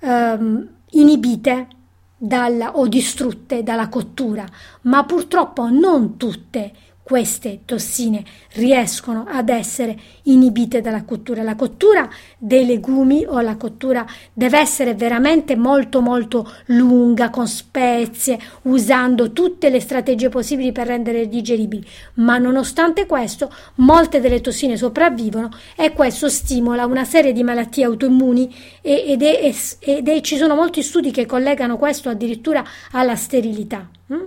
um, 0.00 0.68
inibite 0.90 1.68
dalla, 2.16 2.76
o 2.76 2.86
distrutte 2.86 3.62
dalla 3.62 3.88
cottura, 3.88 4.46
ma 4.82 5.04
purtroppo 5.04 5.68
non 5.70 6.16
tutte 6.16 6.72
queste 7.10 7.62
tossine 7.64 8.22
riescono 8.52 9.26
ad 9.28 9.48
essere 9.48 9.98
inibite 10.24 10.80
dalla 10.80 11.02
cottura. 11.02 11.42
La 11.42 11.56
cottura 11.56 12.08
dei 12.38 12.64
legumi 12.64 13.24
o 13.26 13.40
la 13.40 13.56
cottura 13.56 14.06
deve 14.32 14.60
essere 14.60 14.94
veramente 14.94 15.56
molto 15.56 16.02
molto 16.02 16.48
lunga 16.66 17.28
con 17.30 17.48
spezie, 17.48 18.38
usando 18.62 19.32
tutte 19.32 19.70
le 19.70 19.80
strategie 19.80 20.28
possibili 20.28 20.70
per 20.70 20.86
rendere 20.86 21.26
digeribili, 21.26 21.84
ma 22.14 22.38
nonostante 22.38 23.06
questo 23.06 23.52
molte 23.76 24.20
delle 24.20 24.40
tossine 24.40 24.76
sopravvivono 24.76 25.48
e 25.74 25.92
questo 25.92 26.28
stimola 26.28 26.86
una 26.86 27.04
serie 27.04 27.32
di 27.32 27.42
malattie 27.42 27.86
autoimmuni 27.86 28.54
ed, 28.82 29.22
è, 29.22 29.52
ed 29.80 30.06
è, 30.06 30.20
ci 30.20 30.36
sono 30.36 30.54
molti 30.54 30.80
studi 30.80 31.10
che 31.10 31.26
collegano 31.26 31.76
questo 31.76 32.08
addirittura 32.08 32.62
alla 32.92 33.16
sterilità. 33.16 33.88
Mm? 34.12 34.24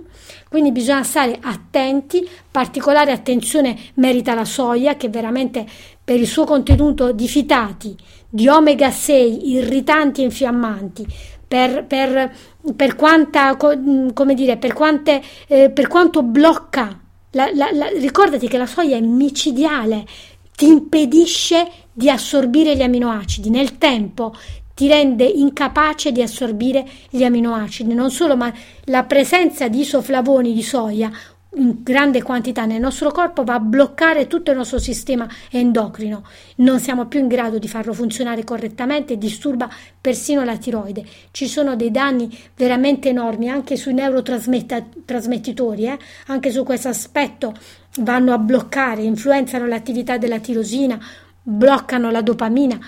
Quindi 0.48 0.72
bisogna 0.72 1.02
stare 1.02 1.38
attenti, 1.42 2.26
particolare 2.50 3.12
attenzione 3.12 3.76
merita 3.94 4.34
la 4.34 4.46
soia 4.46 4.96
che 4.96 5.10
veramente 5.10 5.66
per 6.02 6.18
il 6.18 6.26
suo 6.26 6.44
contenuto 6.44 7.12
di 7.12 7.28
fitati, 7.28 7.94
di 8.28 8.48
omega 8.48 8.90
6 8.90 9.50
irritanti 9.50 10.22
e 10.22 10.24
infiammanti, 10.24 11.06
per, 11.46 11.84
per, 11.84 12.34
per, 12.74 12.96
quanta, 12.96 13.56
mm, 13.76 14.08
dire, 14.32 14.56
per, 14.56 14.72
quante, 14.72 15.22
eh, 15.46 15.70
quanto 15.86 16.22
blocca. 16.22 17.00
La, 17.32 17.50
la, 17.52 17.70
la, 17.72 17.88
ricordati 17.88 18.48
che 18.48 18.56
la 18.58 18.66
soia 18.66 18.96
è 18.96 19.00
micidiale, 19.00 20.06
ti 20.56 20.66
impedisce 20.66 21.68
di 21.92 22.08
assorbire 22.08 22.76
gli 22.76 22.82
aminoacidi 22.82 23.50
nel 23.50 23.76
tempo, 23.76 24.34
ti 24.74 24.88
rende 24.88 25.24
incapace 25.24 26.12
di 26.12 26.20
assorbire 26.20 26.84
gli 27.08 27.24
aminoacidi. 27.24 27.94
Non 27.94 28.10
solo, 28.10 28.36
ma 28.36 28.52
la 28.84 29.04
presenza 29.04 29.68
di 29.68 29.80
isoflavoni 29.80 30.52
di 30.52 30.62
soia 30.62 31.10
in 31.56 31.82
grande 31.82 32.22
quantità 32.22 32.64
nel 32.64 32.80
nostro 32.80 33.10
corpo 33.12 33.44
va 33.44 33.54
a 33.54 33.60
bloccare 33.60 34.26
tutto 34.26 34.50
il 34.50 34.56
nostro 34.56 34.78
sistema 34.78 35.28
endocrino. 35.50 36.24
Non 36.56 36.80
siamo 36.80 37.06
più 37.06 37.20
in 37.20 37.28
grado 37.28 37.58
di 37.58 37.68
farlo 37.68 37.92
funzionare 37.92 38.42
correttamente 38.44 39.16
disturba 39.16 39.68
persino 40.00 40.42
la 40.44 40.56
tiroide. 40.56 41.04
Ci 41.30 41.46
sono 41.46 41.76
dei 41.76 41.90
danni 41.90 42.36
veramente 42.56 43.10
enormi 43.10 43.48
anche 43.48 43.76
sui 43.76 43.94
neurotrasmettitori, 43.94 45.86
eh? 45.86 45.98
anche 46.26 46.50
su 46.50 46.64
questo 46.64 46.88
aspetto 46.88 47.54
vanno 47.98 48.32
a 48.32 48.38
bloccare, 48.38 49.02
influenzano 49.02 49.66
l'attività 49.66 50.18
della 50.18 50.40
tirosina, 50.40 50.98
bloccano 51.40 52.10
la 52.10 52.22
dopamina, 52.22 52.80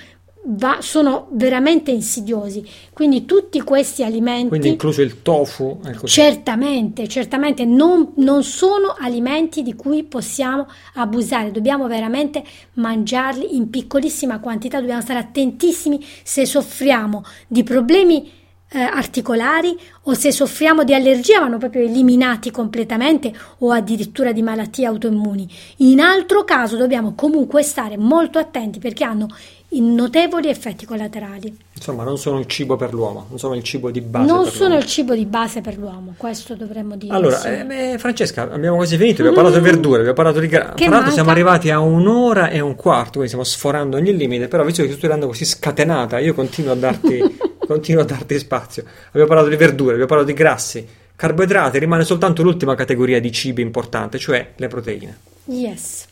va, 0.46 0.78
sono 0.80 1.28
veramente 1.32 1.90
insidiosi. 1.90 2.64
Quindi 2.92 3.24
tutti 3.24 3.60
questi 3.62 4.04
alimenti... 4.04 4.48
Quindi 4.48 4.68
incluso 4.68 5.02
il 5.02 5.22
tofu? 5.22 5.80
Certamente, 6.04 7.08
certamente 7.08 7.64
non, 7.64 8.12
non 8.16 8.42
sono 8.42 8.94
alimenti 8.98 9.62
di 9.62 9.74
cui 9.74 10.04
possiamo 10.04 10.66
abusare, 10.94 11.50
dobbiamo 11.50 11.86
veramente 11.86 12.44
mangiarli 12.74 13.56
in 13.56 13.70
piccolissima 13.70 14.38
quantità, 14.38 14.80
dobbiamo 14.80 15.02
stare 15.02 15.18
attentissimi 15.18 16.04
se 16.22 16.46
soffriamo 16.46 17.24
di 17.48 17.62
problemi 17.62 18.44
eh, 18.68 18.80
articolari 18.80 19.78
o 20.02 20.14
se 20.14 20.32
soffriamo 20.32 20.82
di 20.82 20.92
allergia 20.92 21.40
vanno 21.40 21.58
proprio 21.58 21.82
eliminati 21.82 22.50
completamente 22.50 23.32
o 23.58 23.70
addirittura 23.70 24.32
di 24.32 24.42
malattie 24.42 24.86
autoimmuni. 24.86 25.48
In 25.78 26.00
altro 26.00 26.44
caso 26.44 26.76
dobbiamo 26.76 27.14
comunque 27.14 27.62
stare 27.62 27.96
molto 27.96 28.38
attenti 28.38 28.78
perché 28.78 29.04
hanno 29.04 29.28
notevoli 29.70 30.48
effetti 30.48 30.86
collaterali. 30.86 31.54
Insomma, 31.74 32.04
non 32.04 32.18
sono 32.18 32.38
il 32.38 32.46
cibo 32.46 32.76
per 32.76 32.94
l'uomo, 32.94 33.26
non 33.28 33.38
sono 33.38 33.54
il 33.54 33.62
cibo 33.62 33.90
di 33.90 34.00
base. 34.00 34.26
Non 34.26 34.46
sono 34.46 34.68
l'uomo. 34.68 34.82
il 34.82 34.86
cibo 34.86 35.14
di 35.14 35.26
base 35.26 35.60
per 35.60 35.76
l'uomo, 35.76 36.14
questo 36.16 36.54
dovremmo 36.54 36.96
dire. 36.96 37.12
Allora, 37.12 37.36
sì. 37.36 37.48
eh, 37.48 37.96
Francesca, 37.98 38.50
abbiamo 38.50 38.76
quasi 38.76 38.96
finito, 38.96 39.20
abbiamo 39.20 39.34
parlato 39.34 39.56
di 39.56 39.62
mm. 39.62 39.70
verdure, 39.70 39.96
abbiamo 39.96 40.14
parlato 40.14 40.40
di 40.40 40.46
grano. 40.46 40.74
Tra 40.74 40.88
l'altro 40.88 41.10
siamo 41.10 41.30
arrivati 41.30 41.70
a 41.70 41.80
un'ora 41.80 42.48
e 42.50 42.60
un 42.60 42.74
quarto, 42.74 43.18
quindi 43.18 43.28
stiamo 43.28 43.44
sforando 43.44 43.96
ogni 43.96 44.16
limite, 44.16 44.48
però 44.48 44.64
visto 44.64 44.82
che 44.82 44.88
tu 44.88 44.94
stai 44.94 45.10
andando 45.10 45.28
così 45.28 45.44
scatenata, 45.44 46.18
io 46.18 46.32
continuo 46.32 46.72
a 46.72 46.76
darti, 46.76 47.20
continuo 47.66 48.02
a 48.02 48.06
darti 48.06 48.38
spazio. 48.38 48.84
Abbiamo 49.08 49.26
parlato 49.26 49.48
di 49.48 49.56
verdure, 49.56 49.90
abbiamo 49.90 50.08
parlato 50.08 50.30
di 50.30 50.36
grassi, 50.36 50.86
carboidrati, 51.14 51.78
rimane 51.78 52.04
soltanto 52.04 52.42
l'ultima 52.42 52.74
categoria 52.74 53.20
di 53.20 53.32
cibi 53.32 53.62
importante, 53.62 54.18
cioè 54.18 54.52
le 54.56 54.68
proteine. 54.68 55.18
Yes. 55.46 56.06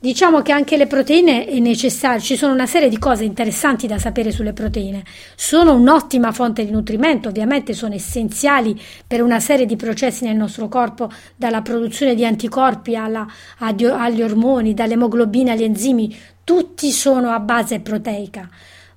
Diciamo 0.00 0.42
che 0.42 0.52
anche 0.52 0.76
le 0.76 0.86
proteine 0.86 1.44
è 1.44 1.58
necessario, 1.58 2.20
ci 2.20 2.36
sono 2.36 2.52
una 2.52 2.66
serie 2.66 2.88
di 2.88 2.98
cose 2.98 3.24
interessanti 3.24 3.88
da 3.88 3.98
sapere 3.98 4.30
sulle 4.30 4.52
proteine. 4.52 5.02
Sono 5.34 5.74
un'ottima 5.74 6.30
fonte 6.30 6.64
di 6.64 6.70
nutrimento, 6.70 7.30
ovviamente 7.30 7.72
sono 7.72 7.94
essenziali 7.94 8.80
per 9.04 9.22
una 9.22 9.40
serie 9.40 9.66
di 9.66 9.74
processi 9.74 10.24
nel 10.24 10.36
nostro 10.36 10.68
corpo, 10.68 11.10
dalla 11.34 11.62
produzione 11.62 12.14
di 12.14 12.24
anticorpi 12.24 12.94
alla, 12.94 13.26
agli 13.58 14.22
ormoni, 14.22 14.72
dall'emoglobina 14.72 15.54
agli 15.54 15.64
enzimi, 15.64 16.16
tutti 16.44 16.92
sono 16.92 17.30
a 17.30 17.40
base 17.40 17.80
proteica. 17.80 18.48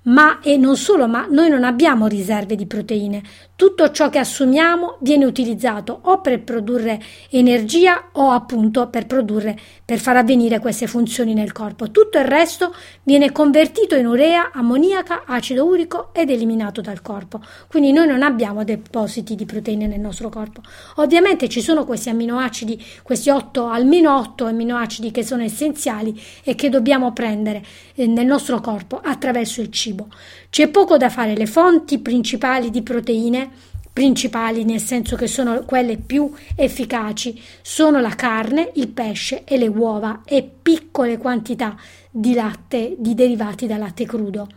Ma 0.03 0.40
e 0.41 0.56
non 0.57 0.78
solo, 0.78 1.07
ma 1.07 1.28
noi 1.30 1.49
non 1.49 1.64
abbiamo 1.64 2.06
riserve 2.06 2.56
di 2.56 2.68
proteine. 2.68 3.22
Tutto 3.62 3.92
ciò 3.92 4.10
che 4.10 4.18
assumiamo 4.18 4.98
viene 5.02 5.24
utilizzato 5.24 6.00
o 6.06 6.20
per 6.20 6.42
produrre 6.42 7.00
energia 7.30 8.10
o 8.14 8.32
appunto 8.32 8.88
per 8.88 9.06
produrre, 9.06 9.56
per 9.86 10.00
far 10.00 10.18
avvenire 10.18 10.58
queste 10.58 10.88
funzioni 10.88 11.36
nel 11.36 11.52
corpo. 11.52 11.92
Tutto 11.92 12.18
il 12.18 12.26
resto 12.26 12.74
viene 13.04 13.32
convertito 13.32 13.94
in 13.94 14.08
urea, 14.08 14.50
ammoniaca, 14.52 15.26
acido 15.28 15.64
urico 15.64 16.10
ed 16.12 16.32
eliminato 16.32 16.82
dal 16.82 17.04
corpo. 17.04 17.40
Quindi 17.68 17.92
noi 17.92 18.08
non 18.08 18.24
abbiamo 18.24 18.64
depositi 18.64 19.36
di 19.36 19.46
proteine 19.46 19.86
nel 19.86 20.00
nostro 20.00 20.30
corpo. 20.30 20.62
Ovviamente 20.96 21.48
ci 21.48 21.62
sono 21.62 21.86
questi 21.86 22.10
amminoacidi, 22.10 22.84
questi 23.04 23.30
8, 23.30 23.68
almeno 23.68 24.18
8 24.18 24.46
amminoacidi 24.46 25.12
che 25.12 25.24
sono 25.24 25.44
essenziali 25.44 26.20
e 26.44 26.56
che 26.56 26.70
dobbiamo 26.70 27.14
prendere 27.14 27.64
eh, 27.94 28.08
nel 28.08 28.26
nostro 28.26 28.60
corpo 28.60 29.00
attraverso 29.04 29.62
il 29.62 29.70
cibo. 29.70 30.08
C'è 30.52 30.68
poco 30.68 30.98
da 30.98 31.10
fare, 31.10 31.34
le 31.34 31.45
fonti 31.45 31.99
principali 31.99 32.69
di 32.69 32.82
proteine 32.82 33.49
principali, 33.94 34.65
nel 34.65 34.82
senso 34.82 35.15
che 35.15 35.26
sono 35.26 35.64
quelle 35.64 35.95
più 35.95 36.30
efficaci, 36.56 37.41
sono 37.61 38.02
la 38.02 38.15
carne, 38.15 38.72
il 38.76 38.90
pesce 38.90 39.45
e 39.45 39.57
le 39.57 39.69
uova 39.69 40.23
e 40.26 40.45
piccole 40.61 41.18
quantità 41.18 41.78
di 42.10 42.34
latte, 42.34 42.95
di 42.98 43.14
derivati 43.14 43.65
da 43.65 43.78
latte 43.78 44.06
crudo. 44.06 44.49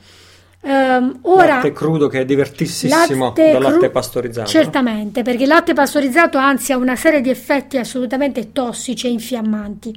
Um, 0.63 1.19
ora, 1.23 1.57
latte 1.57 1.71
crudo 1.71 2.09
che 2.09 2.23
è 2.23 2.25
divertissimo 2.25 2.97
latte 2.97 3.53
dal 3.53 3.63
latte 3.63 3.79
cru- 3.79 3.91
pastorizzato. 3.93 4.51
Certamente, 4.51 5.23
perché 5.23 5.43
il 5.45 5.49
latte 5.49 5.75
pastorizzato 5.75 6.39
anzi 6.39 6.73
ha 6.73 6.77
una 6.77 6.97
serie 6.97 7.21
di 7.21 7.31
effetti 7.31 7.79
assolutamente 7.79 8.51
tossici 8.51 9.07
e 9.07 9.11
infiammanti 9.11 9.97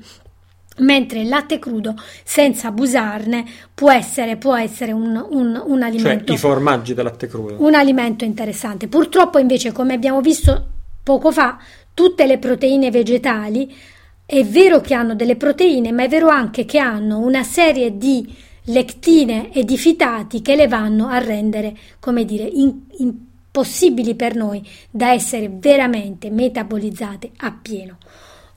mentre 0.79 1.21
il 1.21 1.27
latte 1.27 1.59
crudo, 1.59 1.95
senza 2.23 2.67
abusarne, 2.67 3.45
può 3.73 3.91
essere, 3.91 4.37
può 4.37 4.55
essere 4.55 4.91
un, 4.91 5.15
un, 5.29 5.61
un, 5.65 5.81
alimento. 5.81 6.25
Cioè 6.25 6.35
i 6.35 6.39
formaggi 6.39 6.93
del 6.93 7.05
latte 7.05 7.27
crudo. 7.27 7.55
Un 7.59 7.73
alimento 7.73 8.25
interessante. 8.25 8.87
Purtroppo, 8.87 9.39
invece, 9.39 9.71
come 9.71 9.93
abbiamo 9.93 10.21
visto 10.21 10.65
poco 11.03 11.31
fa, 11.31 11.57
tutte 11.93 12.25
le 12.25 12.37
proteine 12.37 12.91
vegetali 12.91 13.73
è 14.25 14.43
vero 14.43 14.81
che 14.81 14.93
hanno 14.93 15.15
delle 15.15 15.37
proteine, 15.37 15.91
ma 15.91 16.03
è 16.03 16.09
vero 16.09 16.27
anche 16.27 16.65
che 16.65 16.79
hanno 16.79 17.19
una 17.19 17.43
serie 17.43 17.97
di 17.97 18.35
lectine 18.65 19.53
e 19.53 19.63
di 19.63 19.77
fitati 19.77 20.41
che 20.41 20.55
le 20.55 20.67
vanno 20.67 21.07
a 21.07 21.17
rendere, 21.17 21.75
come 21.99 22.25
dire, 22.25 22.43
in, 22.43 22.81
impossibili 22.97 24.15
per 24.15 24.35
noi 24.35 24.61
da 24.89 25.13
essere 25.13 25.49
veramente 25.49 26.29
metabolizzate 26.29 27.31
appieno. 27.37 27.97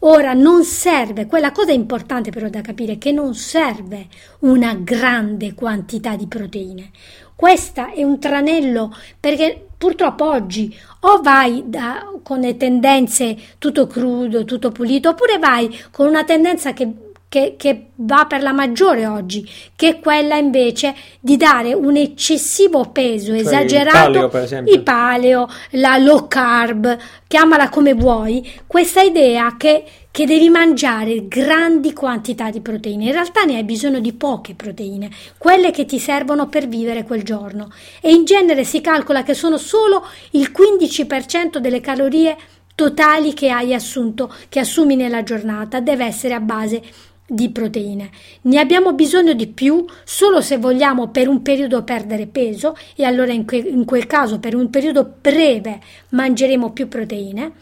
Ora 0.03 0.33
non 0.33 0.65
serve, 0.65 1.27
quella 1.27 1.53
cosa 1.53 1.73
importante 1.73 2.31
però 2.31 2.49
da 2.49 2.63
capire, 2.63 2.97
che 2.97 3.13
non 3.13 3.35
serve 3.35 4.07
una 4.41 4.75
grande 4.75 5.53
quantità 5.53 6.17
di 6.17 6.27
proteine. 6.27 6.91
Questa 7.37 7.93
è 7.93 8.03
un 8.03 8.19
tranello 8.19 8.95
perché 9.19 9.67
purtroppo 9.77 10.25
oggi 10.25 10.75
o 11.01 11.21
vai 11.21 11.65
da, 11.67 12.11
con 12.23 12.41
le 12.41 12.57
tendenze 12.57 13.37
tutto 13.59 13.87
crudo, 13.87 14.47
tutto 14.47 14.71
pulito, 14.71 15.11
oppure 15.11 15.39
vai 15.39 15.69
con 15.91 16.07
una 16.07 16.25
tendenza 16.25 16.73
che 16.73 17.10
che, 17.31 17.55
che, 17.57 17.91
va 17.95 18.27
per 18.29 18.43
la 18.43 18.51
maggiore 18.51 19.07
oggi, 19.07 19.49
che 19.77 19.89
è 19.89 20.01
quella 20.01 20.35
invece 20.35 20.97
di 21.21 21.37
dare 21.37 21.73
un 21.75 21.97
eccessivo 21.97 22.91
peso 22.91 23.27
cioè 23.27 23.39
esagerato, 23.39 24.25
il 24.25 24.29
paleo, 24.29 24.65
il 24.67 24.83
paleo, 24.83 25.49
la 25.71 25.97
low 25.99 26.27
carb, 26.27 26.99
chiamala 27.29 27.69
come 27.69 27.95
vuoi, 27.95 28.53
questa 28.67 29.03
idea 29.03 29.55
che, 29.57 29.85
che 30.11 30.27
devi 30.27 30.49
mangiare 30.49 31.29
grandi 31.29 31.93
quantità 31.93 32.51
di 32.51 32.61
proteine. 32.61 33.05
In 33.05 33.13
realtà 33.13 33.45
ne 33.45 33.59
hai 33.59 33.65
bisogno 33.65 34.01
di 34.01 34.13
poche 34.13 34.55
proteine, 34.55 35.09
quelle 35.39 35.71
che 35.71 35.85
ti 35.85 36.01
servono 36.01 36.49
per 36.49 36.67
vivere 36.67 37.05
quel 37.05 37.23
giorno. 37.23 37.71
E 38.01 38.11
in 38.11 38.25
genere 38.25 38.65
si 38.65 38.81
calcola 38.81 39.23
che 39.23 39.35
sono 39.35 39.57
solo 39.57 40.05
il 40.33 40.51
15% 40.53 41.59
delle 41.59 41.81
calorie 41.81 42.37
totali 42.75 43.35
che 43.35 43.51
hai 43.51 43.75
assunto, 43.75 44.35
che 44.49 44.59
assumi 44.59 44.97
nella 44.97 45.23
giornata, 45.23 45.81
deve 45.81 46.07
essere 46.07 46.33
a 46.33 46.41
base 46.41 46.81
di 46.81 47.10
proteine. 47.53 48.11
Ne 48.43 48.59
abbiamo 48.59 48.93
bisogno 48.93 49.33
di 49.33 49.47
più 49.47 49.85
solo 50.05 50.41
se 50.41 50.59
vogliamo 50.59 51.09
per 51.09 51.29
un 51.29 51.43
periodo 51.43 51.83
perdere 51.85 52.27
peso 52.27 52.77
e 52.97 53.05
allora 53.05 53.33
in, 53.33 53.45
que- 53.45 53.57
in 53.57 53.85
quel 53.85 54.07
caso 54.07 54.39
per 54.39 54.55
un 54.55 54.71
periodo 54.71 55.15
breve 55.21 55.81
mangeremo 56.11 56.73
più 56.73 56.89
proteine. 56.89 57.53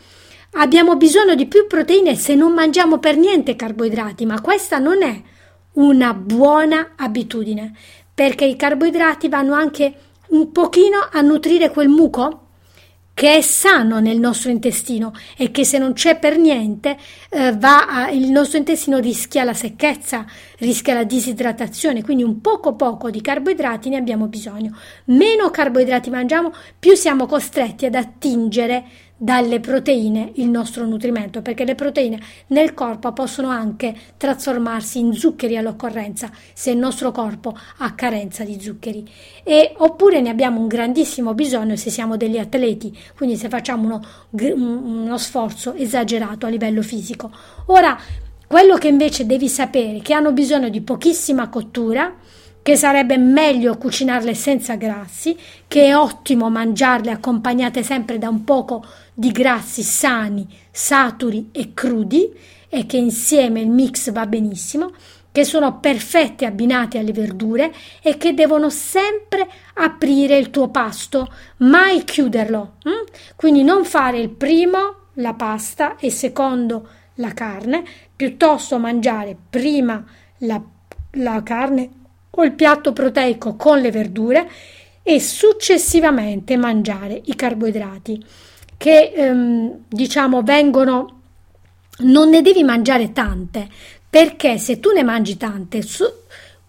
abbiamo 0.53 0.97
bisogno 0.97 1.35
di 1.35 1.47
più 1.47 1.67
proteine 1.67 2.15
se 2.17 2.35
non 2.35 2.53
mangiamo 2.53 2.99
per 2.99 3.17
niente 3.17 3.55
carboidrati, 3.55 4.25
ma 4.25 4.41
questa 4.41 4.79
non 4.79 5.03
è 5.03 5.23
una 5.75 6.15
buona 6.15 6.93
abitudine, 6.97 7.75
perché 8.15 8.45
i 8.45 8.57
carboidrati 8.57 9.29
vanno 9.29 9.55
anche 9.55 9.95
un 10.29 10.51
pochino 10.51 11.09
a 11.11 11.21
nutrire 11.21 11.71
quel 11.71 11.89
muco 11.89 12.48
che 13.19 13.35
è 13.35 13.41
sano 13.41 13.99
nel 13.99 14.21
nostro 14.21 14.49
intestino 14.49 15.13
e 15.37 15.51
che 15.51 15.65
se 15.65 15.77
non 15.79 15.93
c'è 15.93 16.21
per 16.21 16.39
niente 16.39 16.97
eh, 17.31 17.57
a, 17.61 18.11
il 18.11 18.31
nostro 18.31 18.59
intestino 18.59 18.99
rischia 18.99 19.43
la 19.43 19.55
secchezza, 19.55 20.25
rischia 20.59 20.95
la 20.95 21.03
disidratazione, 21.03 22.05
quindi 22.05 22.23
un 22.23 22.41
poco 22.41 22.77
poco 22.77 23.11
di 23.11 23.21
carboidrati 23.21 23.89
ne 23.89 23.97
abbiamo 23.97 24.29
bisogno. 24.29 24.77
Meno 25.07 25.51
carboidrati 25.51 26.11
mangiamo, 26.11 26.53
più 26.79 26.95
siamo 26.95 27.27
costretti 27.27 27.87
ad 27.87 27.97
attingere 27.97 28.85
dalle 29.21 29.59
proteine 29.59 30.31
il 30.37 30.49
nostro 30.49 30.87
nutrimento, 30.87 31.43
perché 31.43 31.65
le 31.65 31.75
proteine 31.75 32.21
nel 32.49 32.73
corpo 32.73 33.13
possono 33.13 33.49
anche 33.49 33.95
trasformarsi 34.17 35.01
in 35.01 35.13
zuccheri 35.13 35.57
all'occorrenza 35.57 36.31
se 36.55 36.71
il 36.71 36.79
nostro 36.79 37.11
corpo 37.11 37.57
ha 37.79 37.95
carenza 37.95 38.45
di 38.45 38.61
zuccheri. 38.61 39.05
E, 39.43 39.75
oppure 39.77 40.21
ne 40.21 40.31
abbiamo 40.31 40.61
un 40.61 40.69
grandissimo 40.69 41.35
bisogno 41.35 41.75
se 41.75 41.91
siamo 41.91 42.17
degli 42.17 42.39
atleti, 42.39 42.97
quindi 43.17 43.37
se 43.37 43.49
facciamo 43.49 43.85
uno, 43.85 44.03
uno 44.31 45.19
sforzo 45.19 45.75
esagerato 45.75 46.47
a 46.47 46.49
livello 46.49 46.83
fisico. 46.83 47.31
Ora, 47.67 47.99
quello 48.47 48.77
che 48.77 48.89
invece 48.89 49.27
devi 49.27 49.49
sapere 49.49 49.99
è 49.99 50.03
che 50.03 50.15
hanno 50.15 50.33
bisogno 50.33 50.69
di 50.69 50.81
pochissima 50.81 51.49
cottura, 51.49 52.15
che 52.63 52.77
sarebbe 52.77 53.17
meglio 53.17 53.79
cucinarle 53.79 54.35
senza 54.35 54.75
grassi, 54.75 55.37
che 55.67 55.87
è 55.87 55.97
ottimo 55.97 56.51
mangiarle 56.51 57.11
accompagnate 57.11 57.83
sempre 57.83 58.19
da 58.19 58.29
un 58.29 58.45
poco 58.45 58.85
grassi 59.33 59.83
sani, 59.83 60.47
saturi 60.71 61.49
e 61.53 61.75
crudi 61.75 62.33
e 62.69 62.87
che 62.87 62.97
insieme 62.97 63.61
il 63.61 63.69
mix 63.69 64.13
va 64.13 64.27
benissimo, 64.27 64.93
che 65.33 65.45
sono 65.45 65.79
perfette 65.81 66.47
abbinate 66.47 66.99
alle 66.99 67.13
verdure 67.13 67.73
e 68.03 68.17
che 68.17 68.33
devono 68.33 68.71
sempre 68.71 69.47
aprire 69.75 70.39
il 70.39 70.51
tuo 70.51 70.69
pasto, 70.69 71.33
mai 71.59 72.05
chiuderlo. 72.05 72.75
Hm? 72.85 73.05
Quindi 73.37 73.63
non 73.63 73.85
fare 73.85 74.19
il 74.19 74.31
primo 74.31 74.95
la 75.15 75.35
pasta 75.35 75.97
e 75.97 76.11
secondo 76.11 76.89
la 77.15 77.33
carne, 77.35 77.85
piuttosto 78.15 78.79
mangiare 78.79 79.37
prima 79.51 80.05
la, 80.39 80.63
la 81.13 81.43
carne 81.43 81.91
o 82.31 82.45
il 82.45 82.53
piatto 82.53 82.93
proteico 82.93 83.57
con 83.57 83.81
le 83.81 83.91
verdure 83.91 84.49
e 85.03 85.21
successivamente 85.21 86.57
mangiare 86.57 87.21
i 87.25 87.35
carboidrati 87.35 88.25
che 88.79 89.13
ehm, 89.15 89.81
diciamo 89.89 90.43
vengono 90.43 91.17
non 91.99 92.31
ne 92.31 92.41
devi 92.41 92.63
mangiare 92.63 93.13
tante 93.13 93.69
perché 94.09 94.57
se 94.57 94.81
tu 94.81 94.93
ne 94.93 95.03
mangi 95.03 95.37
tante 95.37 95.83
su, 95.83 96.05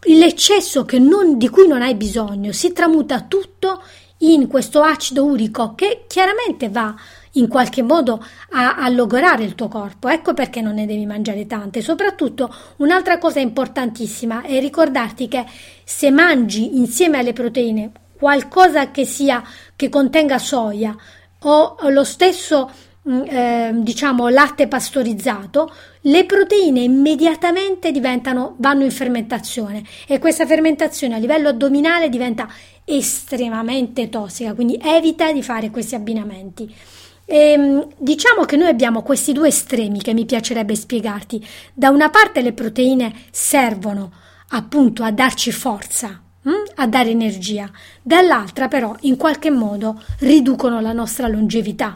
l'eccesso 0.01 0.85
non, 0.97 1.37
di 1.37 1.47
cui 1.47 1.67
non 1.67 1.81
hai 1.81 1.95
bisogno 1.95 2.51
si 2.51 2.73
tramuta 2.73 3.21
tutto 3.21 3.81
in 4.21 4.47
questo 4.47 4.81
acido 4.81 5.23
urico 5.23 5.75
che 5.75 6.03
chiaramente 6.07 6.67
va 6.67 6.93
in 7.33 7.47
qualche 7.47 7.83
modo 7.83 8.23
a, 8.51 8.75
a 8.75 8.89
logorare 8.89 9.43
il 9.43 9.55
tuo 9.55 9.67
corpo. 9.67 10.09
Ecco 10.09 10.33
perché 10.33 10.61
non 10.61 10.73
ne 10.73 10.85
devi 10.85 11.05
mangiare 11.05 11.45
tante. 11.45 11.81
Soprattutto 11.81 12.53
un'altra 12.77 13.17
cosa 13.17 13.39
importantissima 13.39 14.41
è 14.41 14.59
ricordarti 14.59 15.27
che 15.27 15.45
se 15.83 16.11
mangi 16.11 16.77
insieme 16.77 17.19
alle 17.19 17.33
proteine 17.33 17.91
qualcosa 18.17 18.91
che 18.91 19.05
sia 19.05 19.41
che 19.75 19.87
contenga 19.87 20.37
soia 20.37 20.93
o 21.41 21.77
lo 21.89 22.03
stesso 22.03 22.69
eh, 23.27 23.71
diciamo 23.73 24.27
latte 24.29 24.67
pastorizzato, 24.67 25.73
le 26.01 26.25
proteine 26.25 26.81
immediatamente 26.81 27.91
diventano, 27.91 28.55
vanno 28.59 28.83
in 28.83 28.91
fermentazione 28.91 29.83
e 30.07 30.19
questa 30.19 30.45
fermentazione 30.45 31.15
a 31.15 31.17
livello 31.17 31.49
addominale 31.49 32.09
diventa 32.09 32.47
estremamente 32.85 34.09
tossica, 34.09 34.53
quindi 34.53 34.79
evita 34.81 35.31
di 35.31 35.41
fare 35.41 35.69
questi 35.69 35.95
abbinamenti. 35.95 36.73
E, 37.25 37.37
ehm, 37.51 37.87
diciamo 37.97 38.43
che 38.45 38.57
noi 38.57 38.67
abbiamo 38.67 39.01
questi 39.01 39.33
due 39.33 39.49
estremi 39.49 40.01
che 40.01 40.13
mi 40.13 40.25
piacerebbe 40.25 40.75
spiegarti. 40.75 41.45
Da 41.73 41.89
una 41.89 42.09
parte 42.09 42.41
le 42.41 42.53
proteine 42.53 43.13
servono 43.31 44.11
appunto 44.49 45.03
a 45.03 45.11
darci 45.11 45.51
forza, 45.51 46.21
hm? 46.49 46.71
a 46.75 46.87
dare 46.87 47.09
energia, 47.09 47.69
dall'altra 48.01 48.67
però 48.67 48.95
in 49.01 49.17
qualche 49.17 49.51
modo 49.51 50.01
riducono 50.19 50.79
la 50.81 50.93
nostra 50.93 51.27
longevità. 51.27 51.95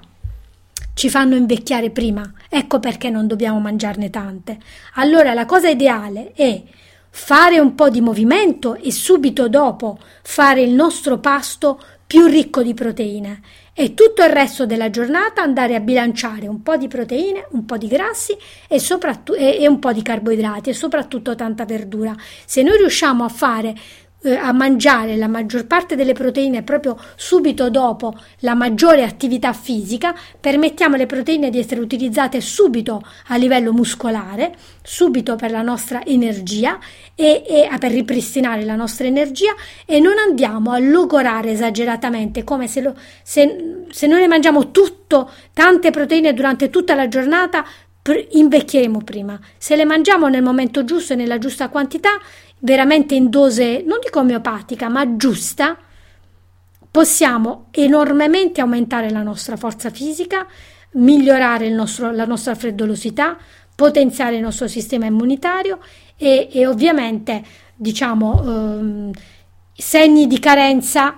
Ci 0.93 1.09
fanno 1.09 1.35
invecchiare 1.35 1.89
prima, 1.89 2.31
ecco 2.49 2.79
perché 2.79 3.09
non 3.09 3.25
dobbiamo 3.25 3.59
mangiarne 3.59 4.09
tante. 4.09 4.59
Allora 4.95 5.33
la 5.33 5.45
cosa 5.45 5.69
ideale 5.69 6.33
è 6.33 6.61
fare 7.09 7.59
un 7.59 7.75
po' 7.75 7.89
di 7.89 8.01
movimento 8.01 8.75
e 8.75 8.91
subito 8.91 9.47
dopo 9.49 9.97
fare 10.21 10.61
il 10.61 10.71
nostro 10.71 11.19
pasto 11.19 11.79
più 12.05 12.27
ricco 12.27 12.61
di 12.61 12.75
proteine 12.75 13.41
e 13.73 13.95
tutto 13.95 14.21
il 14.21 14.29
resto 14.29 14.67
della 14.67 14.91
giornata 14.91 15.41
andare 15.41 15.73
a 15.73 15.79
bilanciare 15.79 16.47
un 16.47 16.61
po' 16.61 16.77
di 16.77 16.87
proteine, 16.87 17.47
un 17.51 17.65
po' 17.65 17.77
di 17.77 17.87
grassi 17.87 18.37
e, 18.67 18.77
e, 18.77 19.57
e 19.61 19.67
un 19.67 19.79
po' 19.79 19.91
di 19.91 20.03
carboidrati 20.03 20.69
e 20.69 20.73
soprattutto 20.73 21.33
tanta 21.33 21.65
verdura. 21.65 22.15
Se 22.45 22.61
noi 22.61 22.77
riusciamo 22.77 23.23
a 23.23 23.29
fare 23.29 23.73
eh, 24.23 24.35
a 24.35 24.51
mangiare 24.51 25.15
la 25.17 25.27
maggior 25.27 25.65
parte 25.65 25.95
delle 25.95 26.13
proteine 26.13 26.63
proprio 26.63 26.97
subito 27.15 27.69
dopo 27.69 28.13
la 28.39 28.53
maggiore 28.53 29.03
attività 29.03 29.53
fisica, 29.53 30.15
permettiamo 30.39 30.95
alle 30.95 31.05
proteine 31.05 31.49
di 31.49 31.59
essere 31.59 31.81
utilizzate 31.81 32.41
subito 32.41 33.03
a 33.27 33.35
livello 33.35 33.73
muscolare, 33.73 34.55
subito 34.81 35.35
per 35.35 35.51
la 35.51 35.61
nostra 35.61 36.05
energia 36.05 36.79
e, 37.15 37.43
e 37.45 37.69
per 37.77 37.91
ripristinare 37.91 38.63
la 38.63 38.75
nostra 38.75 39.05
energia 39.05 39.53
e 39.85 39.99
non 39.99 40.17
andiamo 40.17 40.71
a 40.71 40.79
logorare 40.79 41.51
esageratamente 41.51 42.43
come 42.43 42.67
se, 42.67 42.81
lo, 42.81 42.95
se, 43.21 43.85
se 43.89 44.07
noi 44.07 44.21
ne 44.21 44.27
mangiamo 44.27 44.71
tutto, 44.71 45.29
tante 45.53 45.91
proteine 45.91 46.33
durante 46.33 46.69
tutta 46.69 46.95
la 46.95 47.07
giornata, 47.07 47.65
invecchieremo 48.31 49.01
prima. 49.03 49.39
Se 49.57 49.75
le 49.75 49.85
mangiamo 49.85 50.27
nel 50.27 50.43
momento 50.43 50.83
giusto 50.83 51.13
e 51.13 51.15
nella 51.15 51.37
giusta 51.37 51.69
quantità, 51.69 52.19
veramente 52.63 53.13
in 53.13 53.29
dose, 53.29 53.83
non 53.85 53.99
dico 54.01 54.19
omeopatica, 54.19 54.89
ma 54.89 55.15
giusta, 55.15 55.77
possiamo 56.89 57.67
enormemente 57.71 58.61
aumentare 58.61 59.09
la 59.09 59.21
nostra 59.21 59.57
forza 59.57 59.89
fisica, 59.89 60.47
migliorare 60.91 61.69
nostro, 61.69 62.11
la 62.11 62.25
nostra 62.25 62.55
freddolosità, 62.55 63.37
potenziare 63.75 64.35
il 64.35 64.41
nostro 64.41 64.67
sistema 64.67 65.05
immunitario 65.05 65.79
e, 66.15 66.47
e 66.51 66.65
ovviamente, 66.65 67.43
diciamo, 67.75 68.41
ehm, 68.43 69.11
segni 69.73 70.27
di 70.27 70.39
carenza 70.39 71.17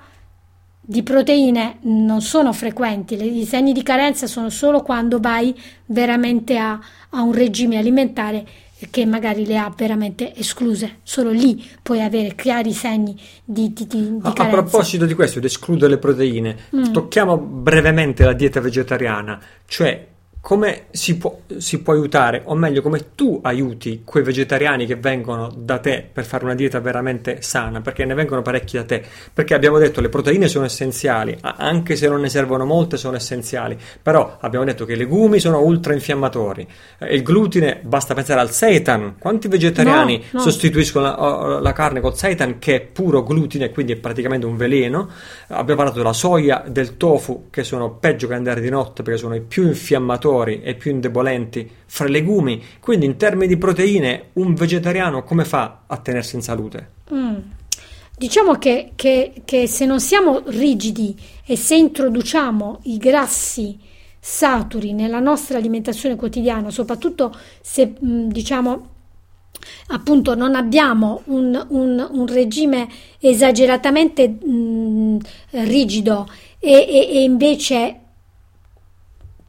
di 0.87 1.03
proteine 1.03 1.77
non 1.81 2.21
sono 2.21 2.53
frequenti, 2.53 3.15
i 3.15 3.45
segni 3.45 3.73
di 3.73 3.83
carenza 3.83 4.27
sono 4.27 4.49
solo 4.49 4.81
quando 4.81 5.19
vai 5.19 5.53
veramente 5.87 6.57
a, 6.57 6.79
a 7.09 7.21
un 7.21 7.33
regime 7.33 7.77
alimentare 7.77 8.47
che 8.89 9.05
magari 9.05 9.45
le 9.45 9.57
ha 9.57 9.73
veramente 9.75 10.35
escluse. 10.35 10.99
Solo 11.03 11.31
lì 11.31 11.63
puoi 11.81 12.01
avere 12.01 12.35
chiari 12.35 12.73
segni 12.73 13.19
di, 13.43 13.73
di, 13.73 13.87
di, 13.87 14.17
a, 14.21 14.33
a, 14.35 14.45
proposito 14.47 15.05
di 15.05 15.13
questo, 15.13 15.39
di 15.39 15.45
escludere 15.45 15.93
le 15.93 15.97
proteine, 15.97 16.57
mm. 16.75 16.91
tocchiamo 16.91 17.37
brevemente 17.37 18.23
la 18.23 18.33
dieta 18.33 18.59
vegetariana, 18.59 19.39
cioè 19.65 20.13
come 20.45 20.83
si 20.91 21.17
può, 21.17 21.39
si 21.57 21.81
può, 21.81 21.93
aiutare, 21.93 22.43
o 22.45 22.53
meglio, 22.53 22.83
come 22.83 23.15
tu 23.15 23.39
aiuti 23.41 24.03
quei 24.05 24.23
vegetariani 24.23 24.85
che 24.85 24.95
vengono 24.95 25.51
da 25.57 25.79
te 25.79 26.07
per 26.13 26.23
fare 26.23 26.43
una 26.43 26.53
dieta 26.53 26.79
veramente 26.79 27.41
sana, 27.41 27.81
perché 27.81 28.05
ne 28.05 28.13
vengono 28.13 28.43
parecchi 28.43 28.77
da 28.77 28.83
te. 28.83 29.03
Perché 29.33 29.55
abbiamo 29.55 29.79
detto 29.79 29.95
che 29.95 30.01
le 30.01 30.09
proteine 30.09 30.47
sono 30.47 30.65
essenziali, 30.65 31.35
anche 31.41 31.95
se 31.95 32.07
non 32.07 32.21
ne 32.21 32.29
servono 32.29 32.63
molte, 32.63 32.97
sono 32.97 33.15
essenziali. 33.15 33.75
Però 33.99 34.37
abbiamo 34.39 34.65
detto 34.65 34.85
che 34.85 34.93
i 34.93 34.97
legumi 34.97 35.39
sono 35.39 35.61
ultra 35.61 35.93
infiammatori. 35.93 36.67
Eh, 36.99 37.15
il 37.15 37.23
glutine, 37.23 37.79
basta 37.81 38.13
pensare 38.13 38.39
al 38.39 38.51
seitan. 38.51 39.15
Quanti 39.17 39.47
vegetariani 39.47 40.17
no, 40.17 40.25
no. 40.33 40.39
sostituiscono 40.41 41.05
la, 41.05 41.59
la, 41.59 41.73
carne 41.73 42.01
col 42.01 42.15
seitan, 42.15 42.59
che 42.59 42.75
è 42.75 42.81
puro 42.81 43.23
glutine, 43.23 43.71
quindi 43.71 43.93
è 43.93 43.95
praticamente 43.95 44.45
un 44.45 44.57
veleno? 44.57 45.09
Abbiamo 45.47 45.75
parlato 45.75 45.97
della 45.97 46.13
soia, 46.13 46.63
del 46.67 46.97
tofu, 46.97 47.47
che 47.49 47.63
sono 47.63 47.95
peggio 47.95 48.27
che 48.27 48.35
andare 48.35 48.61
di 48.61 48.69
notte 48.69 49.01
perché 49.01 49.17
sono 49.17 49.33
i 49.33 49.41
più 49.41 49.63
infiammatori 49.63 50.33
migliori 50.35 50.61
e 50.61 50.75
più 50.75 50.91
indebolenti 50.91 51.69
fra 51.85 52.07
i 52.07 52.11
legumi. 52.11 52.61
Quindi 52.79 53.05
in 53.05 53.17
termini 53.17 53.47
di 53.47 53.57
proteine, 53.57 54.29
un 54.33 54.53
vegetariano 54.53 55.23
come 55.23 55.45
fa 55.45 55.83
a 55.87 55.97
tenersi 55.97 56.35
in 56.35 56.41
salute? 56.41 56.91
Mm. 57.13 57.35
Diciamo 58.17 58.53
che, 58.53 58.91
che, 58.95 59.41
che 59.43 59.67
se 59.67 59.85
non 59.85 59.99
siamo 59.99 60.43
rigidi 60.45 61.15
e 61.45 61.57
se 61.57 61.75
introduciamo 61.75 62.81
i 62.83 62.97
grassi 62.97 63.77
saturi 64.19 64.93
nella 64.93 65.19
nostra 65.19 65.57
alimentazione 65.57 66.15
quotidiana, 66.15 66.69
soprattutto 66.69 67.35
se 67.61 67.93
mm, 68.03 68.29
diciamo 68.29 68.89
appunto 69.87 70.35
non 70.35 70.55
abbiamo 70.55 71.21
un, 71.25 71.65
un, 71.69 72.07
un 72.11 72.27
regime 72.27 72.87
esageratamente 73.19 74.27
mh, 74.27 74.49
mm, 74.49 75.17
rigido 75.65 76.27
e, 76.59 76.71
e, 76.71 77.07
e, 77.11 77.23
invece 77.23 78.04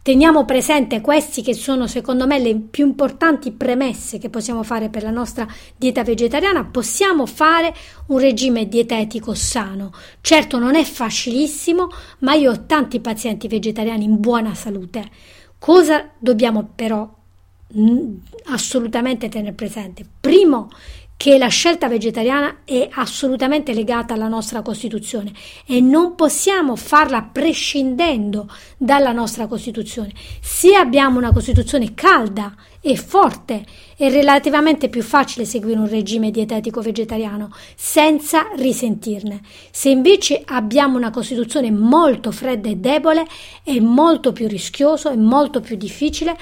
teniamo 0.07 0.45
presente 0.45 1.01
questi 1.01 1.43
che 1.43 1.53
sono 1.53 1.89
secondo 1.89 2.29
me 2.29 2.39
le 2.39 2.55
più 2.55 2.87
importanti 2.87 3.51
premesse 3.51 4.19
che 4.19 4.31
possiamo 4.31 4.63
fare 4.63 4.89
per 4.89 5.03
la 5.03 5.11
nostra 5.11 5.49
dieta 5.77 6.05
vegetariana, 6.05 6.65
possiamo 6.65 7.27
fare 7.27 7.75
un 8.07 8.21
regime 8.21 8.69
dietetico 8.69 9.35
sano. 9.35 9.93
Certo 10.21 10.61
non 10.61 10.77
è 10.77 10.85
facilissimo, 10.85 11.89
ma 12.21 12.35
io 12.35 12.53
ho 12.53 12.67
tanti 12.67 13.01
pazienti 13.01 13.49
vegetariani 13.49 14.05
in 14.05 14.21
buona 14.21 14.55
salute. 14.55 15.11
Cosa 15.59 16.09
dobbiamo 16.17 16.71
però 16.73 17.13
mm, 17.77 18.15
assolutamente 18.51 19.29
tenere 19.29 19.55
presente? 19.55 20.07
Primo, 20.21 20.71
che 21.17 21.39
la 21.39 21.49
scelta 21.49 21.89
vegetariana 21.89 22.59
è 22.65 22.89
assolutamente 22.93 23.73
legata 23.73 24.13
alla 24.13 24.29
nostra 24.29 24.61
Costituzione 24.61 25.33
e 25.67 25.81
non 25.81 26.15
possiamo 26.15 26.77
farla 26.77 27.23
prescindendo 27.23 28.49
dalla 28.77 29.13
nostra 29.13 29.47
Costituzione. 29.47 30.13
Se 30.41 30.75
abbiamo 30.75 31.17
una 31.17 31.33
Costituzione 31.33 31.95
calda 31.95 32.55
e 32.83 32.97
forte, 32.97 33.65
è 33.97 34.11
relativamente 34.11 34.91
più 34.91 35.03
facile 35.03 35.47
seguire 35.47 35.79
un 35.79 35.89
regime 35.89 36.31
dietetico 36.31 36.83
vegetariano 36.83 37.51
senza 37.75 38.51
risentirne. 38.55 39.41
Se 39.71 39.89
invece 39.89 40.43
abbiamo 40.45 40.99
una 40.99 41.11
Costituzione 41.11 41.71
molto 41.71 42.31
fredda 42.31 42.69
e 42.69 42.77
debole, 42.77 43.27
è 43.65 43.79
molto 43.81 44.33
più 44.33 44.47
rischioso, 44.47 45.09
è 45.09 45.17
molto 45.17 45.61
più 45.61 45.77
difficile 45.77 46.37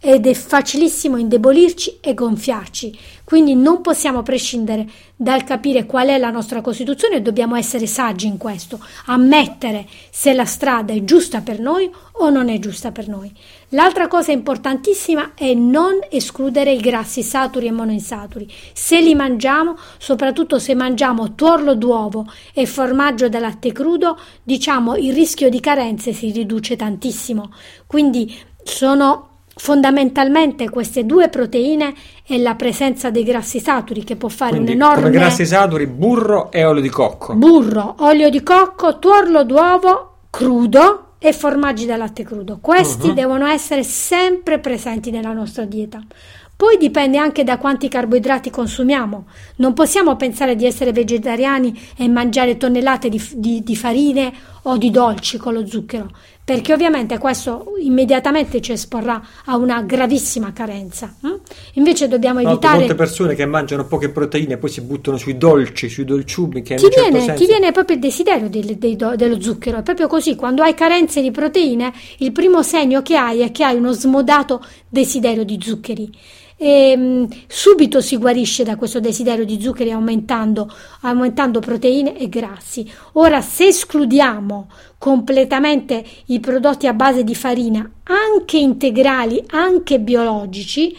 ed 0.00 0.26
è 0.26 0.34
facilissimo 0.34 1.16
indebolirci 1.16 1.98
e 2.00 2.14
gonfiarci. 2.14 2.96
Quindi 3.24 3.54
non 3.54 3.80
possiamo 3.80 4.22
prescindere 4.22 4.88
dal 5.14 5.44
capire 5.44 5.84
qual 5.86 6.08
è 6.08 6.18
la 6.18 6.30
nostra 6.30 6.60
Costituzione 6.60 7.16
e 7.16 7.20
dobbiamo 7.20 7.56
essere 7.56 7.86
saggi 7.86 8.26
in 8.26 8.38
questo, 8.38 8.80
ammettere 9.06 9.86
se 10.10 10.32
la 10.32 10.44
strada 10.44 10.92
è 10.92 11.02
giusta 11.02 11.40
per 11.40 11.58
noi 11.58 11.90
o 12.20 12.30
non 12.30 12.48
è 12.48 12.58
giusta 12.58 12.92
per 12.92 13.08
noi. 13.08 13.30
L'altra 13.70 14.06
cosa 14.06 14.32
importantissima 14.32 15.32
è 15.34 15.52
non 15.52 15.98
escludere 16.10 16.72
i 16.72 16.80
grassi 16.80 17.22
saturi 17.22 17.66
e 17.66 17.72
monoinsaturi. 17.72 18.50
Se 18.72 19.00
li 19.00 19.14
mangiamo, 19.14 19.76
soprattutto 19.98 20.58
se 20.58 20.74
mangiamo 20.74 21.34
tuorlo 21.34 21.74
d'uovo 21.74 22.32
e 22.54 22.64
formaggio 22.66 23.28
da 23.28 23.40
latte 23.40 23.72
crudo, 23.72 24.18
diciamo 24.42 24.96
il 24.96 25.12
rischio 25.12 25.50
di 25.50 25.60
carenze 25.60 26.12
si 26.12 26.30
riduce 26.30 26.76
tantissimo. 26.76 27.52
Quindi 27.86 28.34
sono 28.62 29.28
Fondamentalmente 29.58 30.70
queste 30.70 31.04
due 31.04 31.28
proteine 31.28 31.92
e 32.24 32.38
la 32.38 32.54
presenza 32.54 33.10
dei 33.10 33.24
grassi 33.24 33.58
saturi 33.58 34.04
che 34.04 34.14
può 34.14 34.28
fare 34.28 34.52
Quindi, 34.52 34.70
un 34.70 34.76
enorme 34.76 35.02
come 35.02 35.10
grassi 35.10 35.44
saturi 35.44 35.86
burro 35.86 36.50
e 36.52 36.64
olio 36.64 36.80
di 36.80 36.88
cocco. 36.88 37.34
Burro, 37.34 37.96
olio 37.98 38.30
di 38.30 38.42
cocco, 38.42 38.98
tuorlo 38.98 39.44
d'uovo 39.44 40.12
crudo 40.30 41.14
e 41.18 41.32
formaggi 41.32 41.86
da 41.86 41.96
latte 41.96 42.22
crudo. 42.22 42.58
Questi 42.60 43.08
uh-huh. 43.08 43.14
devono 43.14 43.46
essere 43.46 43.82
sempre 43.82 44.60
presenti 44.60 45.10
nella 45.10 45.32
nostra 45.32 45.64
dieta. 45.64 46.00
Poi 46.58 46.76
dipende 46.76 47.18
anche 47.18 47.44
da 47.44 47.56
quanti 47.56 47.88
carboidrati 47.88 48.50
consumiamo. 48.50 49.26
Non 49.56 49.74
possiamo 49.74 50.16
pensare 50.16 50.56
di 50.56 50.66
essere 50.66 50.90
vegetariani 50.90 51.72
e 51.96 52.08
mangiare 52.08 52.56
tonnellate 52.56 53.08
di, 53.08 53.22
di, 53.34 53.62
di 53.62 53.76
farine 53.76 54.32
o 54.62 54.76
di 54.76 54.90
dolci 54.90 55.38
con 55.38 55.54
lo 55.54 55.66
zucchero 55.66 56.10
perché 56.48 56.72
ovviamente 56.72 57.18
questo 57.18 57.74
immediatamente 57.78 58.62
ci 58.62 58.72
esporrà 58.72 59.22
a 59.44 59.56
una 59.58 59.82
gravissima 59.82 60.50
carenza. 60.54 61.14
Hm? 61.20 61.34
Invece 61.74 62.08
dobbiamo 62.08 62.40
evitare... 62.40 62.78
Molte 62.78 62.94
persone 62.94 63.34
che 63.34 63.44
mangiano 63.44 63.84
poche 63.84 64.08
proteine 64.08 64.54
e 64.54 64.56
poi 64.56 64.70
si 64.70 64.80
buttano 64.80 65.18
sui 65.18 65.36
dolci, 65.36 65.90
sui 65.90 66.06
dolciumi, 66.06 66.62
che 66.62 66.76
ti, 66.76 66.84
certo 66.84 67.02
viene, 67.02 67.20
senso... 67.20 67.42
ti 67.42 67.46
viene 67.46 67.70
proprio 67.70 67.96
il 67.96 68.00
desiderio 68.00 68.48
di, 68.48 68.78
di, 68.78 68.96
dello 68.96 69.40
zucchero, 69.42 69.76
è 69.76 69.82
proprio 69.82 70.06
così, 70.06 70.36
quando 70.36 70.62
hai 70.62 70.72
carenze 70.72 71.20
di 71.20 71.30
proteine 71.30 71.92
il 72.20 72.32
primo 72.32 72.62
segno 72.62 73.02
che 73.02 73.14
hai 73.14 73.42
è 73.42 73.52
che 73.52 73.64
hai 73.64 73.76
uno 73.76 73.92
smodato 73.92 74.64
desiderio 74.88 75.44
di 75.44 75.58
zuccheri 75.62 76.10
e 76.60 76.96
mh, 76.96 77.28
subito 77.46 78.00
si 78.00 78.16
guarisce 78.16 78.64
da 78.64 78.76
questo 78.76 78.98
desiderio 78.98 79.44
di 79.44 79.62
zuccheri 79.62 79.92
aumentando, 79.92 80.68
aumentando 81.02 81.60
proteine 81.60 82.18
e 82.18 82.28
grassi. 82.28 82.90
Ora, 83.12 83.40
se 83.40 83.68
escludiamo 83.68 84.68
completamente 84.98 86.04
i 86.26 86.40
prodotti 86.40 86.88
a 86.88 86.92
base 86.92 87.22
di 87.22 87.36
farina, 87.36 87.88
anche 88.02 88.58
integrali, 88.58 89.44
anche 89.46 90.00
biologici, 90.00 90.96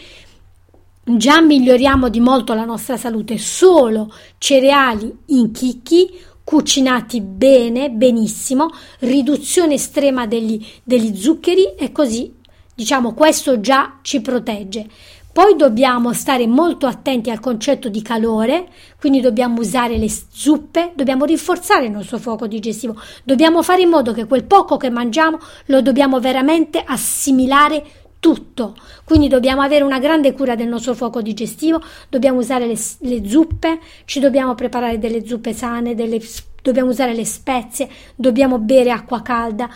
già 1.04 1.42
miglioriamo 1.42 2.08
di 2.08 2.20
molto 2.20 2.54
la 2.54 2.64
nostra 2.64 2.96
salute. 2.96 3.36
Solo 3.36 4.10
cereali 4.38 5.14
in 5.26 5.52
chicchi, 5.52 6.08
cucinati 6.42 7.20
bene, 7.20 7.90
benissimo, 7.90 8.70
riduzione 9.00 9.74
estrema 9.74 10.26
degli, 10.26 10.64
degli 10.82 11.14
zuccheri 11.14 11.74
e 11.76 11.92
così 11.92 12.38
diciamo 12.74 13.12
questo 13.12 13.60
già 13.60 13.98
ci 14.00 14.22
protegge. 14.22 14.88
Poi 15.40 15.56
dobbiamo 15.56 16.12
stare 16.12 16.46
molto 16.46 16.86
attenti 16.86 17.30
al 17.30 17.40
concetto 17.40 17.88
di 17.88 18.02
calore, 18.02 18.68
quindi 19.00 19.22
dobbiamo 19.22 19.60
usare 19.60 19.96
le 19.96 20.06
zuppe, 20.10 20.92
dobbiamo 20.94 21.24
rinforzare 21.24 21.86
il 21.86 21.92
nostro 21.92 22.18
fuoco 22.18 22.46
digestivo, 22.46 23.00
dobbiamo 23.24 23.62
fare 23.62 23.80
in 23.80 23.88
modo 23.88 24.12
che 24.12 24.26
quel 24.26 24.44
poco 24.44 24.76
che 24.76 24.90
mangiamo 24.90 25.38
lo 25.68 25.80
dobbiamo 25.80 26.20
veramente 26.20 26.84
assimilare 26.84 27.82
tutto. 28.20 28.76
Quindi 29.02 29.28
dobbiamo 29.28 29.62
avere 29.62 29.82
una 29.82 29.98
grande 29.98 30.34
cura 30.34 30.54
del 30.56 30.68
nostro 30.68 30.92
fuoco 30.92 31.22
digestivo, 31.22 31.80
dobbiamo 32.10 32.38
usare 32.38 32.66
le, 32.66 32.78
le 32.98 33.26
zuppe, 33.26 33.78
ci 34.04 34.20
dobbiamo 34.20 34.54
preparare 34.54 34.98
delle 34.98 35.26
zuppe 35.26 35.54
sane, 35.54 35.94
delle, 35.94 36.20
dobbiamo 36.60 36.90
usare 36.90 37.14
le 37.14 37.24
spezie, 37.24 37.88
dobbiamo 38.14 38.58
bere 38.58 38.90
acqua 38.90 39.22
calda 39.22 39.70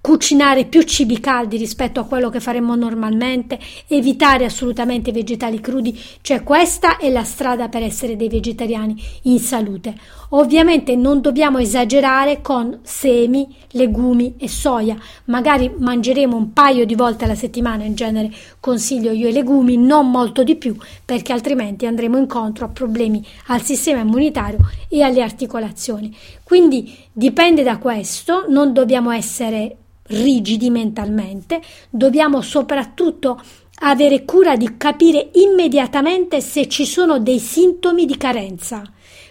cucinare 0.00 0.64
più 0.64 0.82
cibi 0.82 1.20
caldi 1.20 1.56
rispetto 1.56 2.00
a 2.00 2.04
quello 2.04 2.30
che 2.30 2.40
faremmo 2.40 2.74
normalmente, 2.74 3.58
evitare 3.86 4.44
assolutamente 4.44 5.10
i 5.10 5.12
vegetali 5.12 5.60
crudi, 5.60 5.98
cioè 6.22 6.42
questa 6.42 6.96
è 6.96 7.10
la 7.10 7.24
strada 7.24 7.68
per 7.68 7.82
essere 7.82 8.16
dei 8.16 8.28
vegetariani 8.28 9.00
in 9.24 9.38
salute. 9.38 9.94
Ovviamente 10.30 10.94
non 10.94 11.20
dobbiamo 11.20 11.58
esagerare 11.58 12.40
con 12.40 12.78
semi, 12.82 13.54
legumi 13.72 14.34
e 14.38 14.48
soia, 14.48 14.96
magari 15.24 15.72
mangeremo 15.76 16.36
un 16.36 16.52
paio 16.52 16.86
di 16.86 16.94
volte 16.94 17.24
alla 17.24 17.34
settimana, 17.34 17.84
in 17.84 17.94
genere 17.94 18.32
consiglio 18.60 19.10
io 19.10 19.28
i 19.28 19.32
legumi, 19.32 19.76
non 19.76 20.10
molto 20.10 20.44
di 20.44 20.56
più, 20.56 20.76
perché 21.04 21.32
altrimenti 21.32 21.84
andremo 21.86 22.16
incontro 22.16 22.64
a 22.64 22.68
problemi 22.68 23.24
al 23.48 23.62
sistema 23.62 24.00
immunitario 24.00 24.58
e 24.88 25.02
alle 25.02 25.22
articolazioni. 25.22 26.16
Quindi 26.42 26.96
dipende 27.12 27.62
da 27.62 27.78
questo, 27.78 28.46
non 28.48 28.72
dobbiamo 28.72 29.10
essere 29.10 29.76
rigidi 30.10 30.70
mentalmente, 30.70 31.60
dobbiamo 31.90 32.40
soprattutto 32.40 33.40
avere 33.82 34.24
cura 34.24 34.56
di 34.56 34.76
capire 34.76 35.30
immediatamente 35.34 36.40
se 36.40 36.68
ci 36.68 36.84
sono 36.84 37.18
dei 37.18 37.38
sintomi 37.38 38.04
di 38.06 38.16
carenza. 38.16 38.82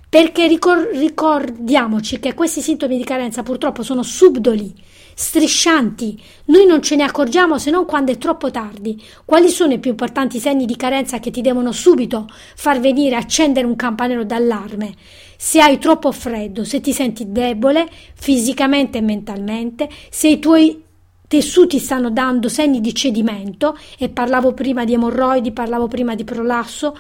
Perché 0.10 0.48
ricor- 0.48 0.90
ricordiamoci 0.92 2.20
che 2.20 2.34
questi 2.34 2.62
sintomi 2.62 2.98
di 2.98 3.04
carenza 3.04 3.44
purtroppo 3.44 3.84
sono 3.84 4.02
subdoli, 4.02 4.74
striscianti. 5.14 6.20
Noi 6.46 6.66
non 6.66 6.82
ce 6.82 6.96
ne 6.96 7.04
accorgiamo 7.04 7.60
se 7.60 7.70
non 7.70 7.86
quando 7.86 8.12
è 8.12 8.18
troppo 8.18 8.50
tardi. 8.50 9.00
Quali 9.24 9.50
sono 9.50 9.74
i 9.74 9.80
più 9.80 9.92
importanti 9.92 10.40
segni 10.40 10.66
di 10.66 10.76
carenza 10.76 11.20
che 11.20 11.30
ti 11.30 11.42
devono 11.42 11.72
subito 11.72 12.28
far 12.56 12.80
venire 12.80 13.18
accendere 13.18 13.68
un 13.68 13.76
campanello 13.76 14.24
d'allarme? 14.24 14.96
Se 15.42 15.62
hai 15.62 15.78
troppo 15.78 16.12
freddo, 16.12 16.66
se 16.66 16.82
ti 16.82 16.92
senti 16.92 17.32
debole 17.32 17.88
fisicamente 18.14 18.98
e 18.98 19.02
mentalmente, 19.02 19.88
se 20.10 20.28
i 20.28 20.38
tuoi 20.38 20.84
tessuti 21.30 21.80
stanno 21.80 22.12
dando 22.12 22.50
segni 22.50 22.82
di 22.82 22.94
cedimento 22.94 23.78
e 23.98 24.10
parlavo 24.10 24.54
prima 24.54 24.84
di 24.84 24.96
emorroidi, 24.96 25.54
parlavo 25.54 25.88
prima 25.88 26.14
di 26.14 26.26
prolasso, 26.26 26.94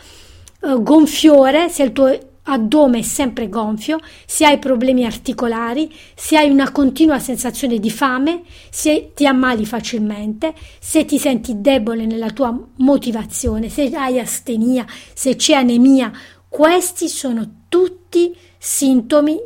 eh, 0.61 0.73
gonfiore, 0.81 1.67
se 1.67 1.83
il 1.83 1.91
tuo 1.91 2.17
addome 2.43 2.99
è 2.99 3.01
sempre 3.01 3.49
gonfio, 3.49 3.99
se 4.25 4.45
hai 4.45 4.57
problemi 4.57 5.03
articolari, 5.03 5.93
se 6.15 6.37
hai 6.37 6.49
una 6.49 6.71
continua 6.71 7.19
sensazione 7.19 7.77
di 7.77 7.91
fame, 7.91 8.43
se 8.69 9.11
ti 9.13 9.27
ammali 9.27 9.65
facilmente, 9.65 10.53
se 10.79 11.03
ti 11.03 11.19
senti 11.19 11.59
debole 11.59 12.05
nella 12.05 12.29
tua 12.29 12.57
motivazione, 12.77 13.67
se 13.67 13.91
hai 13.93 14.17
astenia, 14.17 14.85
se 15.13 15.35
c'è 15.35 15.55
anemia, 15.55 16.09
questi 16.47 17.09
sono 17.09 17.58
tutti 17.69 18.35
sintomi 18.57 19.39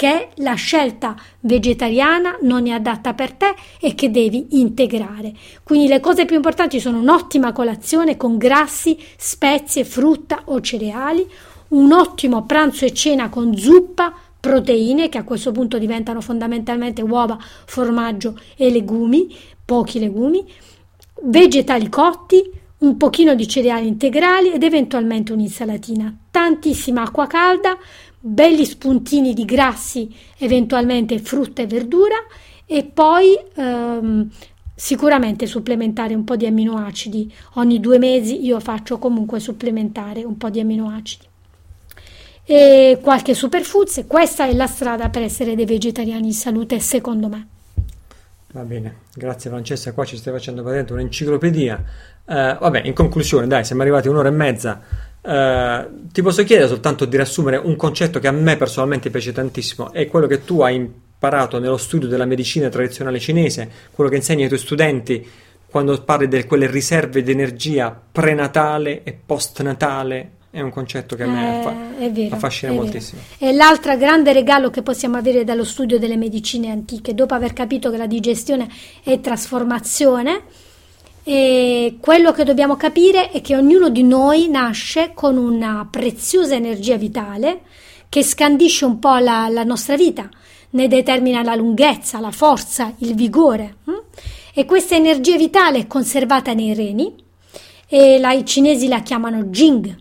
che 0.00 0.28
la 0.36 0.54
scelta 0.54 1.14
vegetariana 1.40 2.38
non 2.40 2.66
è 2.66 2.70
adatta 2.70 3.12
per 3.12 3.32
te 3.32 3.54
e 3.78 3.94
che 3.94 4.10
devi 4.10 4.58
integrare. 4.58 5.34
Quindi 5.62 5.88
le 5.88 6.00
cose 6.00 6.24
più 6.24 6.36
importanti 6.36 6.80
sono 6.80 7.00
un'ottima 7.00 7.52
colazione 7.52 8.16
con 8.16 8.38
grassi, 8.38 8.98
spezie, 9.18 9.84
frutta 9.84 10.44
o 10.46 10.60
cereali, 10.62 11.28
un 11.68 11.92
ottimo 11.92 12.46
pranzo 12.46 12.86
e 12.86 12.94
cena 12.94 13.28
con 13.28 13.54
zuppa, 13.54 14.14
proteine 14.40 15.10
che 15.10 15.18
a 15.18 15.24
questo 15.24 15.52
punto 15.52 15.76
diventano 15.76 16.22
fondamentalmente 16.22 17.02
uova, 17.02 17.36
formaggio 17.66 18.40
e 18.56 18.70
legumi, 18.70 19.36
pochi 19.62 19.98
legumi, 19.98 20.42
vegetali 21.24 21.90
cotti, 21.90 22.50
un 22.80 22.96
pochino 22.96 23.34
di 23.34 23.46
cereali 23.46 23.86
integrali 23.86 24.52
ed 24.52 24.62
eventualmente 24.62 25.32
un'insalatina, 25.32 26.16
tantissima 26.30 27.02
acqua 27.02 27.26
calda, 27.26 27.76
belli 28.18 28.64
spuntini 28.64 29.34
di 29.34 29.44
grassi, 29.44 30.14
eventualmente 30.38 31.18
frutta 31.18 31.62
e 31.62 31.66
verdura 31.66 32.16
e 32.66 32.84
poi 32.84 33.38
ehm, 33.54 34.30
sicuramente 34.74 35.46
supplementare 35.46 36.14
un 36.14 36.24
po' 36.24 36.36
di 36.36 36.46
amminoacidi. 36.46 37.32
Ogni 37.54 37.80
due 37.80 37.98
mesi 37.98 38.44
io 38.44 38.60
faccio 38.60 38.98
comunque 38.98 39.40
supplementare 39.40 40.24
un 40.24 40.36
po' 40.36 40.48
di 40.48 40.60
amminoacidi. 40.60 41.28
E 42.44 42.98
qualche 43.02 43.34
superfoods, 43.34 44.04
questa 44.06 44.46
è 44.46 44.54
la 44.54 44.66
strada 44.66 45.10
per 45.10 45.22
essere 45.22 45.54
dei 45.54 45.66
vegetariani 45.66 46.28
in 46.28 46.32
salute, 46.32 46.80
secondo 46.80 47.28
me. 47.28 47.46
Va 48.52 48.62
bene, 48.62 49.02
grazie 49.14 49.48
Francesca, 49.48 49.92
qua 49.92 50.04
ci 50.04 50.16
stai 50.16 50.32
facendo 50.32 50.64
vedere 50.64 50.92
un'enciclopedia. 50.92 51.84
Uh, 52.24 52.58
vabbè, 52.58 52.82
in 52.84 52.92
conclusione, 52.92 53.46
dai, 53.46 53.64
siamo 53.64 53.82
arrivati 53.82 54.08
a 54.08 54.10
un'ora 54.10 54.28
e 54.28 54.32
mezza. 54.32 54.80
Uh, 55.22 56.08
ti 56.12 56.22
posso 56.22 56.44
chiedere 56.44 56.68
soltanto 56.68 57.04
di 57.04 57.16
riassumere 57.16 57.56
un 57.56 57.76
concetto 57.76 58.18
che 58.18 58.28
a 58.28 58.32
me 58.32 58.56
personalmente 58.56 59.10
piace 59.10 59.32
tantissimo, 59.32 59.92
è 59.92 60.06
quello 60.06 60.26
che 60.26 60.44
tu 60.44 60.60
hai 60.60 60.76
imparato 60.76 61.58
nello 61.58 61.76
studio 61.76 62.08
della 62.08 62.24
medicina 62.24 62.68
tradizionale 62.68 63.18
cinese, 63.18 63.70
quello 63.92 64.08
che 64.08 64.16
insegni 64.16 64.42
ai 64.42 64.48
tuoi 64.48 64.60
studenti 64.60 65.28
quando 65.70 66.02
parli 66.02 66.26
di 66.26 66.44
quelle 66.44 66.66
riserve 66.66 67.22
di 67.22 67.30
energia 67.30 67.98
prenatale 68.10 69.02
e 69.04 69.16
postnatale 69.24 70.32
è 70.50 70.60
un 70.60 70.70
concetto 70.70 71.14
che 71.14 71.22
a 71.22 71.26
me 71.28 71.60
fa- 71.62 71.96
è 71.96 72.10
vero, 72.10 72.34
affascina 72.34 72.72
è 72.72 72.74
moltissimo. 72.74 73.20
È 73.38 73.52
l'altro 73.52 73.96
grande 73.96 74.32
regalo 74.32 74.68
che 74.68 74.82
possiamo 74.82 75.16
avere 75.16 75.44
dallo 75.44 75.62
studio 75.62 75.96
delle 75.96 76.16
medicine 76.16 76.70
antiche, 76.70 77.14
dopo 77.14 77.34
aver 77.34 77.52
capito 77.52 77.88
che 77.88 77.96
la 77.96 78.08
digestione 78.08 78.68
è 79.04 79.20
trasformazione. 79.20 80.42
E 81.22 81.98
quello 82.00 82.32
che 82.32 82.44
dobbiamo 82.44 82.76
capire 82.76 83.30
è 83.30 83.40
che 83.40 83.56
ognuno 83.56 83.88
di 83.88 84.02
noi 84.02 84.48
nasce 84.48 85.12
con 85.14 85.36
una 85.36 85.86
preziosa 85.90 86.54
energia 86.54 86.96
vitale 86.96 87.62
che 88.08 88.22
scandisce 88.22 88.84
un 88.84 88.98
po' 88.98 89.16
la, 89.18 89.48
la 89.48 89.64
nostra 89.64 89.96
vita 89.96 90.28
ne 90.70 90.88
determina 90.88 91.42
la 91.42 91.54
lunghezza, 91.54 92.20
la 92.20 92.30
forza, 92.30 92.92
il 92.98 93.14
vigore. 93.14 93.76
Hm? 93.84 93.92
E 94.54 94.64
questa 94.64 94.94
energia 94.94 95.36
vitale 95.36 95.78
è 95.78 95.86
conservata 95.86 96.52
nei 96.52 96.74
reni 96.74 97.14
e 97.88 98.18
la, 98.18 98.32
i 98.32 98.44
cinesi 98.44 98.88
la 98.88 99.00
chiamano 99.00 99.44
Jing 99.44 99.96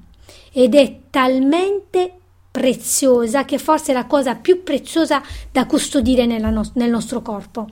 ed 0.52 0.76
è 0.76 0.96
talmente 1.10 2.14
preziosa 2.52 3.46
che 3.46 3.58
forse 3.58 3.92
è 3.92 3.94
la 3.94 4.06
cosa 4.06 4.36
più 4.36 4.64
preziosa 4.64 5.22
da 5.52 5.66
custodire 5.66 6.26
no- 6.26 6.72
nel 6.74 6.90
nostro 6.90 7.22
corpo. 7.22 7.68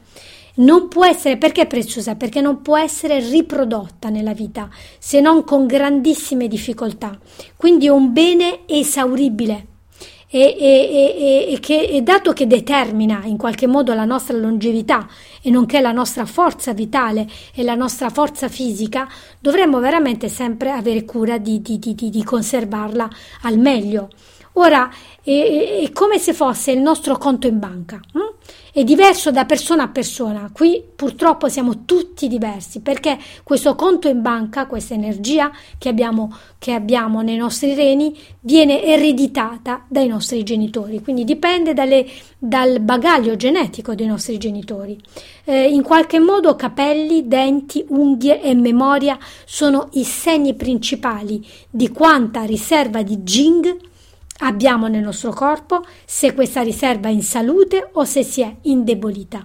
Non 0.57 0.87
può 0.87 1.05
essere, 1.05 1.37
perché 1.37 1.61
è 1.61 1.67
preziosa? 1.67 2.15
Perché 2.15 2.41
non 2.41 2.61
può 2.61 2.77
essere 2.77 3.19
riprodotta 3.19 4.09
nella 4.09 4.33
vita 4.33 4.69
se 4.97 5.19
non 5.19 5.43
con 5.43 5.67
grandissime 5.67 6.47
difficoltà. 6.47 7.17
Quindi 7.55 7.87
è 7.87 7.89
un 7.89 8.11
bene 8.11 8.61
esauribile 8.65 9.67
e, 10.29 10.55
e, 10.59 11.53
e, 11.53 11.59
che, 11.59 11.81
e 11.83 12.01
dato 12.01 12.33
che 12.33 12.47
determina 12.47 13.21
in 13.25 13.37
qualche 13.37 13.67
modo 13.67 13.93
la 13.93 14.05
nostra 14.05 14.35
longevità 14.35 15.07
e 15.41 15.49
nonché 15.49 15.79
la 15.79 15.91
nostra 15.91 16.25
forza 16.25 16.73
vitale 16.73 17.27
e 17.53 17.63
la 17.63 17.75
nostra 17.75 18.09
forza 18.09 18.49
fisica, 18.49 19.07
dovremmo 19.39 19.79
veramente 19.79 20.27
sempre 20.27 20.71
avere 20.71 21.05
cura 21.05 21.37
di, 21.37 21.61
di, 21.61 21.79
di, 21.79 21.95
di 21.95 22.23
conservarla 22.23 23.09
al 23.43 23.57
meglio. 23.57 24.09
Ora 24.53 24.89
è, 25.21 25.81
è, 25.83 25.91
come 25.91 26.17
se 26.17 26.33
fosse 26.33 26.71
il 26.71 26.79
nostro 26.79 27.17
conto 27.17 27.47
in 27.47 27.59
banca. 27.59 27.99
Hm? 28.13 28.36
È 28.77 28.83
diverso 28.83 29.31
da 29.31 29.45
persona 29.45 29.85
a 29.85 29.87
persona. 29.87 30.51
Qui 30.53 30.83
purtroppo 30.95 31.49
siamo 31.49 31.83
tutti 31.83 32.27
diversi 32.27 32.81
perché 32.81 33.17
questo 33.41 33.73
conto 33.73 34.07
in 34.07 34.21
banca, 34.21 34.67
questa 34.67 34.93
energia 34.93 35.51
che 35.79 35.89
abbiamo, 35.89 36.31
che 36.59 36.73
abbiamo 36.73 37.23
nei 37.23 37.37
nostri 37.37 37.73
reni, 37.73 38.15
viene 38.41 38.83
ereditata 38.83 39.83
dai 39.87 40.05
nostri 40.05 40.43
genitori. 40.43 41.01
Quindi 41.01 41.23
dipende 41.23 41.73
dalle, 41.73 42.05
dal 42.37 42.79
bagaglio 42.79 43.35
genetico 43.35 43.95
dei 43.95 44.05
nostri 44.05 44.37
genitori. 44.37 44.95
Eh, 45.45 45.73
in 45.73 45.81
qualche 45.81 46.19
modo 46.19 46.55
capelli, 46.55 47.27
denti, 47.27 47.83
unghie 47.87 48.43
e 48.43 48.53
memoria 48.53 49.17
sono 49.43 49.89
i 49.93 50.03
segni 50.03 50.53
principali 50.53 51.43
di 51.67 51.89
quanta 51.89 52.43
riserva 52.43 53.01
di 53.01 53.17
Jing 53.23 53.86
abbiamo 54.39 54.87
nel 54.87 55.03
nostro 55.03 55.31
corpo, 55.31 55.83
se 56.05 56.33
questa 56.33 56.61
riserva 56.61 57.09
è 57.09 57.11
in 57.11 57.23
salute 57.23 57.89
o 57.93 58.03
se 58.03 58.23
si 58.23 58.41
è 58.41 58.55
indebolita. 58.61 59.41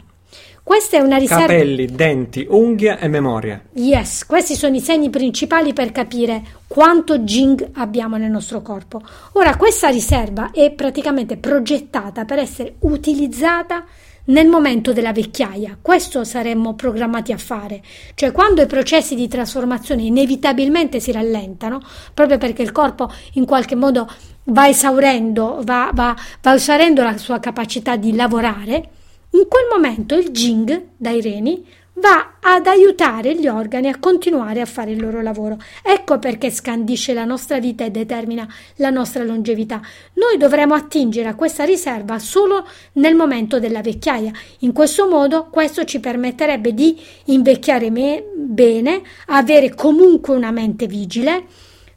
Questa 0.64 0.96
è 0.96 1.00
una 1.00 1.16
riserva. 1.16 1.46
Capelli, 1.46 1.86
denti, 1.86 2.46
unghie 2.48 2.96
e 2.96 3.08
memoria. 3.08 3.60
Yes, 3.72 4.24
questi 4.24 4.54
sono 4.54 4.76
i 4.76 4.80
segni 4.80 5.10
principali 5.10 5.72
per 5.72 5.90
capire 5.90 6.42
quanto 6.68 7.18
Jing 7.18 7.70
abbiamo 7.74 8.16
nel 8.16 8.30
nostro 8.30 8.62
corpo. 8.62 9.02
Ora, 9.32 9.56
questa 9.56 9.88
riserva 9.88 10.52
è 10.52 10.70
praticamente 10.70 11.36
progettata 11.36 12.24
per 12.24 12.38
essere 12.38 12.76
utilizzata 12.80 13.84
nel 14.26 14.46
momento 14.46 14.92
della 14.92 15.12
vecchiaia. 15.12 15.78
Questo 15.82 16.22
saremmo 16.22 16.74
programmati 16.74 17.32
a 17.32 17.38
fare, 17.38 17.82
cioè 18.14 18.30
quando 18.30 18.62
i 18.62 18.66
processi 18.66 19.16
di 19.16 19.26
trasformazione 19.26 20.02
inevitabilmente 20.02 21.00
si 21.00 21.10
rallentano, 21.10 21.80
proprio 22.14 22.38
perché 22.38 22.62
il 22.62 22.70
corpo 22.70 23.10
in 23.32 23.44
qualche 23.44 23.74
modo 23.74 24.08
va 24.44 24.68
esaurendo, 24.68 25.60
va, 25.64 25.90
va, 25.92 26.16
va 26.42 26.54
esaurendo 26.54 27.02
la 27.02 27.16
sua 27.16 27.38
capacità 27.38 27.96
di 27.96 28.14
lavorare, 28.14 28.90
in 29.30 29.46
quel 29.48 29.66
momento 29.70 30.14
il 30.14 30.30
Jing 30.30 30.88
dai 30.96 31.20
reni 31.20 31.64
va 31.94 32.38
ad 32.40 32.66
aiutare 32.66 33.34
gli 33.36 33.46
organi 33.46 33.88
a 33.88 33.98
continuare 33.98 34.60
a 34.60 34.66
fare 34.66 34.92
il 34.92 35.00
loro 35.00 35.20
lavoro. 35.20 35.58
Ecco 35.82 36.18
perché 36.18 36.50
scandisce 36.50 37.12
la 37.12 37.24
nostra 37.24 37.58
vita 37.58 37.84
e 37.84 37.90
determina 37.90 38.46
la 38.76 38.90
nostra 38.90 39.22
longevità. 39.22 39.80
Noi 40.14 40.36
dovremo 40.38 40.74
attingere 40.74 41.28
a 41.28 41.34
questa 41.34 41.64
riserva 41.64 42.18
solo 42.18 42.66
nel 42.94 43.14
momento 43.14 43.60
della 43.60 43.82
vecchiaia. 43.82 44.32
In 44.60 44.72
questo 44.72 45.06
modo 45.06 45.48
questo 45.50 45.84
ci 45.84 46.00
permetterebbe 46.00 46.72
di 46.74 46.98
invecchiare 47.26 47.90
me- 47.90 48.24
bene, 48.34 49.02
avere 49.26 49.74
comunque 49.74 50.34
una 50.34 50.50
mente 50.50 50.86
vigile, 50.86 51.44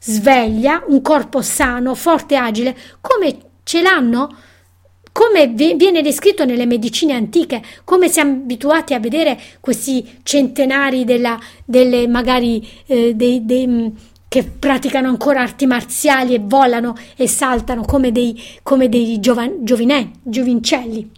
sveglia, 0.06 0.84
un 0.86 1.02
corpo 1.02 1.42
sano, 1.42 1.94
forte 1.94 2.34
e 2.34 2.38
agile, 2.38 2.76
come 3.00 3.36
ce 3.64 3.82
l'hanno 3.82 4.36
come 5.10 5.46
viene 5.48 6.02
descritto 6.02 6.44
nelle 6.44 6.66
medicine 6.66 7.14
antiche, 7.14 7.62
come 7.84 8.10
siamo 8.10 8.32
abituati 8.32 8.92
a 8.92 9.00
vedere 9.00 9.40
questi 9.60 10.18
centenari 10.22 11.06
della, 11.06 11.40
delle 11.64 12.06
magari 12.06 12.68
eh, 12.84 13.14
dei, 13.14 13.46
dei, 13.46 13.66
mm, 13.66 13.86
che 14.28 14.44
praticano 14.44 15.08
ancora 15.08 15.40
arti 15.40 15.64
marziali 15.64 16.34
e 16.34 16.42
volano 16.42 16.94
e 17.16 17.26
saltano 17.28 17.86
come 17.86 18.12
dei, 18.12 18.38
come 18.62 18.90
dei 18.90 19.18
giovan, 19.18 19.64
giovinè, 19.64 20.06
giovincelli. 20.22 21.10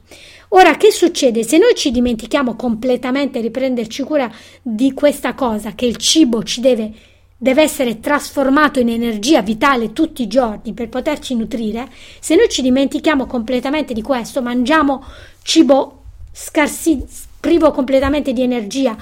Ora, 0.50 0.76
che 0.76 0.92
succede? 0.92 1.42
Se 1.42 1.58
noi 1.58 1.74
ci 1.74 1.90
dimentichiamo 1.90 2.54
completamente 2.54 3.40
di 3.40 3.50
prenderci 3.50 4.04
cura 4.04 4.30
di 4.62 4.92
questa 4.94 5.34
cosa, 5.34 5.72
che 5.72 5.86
il 5.86 5.96
cibo 5.96 6.44
ci 6.44 6.60
deve 6.60 6.92
deve 7.40 7.62
essere 7.62 8.00
trasformato 8.00 8.80
in 8.80 8.88
energia 8.88 9.42
vitale 9.42 9.92
tutti 9.92 10.22
i 10.22 10.26
giorni 10.26 10.72
per 10.72 10.88
poterci 10.88 11.36
nutrire, 11.36 11.88
se 12.18 12.34
noi 12.34 12.48
ci 12.48 12.62
dimentichiamo 12.62 13.26
completamente 13.26 13.94
di 13.94 14.02
questo, 14.02 14.42
mangiamo 14.42 15.04
cibo 15.42 16.02
scarsi, 16.32 17.04
privo 17.38 17.70
completamente 17.70 18.32
di 18.32 18.42
energia, 18.42 18.96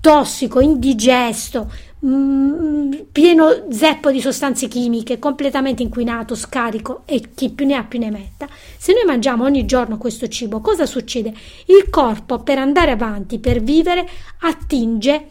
tossico, 0.00 0.60
indigesto, 0.60 1.70
mh, 2.00 2.08
mm, 2.08 2.92
pieno 3.10 3.64
zeppo 3.70 4.10
di 4.10 4.20
sostanze 4.20 4.68
chimiche, 4.68 5.18
completamente 5.18 5.82
inquinato, 5.82 6.34
scarico 6.34 7.02
e 7.06 7.30
chi 7.34 7.50
più 7.50 7.66
ne 7.66 7.74
ha 7.74 7.84
più 7.84 7.98
ne 7.98 8.10
metta. 8.10 8.46
Se 8.76 8.92
noi 8.92 9.04
mangiamo 9.04 9.44
ogni 9.44 9.64
giorno 9.64 9.96
questo 9.96 10.28
cibo, 10.28 10.60
cosa 10.60 10.84
succede? 10.86 11.32
Il 11.66 11.88
corpo 11.90 12.38
per 12.40 12.58
andare 12.58 12.90
avanti, 12.90 13.38
per 13.38 13.60
vivere, 13.62 14.06
attinge 14.40 15.28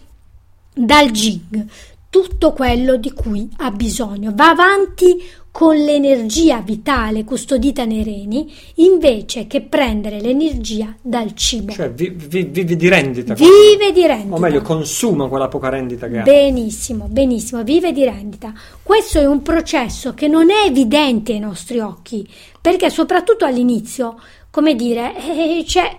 dal 0.74 1.10
Jing, 1.10 1.66
tutto 2.10 2.54
quello 2.54 2.98
di 2.98 3.12
cui 3.12 3.50
ha 3.58 3.72
bisogno. 3.72 4.32
Va 4.34 4.50
avanti 4.50 5.18
con 5.58 5.76
l'energia 5.76 6.62
vitale 6.62 7.24
custodita 7.24 7.84
nei 7.84 8.04
reni 8.04 8.54
invece 8.76 9.48
che 9.48 9.62
prendere 9.62 10.22
l'energia 10.22 10.96
dal 11.02 11.34
cibo. 11.34 11.72
Cioè 11.72 11.90
vi, 11.90 12.10
vi, 12.10 12.44
vive 12.44 12.76
di 12.76 12.88
rendita. 12.88 13.34
Vive 13.34 13.92
di 13.92 14.06
rendita. 14.06 14.36
O 14.36 14.38
meglio, 14.38 14.62
consuma 14.62 15.28
quella 15.28 15.48
poca 15.48 15.70
rendita 15.70 16.08
che 16.08 16.20
ha. 16.20 16.22
Benissimo, 16.22 17.08
benissimo, 17.10 17.64
vive 17.64 17.92
di 17.92 18.04
rendita. 18.04 18.54
Questo 18.84 19.20
è 19.20 19.26
un 19.26 19.42
processo 19.42 20.14
che 20.14 20.28
non 20.28 20.52
è 20.52 20.68
evidente 20.68 21.34
ai 21.34 21.40
nostri 21.40 21.80
occhi, 21.80 22.28
perché 22.62 22.92
soprattutto 22.92 23.44
all'inizio, 23.44 24.16
come 24.52 24.76
dire, 24.76 25.16
eh, 25.18 25.64
c'è 25.66 25.98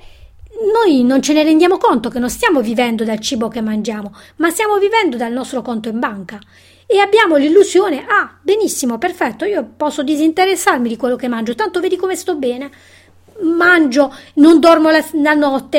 noi 0.74 1.04
non 1.04 1.22
ce 1.22 1.32
ne 1.32 1.42
rendiamo 1.42 1.78
conto 1.78 2.08
che 2.08 2.18
non 2.18 2.30
stiamo 2.30 2.60
vivendo 2.60 3.04
dal 3.04 3.20
cibo 3.20 3.48
che 3.48 3.60
mangiamo, 3.60 4.12
ma 4.36 4.50
stiamo 4.50 4.78
vivendo 4.78 5.16
dal 5.16 5.32
nostro 5.32 5.62
conto 5.62 5.88
in 5.88 5.98
banca. 5.98 6.38
E 6.86 6.98
abbiamo 6.98 7.36
l'illusione, 7.36 8.04
ah, 8.08 8.36
benissimo, 8.40 8.98
perfetto, 8.98 9.44
io 9.44 9.68
posso 9.76 10.02
disinteressarmi 10.02 10.88
di 10.88 10.96
quello 10.96 11.16
che 11.16 11.28
mangio, 11.28 11.54
tanto 11.54 11.80
vedi 11.80 11.96
come 11.96 12.16
sto 12.16 12.34
bene. 12.34 12.70
Mangio, 13.40 14.12
non 14.34 14.58
dormo 14.58 14.90
la, 14.90 15.04
la 15.12 15.34
notte, 15.34 15.78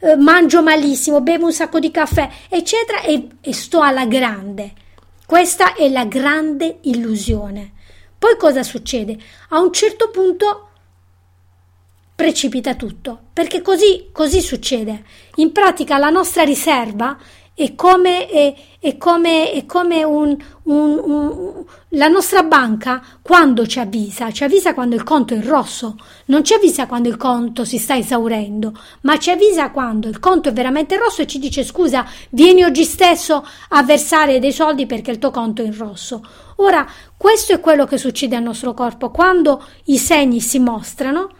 eh, 0.00 0.16
mangio 0.16 0.62
malissimo, 0.62 1.20
bevo 1.20 1.46
un 1.46 1.52
sacco 1.52 1.78
di 1.78 1.90
caffè, 1.90 2.28
eccetera, 2.48 3.02
e, 3.02 3.28
e 3.40 3.52
sto 3.52 3.82
alla 3.82 4.06
grande. 4.06 4.72
Questa 5.24 5.74
è 5.74 5.88
la 5.90 6.06
grande 6.06 6.78
illusione. 6.82 7.72
Poi 8.18 8.36
cosa 8.36 8.62
succede? 8.64 9.16
A 9.50 9.60
un 9.60 9.72
certo 9.72 10.10
punto 10.10 10.67
precipita 12.18 12.74
tutto, 12.74 13.16
perché 13.32 13.62
così, 13.62 14.08
così 14.10 14.40
succede. 14.40 15.04
In 15.36 15.52
pratica 15.52 15.98
la 15.98 16.10
nostra 16.10 16.42
riserva 16.42 17.16
è 17.54 17.76
come, 17.76 18.26
è, 18.26 18.54
è 18.80 18.96
come, 18.96 19.52
è 19.52 19.64
come 19.66 20.02
un, 20.02 20.36
un, 20.64 21.00
un, 21.04 21.64
la 21.90 22.08
nostra 22.08 22.42
banca 22.42 23.00
quando 23.22 23.68
ci 23.68 23.78
avvisa, 23.78 24.32
ci 24.32 24.42
avvisa 24.42 24.74
quando 24.74 24.96
il 24.96 25.04
conto 25.04 25.34
è 25.34 25.40
rosso, 25.40 25.94
non 26.24 26.42
ci 26.42 26.54
avvisa 26.54 26.88
quando 26.88 27.08
il 27.08 27.16
conto 27.16 27.64
si 27.64 27.78
sta 27.78 27.96
esaurendo, 27.96 28.76
ma 29.02 29.16
ci 29.16 29.30
avvisa 29.30 29.70
quando 29.70 30.08
il 30.08 30.18
conto 30.18 30.48
è 30.48 30.52
veramente 30.52 30.96
rosso 30.96 31.22
e 31.22 31.26
ci 31.28 31.38
dice 31.38 31.62
scusa, 31.62 32.04
vieni 32.30 32.64
oggi 32.64 32.82
stesso 32.82 33.46
a 33.68 33.82
versare 33.84 34.40
dei 34.40 34.52
soldi 34.52 34.86
perché 34.86 35.12
il 35.12 35.18
tuo 35.18 35.30
conto 35.30 35.62
è 35.62 35.66
in 35.66 35.76
rosso. 35.76 36.20
Ora, 36.56 36.84
questo 37.16 37.52
è 37.52 37.60
quello 37.60 37.86
che 37.86 37.96
succede 37.96 38.34
al 38.34 38.42
nostro 38.42 38.74
corpo 38.74 39.12
quando 39.12 39.64
i 39.84 39.98
segni 39.98 40.40
si 40.40 40.58
mostrano 40.58 41.30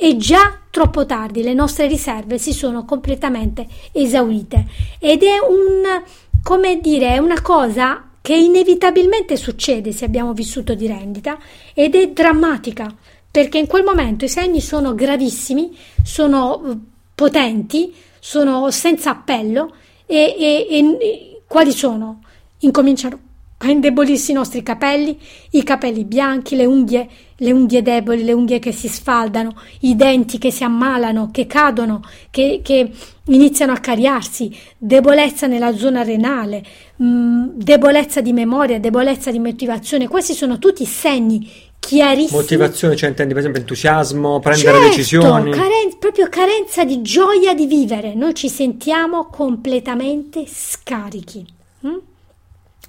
è 0.00 0.14
già 0.14 0.56
troppo 0.70 1.04
tardi, 1.06 1.42
le 1.42 1.54
nostre 1.54 1.88
riserve 1.88 2.38
si 2.38 2.52
sono 2.52 2.84
completamente 2.84 3.66
esaurite 3.90 4.64
ed 5.00 5.24
è 5.24 5.38
un, 5.40 6.04
come 6.40 6.78
dire, 6.80 7.18
una 7.18 7.42
cosa 7.42 8.08
che 8.20 8.36
inevitabilmente 8.36 9.36
succede 9.36 9.90
se 9.90 10.04
abbiamo 10.04 10.34
vissuto 10.34 10.74
di 10.74 10.86
rendita 10.86 11.36
ed 11.74 11.96
è 11.96 12.10
drammatica 12.10 12.94
perché 13.28 13.58
in 13.58 13.66
quel 13.66 13.82
momento 13.82 14.24
i 14.24 14.28
segni 14.28 14.60
sono 14.60 14.94
gravissimi, 14.94 15.76
sono 16.04 16.64
eh, 16.64 16.76
potenti, 17.12 17.92
sono 18.20 18.70
senza 18.70 19.10
appello 19.10 19.74
e, 20.06 20.36
e, 20.38 20.96
e 21.00 21.40
quali 21.48 21.72
sono? 21.72 22.22
Incominciano 22.60 23.18
a 23.58 23.68
indebolirsi 23.68 24.30
i 24.30 24.34
nostri 24.34 24.62
capelli, 24.62 25.18
i 25.50 25.64
capelli 25.64 26.04
bianchi, 26.04 26.54
le 26.54 26.66
unghie, 26.66 27.08
le 27.40 27.52
unghie 27.52 27.82
deboli, 27.82 28.24
le 28.24 28.32
unghie 28.32 28.58
che 28.58 28.72
si 28.72 28.88
sfaldano, 28.88 29.54
i 29.80 29.94
denti 29.94 30.38
che 30.38 30.50
si 30.50 30.64
ammalano, 30.64 31.30
che 31.30 31.46
cadono, 31.46 32.02
che, 32.30 32.60
che 32.62 32.90
iniziano 33.26 33.72
a 33.72 33.78
cariarsi, 33.78 34.56
debolezza 34.76 35.46
nella 35.46 35.76
zona 35.76 36.02
renale, 36.02 36.64
mh, 36.96 37.04
mm, 37.04 37.48
debolezza 37.54 38.20
di 38.20 38.32
memoria, 38.32 38.80
debolezza 38.80 39.30
di 39.30 39.38
motivazione. 39.38 40.08
Questi 40.08 40.34
sono 40.34 40.58
tutti 40.58 40.84
segni 40.84 41.48
chiarissimi. 41.78 42.40
Motivazione, 42.40 42.96
cioè 42.96 43.08
intendi 43.08 43.32
per 43.32 43.42
esempio 43.42 43.62
entusiasmo, 43.62 44.40
prendere 44.40 44.72
certo, 44.72 44.88
decisioni. 44.88 45.50
Caren- 45.52 45.98
proprio 45.98 46.28
carenza 46.28 46.84
di 46.84 47.02
gioia 47.02 47.54
di 47.54 47.66
vivere. 47.66 48.14
Noi 48.14 48.34
ci 48.34 48.48
sentiamo 48.48 49.26
completamente 49.26 50.44
scarichi. 50.46 51.46
Hm? 51.80 51.96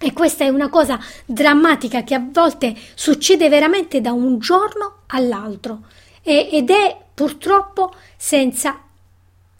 E 0.01 0.13
questa 0.13 0.45
è 0.45 0.47
una 0.47 0.69
cosa 0.69 0.97
drammatica 1.25 2.03
che 2.03 2.15
a 2.15 2.25
volte 2.31 2.73
succede 2.95 3.49
veramente 3.49 3.99
da 3.99 4.13
un 4.13 4.39
giorno 4.39 4.99
all'altro 5.07 5.81
e, 6.23 6.47
ed 6.51 6.69
è 6.69 6.97
purtroppo 7.13 7.93
senza, 8.15 8.79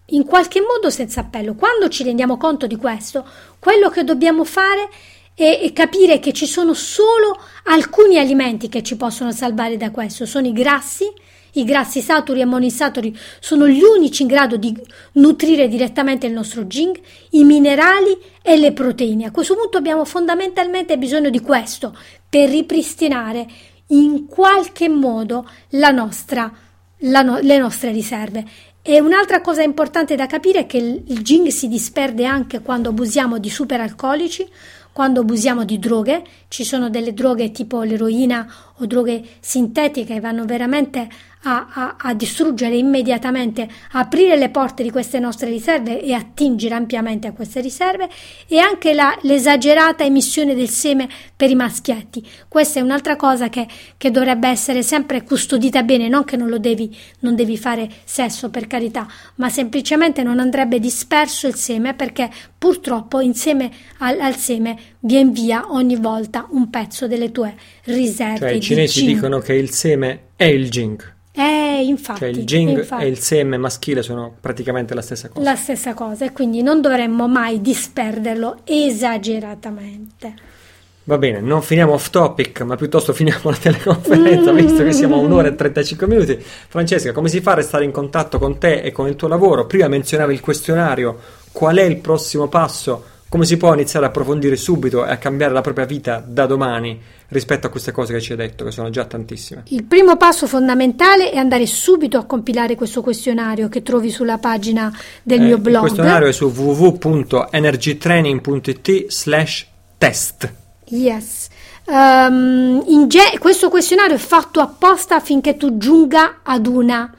in 0.05 0.23
qualche 0.23 0.61
modo 0.61 0.89
senza 0.89 1.21
appello. 1.21 1.55
Quando 1.55 1.89
ci 1.89 2.03
rendiamo 2.03 2.37
conto 2.37 2.67
di 2.67 2.77
questo, 2.77 3.27
quello 3.59 3.89
che 3.89 4.05
dobbiamo 4.05 4.45
fare 4.45 4.89
è, 5.33 5.59
è 5.61 5.73
capire 5.73 6.19
che 6.19 6.31
ci 6.31 6.45
sono 6.45 6.73
solo 6.73 7.37
alcuni 7.65 8.17
alimenti 8.17 8.69
che 8.69 8.81
ci 8.81 8.95
possono 8.95 9.33
salvare 9.33 9.75
da 9.75 9.91
questo. 9.91 10.25
Sono 10.25 10.47
i 10.47 10.53
grassi, 10.53 11.11
i 11.53 11.63
grassi 11.63 12.01
saturi 12.01 12.41
e 12.41 12.45
monoinsaturi 12.45 13.17
sono 13.39 13.67
gli 13.67 13.81
unici 13.81 14.23
in 14.23 14.27
grado 14.27 14.57
di 14.57 14.75
nutrire 15.13 15.67
direttamente 15.67 16.27
il 16.27 16.33
nostro 16.33 16.65
Jing, 16.65 16.99
i 17.31 17.43
minerali 17.43 18.17
e 18.41 18.57
le 18.57 18.73
proteine. 18.73 19.25
A 19.25 19.31
questo 19.31 19.55
punto 19.55 19.77
abbiamo 19.77 20.05
fondamentalmente 20.05 20.97
bisogno 20.97 21.29
di 21.29 21.39
questo 21.41 21.95
per 22.27 22.49
ripristinare 22.49 23.47
in 23.87 24.27
qualche 24.27 24.87
modo 24.89 25.49
la 25.69 25.89
nostra, 25.89 26.51
la 26.99 27.21
no, 27.21 27.39
le 27.39 27.57
nostre 27.57 27.91
riserve. 27.91 28.45
E 28.81 28.99
un'altra 28.99 29.41
cosa 29.41 29.61
importante 29.61 30.15
da 30.15 30.25
capire 30.25 30.61
è 30.61 30.65
che 30.65 30.77
il, 30.77 31.21
Jing 31.21 31.47
si 31.49 31.67
disperde 31.67 32.25
anche 32.25 32.61
quando 32.61 32.89
abusiamo 32.89 33.37
di 33.37 33.49
superalcolici 33.49 34.47
quando 34.91 35.21
abusiamo 35.21 35.63
di 35.63 35.79
droghe, 35.79 36.23
ci 36.49 36.65
sono 36.65 36.89
delle 36.89 37.13
droghe 37.13 37.51
tipo 37.51 37.83
l'eroina 37.83 38.51
o 38.77 38.85
droghe 38.85 39.23
sintetiche 39.39 40.15
che 40.15 40.19
vanno 40.19 40.45
veramente 40.45 41.07
a, 41.43 41.67
a, 41.71 41.95
a, 41.97 42.13
distruggere 42.13 42.75
immediatamente, 42.75 43.67
a 43.91 43.99
aprire 43.99 44.35
le 44.35 44.49
porte 44.49 44.83
di 44.83 44.91
queste 44.91 45.19
nostre 45.19 45.49
riserve 45.49 46.01
e 46.01 46.11
attingere 46.13 46.75
ampiamente 46.75 47.27
a 47.27 47.31
queste 47.31 47.61
riserve 47.61 48.09
e 48.47 48.57
anche 48.57 48.93
la, 48.93 49.17
l'esagerata 49.21 50.03
emissione 50.03 50.53
del 50.53 50.67
seme 50.69 51.07
per 51.35 51.49
i 51.49 51.55
maschietti. 51.55 52.27
Questa 52.47 52.79
è 52.79 52.81
un'altra 52.81 53.15
cosa 53.15 53.47
che, 53.47 53.67
che 53.95 54.11
dovrebbe 54.11 54.49
essere 54.49 54.83
sempre 54.83 55.23
custodita 55.23 55.83
bene, 55.83 56.09
non 56.09 56.25
che 56.25 56.35
non 56.35 56.49
lo 56.49 56.59
devi, 56.59 56.93
non 57.19 57.35
devi 57.35 57.57
fare 57.57 57.89
sesso 58.03 58.49
per 58.49 58.67
carità, 58.67 59.07
ma 59.35 59.49
semplicemente 59.49 60.23
non 60.23 60.39
andrebbe 60.39 60.79
disperso 60.79 61.47
il 61.47 61.55
seme 61.55 61.93
perché 61.93 62.29
purtroppo 62.57 63.21
insieme 63.21 63.71
al, 63.99 64.19
al 64.19 64.35
seme 64.35 64.77
viene 64.99 65.31
via 65.31 65.65
ogni 65.69 65.95
volta 65.95 66.47
un 66.51 66.69
pezzo 66.69 67.07
delle 67.07 67.31
tue 67.31 67.55
riserve. 67.83 68.37
Cioè 68.37 68.49
i 68.51 68.61
cinesi 68.61 69.05
dicono 69.05 69.39
che 69.39 69.53
il 69.53 69.69
seme 69.69 70.21
è 70.35 70.45
il 70.45 70.69
jing. 70.69 71.17
Eh, 71.31 71.83
infatti. 71.85 72.19
Cioè 72.19 72.29
il 72.29 72.43
jing 72.43 72.77
infatti. 72.79 73.03
e 73.03 73.07
il 73.07 73.19
seme 73.19 73.57
maschile 73.57 74.01
sono 74.01 74.35
praticamente 74.39 74.93
la 74.93 75.01
stessa 75.01 75.29
cosa. 75.29 75.41
La 75.41 75.55
stessa 75.55 75.93
cosa 75.93 76.25
e 76.25 76.31
quindi 76.31 76.61
non 76.61 76.81
dovremmo 76.81 77.27
mai 77.27 77.61
disperderlo 77.61 78.61
esageratamente. 78.65 80.57
Va 81.05 81.17
bene, 81.17 81.39
non 81.39 81.63
finiamo 81.63 81.93
off 81.93 82.11
topic, 82.11 82.61
ma 82.61 82.75
piuttosto 82.75 83.13
finiamo 83.13 83.49
la 83.49 83.55
teleconferenza, 83.55 84.51
visto 84.51 84.83
che 84.83 84.91
siamo 84.91 85.15
a 85.15 85.19
un'ora 85.19 85.47
e 85.47 85.55
35 85.55 86.05
minuti. 86.05 86.37
Francesca, 86.39 87.13
come 87.13 87.29
si 87.29 87.41
fa 87.41 87.53
a 87.53 87.55
restare 87.55 87.83
in 87.83 87.91
contatto 87.91 88.37
con 88.37 88.59
te 88.59 88.81
e 88.81 88.91
con 88.91 89.07
il 89.07 89.15
tuo 89.15 89.27
lavoro? 89.27 89.65
Prima 89.65 89.87
menzionavi 89.87 90.33
il 90.33 90.39
questionario, 90.39 91.17
qual 91.51 91.77
è 91.77 91.83
il 91.83 91.97
prossimo 91.97 92.47
passo? 92.47 93.03
Come 93.29 93.45
si 93.45 93.55
può 93.57 93.73
iniziare 93.75 94.07
a 94.07 94.09
approfondire 94.09 94.55
subito 94.55 95.05
e 95.05 95.11
a 95.11 95.17
cambiare 95.17 95.53
la 95.53 95.61
propria 95.61 95.85
vita 95.85 96.19
da 96.25 96.47
domani 96.47 96.99
rispetto 97.27 97.67
a 97.67 97.69
queste 97.69 97.91
cose 97.91 98.11
che 98.11 98.21
ci 98.21 98.31
hai 98.31 98.39
detto, 98.39 98.65
che 98.65 98.71
sono 98.71 98.89
già 98.89 99.05
tantissime? 99.05 99.65
Il 99.67 99.83
primo 99.83 100.17
passo 100.17 100.47
fondamentale 100.47 101.29
è 101.29 101.37
andare 101.37 101.67
subito 101.67 102.17
a 102.17 102.25
compilare 102.25 102.73
questo 102.73 103.03
questionario 103.03 103.69
che 103.69 103.83
trovi 103.83 104.09
sulla 104.09 104.39
pagina 104.39 104.91
del 105.21 105.41
eh, 105.41 105.43
mio 105.43 105.59
blog. 105.59 105.83
Il 105.83 105.91
questionario 105.91 106.27
è 106.27 106.31
su 106.31 106.47
www.energytraining.it 106.47 109.05
slash 109.09 109.67
test. 109.99 110.51
Yes. 110.85 111.49
Um, 111.85 113.07
ge- 113.07 113.37
questo 113.39 113.69
questionario 113.69 114.15
è 114.15 114.19
fatto 114.19 114.59
apposta 114.59 115.15
affinché 115.15 115.55
tu 115.55 115.77
giunga 115.77 116.39
ad 116.41 116.65
una 116.65 117.13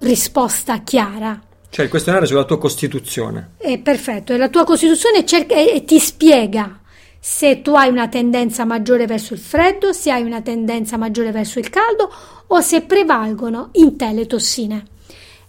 risposta 0.00 0.80
chiara. 0.80 1.40
Cioè 1.70 1.84
il 1.84 1.90
questionario 1.90 2.26
sulla 2.26 2.44
tua 2.44 2.58
Costituzione. 2.58 3.50
È 3.58 3.78
perfetto, 3.78 4.32
e 4.32 4.36
la 4.36 4.48
tua 4.48 4.64
Costituzione 4.64 5.24
cerca, 5.24 5.54
e 5.54 5.84
ti 5.84 5.98
spiega 5.98 6.80
se 7.20 7.62
tu 7.62 7.74
hai 7.74 7.90
una 7.90 8.08
tendenza 8.08 8.64
maggiore 8.64 9.06
verso 9.06 9.34
il 9.34 9.40
freddo, 9.40 9.92
se 9.92 10.10
hai 10.10 10.22
una 10.22 10.40
tendenza 10.40 10.96
maggiore 10.96 11.30
verso 11.30 11.58
il 11.58 11.68
caldo 11.68 12.10
o 12.46 12.60
se 12.60 12.82
prevalgono 12.82 13.68
in 13.72 13.96
te 13.96 14.12
le 14.12 14.26
tossine. 14.26 14.84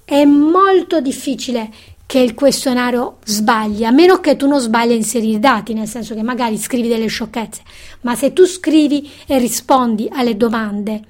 È 0.04 0.26
molto 0.26 1.00
difficile 1.00 1.70
che 2.06 2.20
il 2.20 2.34
questionario 2.34 3.18
sbagli, 3.24 3.84
a 3.84 3.92
meno 3.92 4.20
che 4.20 4.36
tu 4.36 4.48
non 4.48 4.60
sbagli 4.60 4.92
a 4.92 4.96
inserire 4.96 5.38
i 5.38 5.40
dati, 5.40 5.74
nel 5.74 5.88
senso 5.88 6.16
che 6.16 6.24
magari 6.24 6.58
scrivi 6.58 6.88
delle 6.88 7.06
sciocchezze, 7.06 7.62
ma 8.02 8.16
se 8.16 8.34
tu 8.34 8.46
scrivi 8.46 9.10
e 9.28 9.38
rispondi 9.38 10.10
alle 10.12 10.36
domande 10.36 11.02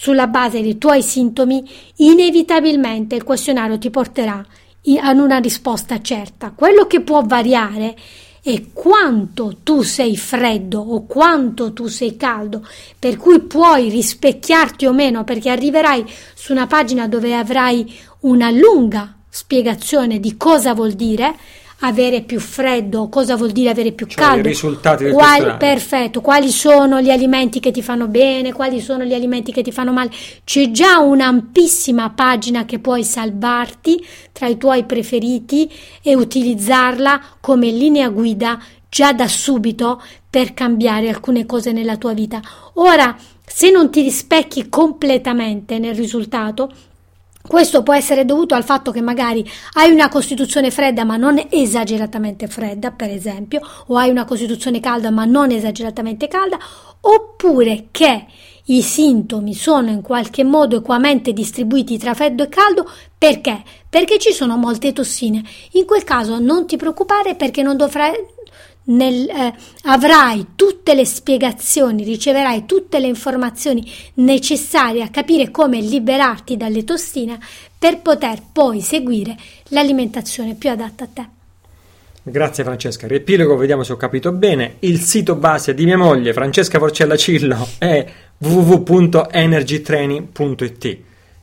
sulla 0.00 0.28
base 0.28 0.62
dei 0.62 0.78
tuoi 0.78 1.02
sintomi, 1.02 1.68
inevitabilmente 1.96 3.16
il 3.16 3.24
questionario 3.24 3.78
ti 3.78 3.90
porterà 3.90 4.46
ad 5.00 5.18
una 5.18 5.38
risposta 5.38 6.00
certa. 6.00 6.52
Quello 6.54 6.86
che 6.86 7.00
può 7.00 7.22
variare 7.22 7.96
è 8.40 8.62
quanto 8.72 9.56
tu 9.64 9.82
sei 9.82 10.16
freddo 10.16 10.78
o 10.78 11.04
quanto 11.04 11.72
tu 11.72 11.88
sei 11.88 12.16
caldo, 12.16 12.64
per 12.96 13.16
cui 13.16 13.40
puoi 13.40 13.88
rispecchiarti 13.88 14.86
o 14.86 14.92
meno, 14.92 15.24
perché 15.24 15.50
arriverai 15.50 16.04
su 16.32 16.52
una 16.52 16.68
pagina 16.68 17.08
dove 17.08 17.34
avrai 17.34 17.92
una 18.20 18.52
lunga 18.52 19.16
spiegazione 19.28 20.20
di 20.20 20.36
cosa 20.36 20.74
vuol 20.74 20.92
dire 20.92 21.34
avere 21.80 22.22
più 22.22 22.40
freddo, 22.40 23.08
cosa 23.08 23.36
vuol 23.36 23.52
dire 23.52 23.70
avere 23.70 23.92
più 23.92 24.06
cioè, 24.06 24.22
caldo. 24.22 24.48
I 24.48 24.50
risultati 24.50 25.04
del 25.04 25.12
quali, 25.12 25.56
Perfetto, 25.58 26.20
quali 26.20 26.50
sono 26.50 27.00
gli 27.00 27.10
alimenti 27.10 27.60
che 27.60 27.70
ti 27.70 27.82
fanno 27.82 28.08
bene, 28.08 28.52
quali 28.52 28.80
sono 28.80 29.04
gli 29.04 29.14
alimenti 29.14 29.52
che 29.52 29.62
ti 29.62 29.70
fanno 29.70 29.92
male. 29.92 30.10
C'è 30.44 30.70
già 30.70 30.98
un'ampissima 30.98 32.10
pagina 32.10 32.64
che 32.64 32.78
puoi 32.78 33.04
salvarti 33.04 34.04
tra 34.32 34.48
i 34.48 34.56
tuoi 34.56 34.84
preferiti 34.84 35.70
e 36.02 36.14
utilizzarla 36.14 37.20
come 37.40 37.70
linea 37.70 38.08
guida 38.08 38.58
già 38.88 39.12
da 39.12 39.28
subito 39.28 40.02
per 40.28 40.54
cambiare 40.54 41.08
alcune 41.08 41.46
cose 41.46 41.72
nella 41.72 41.96
tua 41.96 42.12
vita. 42.12 42.40
Ora, 42.74 43.16
se 43.44 43.70
non 43.70 43.90
ti 43.90 44.02
rispecchi 44.02 44.68
completamente 44.68 45.78
nel 45.78 45.94
risultato, 45.94 46.70
questo 47.46 47.82
può 47.82 47.94
essere 47.94 48.24
dovuto 48.24 48.54
al 48.54 48.64
fatto 48.64 48.90
che 48.90 49.00
magari 49.00 49.48
hai 49.74 49.90
una 49.90 50.08
costituzione 50.08 50.70
fredda 50.70 51.04
ma 51.04 51.16
non 51.16 51.42
esageratamente 51.48 52.46
fredda, 52.46 52.90
per 52.90 53.10
esempio, 53.10 53.60
o 53.86 53.96
hai 53.96 54.10
una 54.10 54.24
costituzione 54.24 54.80
calda 54.80 55.10
ma 55.10 55.24
non 55.24 55.50
esageratamente 55.50 56.28
calda, 56.28 56.58
oppure 57.00 57.86
che 57.90 58.26
i 58.70 58.82
sintomi 58.82 59.54
sono 59.54 59.88
in 59.88 60.02
qualche 60.02 60.44
modo 60.44 60.76
equamente 60.76 61.32
distribuiti 61.32 61.96
tra 61.96 62.12
freddo 62.12 62.42
e 62.42 62.48
caldo, 62.48 62.90
perché? 63.16 63.62
Perché 63.88 64.18
ci 64.18 64.32
sono 64.32 64.58
molte 64.58 64.92
tossine. 64.92 65.42
In 65.72 65.86
quel 65.86 66.04
caso 66.04 66.38
non 66.38 66.66
ti 66.66 66.76
preoccupare 66.76 67.34
perché 67.34 67.62
non 67.62 67.78
dovrai 67.78 68.12
nel, 68.88 69.28
eh, 69.28 69.52
avrai 69.84 70.48
tutte 70.54 70.94
le 70.94 71.04
spiegazioni, 71.04 72.04
riceverai 72.04 72.64
tutte 72.66 72.98
le 72.98 73.06
informazioni 73.06 73.86
necessarie 74.14 75.02
a 75.02 75.08
capire 75.08 75.50
come 75.50 75.80
liberarti 75.80 76.56
dalle 76.56 76.84
tossine 76.84 77.38
per 77.78 78.00
poter 78.00 78.40
poi 78.52 78.80
seguire 78.80 79.36
l'alimentazione 79.68 80.54
più 80.54 80.70
adatta 80.70 81.04
a 81.04 81.08
te. 81.12 81.26
Grazie 82.22 82.64
Francesca. 82.64 83.06
Riepilogo, 83.06 83.56
vediamo 83.56 83.82
se 83.82 83.92
ho 83.92 83.96
capito 83.96 84.32
bene. 84.32 84.76
Il 84.80 85.00
sito 85.00 85.36
base 85.36 85.72
di 85.74 85.84
mia 85.84 85.96
moglie, 85.96 86.34
Francesca 86.34 86.78
Forcella 86.78 87.16
Cillo, 87.16 87.66
è 87.78 88.06
www.energytraining.it. 88.38 90.98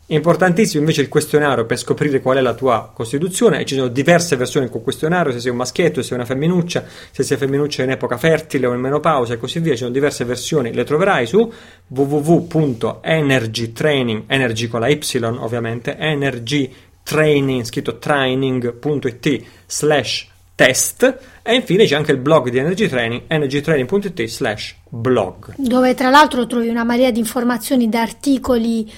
Importantissimo 0.07 0.81
invece 0.81 1.01
il 1.01 1.09
questionario 1.09 1.65
per 1.65 1.79
scoprire 1.79 2.21
qual 2.21 2.37
è 2.37 2.41
la 2.41 2.53
tua 2.53 2.91
costituzione 2.93 3.65
ci 3.65 3.73
sono 3.73 3.87
diverse 3.87 4.35
versioni 4.35 4.69
con 4.69 4.83
questionario, 4.83 5.31
se 5.31 5.39
sei 5.39 5.49
un 5.49 5.57
maschietto, 5.57 5.99
se 6.01 6.09
sei 6.09 6.17
una 6.17 6.27
femminuccia, 6.27 6.85
se 7.09 7.23
sei 7.23 7.37
femminuccia 7.37 7.81
in 7.81 7.89
epoca 7.89 8.15
fertile 8.17 8.67
o 8.67 8.73
in 8.73 8.81
menopausa 8.81 9.33
e 9.33 9.37
così 9.37 9.57
via, 9.59 9.71
ci 9.71 9.79
sono 9.79 9.89
diverse 9.89 10.23
versioni, 10.23 10.71
le 10.73 10.83
troverai 10.83 11.25
su 11.25 11.51
www.energytraining, 11.87 14.25
energy 14.27 14.67
con 14.67 14.81
la 14.81 14.89
Y 14.89 15.23
ovviamente, 15.23 15.97
energytraining, 15.97 17.63
scritto 17.63 17.97
training.it 17.97 19.43
slash 19.65 20.27
test 20.53 21.17
e 21.41 21.53
infine 21.53 21.85
c'è 21.85 21.95
anche 21.95 22.11
il 22.11 22.17
blog 22.17 22.49
di 22.49 22.57
Energy 22.57 22.87
Training 22.87 23.23
energytraining.it 23.27 24.23
slash 24.25 24.75
blog. 24.87 25.53
Dove 25.57 25.95
tra 25.95 26.09
l'altro 26.09 26.47
trovi 26.47 26.69
una 26.69 26.83
marea 26.83 27.11
di 27.11 27.19
informazioni 27.19 27.89
da 27.89 28.01
articoli 28.01 28.89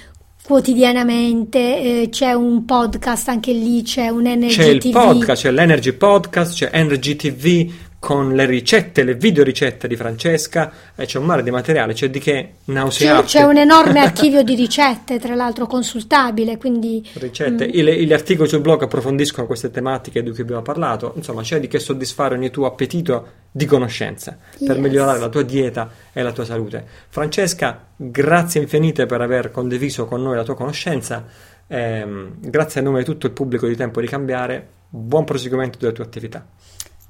quotidianamente, 0.47 1.59
eh, 1.59 2.07
c'è 2.09 2.31
un 2.31 2.63
podcast 2.63 3.27
anche 3.27 3.51
lì, 3.51 3.81
c'è 3.81 4.07
un 4.07 4.27
Energy 4.27 4.55
c'è 4.55 4.65
il 4.69 4.79
TV. 4.79 4.91
podcast, 4.91 5.41
c'è 5.41 5.51
l'Energy 5.51 5.91
Podcast, 5.91 6.53
c'è 6.53 6.69
Energy 6.71 7.15
TV 7.17 7.69
con 7.99 8.33
le 8.33 8.45
ricette, 8.45 9.03
le 9.03 9.15
video 9.15 9.43
ricette 9.43 9.87
di 9.87 9.95
Francesca, 9.95 10.71
e 10.95 11.05
c'è 11.05 11.17
un 11.17 11.25
mare 11.25 11.41
di 11.41 11.49
materiale, 11.49 11.93
c'è 11.93 12.09
di 12.09 12.19
che 12.19 12.53
nausearti. 12.65 13.25
C'è, 13.25 13.39
c'è 13.39 13.45
un 13.45 13.57
enorme 13.57 13.99
archivio 13.99 14.43
di 14.43 14.55
ricette, 14.55 15.19
tra 15.19 15.33
l'altro 15.33 15.65
consultabile, 15.65 16.57
quindi... 16.57 17.07
Ricette, 17.13 17.67
mm. 17.67 17.71
I, 17.73 18.05
gli 18.05 18.13
articoli 18.13 18.47
sul 18.47 18.61
blog 18.61 18.83
approfondiscono 18.83 19.47
queste 19.47 19.71
tematiche 19.71 20.21
di 20.21 20.29
cui 20.31 20.41
abbiamo 20.41 20.61
parlato, 20.61 21.13
insomma 21.15 21.41
c'è 21.41 21.59
di 21.59 21.67
che 21.67 21.79
soddisfare 21.79 22.35
ogni 22.35 22.51
tuo 22.51 22.67
appetito 22.67 23.45
di 23.51 23.65
conoscenza 23.65 24.37
per 24.59 24.75
yes. 24.75 24.77
migliorare 24.77 25.19
la 25.19 25.29
tua 25.29 25.41
dieta 25.41 25.89
e 26.13 26.21
la 26.21 26.31
tua 26.31 26.45
salute. 26.45 26.85
Francesca, 27.09 27.87
grazie 27.95 28.61
infinite 28.61 29.07
per 29.07 29.21
aver 29.21 29.49
condiviso 29.49 30.05
con 30.05 30.21
noi 30.21 30.35
la 30.35 30.43
tua 30.43 30.55
conoscenza, 30.55 31.25
ehm, 31.65 32.35
grazie 32.39 32.81
a 32.81 32.83
nome 32.83 32.99
di 32.99 33.05
tutto 33.05 33.25
il 33.25 33.33
pubblico 33.33 33.65
di 33.67 33.75
Tempo 33.75 33.99
di 33.99 34.07
Cambiare, 34.07 34.67
buon 34.87 35.25
proseguimento 35.25 35.79
delle 35.79 35.93
tue 35.93 36.03
attività. 36.03 36.45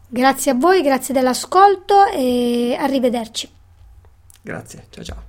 Grazie 0.09 0.51
a 0.51 0.55
voi, 0.55 0.81
grazie 0.81 1.13
dell'ascolto 1.13 2.05
e 2.05 2.77
arrivederci. 2.79 3.49
Grazie, 4.41 4.85
ciao 4.89 5.03
ciao. 5.03 5.23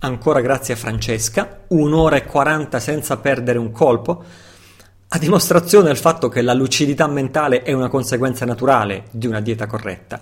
Ancora 0.00 0.40
grazie 0.40 0.74
a 0.74 0.76
Francesca, 0.76 1.64
un'ora 1.68 2.14
e 2.14 2.24
quaranta 2.24 2.78
senza 2.78 3.16
perdere 3.16 3.58
un 3.58 3.72
colpo 3.72 4.24
a 5.10 5.18
dimostrazione 5.18 5.86
del 5.86 5.96
fatto 5.96 6.28
che 6.28 6.42
la 6.42 6.52
lucidità 6.52 7.06
mentale 7.06 7.62
è 7.62 7.72
una 7.72 7.88
conseguenza 7.88 8.44
naturale 8.44 9.04
di 9.10 9.26
una 9.26 9.40
dieta 9.40 9.66
corretta. 9.66 10.20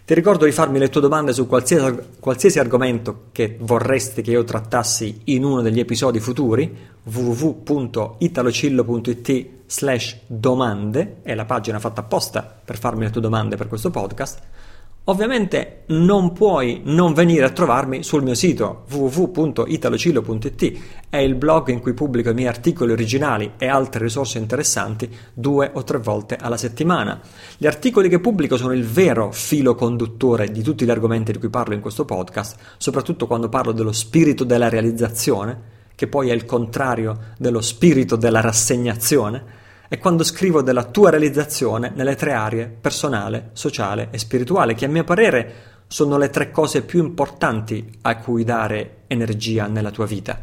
Ti 0.06 0.14
ricordo 0.14 0.44
di 0.44 0.52
farmi 0.52 0.80
le 0.80 0.90
tue 0.90 1.00
domande 1.00 1.32
su 1.32 1.48
qualsiasi, 1.48 1.98
qualsiasi, 2.20 2.60
argomento 2.60 3.28
che 3.32 3.56
vorresti 3.58 4.22
che 4.22 4.32
io 4.32 4.44
trattassi 4.44 5.22
in 5.26 5.46
uno 5.46 5.62
degli 5.62 5.80
episodi 5.80 6.20
futuri. 6.20 6.92
www.italocillo.it 7.04 9.50
slash 9.66 10.18
domande 10.26 11.20
è 11.22 11.34
la 11.34 11.46
pagina 11.46 11.80
fatta 11.80 12.02
apposta 12.02 12.42
per 12.42 12.78
farmi 12.78 13.06
le 13.06 13.12
tue 13.12 13.22
domande 13.22 13.56
per 13.56 13.70
questo 13.70 13.92
podcast 13.92 14.42
Ovviamente 15.08 15.84
non 15.88 16.32
puoi 16.32 16.80
non 16.86 17.14
venire 17.14 17.44
a 17.44 17.50
trovarmi 17.50 18.04
sul 18.04 18.24
mio 18.24 18.36
sito 18.36 18.86
www.italocillo.it, 18.90 20.80
è 21.10 21.18
il 21.18 21.36
blog 21.36 21.68
in 21.68 21.82
cui 21.82 21.94
pubblico 21.94 22.30
i 22.30 22.34
miei 22.34 22.48
articoli 22.48 22.94
originali 22.94 23.52
e 23.58 23.68
altre 23.68 24.06
risorse 24.06 24.38
interessanti 24.38 25.14
due 25.34 25.70
o 25.74 25.84
tre 25.84 25.98
volte 25.98 26.38
alla 26.38 26.56
settimana. 26.56 27.20
Gli 27.58 27.68
articoli 27.68 28.08
che 28.08 28.22
pubblico 28.22 28.56
sono 28.56 28.72
il 28.72 28.86
vero 28.86 29.34
filo 29.34 29.76
conduttore 29.76 30.50
di 30.50 30.62
tutti 30.62 30.86
gli 30.86 30.90
argomenti 30.90 31.34
di 31.34 31.38
cui 31.38 31.50
parlo 31.50 31.74
in 31.74 31.82
questo 31.82 32.06
podcast, 32.06 32.56
soprattutto 32.78 33.28
quando 33.28 33.50
parlo 33.50 33.74
dello 33.74 33.92
spirito 33.92 34.46
della 34.46 34.70
realizzazione, 34.70 35.72
che 35.96 36.08
poi 36.08 36.30
è 36.30 36.34
il 36.34 36.46
contrario 36.46 37.34
dello 37.38 37.60
spirito 37.60 38.16
della 38.16 38.40
rassegnazione 38.40 39.63
è 39.94 40.00
quando 40.00 40.24
scrivo 40.24 40.64
della 40.64 40.86
tua 40.86 41.12
realizzazione 41.12 41.92
nelle 41.94 42.16
tre 42.16 42.34
aree 42.34 42.66
personale, 42.66 43.52
sociale 43.54 44.08
e 44.10 44.18
spirituale, 44.18 44.74
che 44.74 44.86
a 44.86 44.90
mio 44.90 45.04
parere 45.04 45.54
sono 45.86 46.18
le 46.18 46.32
tre 46.32 46.50
cose 46.50 46.82
più 46.82 47.04
importanti 47.04 48.00
a 48.02 48.18
cui 48.18 48.44
dare 48.44 49.02
energia 49.06 49.68
nella 49.68 49.92
tua 49.92 50.08
vita. 50.08 50.36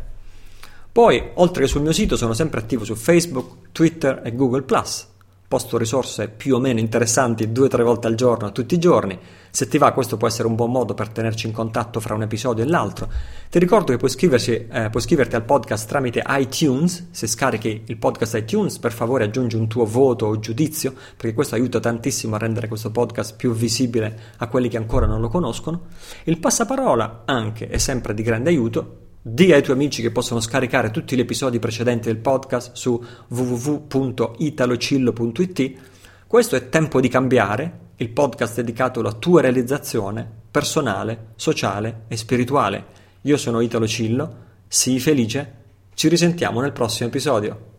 Poi, 0.93 1.31
oltre 1.35 1.65
che 1.65 1.69
sul 1.69 1.83
mio 1.83 1.91
sito, 1.91 2.15
sono 2.15 2.33
sempre 2.33 2.61
attivo 2.61 2.85
su 2.85 2.95
Facebook, 2.95 3.73
Twitter 3.73 4.21
e 4.25 4.37
Google 4.37 4.63
+. 4.63 5.09
Posto 5.51 5.79
risorse 5.79 6.29
più 6.29 6.55
o 6.55 6.61
meno 6.61 6.79
interessanti 6.79 7.51
due 7.51 7.65
o 7.65 7.69
tre 7.69 7.83
volte 7.83 8.07
al 8.07 8.15
giorno, 8.15 8.53
tutti 8.53 8.77
i 8.77 8.79
giorni, 8.79 9.19
se 9.51 9.67
ti 9.67 9.79
va, 9.79 9.91
questo 9.91 10.17
può 10.17 10.29
essere 10.29 10.47
un 10.47 10.55
buon 10.55 10.71
modo 10.71 10.95
per 10.95 11.09
tenerci 11.09 11.49
in 11.49 11.53
contatto 11.53 11.99
fra 11.99 12.15
un 12.15 12.23
episodio 12.23 12.63
e 12.63 12.69
l'altro. 12.69 13.11
Ti 13.51 13.59
ricordo 13.59 13.91
che 13.91 13.97
puoi, 13.97 14.13
eh, 14.15 14.67
puoi 14.69 14.91
iscriverti 14.95 15.35
al 15.35 15.43
podcast 15.43 15.89
tramite 15.89 16.23
iTunes. 16.25 17.09
Se 17.11 17.27
scarichi 17.27 17.83
il 17.87 17.97
podcast 17.97 18.37
iTunes, 18.37 18.79
per 18.79 18.93
favore 18.93 19.25
aggiungi 19.25 19.57
un 19.57 19.67
tuo 19.67 19.87
voto 19.87 20.27
o 20.27 20.39
giudizio, 20.39 20.95
perché 21.17 21.35
questo 21.35 21.57
aiuta 21.57 21.81
tantissimo 21.81 22.37
a 22.37 22.39
rendere 22.39 22.69
questo 22.69 22.93
podcast 22.93 23.35
più 23.35 23.53
visibile 23.53 24.35
a 24.37 24.47
quelli 24.47 24.69
che 24.69 24.77
ancora 24.77 25.07
non 25.07 25.21
lo 25.21 25.27
conoscono. 25.27 25.87
Il 26.27 26.39
passaparola 26.39 27.23
anche 27.25 27.67
è 27.67 27.79
sempre 27.79 28.15
di 28.15 28.23
grande 28.23 28.51
aiuto. 28.51 29.00
Dì 29.23 29.53
ai 29.53 29.63
tuoi 29.63 29.77
amici 29.77 30.01
che 30.01 30.11
possono 30.11 30.41
scaricare 30.41 30.91
tutti 30.91 31.15
gli 31.15 31.21
episodi 31.21 31.59
precedenti 31.59 32.09
del 32.09 32.17
podcast 32.17 32.73
su 32.73 32.99
www.italocillo.it. 33.29 35.73
Questo 36.27 36.57
è 36.57 36.71
tempo 36.71 37.03
di 37.03 37.09
cambiare 37.09 37.89
il 37.97 38.09
podcast 38.09 38.55
dedicato 38.55 39.01
alla 39.01 39.13
tua 39.13 39.43
realizzazione 39.43 40.27
personale, 40.51 41.33
sociale 41.37 42.05
e 42.09 42.17
spirituale. 42.17 42.87
Io 43.23 43.37
sono 43.37 43.61
Italo 43.61 43.87
Cillo, 43.87 44.37
sii 44.67 44.99
felice, 44.99 45.57
ci 45.93 46.09
risentiamo 46.09 46.63
nel 46.63 46.73
prossimo 46.73 47.11
episodio. 47.11 47.70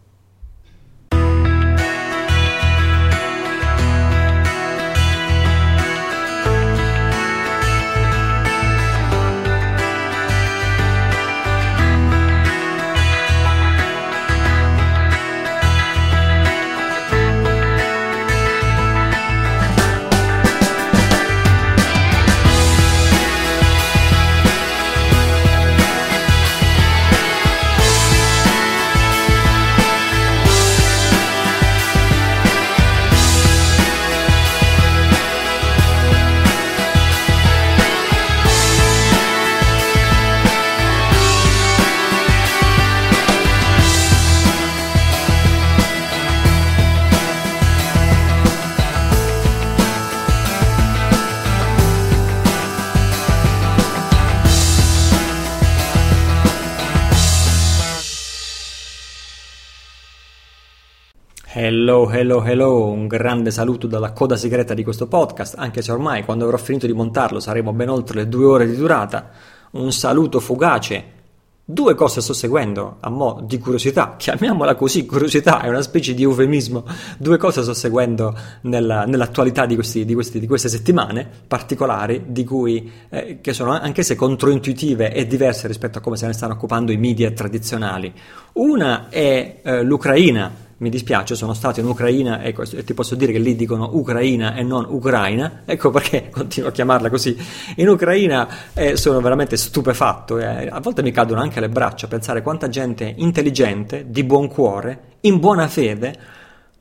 Hello, 62.13 62.43
hello, 62.43 62.87
un 62.87 63.07
grande 63.07 63.51
saluto 63.51 63.87
dalla 63.87 64.11
coda 64.11 64.35
segreta 64.35 64.73
di 64.73 64.83
questo 64.83 65.07
podcast, 65.07 65.55
anche 65.57 65.81
se 65.81 65.93
ormai 65.93 66.25
quando 66.25 66.43
avrò 66.43 66.57
finito 66.57 66.85
di 66.85 66.91
montarlo 66.91 67.39
saremo 67.39 67.71
ben 67.71 67.87
oltre 67.87 68.19
le 68.19 68.27
due 68.27 68.43
ore 68.43 68.67
di 68.67 68.75
durata. 68.75 69.29
Un 69.71 69.93
saluto 69.93 70.41
fugace. 70.41 71.19
Due 71.63 71.95
cose 71.95 72.19
sto 72.19 72.33
seguendo, 72.33 72.97
a 72.99 73.09
mo' 73.09 73.39
di 73.45 73.57
curiosità, 73.59 74.15
chiamiamola 74.17 74.75
così, 74.75 75.05
curiosità 75.05 75.61
è 75.61 75.69
una 75.69 75.81
specie 75.81 76.13
di 76.13 76.23
eufemismo. 76.23 76.83
Due 77.17 77.37
cose 77.37 77.61
sto 77.61 77.73
seguendo 77.73 78.37
nella, 78.63 79.05
nell'attualità 79.05 79.65
di, 79.65 79.75
questi, 79.75 80.03
di, 80.03 80.13
questi, 80.13 80.41
di, 80.41 80.47
queste 80.47 80.67
settimane 80.67 81.25
particolari, 81.47 82.23
di 82.27 82.43
cui, 82.43 82.91
eh, 83.07 83.39
che 83.39 83.53
sono 83.53 83.71
anche 83.71 84.03
se 84.03 84.15
controintuitive 84.15 85.13
e 85.13 85.25
diverse 85.25 85.65
rispetto 85.67 85.99
a 85.99 86.01
come 86.01 86.17
se 86.17 86.27
ne 86.27 86.33
stanno 86.33 86.55
occupando 86.55 86.91
i 86.91 86.97
media 86.97 87.31
tradizionali. 87.31 88.13
Una 88.53 89.07
è 89.07 89.61
eh, 89.63 89.81
l'Ucraina 89.81 90.67
mi 90.81 90.89
dispiace, 90.89 91.35
sono 91.35 91.53
stato 91.53 91.79
in 91.79 91.85
Ucraina 91.85 92.43
ecco, 92.43 92.63
e 92.63 92.83
ti 92.83 92.95
posso 92.95 93.13
dire 93.13 93.31
che 93.31 93.37
lì 93.37 93.55
dicono 93.55 93.91
Ucraina 93.93 94.55
e 94.55 94.63
non 94.63 94.87
Ucraina, 94.89 95.61
ecco 95.65 95.91
perché 95.91 96.29
continuo 96.33 96.69
a 96.69 96.71
chiamarla 96.71 97.07
così. 97.09 97.37
In 97.75 97.87
Ucraina 97.87 98.47
eh, 98.73 98.97
sono 98.97 99.21
veramente 99.21 99.57
stupefatto, 99.57 100.39
eh, 100.39 100.67
a 100.67 100.79
volte 100.79 101.03
mi 101.03 101.11
cadono 101.11 101.39
anche 101.39 101.59
le 101.59 101.69
braccia 101.69 102.07
a 102.07 102.09
pensare 102.09 102.41
quanta 102.41 102.67
gente 102.67 103.13
intelligente, 103.17 104.07
di 104.09 104.23
buon 104.23 104.47
cuore, 104.47 105.17
in 105.21 105.39
buona 105.39 105.67
fede, 105.67 106.17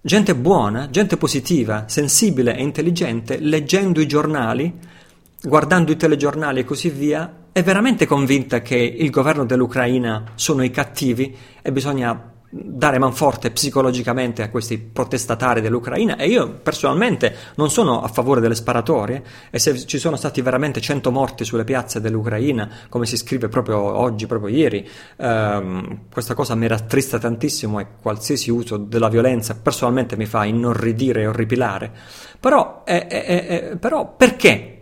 gente 0.00 0.34
buona, 0.34 0.88
gente 0.88 1.18
positiva, 1.18 1.84
sensibile 1.86 2.56
e 2.56 2.62
intelligente, 2.62 3.38
leggendo 3.38 4.00
i 4.00 4.08
giornali, 4.08 4.78
guardando 5.42 5.92
i 5.92 5.96
telegiornali 5.96 6.60
e 6.60 6.64
così 6.64 6.88
via, 6.88 7.34
è 7.52 7.62
veramente 7.62 8.06
convinta 8.06 8.62
che 8.62 8.76
il 8.76 9.10
governo 9.10 9.44
dell'Ucraina 9.44 10.24
sono 10.36 10.62
i 10.62 10.70
cattivi 10.70 11.36
e 11.60 11.70
bisogna 11.70 12.38
dare 12.52 12.98
manforte 12.98 13.52
psicologicamente 13.52 14.42
a 14.42 14.50
questi 14.50 14.78
protestatari 14.78 15.60
dell'Ucraina. 15.60 16.16
E 16.16 16.26
io 16.26 16.50
personalmente 16.50 17.34
non 17.54 17.70
sono 17.70 18.02
a 18.02 18.08
favore 18.08 18.40
delle 18.40 18.56
sparatorie. 18.56 19.22
E 19.50 19.58
se 19.58 19.86
ci 19.86 19.98
sono 19.98 20.16
stati 20.16 20.42
veramente 20.42 20.80
100 20.80 21.12
morti 21.12 21.44
sulle 21.44 21.64
piazze 21.64 22.00
dell'Ucraina 22.00 22.68
come 22.88 23.06
si 23.06 23.16
scrive 23.16 23.48
proprio 23.48 23.78
oggi, 23.78 24.26
proprio 24.26 24.54
ieri 24.54 24.88
ehm, 25.16 26.08
questa 26.12 26.34
cosa 26.34 26.54
mi 26.54 26.66
rattrista 26.66 27.18
tantissimo 27.18 27.78
e 27.78 27.86
qualsiasi 28.00 28.50
uso 28.50 28.76
della 28.76 29.08
violenza 29.08 29.54
personalmente 29.54 30.16
mi 30.16 30.26
fa 30.26 30.44
inorridire 30.44 31.22
e 31.22 31.26
orripilare. 31.28 31.92
Però, 32.40 32.82
eh, 32.84 33.06
eh, 33.08 33.46
eh, 33.70 33.76
però 33.76 34.14
perché? 34.16 34.74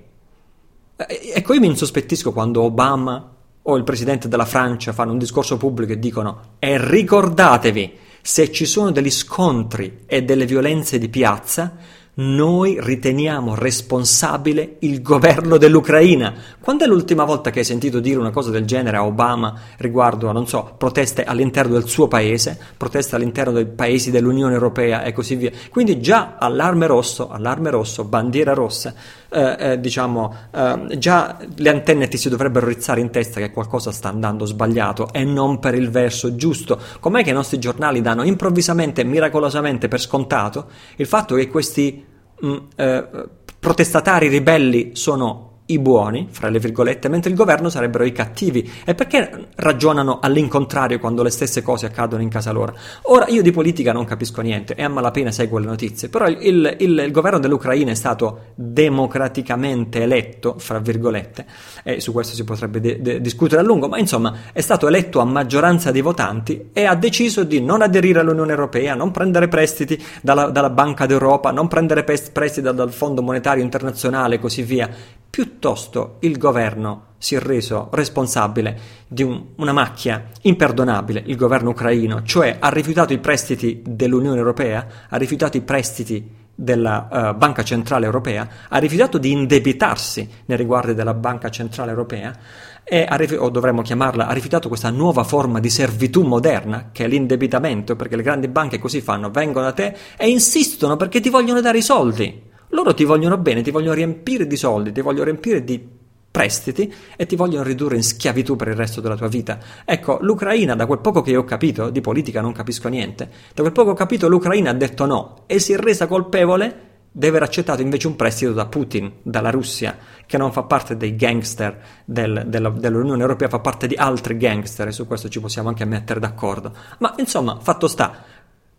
ecco 0.96 1.54
io 1.54 1.60
mi 1.60 1.68
insospettisco 1.68 2.32
quando 2.32 2.62
Obama 2.62 3.37
o 3.68 3.76
il 3.76 3.84
presidente 3.84 4.28
della 4.28 4.46
Francia 4.46 4.92
fanno 4.92 5.12
un 5.12 5.18
discorso 5.18 5.58
pubblico 5.58 5.92
e 5.92 5.98
dicono 5.98 6.40
e 6.58 6.78
ricordatevi, 6.78 7.92
se 8.22 8.50
ci 8.50 8.64
sono 8.64 8.90
degli 8.90 9.10
scontri 9.10 10.04
e 10.06 10.22
delle 10.22 10.46
violenze 10.46 10.98
di 10.98 11.08
piazza, 11.08 11.76
noi 12.20 12.78
riteniamo 12.80 13.54
responsabile 13.54 14.76
il 14.80 15.02
governo 15.02 15.56
dell'Ucraina. 15.56 16.34
Quando 16.60 16.84
è 16.84 16.88
l'ultima 16.88 17.24
volta 17.24 17.50
che 17.50 17.60
hai 17.60 17.64
sentito 17.64 18.00
dire 18.00 18.18
una 18.18 18.30
cosa 18.30 18.50
del 18.50 18.64
genere 18.64 18.96
a 18.96 19.04
Obama 19.04 19.54
riguardo 19.76 20.28
a, 20.28 20.32
non 20.32 20.48
so, 20.48 20.74
proteste 20.76 21.22
all'interno 21.22 21.74
del 21.74 21.86
suo 21.86 22.08
paese, 22.08 22.58
proteste 22.76 23.14
all'interno 23.14 23.52
dei 23.52 23.66
paesi 23.66 24.10
dell'Unione 24.10 24.54
Europea 24.54 25.04
e 25.04 25.12
così 25.12 25.36
via? 25.36 25.52
Quindi 25.70 26.00
già 26.00 26.36
allarme 26.38 26.86
rosso, 26.86 27.30
allarme 27.30 27.70
rosso, 27.70 28.02
bandiera 28.02 28.52
rossa, 28.52 28.94
eh, 29.30 29.56
eh, 29.58 29.80
diciamo, 29.80 30.34
eh, 30.50 30.98
già 30.98 31.36
le 31.56 31.68
antenne 31.68 32.08
ti 32.08 32.16
si 32.16 32.28
dovrebbero 32.28 32.66
rizzare 32.66 33.00
in 33.00 33.10
testa 33.10 33.40
che 33.40 33.50
qualcosa 33.50 33.92
sta 33.92 34.08
andando 34.08 34.46
sbagliato 34.46 35.12
e 35.12 35.24
non 35.24 35.58
per 35.58 35.74
il 35.74 35.90
verso 35.90 36.34
giusto. 36.34 36.80
Com'è 37.00 37.22
che 37.22 37.30
i 37.30 37.34
nostri 37.34 37.58
giornali 37.58 38.00
danno 38.00 38.22
improvvisamente, 38.22 39.04
miracolosamente 39.04 39.88
per 39.88 40.00
scontato 40.00 40.68
il 40.96 41.06
fatto 41.06 41.34
che 41.34 41.48
questi 41.48 42.04
mh, 42.40 42.48
mm, 42.48 42.56
eh, 42.76 43.28
protestatari 43.58 44.28
ribelli 44.28 44.92
sono 44.94 45.47
i 45.70 45.78
buoni, 45.78 46.28
fra 46.30 46.48
le 46.48 46.58
virgolette, 46.58 47.08
mentre 47.08 47.30
il 47.30 47.36
governo 47.36 47.68
sarebbero 47.68 48.04
i 48.04 48.12
cattivi. 48.12 48.70
E 48.84 48.94
perché 48.94 49.48
ragionano 49.56 50.18
all'incontrario 50.20 50.98
quando 50.98 51.22
le 51.22 51.30
stesse 51.30 51.62
cose 51.62 51.86
accadono 51.86 52.22
in 52.22 52.28
casa 52.28 52.52
loro? 52.52 52.76
Ora, 53.02 53.26
io 53.28 53.42
di 53.42 53.50
politica 53.50 53.92
non 53.92 54.04
capisco 54.04 54.40
niente 54.40 54.74
e 54.74 54.82
a 54.82 54.88
malapena 54.88 55.30
seguo 55.30 55.58
le 55.58 55.66
notizie, 55.66 56.08
però 56.08 56.26
il, 56.26 56.76
il, 56.78 56.96
il, 57.00 57.10
governo 57.10 57.38
dell'Ucraina 57.38 57.90
è 57.90 57.94
stato 57.94 58.52
democraticamente 58.54 60.02
eletto, 60.02 60.54
fra 60.58 60.78
virgolette, 60.78 61.44
e 61.82 62.00
su 62.00 62.12
questo 62.12 62.34
si 62.34 62.44
potrebbe 62.44 62.80
de- 62.80 63.00
de- 63.00 63.20
discutere 63.20 63.60
a 63.60 63.64
lungo, 63.64 63.88
ma 63.88 63.98
insomma 63.98 64.34
è 64.52 64.60
stato 64.60 64.88
eletto 64.88 65.20
a 65.20 65.24
maggioranza 65.24 65.90
dei 65.90 66.00
votanti 66.00 66.70
e 66.72 66.84
ha 66.84 66.94
deciso 66.94 67.44
di 67.44 67.60
non 67.60 67.82
aderire 67.82 68.20
all'Unione 68.20 68.52
Europea, 68.52 68.94
non 68.94 69.10
prendere 69.10 69.48
prestiti 69.48 70.02
dalla, 70.22 70.48
dalla 70.48 70.70
Banca 70.70 71.04
d'Europa, 71.04 71.50
non 71.50 71.68
prendere 71.68 72.04
prestiti 72.04 72.62
dal, 72.62 72.74
dal 72.74 72.92
Fondo 72.92 73.22
Monetario 73.22 73.62
Internazionale 73.62 74.36
e 74.36 74.38
così 74.38 74.62
via 74.62 74.88
piuttosto 75.30 76.16
il 76.20 76.38
governo 76.38 77.06
si 77.18 77.34
è 77.34 77.40
reso 77.40 77.88
responsabile 77.92 78.78
di 79.08 79.22
un, 79.22 79.42
una 79.56 79.72
macchia 79.72 80.28
imperdonabile, 80.42 81.22
il 81.26 81.36
governo 81.36 81.70
ucraino, 81.70 82.22
cioè 82.22 82.56
ha 82.60 82.68
rifiutato 82.68 83.12
i 83.12 83.18
prestiti 83.18 83.82
dell'Unione 83.84 84.38
Europea, 84.38 84.86
ha 85.08 85.16
rifiutato 85.16 85.56
i 85.56 85.62
prestiti 85.62 86.36
della 86.54 87.08
uh, 87.10 87.36
Banca 87.36 87.62
Centrale 87.62 88.06
Europea, 88.06 88.48
ha 88.68 88.78
rifiutato 88.78 89.18
di 89.18 89.30
indebitarsi 89.30 90.28
nei 90.46 90.56
riguardi 90.56 90.94
della 90.94 91.14
Banca 91.14 91.50
Centrale 91.50 91.90
Europea 91.90 92.36
e 92.82 93.06
ha, 93.08 93.18
o 93.38 93.50
dovremmo 93.50 93.82
chiamarla, 93.82 94.26
ha 94.26 94.32
rifiutato 94.32 94.68
questa 94.68 94.90
nuova 94.90 95.22
forma 95.22 95.60
di 95.60 95.70
servitù 95.70 96.22
moderna 96.22 96.88
che 96.90 97.04
è 97.04 97.08
l'indebitamento, 97.08 97.94
perché 97.96 98.16
le 98.16 98.22
grandi 98.22 98.48
banche 98.48 98.78
così 98.78 99.00
fanno, 99.00 99.30
vengono 99.30 99.66
da 99.66 99.72
te 99.72 99.94
e 100.16 100.28
insistono 100.28 100.96
perché 100.96 101.20
ti 101.20 101.28
vogliono 101.28 101.60
dare 101.60 101.78
i 101.78 101.82
soldi. 101.82 102.42
Loro 102.68 102.94
ti 102.94 103.04
vogliono 103.04 103.38
bene, 103.38 103.62
ti 103.62 103.70
vogliono 103.70 103.94
riempire 103.94 104.46
di 104.46 104.56
soldi, 104.56 104.92
ti 104.92 105.00
vogliono 105.00 105.24
riempire 105.24 105.64
di 105.64 105.96
prestiti 106.30 106.92
e 107.16 107.26
ti 107.26 107.36
vogliono 107.36 107.64
ridurre 107.64 107.96
in 107.96 108.02
schiavitù 108.02 108.54
per 108.54 108.68
il 108.68 108.74
resto 108.74 109.00
della 109.00 109.16
tua 109.16 109.28
vita. 109.28 109.58
Ecco, 109.84 110.18
l'Ucraina, 110.20 110.74
da 110.74 110.86
quel 110.86 111.00
poco 111.00 111.22
che 111.22 111.36
ho 111.36 111.44
capito, 111.44 111.90
di 111.90 112.00
politica 112.00 112.40
non 112.40 112.52
capisco 112.52 112.88
niente, 112.88 113.28
da 113.54 113.62
quel 113.62 113.72
poco 113.72 113.88
che 113.88 113.92
ho 113.94 113.96
capito 113.96 114.28
l'Ucraina 114.28 114.70
ha 114.70 114.74
detto 114.74 115.06
no 115.06 115.42
e 115.46 115.58
si 115.58 115.72
è 115.72 115.76
resa 115.76 116.06
colpevole 116.06 116.86
di 117.10 117.26
aver 117.26 117.42
accettato 117.42 117.82
invece 117.82 118.06
un 118.06 118.14
prestito 118.14 118.52
da 118.52 118.66
Putin, 118.66 119.10
dalla 119.22 119.50
Russia, 119.50 119.96
che 120.26 120.36
non 120.36 120.52
fa 120.52 120.62
parte 120.62 120.96
dei 120.96 121.16
gangster 121.16 121.80
del, 122.04 122.44
della, 122.46 122.68
dell'Unione 122.68 123.22
Europea, 123.22 123.48
fa 123.48 123.58
parte 123.58 123.88
di 123.88 123.96
altri 123.96 124.36
gangster 124.36 124.86
e 124.86 124.92
su 124.92 125.06
questo 125.06 125.28
ci 125.28 125.40
possiamo 125.40 125.68
anche 125.68 125.84
mettere 125.84 126.20
d'accordo. 126.20 126.72
Ma 126.98 127.14
insomma, 127.16 127.58
fatto 127.60 127.88
sta, 127.88 128.22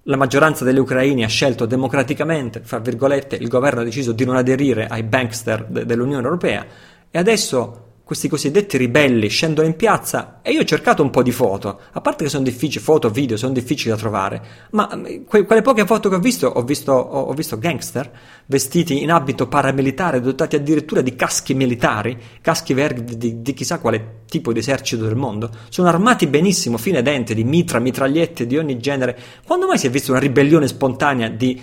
la 0.10 0.18
maggioranza 0.18 0.66
degli 0.66 0.80
ucraini 0.80 1.24
ha 1.24 1.28
scelto 1.28 1.68
democraticamente, 1.68 2.62
fra 2.64 2.80
virgolette, 2.80 3.36
il 3.36 3.48
governo 3.48 3.82
ha 3.82 3.84
deciso 3.84 4.12
di 4.12 4.26
non 4.26 4.38
aderire 4.38 4.88
ai 4.88 5.04
bankster 5.04 5.66
de- 5.70 5.86
dell'Unione 5.86 6.24
Europea 6.24 6.66
e 7.12 7.18
adesso 7.20 7.89
questi 8.10 8.28
cosiddetti 8.28 8.76
ribelli 8.76 9.28
scendono 9.28 9.68
in 9.68 9.76
piazza 9.76 10.40
e 10.42 10.50
io 10.50 10.62
ho 10.62 10.66
cercato 10.66 11.04
un 11.04 11.12
po' 11.12 11.22
di 11.22 11.32
foto, 11.32 11.80
a 11.92 12.02
parte 12.02 12.24
che 12.24 12.32
sono 12.32 12.44
difficili, 12.44 12.84
foto, 12.84 13.12
video, 13.12 13.38
sono 13.38 13.54
difficili 13.54 13.92
da 13.92 13.98
trovare, 13.98 14.42
ma 14.72 14.90
mm, 14.92 15.26
que- 15.28 15.46
quelle 15.46 15.62
poche 15.62 15.86
foto 15.86 16.10
che 16.10 16.16
ho 16.16 16.20
visto, 16.20 16.48
ho 16.48 16.64
visto, 16.64 16.92
ho, 16.92 17.20
ho 17.26 17.34
visto 17.34 17.60
gangster 17.60 18.12
vestiti 18.48 19.04
in 19.04 19.12
abito 19.12 19.48
paramilitare, 19.48 20.22
dotati 20.22 20.56
addirittura 20.56 21.02
di 21.02 21.16
caschi 21.16 21.54
militari, 21.54 22.18
caschi 22.42 22.74
verdi 22.74 23.16
di, 23.16 23.44
di, 23.44 23.54
chissà 23.54 23.78
quale 23.78 24.22
tipo 24.28 24.54
di 24.54 24.58
esercito 24.58 25.04
del 25.04 25.16
mondo, 25.16 25.52
sono 25.70 25.88
armati 25.88 26.26
benissimo, 26.26 26.78
fine 26.78 27.04
dente, 27.04 27.36
di 27.36 27.44
mitra, 27.44 27.78
mitragliette 27.78 28.48
di 28.48 28.58
ogni 28.58 28.80
genere. 28.80 29.16
Quando 29.46 29.68
mai 29.68 29.78
si 29.78 29.86
è 29.86 29.92
vista 29.92 30.10
una 30.10 30.20
ribellione 30.20 30.68
spontanea 30.68 31.30
di 31.30 31.62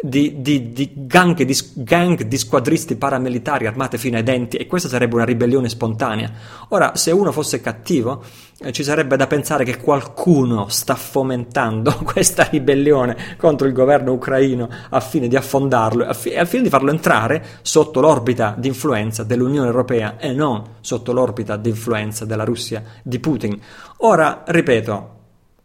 di, 0.00 0.40
di, 0.40 0.72
di, 0.72 0.92
gang, 0.94 1.42
di, 1.42 1.56
gang, 1.74 2.22
di, 2.22 2.38
squadristi 2.38 2.96
paramilitari 2.96 3.66
armate 3.66 3.98
fino 3.98 4.16
ai 4.16 4.22
denti 4.22 4.56
e 4.56 4.66
questa 4.66 4.88
sarebbe 4.88 5.16
una 5.16 5.24
ribellione 5.24 5.68
spontanea. 5.68 6.30
Ora, 6.68 6.94
se 6.94 7.10
uno 7.10 7.32
fosse 7.32 7.60
cattivo, 7.60 8.22
eh, 8.60 8.70
ci 8.72 8.84
sarebbe 8.84 9.16
da 9.16 9.26
pensare 9.26 9.64
che 9.64 9.78
qualcuno 9.78 10.68
sta 10.68 10.94
fomentando 10.94 11.98
questa 12.04 12.44
ribellione 12.44 13.36
contro 13.36 13.66
il 13.66 13.72
governo 13.72 14.12
ucraino 14.12 14.68
a 14.90 15.00
fine 15.00 15.26
di 15.26 15.36
affondarlo 15.36 16.08
e 16.08 16.14
fi- 16.14 16.36
al 16.36 16.46
fine 16.46 16.62
di 16.62 16.68
farlo 16.68 16.90
entrare 16.90 17.44
sotto 17.62 18.00
l'orbita 18.00 18.54
di 18.56 18.68
influenza 18.68 19.24
dell'Unione 19.24 19.66
Europea 19.66 20.16
e 20.18 20.32
non 20.32 20.62
sotto 20.80 21.12
l'orbita 21.12 21.56
di 21.56 21.70
influenza 21.70 22.24
della 22.24 22.44
Russia 22.44 22.82
di 23.02 23.18
Putin. 23.18 23.60
Ora, 23.98 24.44
ripeto, 24.46 25.16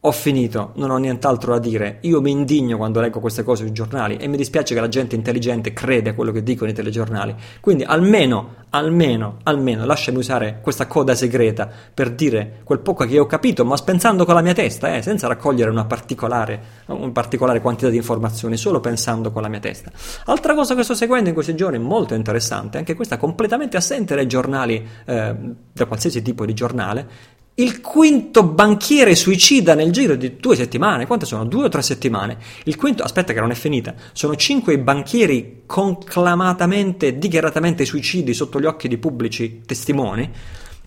ho 0.05 0.11
finito, 0.11 0.71
non 0.75 0.89
ho 0.89 0.97
nient'altro 0.97 1.53
da 1.53 1.59
dire. 1.59 1.99
Io 2.01 2.19
mi 2.19 2.29
indigno 2.29 2.75
quando 2.75 2.99
leggo 2.99 3.21
queste 3.21 3.41
cose 3.41 3.63
sui 3.63 3.71
giornali 3.71 4.17
e 4.17 4.27
mi 4.27 4.35
dispiace 4.35 4.73
che 4.73 4.81
la 4.81 4.89
gente 4.89 5.15
intelligente 5.15 5.71
crede 5.71 6.09
a 6.09 6.13
quello 6.13 6.33
che 6.33 6.43
dicono 6.43 6.69
i 6.69 6.73
telegiornali. 6.73 7.33
Quindi 7.61 7.83
almeno, 7.83 8.55
almeno, 8.71 9.37
almeno 9.43 9.85
lasciami 9.85 10.17
usare 10.17 10.59
questa 10.61 10.87
coda 10.87 11.15
segreta 11.15 11.69
per 11.93 12.11
dire 12.11 12.59
quel 12.65 12.79
poco 12.79 13.05
che 13.05 13.17
ho 13.17 13.25
capito, 13.25 13.63
ma 13.63 13.77
pensando 13.77 14.25
con 14.25 14.35
la 14.35 14.41
mia 14.41 14.53
testa, 14.53 14.93
eh, 14.93 15.01
senza 15.01 15.27
raccogliere 15.27 15.71
una 15.71 15.85
particolare, 15.85 16.61
una 16.87 17.11
particolare 17.11 17.61
quantità 17.61 17.89
di 17.89 17.95
informazioni, 17.95 18.57
solo 18.57 18.81
pensando 18.81 19.31
con 19.31 19.41
la 19.41 19.47
mia 19.47 19.61
testa. 19.61 19.89
Altra 20.25 20.53
cosa 20.53 20.75
che 20.75 20.83
sto 20.83 20.95
seguendo 20.95 21.29
in 21.29 21.33
questi 21.33 21.55
giorni 21.55 21.79
molto 21.79 22.13
interessante, 22.13 22.77
anche 22.77 22.93
questa 22.93 23.15
completamente 23.15 23.77
assente 23.77 24.15
dai 24.15 24.27
giornali, 24.27 24.85
eh, 25.05 25.35
da 25.71 25.85
qualsiasi 25.85 26.21
tipo 26.21 26.45
di 26.45 26.53
giornale, 26.53 27.07
il 27.55 27.81
quinto 27.81 28.43
banchiere 28.43 29.13
suicida 29.13 29.75
nel 29.75 29.91
giro 29.91 30.15
di 30.15 30.37
due 30.37 30.55
settimane. 30.55 31.05
Quante 31.05 31.25
sono? 31.25 31.45
Due 31.45 31.65
o 31.65 31.69
tre 31.69 31.83
settimane? 31.83 32.37
Il 32.63 32.75
quinto, 32.75 33.03
aspetta 33.03 33.31
che 33.31 33.39
non 33.39 33.51
è 33.51 33.55
finita. 33.55 33.93
Sono 34.13 34.35
cinque 34.35 34.79
banchieri 34.79 35.61
conclamatamente, 35.65 37.17
dichiaratamente 37.17 37.85
suicidi 37.85 38.33
sotto 38.33 38.59
gli 38.59 38.65
occhi 38.65 38.87
di 38.87 38.97
pubblici 38.97 39.61
testimoni 39.65 40.31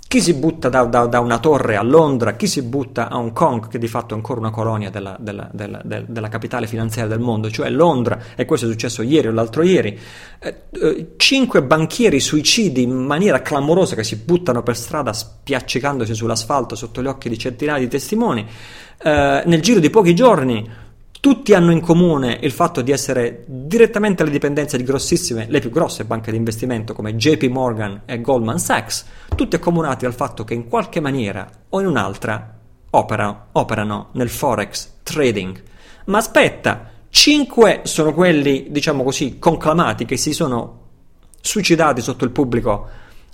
chi 0.08 0.20
si 0.20 0.34
butta 0.34 0.68
da, 0.68 0.84
da, 0.84 1.06
da, 1.06 1.18
una 1.18 1.38
torre 1.38 1.76
a 1.76 1.82
Londra, 1.82 2.36
chi 2.36 2.46
si 2.46 2.62
butta 2.62 3.08
a 3.08 3.16
Hong 3.16 3.32
Kong, 3.32 3.68
che 3.68 3.78
di 3.78 3.88
fatto 3.88 4.14
è 4.14 4.16
ancora 4.16 4.38
una 4.38 4.50
colonia 4.50 4.88
della, 4.88 5.16
della, 5.18 5.48
della, 5.52 5.82
della 5.82 6.28
capitale 6.28 6.68
finanziaria 6.68 7.10
del 7.10 7.22
mondo, 7.22 7.50
cioè 7.50 7.68
Londra, 7.70 8.20
e 8.36 8.44
questo 8.44 8.66
è 8.66 8.70
successo 8.70 9.02
ieri 9.02 9.26
o 9.26 9.32
l'altro 9.32 9.62
ieri. 9.62 9.98
Eh, 10.38 10.62
eh, 10.70 11.14
cinque 11.16 11.62
banchieri 11.62 12.20
suicidi 12.20 12.82
in 12.82 12.92
maniera 12.92 13.42
clamorosa 13.42 13.96
che 13.96 14.04
si 14.04 14.16
buttano 14.16 14.62
per 14.62 14.76
strada 14.76 15.12
spiaccicandosi 15.12 16.14
sull'asfalto 16.14 16.76
sotto 16.76 17.02
gli 17.02 17.06
occhi 17.06 17.28
di 17.28 17.36
centinaia 17.38 17.80
di 17.80 17.88
testimoni. 17.88 18.46
Eh, 18.98 19.42
nel 19.44 19.60
giro 19.60 19.80
di 19.80 19.90
pochi 19.90 20.14
giorni 20.14 20.84
tutti 21.20 21.54
hanno 21.54 21.72
in 21.72 21.80
comune 21.80 22.38
il 22.42 22.52
fatto 22.52 22.82
di 22.82 22.92
essere 22.92 23.44
direttamente 23.46 24.22
alle 24.22 24.30
dipendenze 24.30 24.76
di 24.76 24.84
grossissime, 24.84 25.46
le 25.48 25.60
più 25.60 25.70
grosse 25.70 26.04
banche 26.04 26.30
di 26.30 26.36
investimento 26.36 26.94
come 26.94 27.16
JP 27.16 27.44
Morgan 27.44 28.02
e 28.06 28.20
Goldman 28.20 28.58
Sachs, 28.58 29.04
tutti 29.34 29.56
accomunati 29.56 30.04
dal 30.04 30.14
fatto 30.14 30.44
che 30.44 30.54
in 30.54 30.68
qualche 30.68 31.00
maniera 31.00 31.48
o 31.68 31.80
in 31.80 31.86
un'altra 31.86 32.58
operano, 32.90 33.46
operano 33.52 34.08
nel 34.12 34.28
forex 34.28 34.90
trading. 35.02 35.62
Ma 36.06 36.18
aspetta, 36.18 36.90
cinque 37.08 37.80
sono 37.84 38.12
quelli, 38.12 38.66
diciamo 38.70 39.02
così, 39.02 39.38
conclamati 39.38 40.04
che 40.04 40.16
si 40.16 40.32
sono 40.32 40.84
suicidati 41.40 42.00
sotto 42.00 42.24
il 42.24 42.30
pubblico 42.30 42.88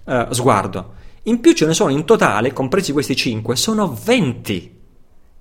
eh, 0.04 0.26
sguardo. 0.30 1.00
In 1.24 1.40
più 1.40 1.52
ce 1.52 1.66
ne 1.66 1.74
sono 1.74 1.90
in 1.90 2.04
totale, 2.04 2.52
compresi 2.52 2.92
questi 2.92 3.14
cinque, 3.14 3.56
sono 3.56 3.96
20 4.04 4.80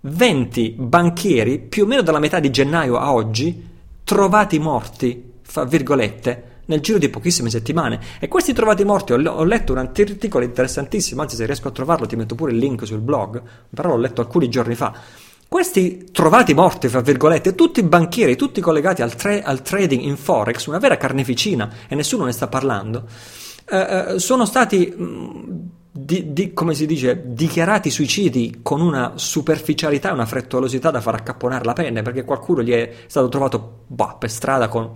20 0.02 0.76
banchieri, 0.78 1.60
più 1.60 1.84
o 1.84 1.88
meno 1.88 2.02
dalla 2.02 2.20
metà 2.20 2.40
di 2.40 2.50
gennaio 2.50 2.98
a 2.98 3.14
oggi, 3.14 3.70
trovati 4.04 4.58
morti, 4.58 5.34
fra 5.44 5.64
virgolette, 5.64 6.52
nel 6.66 6.80
giro 6.80 6.98
di 6.98 7.10
pochissime 7.10 7.50
settimane. 7.50 8.00
E 8.20 8.28
questi 8.28 8.54
trovati 8.54 8.84
morti, 8.84 9.14
ho, 9.14 9.44
letto 9.44 9.74
un 9.74 9.78
articolo 9.78 10.44
interessantissimo, 10.44 11.22
anzi 11.22 11.36
se 11.36 11.46
riesco 11.46 11.68
a 11.68 11.72
trovarlo 11.72 12.08
ti 12.08 12.16
metto 12.16 12.36
pure 12.36 12.52
il 12.52 12.58
link 12.58 12.86
sul 12.86 13.00
blog, 13.00 13.42
però 13.74 13.90
l'ho 13.90 13.98
letto 13.98 14.22
alcuni 14.22 14.50
giorni 14.50 14.76
fa. 14.76 14.94
Questi 15.48 16.10
trovati 16.12 16.54
morti, 16.54 16.88
fra 16.88 17.02
virgolette, 17.02 17.56
tutti 17.56 17.84
banchieri, 17.84 18.38
tutti 18.38 18.62
collegati 18.62 19.02
al, 19.02 19.14
tra- 19.16 19.44
al 19.44 19.62
trading 19.62 20.02
in 20.02 20.16
Forex, 20.16 20.66
una 20.66 20.80
vera 20.80 20.98
carneficina, 20.98 21.70
e 21.88 21.96
nessuno 21.96 22.24
ne 22.24 22.32
sta 22.32 22.48
parlando, 22.48 23.06
eh, 23.70 24.14
eh 24.16 24.20
sono 24.20 24.46
stati... 24.46 24.94
Mh, 24.96 25.80
di, 25.94 26.32
di, 26.32 26.54
come 26.54 26.74
si 26.74 26.86
dice, 26.86 27.22
dichiarati 27.26 27.90
suicidi 27.90 28.60
con 28.62 28.80
una 28.80 29.14
superficialità 29.16 30.10
e 30.10 30.14
una 30.14 30.26
frettolosità 30.26 30.90
da 30.90 31.02
far 31.02 31.16
accapponare 31.16 31.66
la 31.66 31.74
penne, 31.74 32.02
perché 32.02 32.24
qualcuno 32.24 32.64
gli 32.64 32.72
è 32.72 32.94
stato 33.08 33.28
trovato 33.28 33.84
bah, 33.88 34.16
per 34.18 34.32
strada 34.32 34.70
con 34.70 34.90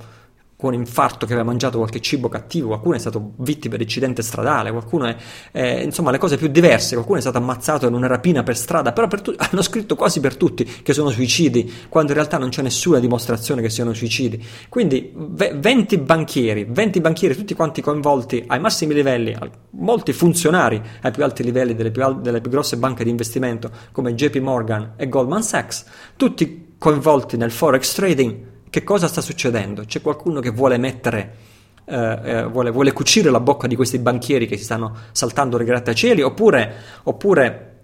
con 0.57 0.73
infarto 0.73 1.25
che 1.25 1.33
aveva 1.33 1.47
mangiato 1.47 1.77
qualche 1.77 1.99
cibo 1.99 2.29
cattivo, 2.29 2.67
qualcuno 2.67 2.95
è 2.95 2.99
stato 2.99 3.33
vittima 3.37 3.75
di 3.75 3.83
incidente 3.83 4.21
stradale, 4.21 4.71
qualcuno 4.71 5.05
è, 5.05 5.15
eh, 5.51 5.83
insomma, 5.83 6.11
le 6.11 6.17
cose 6.17 6.37
più 6.37 6.47
diverse, 6.47 6.95
qualcuno 6.95 7.17
è 7.17 7.21
stato 7.21 7.37
ammazzato 7.37 7.87
in 7.87 7.93
una 7.93 8.07
rapina 8.07 8.43
per 8.43 8.55
strada, 8.55 8.93
però 8.93 9.07
per 9.07 9.21
tu- 9.21 9.35
hanno 9.37 9.61
scritto 9.61 9.95
quasi 9.95 10.19
per 10.21 10.37
tutti 10.37 10.63
che 10.63 10.93
sono 10.93 11.09
suicidi, 11.09 11.71
quando 11.89 12.11
in 12.11 12.17
realtà 12.17 12.37
non 12.37 12.49
c'è 12.49 12.61
nessuna 12.61 12.99
dimostrazione 12.99 13.61
che 13.61 13.69
siano 13.69 13.93
suicidi. 13.93 14.43
Quindi 14.69 15.11
v- 15.13 15.55
20 15.55 15.97
banchieri, 15.97 16.65
20 16.69 17.01
banchieri, 17.01 17.35
tutti 17.35 17.53
quanti 17.53 17.81
coinvolti 17.81 18.43
ai 18.47 18.59
massimi 18.59 18.93
livelli, 18.93 19.35
molti 19.71 20.13
funzionari 20.13 20.81
ai 21.01 21.11
più 21.11 21.23
alti 21.23 21.43
livelli 21.43 21.75
delle 21.75 21.91
più, 21.91 22.03
al- 22.03 22.21
delle 22.21 22.39
più 22.39 22.49
grosse 22.49 22.77
banche 22.77 23.03
di 23.03 23.09
investimento 23.09 23.69
come 23.91 24.15
JP 24.15 24.37
Morgan 24.37 24.93
e 24.95 25.09
Goldman 25.09 25.43
Sachs, 25.43 25.85
tutti 26.15 26.75
coinvolti 26.77 27.35
nel 27.35 27.51
forex 27.51 27.93
trading 27.93 28.53
che 28.69 28.83
cosa 28.83 29.07
sta 29.07 29.21
succedendo? 29.21 29.83
C'è 29.85 30.01
qualcuno 30.01 30.39
che 30.39 30.49
vuole 30.49 30.77
mettere, 30.77 31.35
eh, 31.85 32.19
eh, 32.23 32.43
vuole, 32.45 32.71
vuole, 32.71 32.91
cucire 32.93 33.29
la 33.29 33.39
bocca 33.39 33.67
di 33.67 33.75
questi 33.75 33.99
banchieri 33.99 34.47
che 34.47 34.57
si 34.57 34.63
stanno 34.63 34.95
saltando 35.11 35.57
le 35.57 35.63
grattacieli, 35.63 36.21
oppure, 36.21 36.75
oppure 37.03 37.74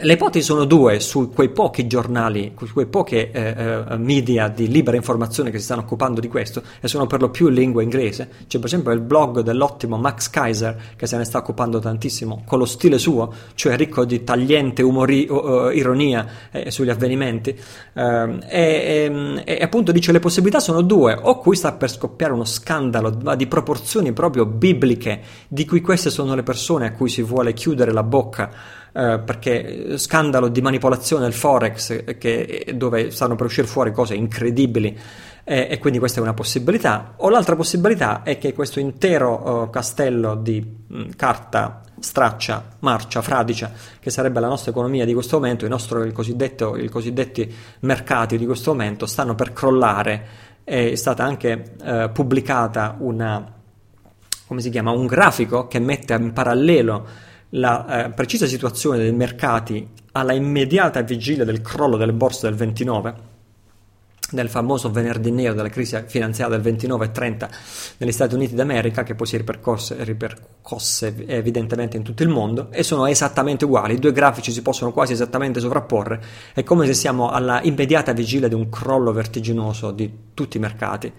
le 0.00 0.14
ipotesi 0.14 0.46
sono 0.46 0.64
due 0.64 0.98
su 0.98 1.28
quei 1.28 1.50
pochi 1.50 1.86
giornali, 1.86 2.54
su 2.64 2.72
quei 2.72 2.86
pochi 2.86 3.16
eh, 3.16 3.30
eh, 3.32 3.96
media 3.98 4.48
di 4.48 4.66
libera 4.66 4.96
informazione 4.96 5.50
che 5.50 5.58
si 5.58 5.64
stanno 5.64 5.82
occupando 5.82 6.20
di 6.20 6.28
questo 6.28 6.62
e 6.80 6.88
sono 6.88 7.06
per 7.06 7.20
lo 7.20 7.28
più 7.28 7.48
in 7.48 7.54
lingua 7.54 7.82
inglese. 7.82 8.30
C'è 8.46 8.56
per 8.56 8.68
esempio 8.68 8.92
il 8.92 9.00
blog 9.00 9.40
dell'ottimo 9.40 9.98
Max 9.98 10.30
Kaiser 10.30 10.94
che 10.96 11.06
se 11.06 11.18
ne 11.18 11.24
sta 11.24 11.36
occupando 11.36 11.80
tantissimo 11.80 12.44
con 12.46 12.60
lo 12.60 12.64
stile 12.64 12.96
suo, 12.96 13.30
cioè 13.56 13.76
ricco 13.76 14.06
di 14.06 14.24
tagliente 14.24 14.80
umori, 14.80 15.26
uh, 15.28 15.68
ironia 15.68 16.26
eh, 16.50 16.70
sugli 16.70 16.88
avvenimenti. 16.88 17.50
Uh, 17.92 18.00
e, 18.00 18.42
e, 18.48 19.42
e, 19.44 19.58
appunto 19.62 19.92
dice 19.92 20.12
le 20.12 20.18
possibilità 20.18 20.60
sono 20.60 20.80
due, 20.80 21.12
o 21.20 21.36
qui 21.40 21.56
sta 21.56 21.72
per 21.72 21.90
scoppiare 21.90 22.32
uno 22.32 22.46
scandalo 22.46 23.10
di 23.36 23.46
proporzioni 23.46 24.14
proprio 24.14 24.46
bibliche 24.46 25.20
di 25.46 25.66
cui 25.66 25.82
queste 25.82 26.08
sono 26.08 26.34
le 26.34 26.42
persone 26.42 26.86
a 26.86 26.92
cui 26.92 27.10
si 27.10 27.20
vuole 27.20 27.52
chiudere 27.52 27.92
la 27.92 28.02
bocca 28.02 28.82
eh, 28.96 29.18
perché 29.18 29.98
scandalo 29.98 30.46
di 30.46 30.62
manipolazione 30.62 31.24
del 31.24 31.32
Forex 31.32 32.16
che, 32.16 32.72
dove 32.76 33.10
stanno 33.10 33.34
per 33.34 33.46
uscire 33.46 33.66
fuori 33.66 33.90
cose 33.90 34.14
incredibili 34.14 34.96
eh, 35.42 35.66
e 35.68 35.78
quindi 35.78 35.98
questa 35.98 36.20
è 36.20 36.22
una 36.22 36.32
possibilità. 36.32 37.14
O 37.16 37.28
l'altra 37.28 37.56
possibilità 37.56 38.22
è 38.22 38.38
che 38.38 38.52
questo 38.52 38.78
intero 38.78 39.62
uh, 39.62 39.70
castello 39.70 40.36
di 40.36 40.64
mh, 40.86 41.10
carta 41.16 41.82
straccia, 41.98 42.76
marcia, 42.80 43.20
fradicia, 43.20 43.72
che 43.98 44.10
sarebbe 44.10 44.38
la 44.38 44.46
nostra 44.46 44.70
economia 44.70 45.04
di 45.04 45.12
questo 45.12 45.38
momento, 45.38 45.66
i, 45.66 45.68
nostri, 45.68 46.08
i 46.08 46.88
cosiddetti 46.88 47.54
mercati 47.80 48.38
di 48.38 48.46
questo 48.46 48.70
momento, 48.70 49.06
stanno 49.06 49.34
per 49.34 49.52
crollare. 49.52 50.26
È 50.62 50.94
stata 50.94 51.24
anche 51.24 51.74
uh, 51.82 52.12
pubblicata 52.12 52.96
una, 53.00 53.52
un 54.46 55.06
grafico 55.06 55.66
che 55.66 55.80
mette 55.80 56.14
in 56.14 56.32
parallelo 56.32 57.32
la 57.54 58.06
eh, 58.06 58.10
precisa 58.10 58.46
situazione 58.46 58.98
dei 58.98 59.12
mercati 59.12 59.86
alla 60.12 60.32
immediata 60.32 61.02
vigilia 61.02 61.44
del 61.44 61.60
crollo 61.60 61.96
delle 61.96 62.12
borse 62.12 62.46
del 62.46 62.56
29 62.56 63.32
del 64.30 64.48
famoso 64.48 64.90
venerdì 64.90 65.30
nero 65.30 65.54
della 65.54 65.68
crisi 65.68 66.02
finanziaria 66.06 66.54
del 66.54 66.64
29 66.64 67.04
e 67.04 67.10
30 67.12 67.48
negli 67.98 68.10
Stati 68.10 68.34
Uniti 68.34 68.54
d'America 68.54 69.02
che 69.02 69.14
poi 69.14 69.26
si 69.26 69.36
ripercosse, 69.36 71.24
evidentemente 71.26 71.96
in 71.96 72.02
tutto 72.02 72.22
il 72.22 72.30
mondo 72.30 72.70
e 72.72 72.82
sono 72.82 73.06
esattamente 73.06 73.64
uguali, 73.64 73.94
i 73.94 73.98
due 73.98 74.12
grafici 74.12 74.50
si 74.50 74.62
possono 74.62 74.92
quasi 74.92 75.12
esattamente 75.12 75.60
sovrapporre, 75.60 76.22
è 76.52 76.64
come 76.64 76.86
se 76.86 76.94
siamo 76.94 77.30
alla 77.30 77.62
immediata 77.62 78.12
vigilia 78.12 78.48
di 78.48 78.54
un 78.54 78.68
crollo 78.70 79.12
vertiginoso 79.12 79.92
di 79.92 80.10
tutti 80.34 80.56
i 80.56 80.60
mercati. 80.60 81.12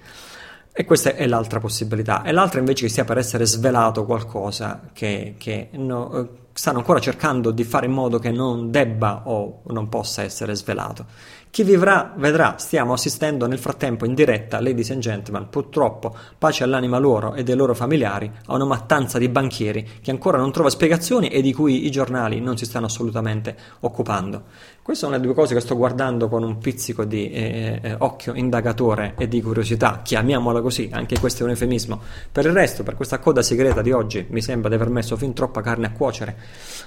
E 0.78 0.84
questa 0.84 1.16
è 1.16 1.26
l'altra 1.26 1.62
possibilità. 1.62 2.22
E 2.24 2.34
l'altra 2.34 2.60
invece 2.60 2.84
che 2.84 2.90
stia 2.90 3.06
per 3.06 3.18
essere 3.18 3.46
svelato 3.46 4.04
qualcosa 4.04 4.90
che, 4.92 5.36
che 5.38 5.70
no, 5.72 6.14
eh, 6.14 6.28
stanno 6.52 6.80
ancora 6.80 7.00
cercando 7.00 7.52
di 7.52 7.64
fare 7.64 7.86
in 7.86 7.94
modo 7.94 8.20
che 8.20 8.30
non 8.30 8.72
debba 8.72 9.22
o 9.24 9.62
non 9.68 9.88
possa 9.88 10.24
essere 10.24 10.54
svelato. 10.54 11.06
Chi 11.50 11.64
vivrà 11.64 12.14
vedrà, 12.18 12.56
stiamo 12.58 12.92
assistendo 12.92 13.48
nel 13.48 13.60
frattempo 13.60 14.04
in 14.04 14.14
diretta, 14.14 14.60
ladies 14.60 14.92
and 14.92 15.00
gentlemen, 15.00 15.48
purtroppo, 15.48 16.14
pace 16.38 16.66
all'anima 16.66 16.98
loro 16.98 17.34
e 17.34 17.44
dei 17.44 17.56
loro 17.56 17.74
familiari, 17.74 18.30
a 18.48 18.56
una 18.56 18.66
mattanza 18.66 19.18
di 19.18 19.30
banchieri 19.30 20.00
che 20.02 20.12
ancora 20.12 20.38
non 20.38 20.52
trova 20.52 20.70
spiegazioni 20.70 21.30
e 21.30 21.42
di 21.42 21.54
cui 21.54 21.86
i 21.86 21.92
giornali 21.92 22.42
non 22.42 22.58
si 22.58 22.66
stanno 22.66 22.88
assolutamente 22.88 23.56
occupando. 23.80 24.44
Queste 24.86 25.06
sono 25.06 25.18
le 25.18 25.24
due 25.24 25.34
cose 25.34 25.56
che 25.56 25.62
sto 25.62 25.76
guardando 25.76 26.30
con 26.30 26.44
un 26.44 26.60
pizzico 26.60 27.06
di 27.06 27.32
eh, 27.32 27.80
eh, 27.82 27.96
occhio 27.98 28.36
indagatore 28.36 29.16
e 29.18 29.28
di 29.28 29.42
curiosità, 29.42 30.02
chiamiamola 30.04 30.62
così, 30.62 30.92
anche 30.94 31.20
questo 31.20 31.42
è 31.42 31.46
un 31.46 31.50
eufemismo. 31.50 32.00
Per 32.32 32.46
il 32.46 32.52
resto, 32.52 32.84
per 32.84 32.94
questa 32.94 33.18
coda 33.18 33.42
segreta 33.42 33.82
di 33.82 33.92
oggi, 33.92 34.28
mi 34.30 34.44
sembra 34.44 34.70
di 34.70 34.76
aver 34.76 34.90
messo 34.90 35.18
fin 35.18 35.34
troppa 35.34 35.62
carne 35.62 35.88
a 35.88 35.92
cuocere. 35.92 36.38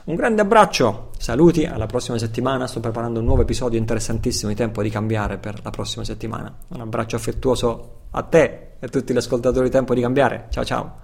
Un 0.05 0.15
grande 0.15 0.43
abbraccio, 0.43 1.11
saluti, 1.19 1.65
alla 1.65 1.87
prossima 1.87 2.19
settimana, 2.19 2.69
sto 2.69 2.79
preparando 2.79 3.19
un 3.19 3.25
nuovo 3.25 3.43
episodio 3.43 3.81
interessantissimo 3.81 4.55
tempo 4.55 4.81
di 4.81 4.91
cambiare 4.91 5.39
per 5.39 5.59
la 5.65 5.71
prossima 5.71 6.05
settimana. 6.05 6.57
Un 6.69 6.81
abbraccio 6.81 7.17
affettuoso 7.17 8.03
a 8.13 8.23
te 8.23 8.43
e 8.79 8.87
a 8.87 8.89
tutti 8.89 9.13
gli 9.13 9.17
ascoltatori 9.17 9.65
di 9.65 9.71
Tempo 9.73 9.95
di 9.95 10.03
Cambiare. 10.03 10.47
Ciao 10.51 10.65
ciao. 10.65 10.99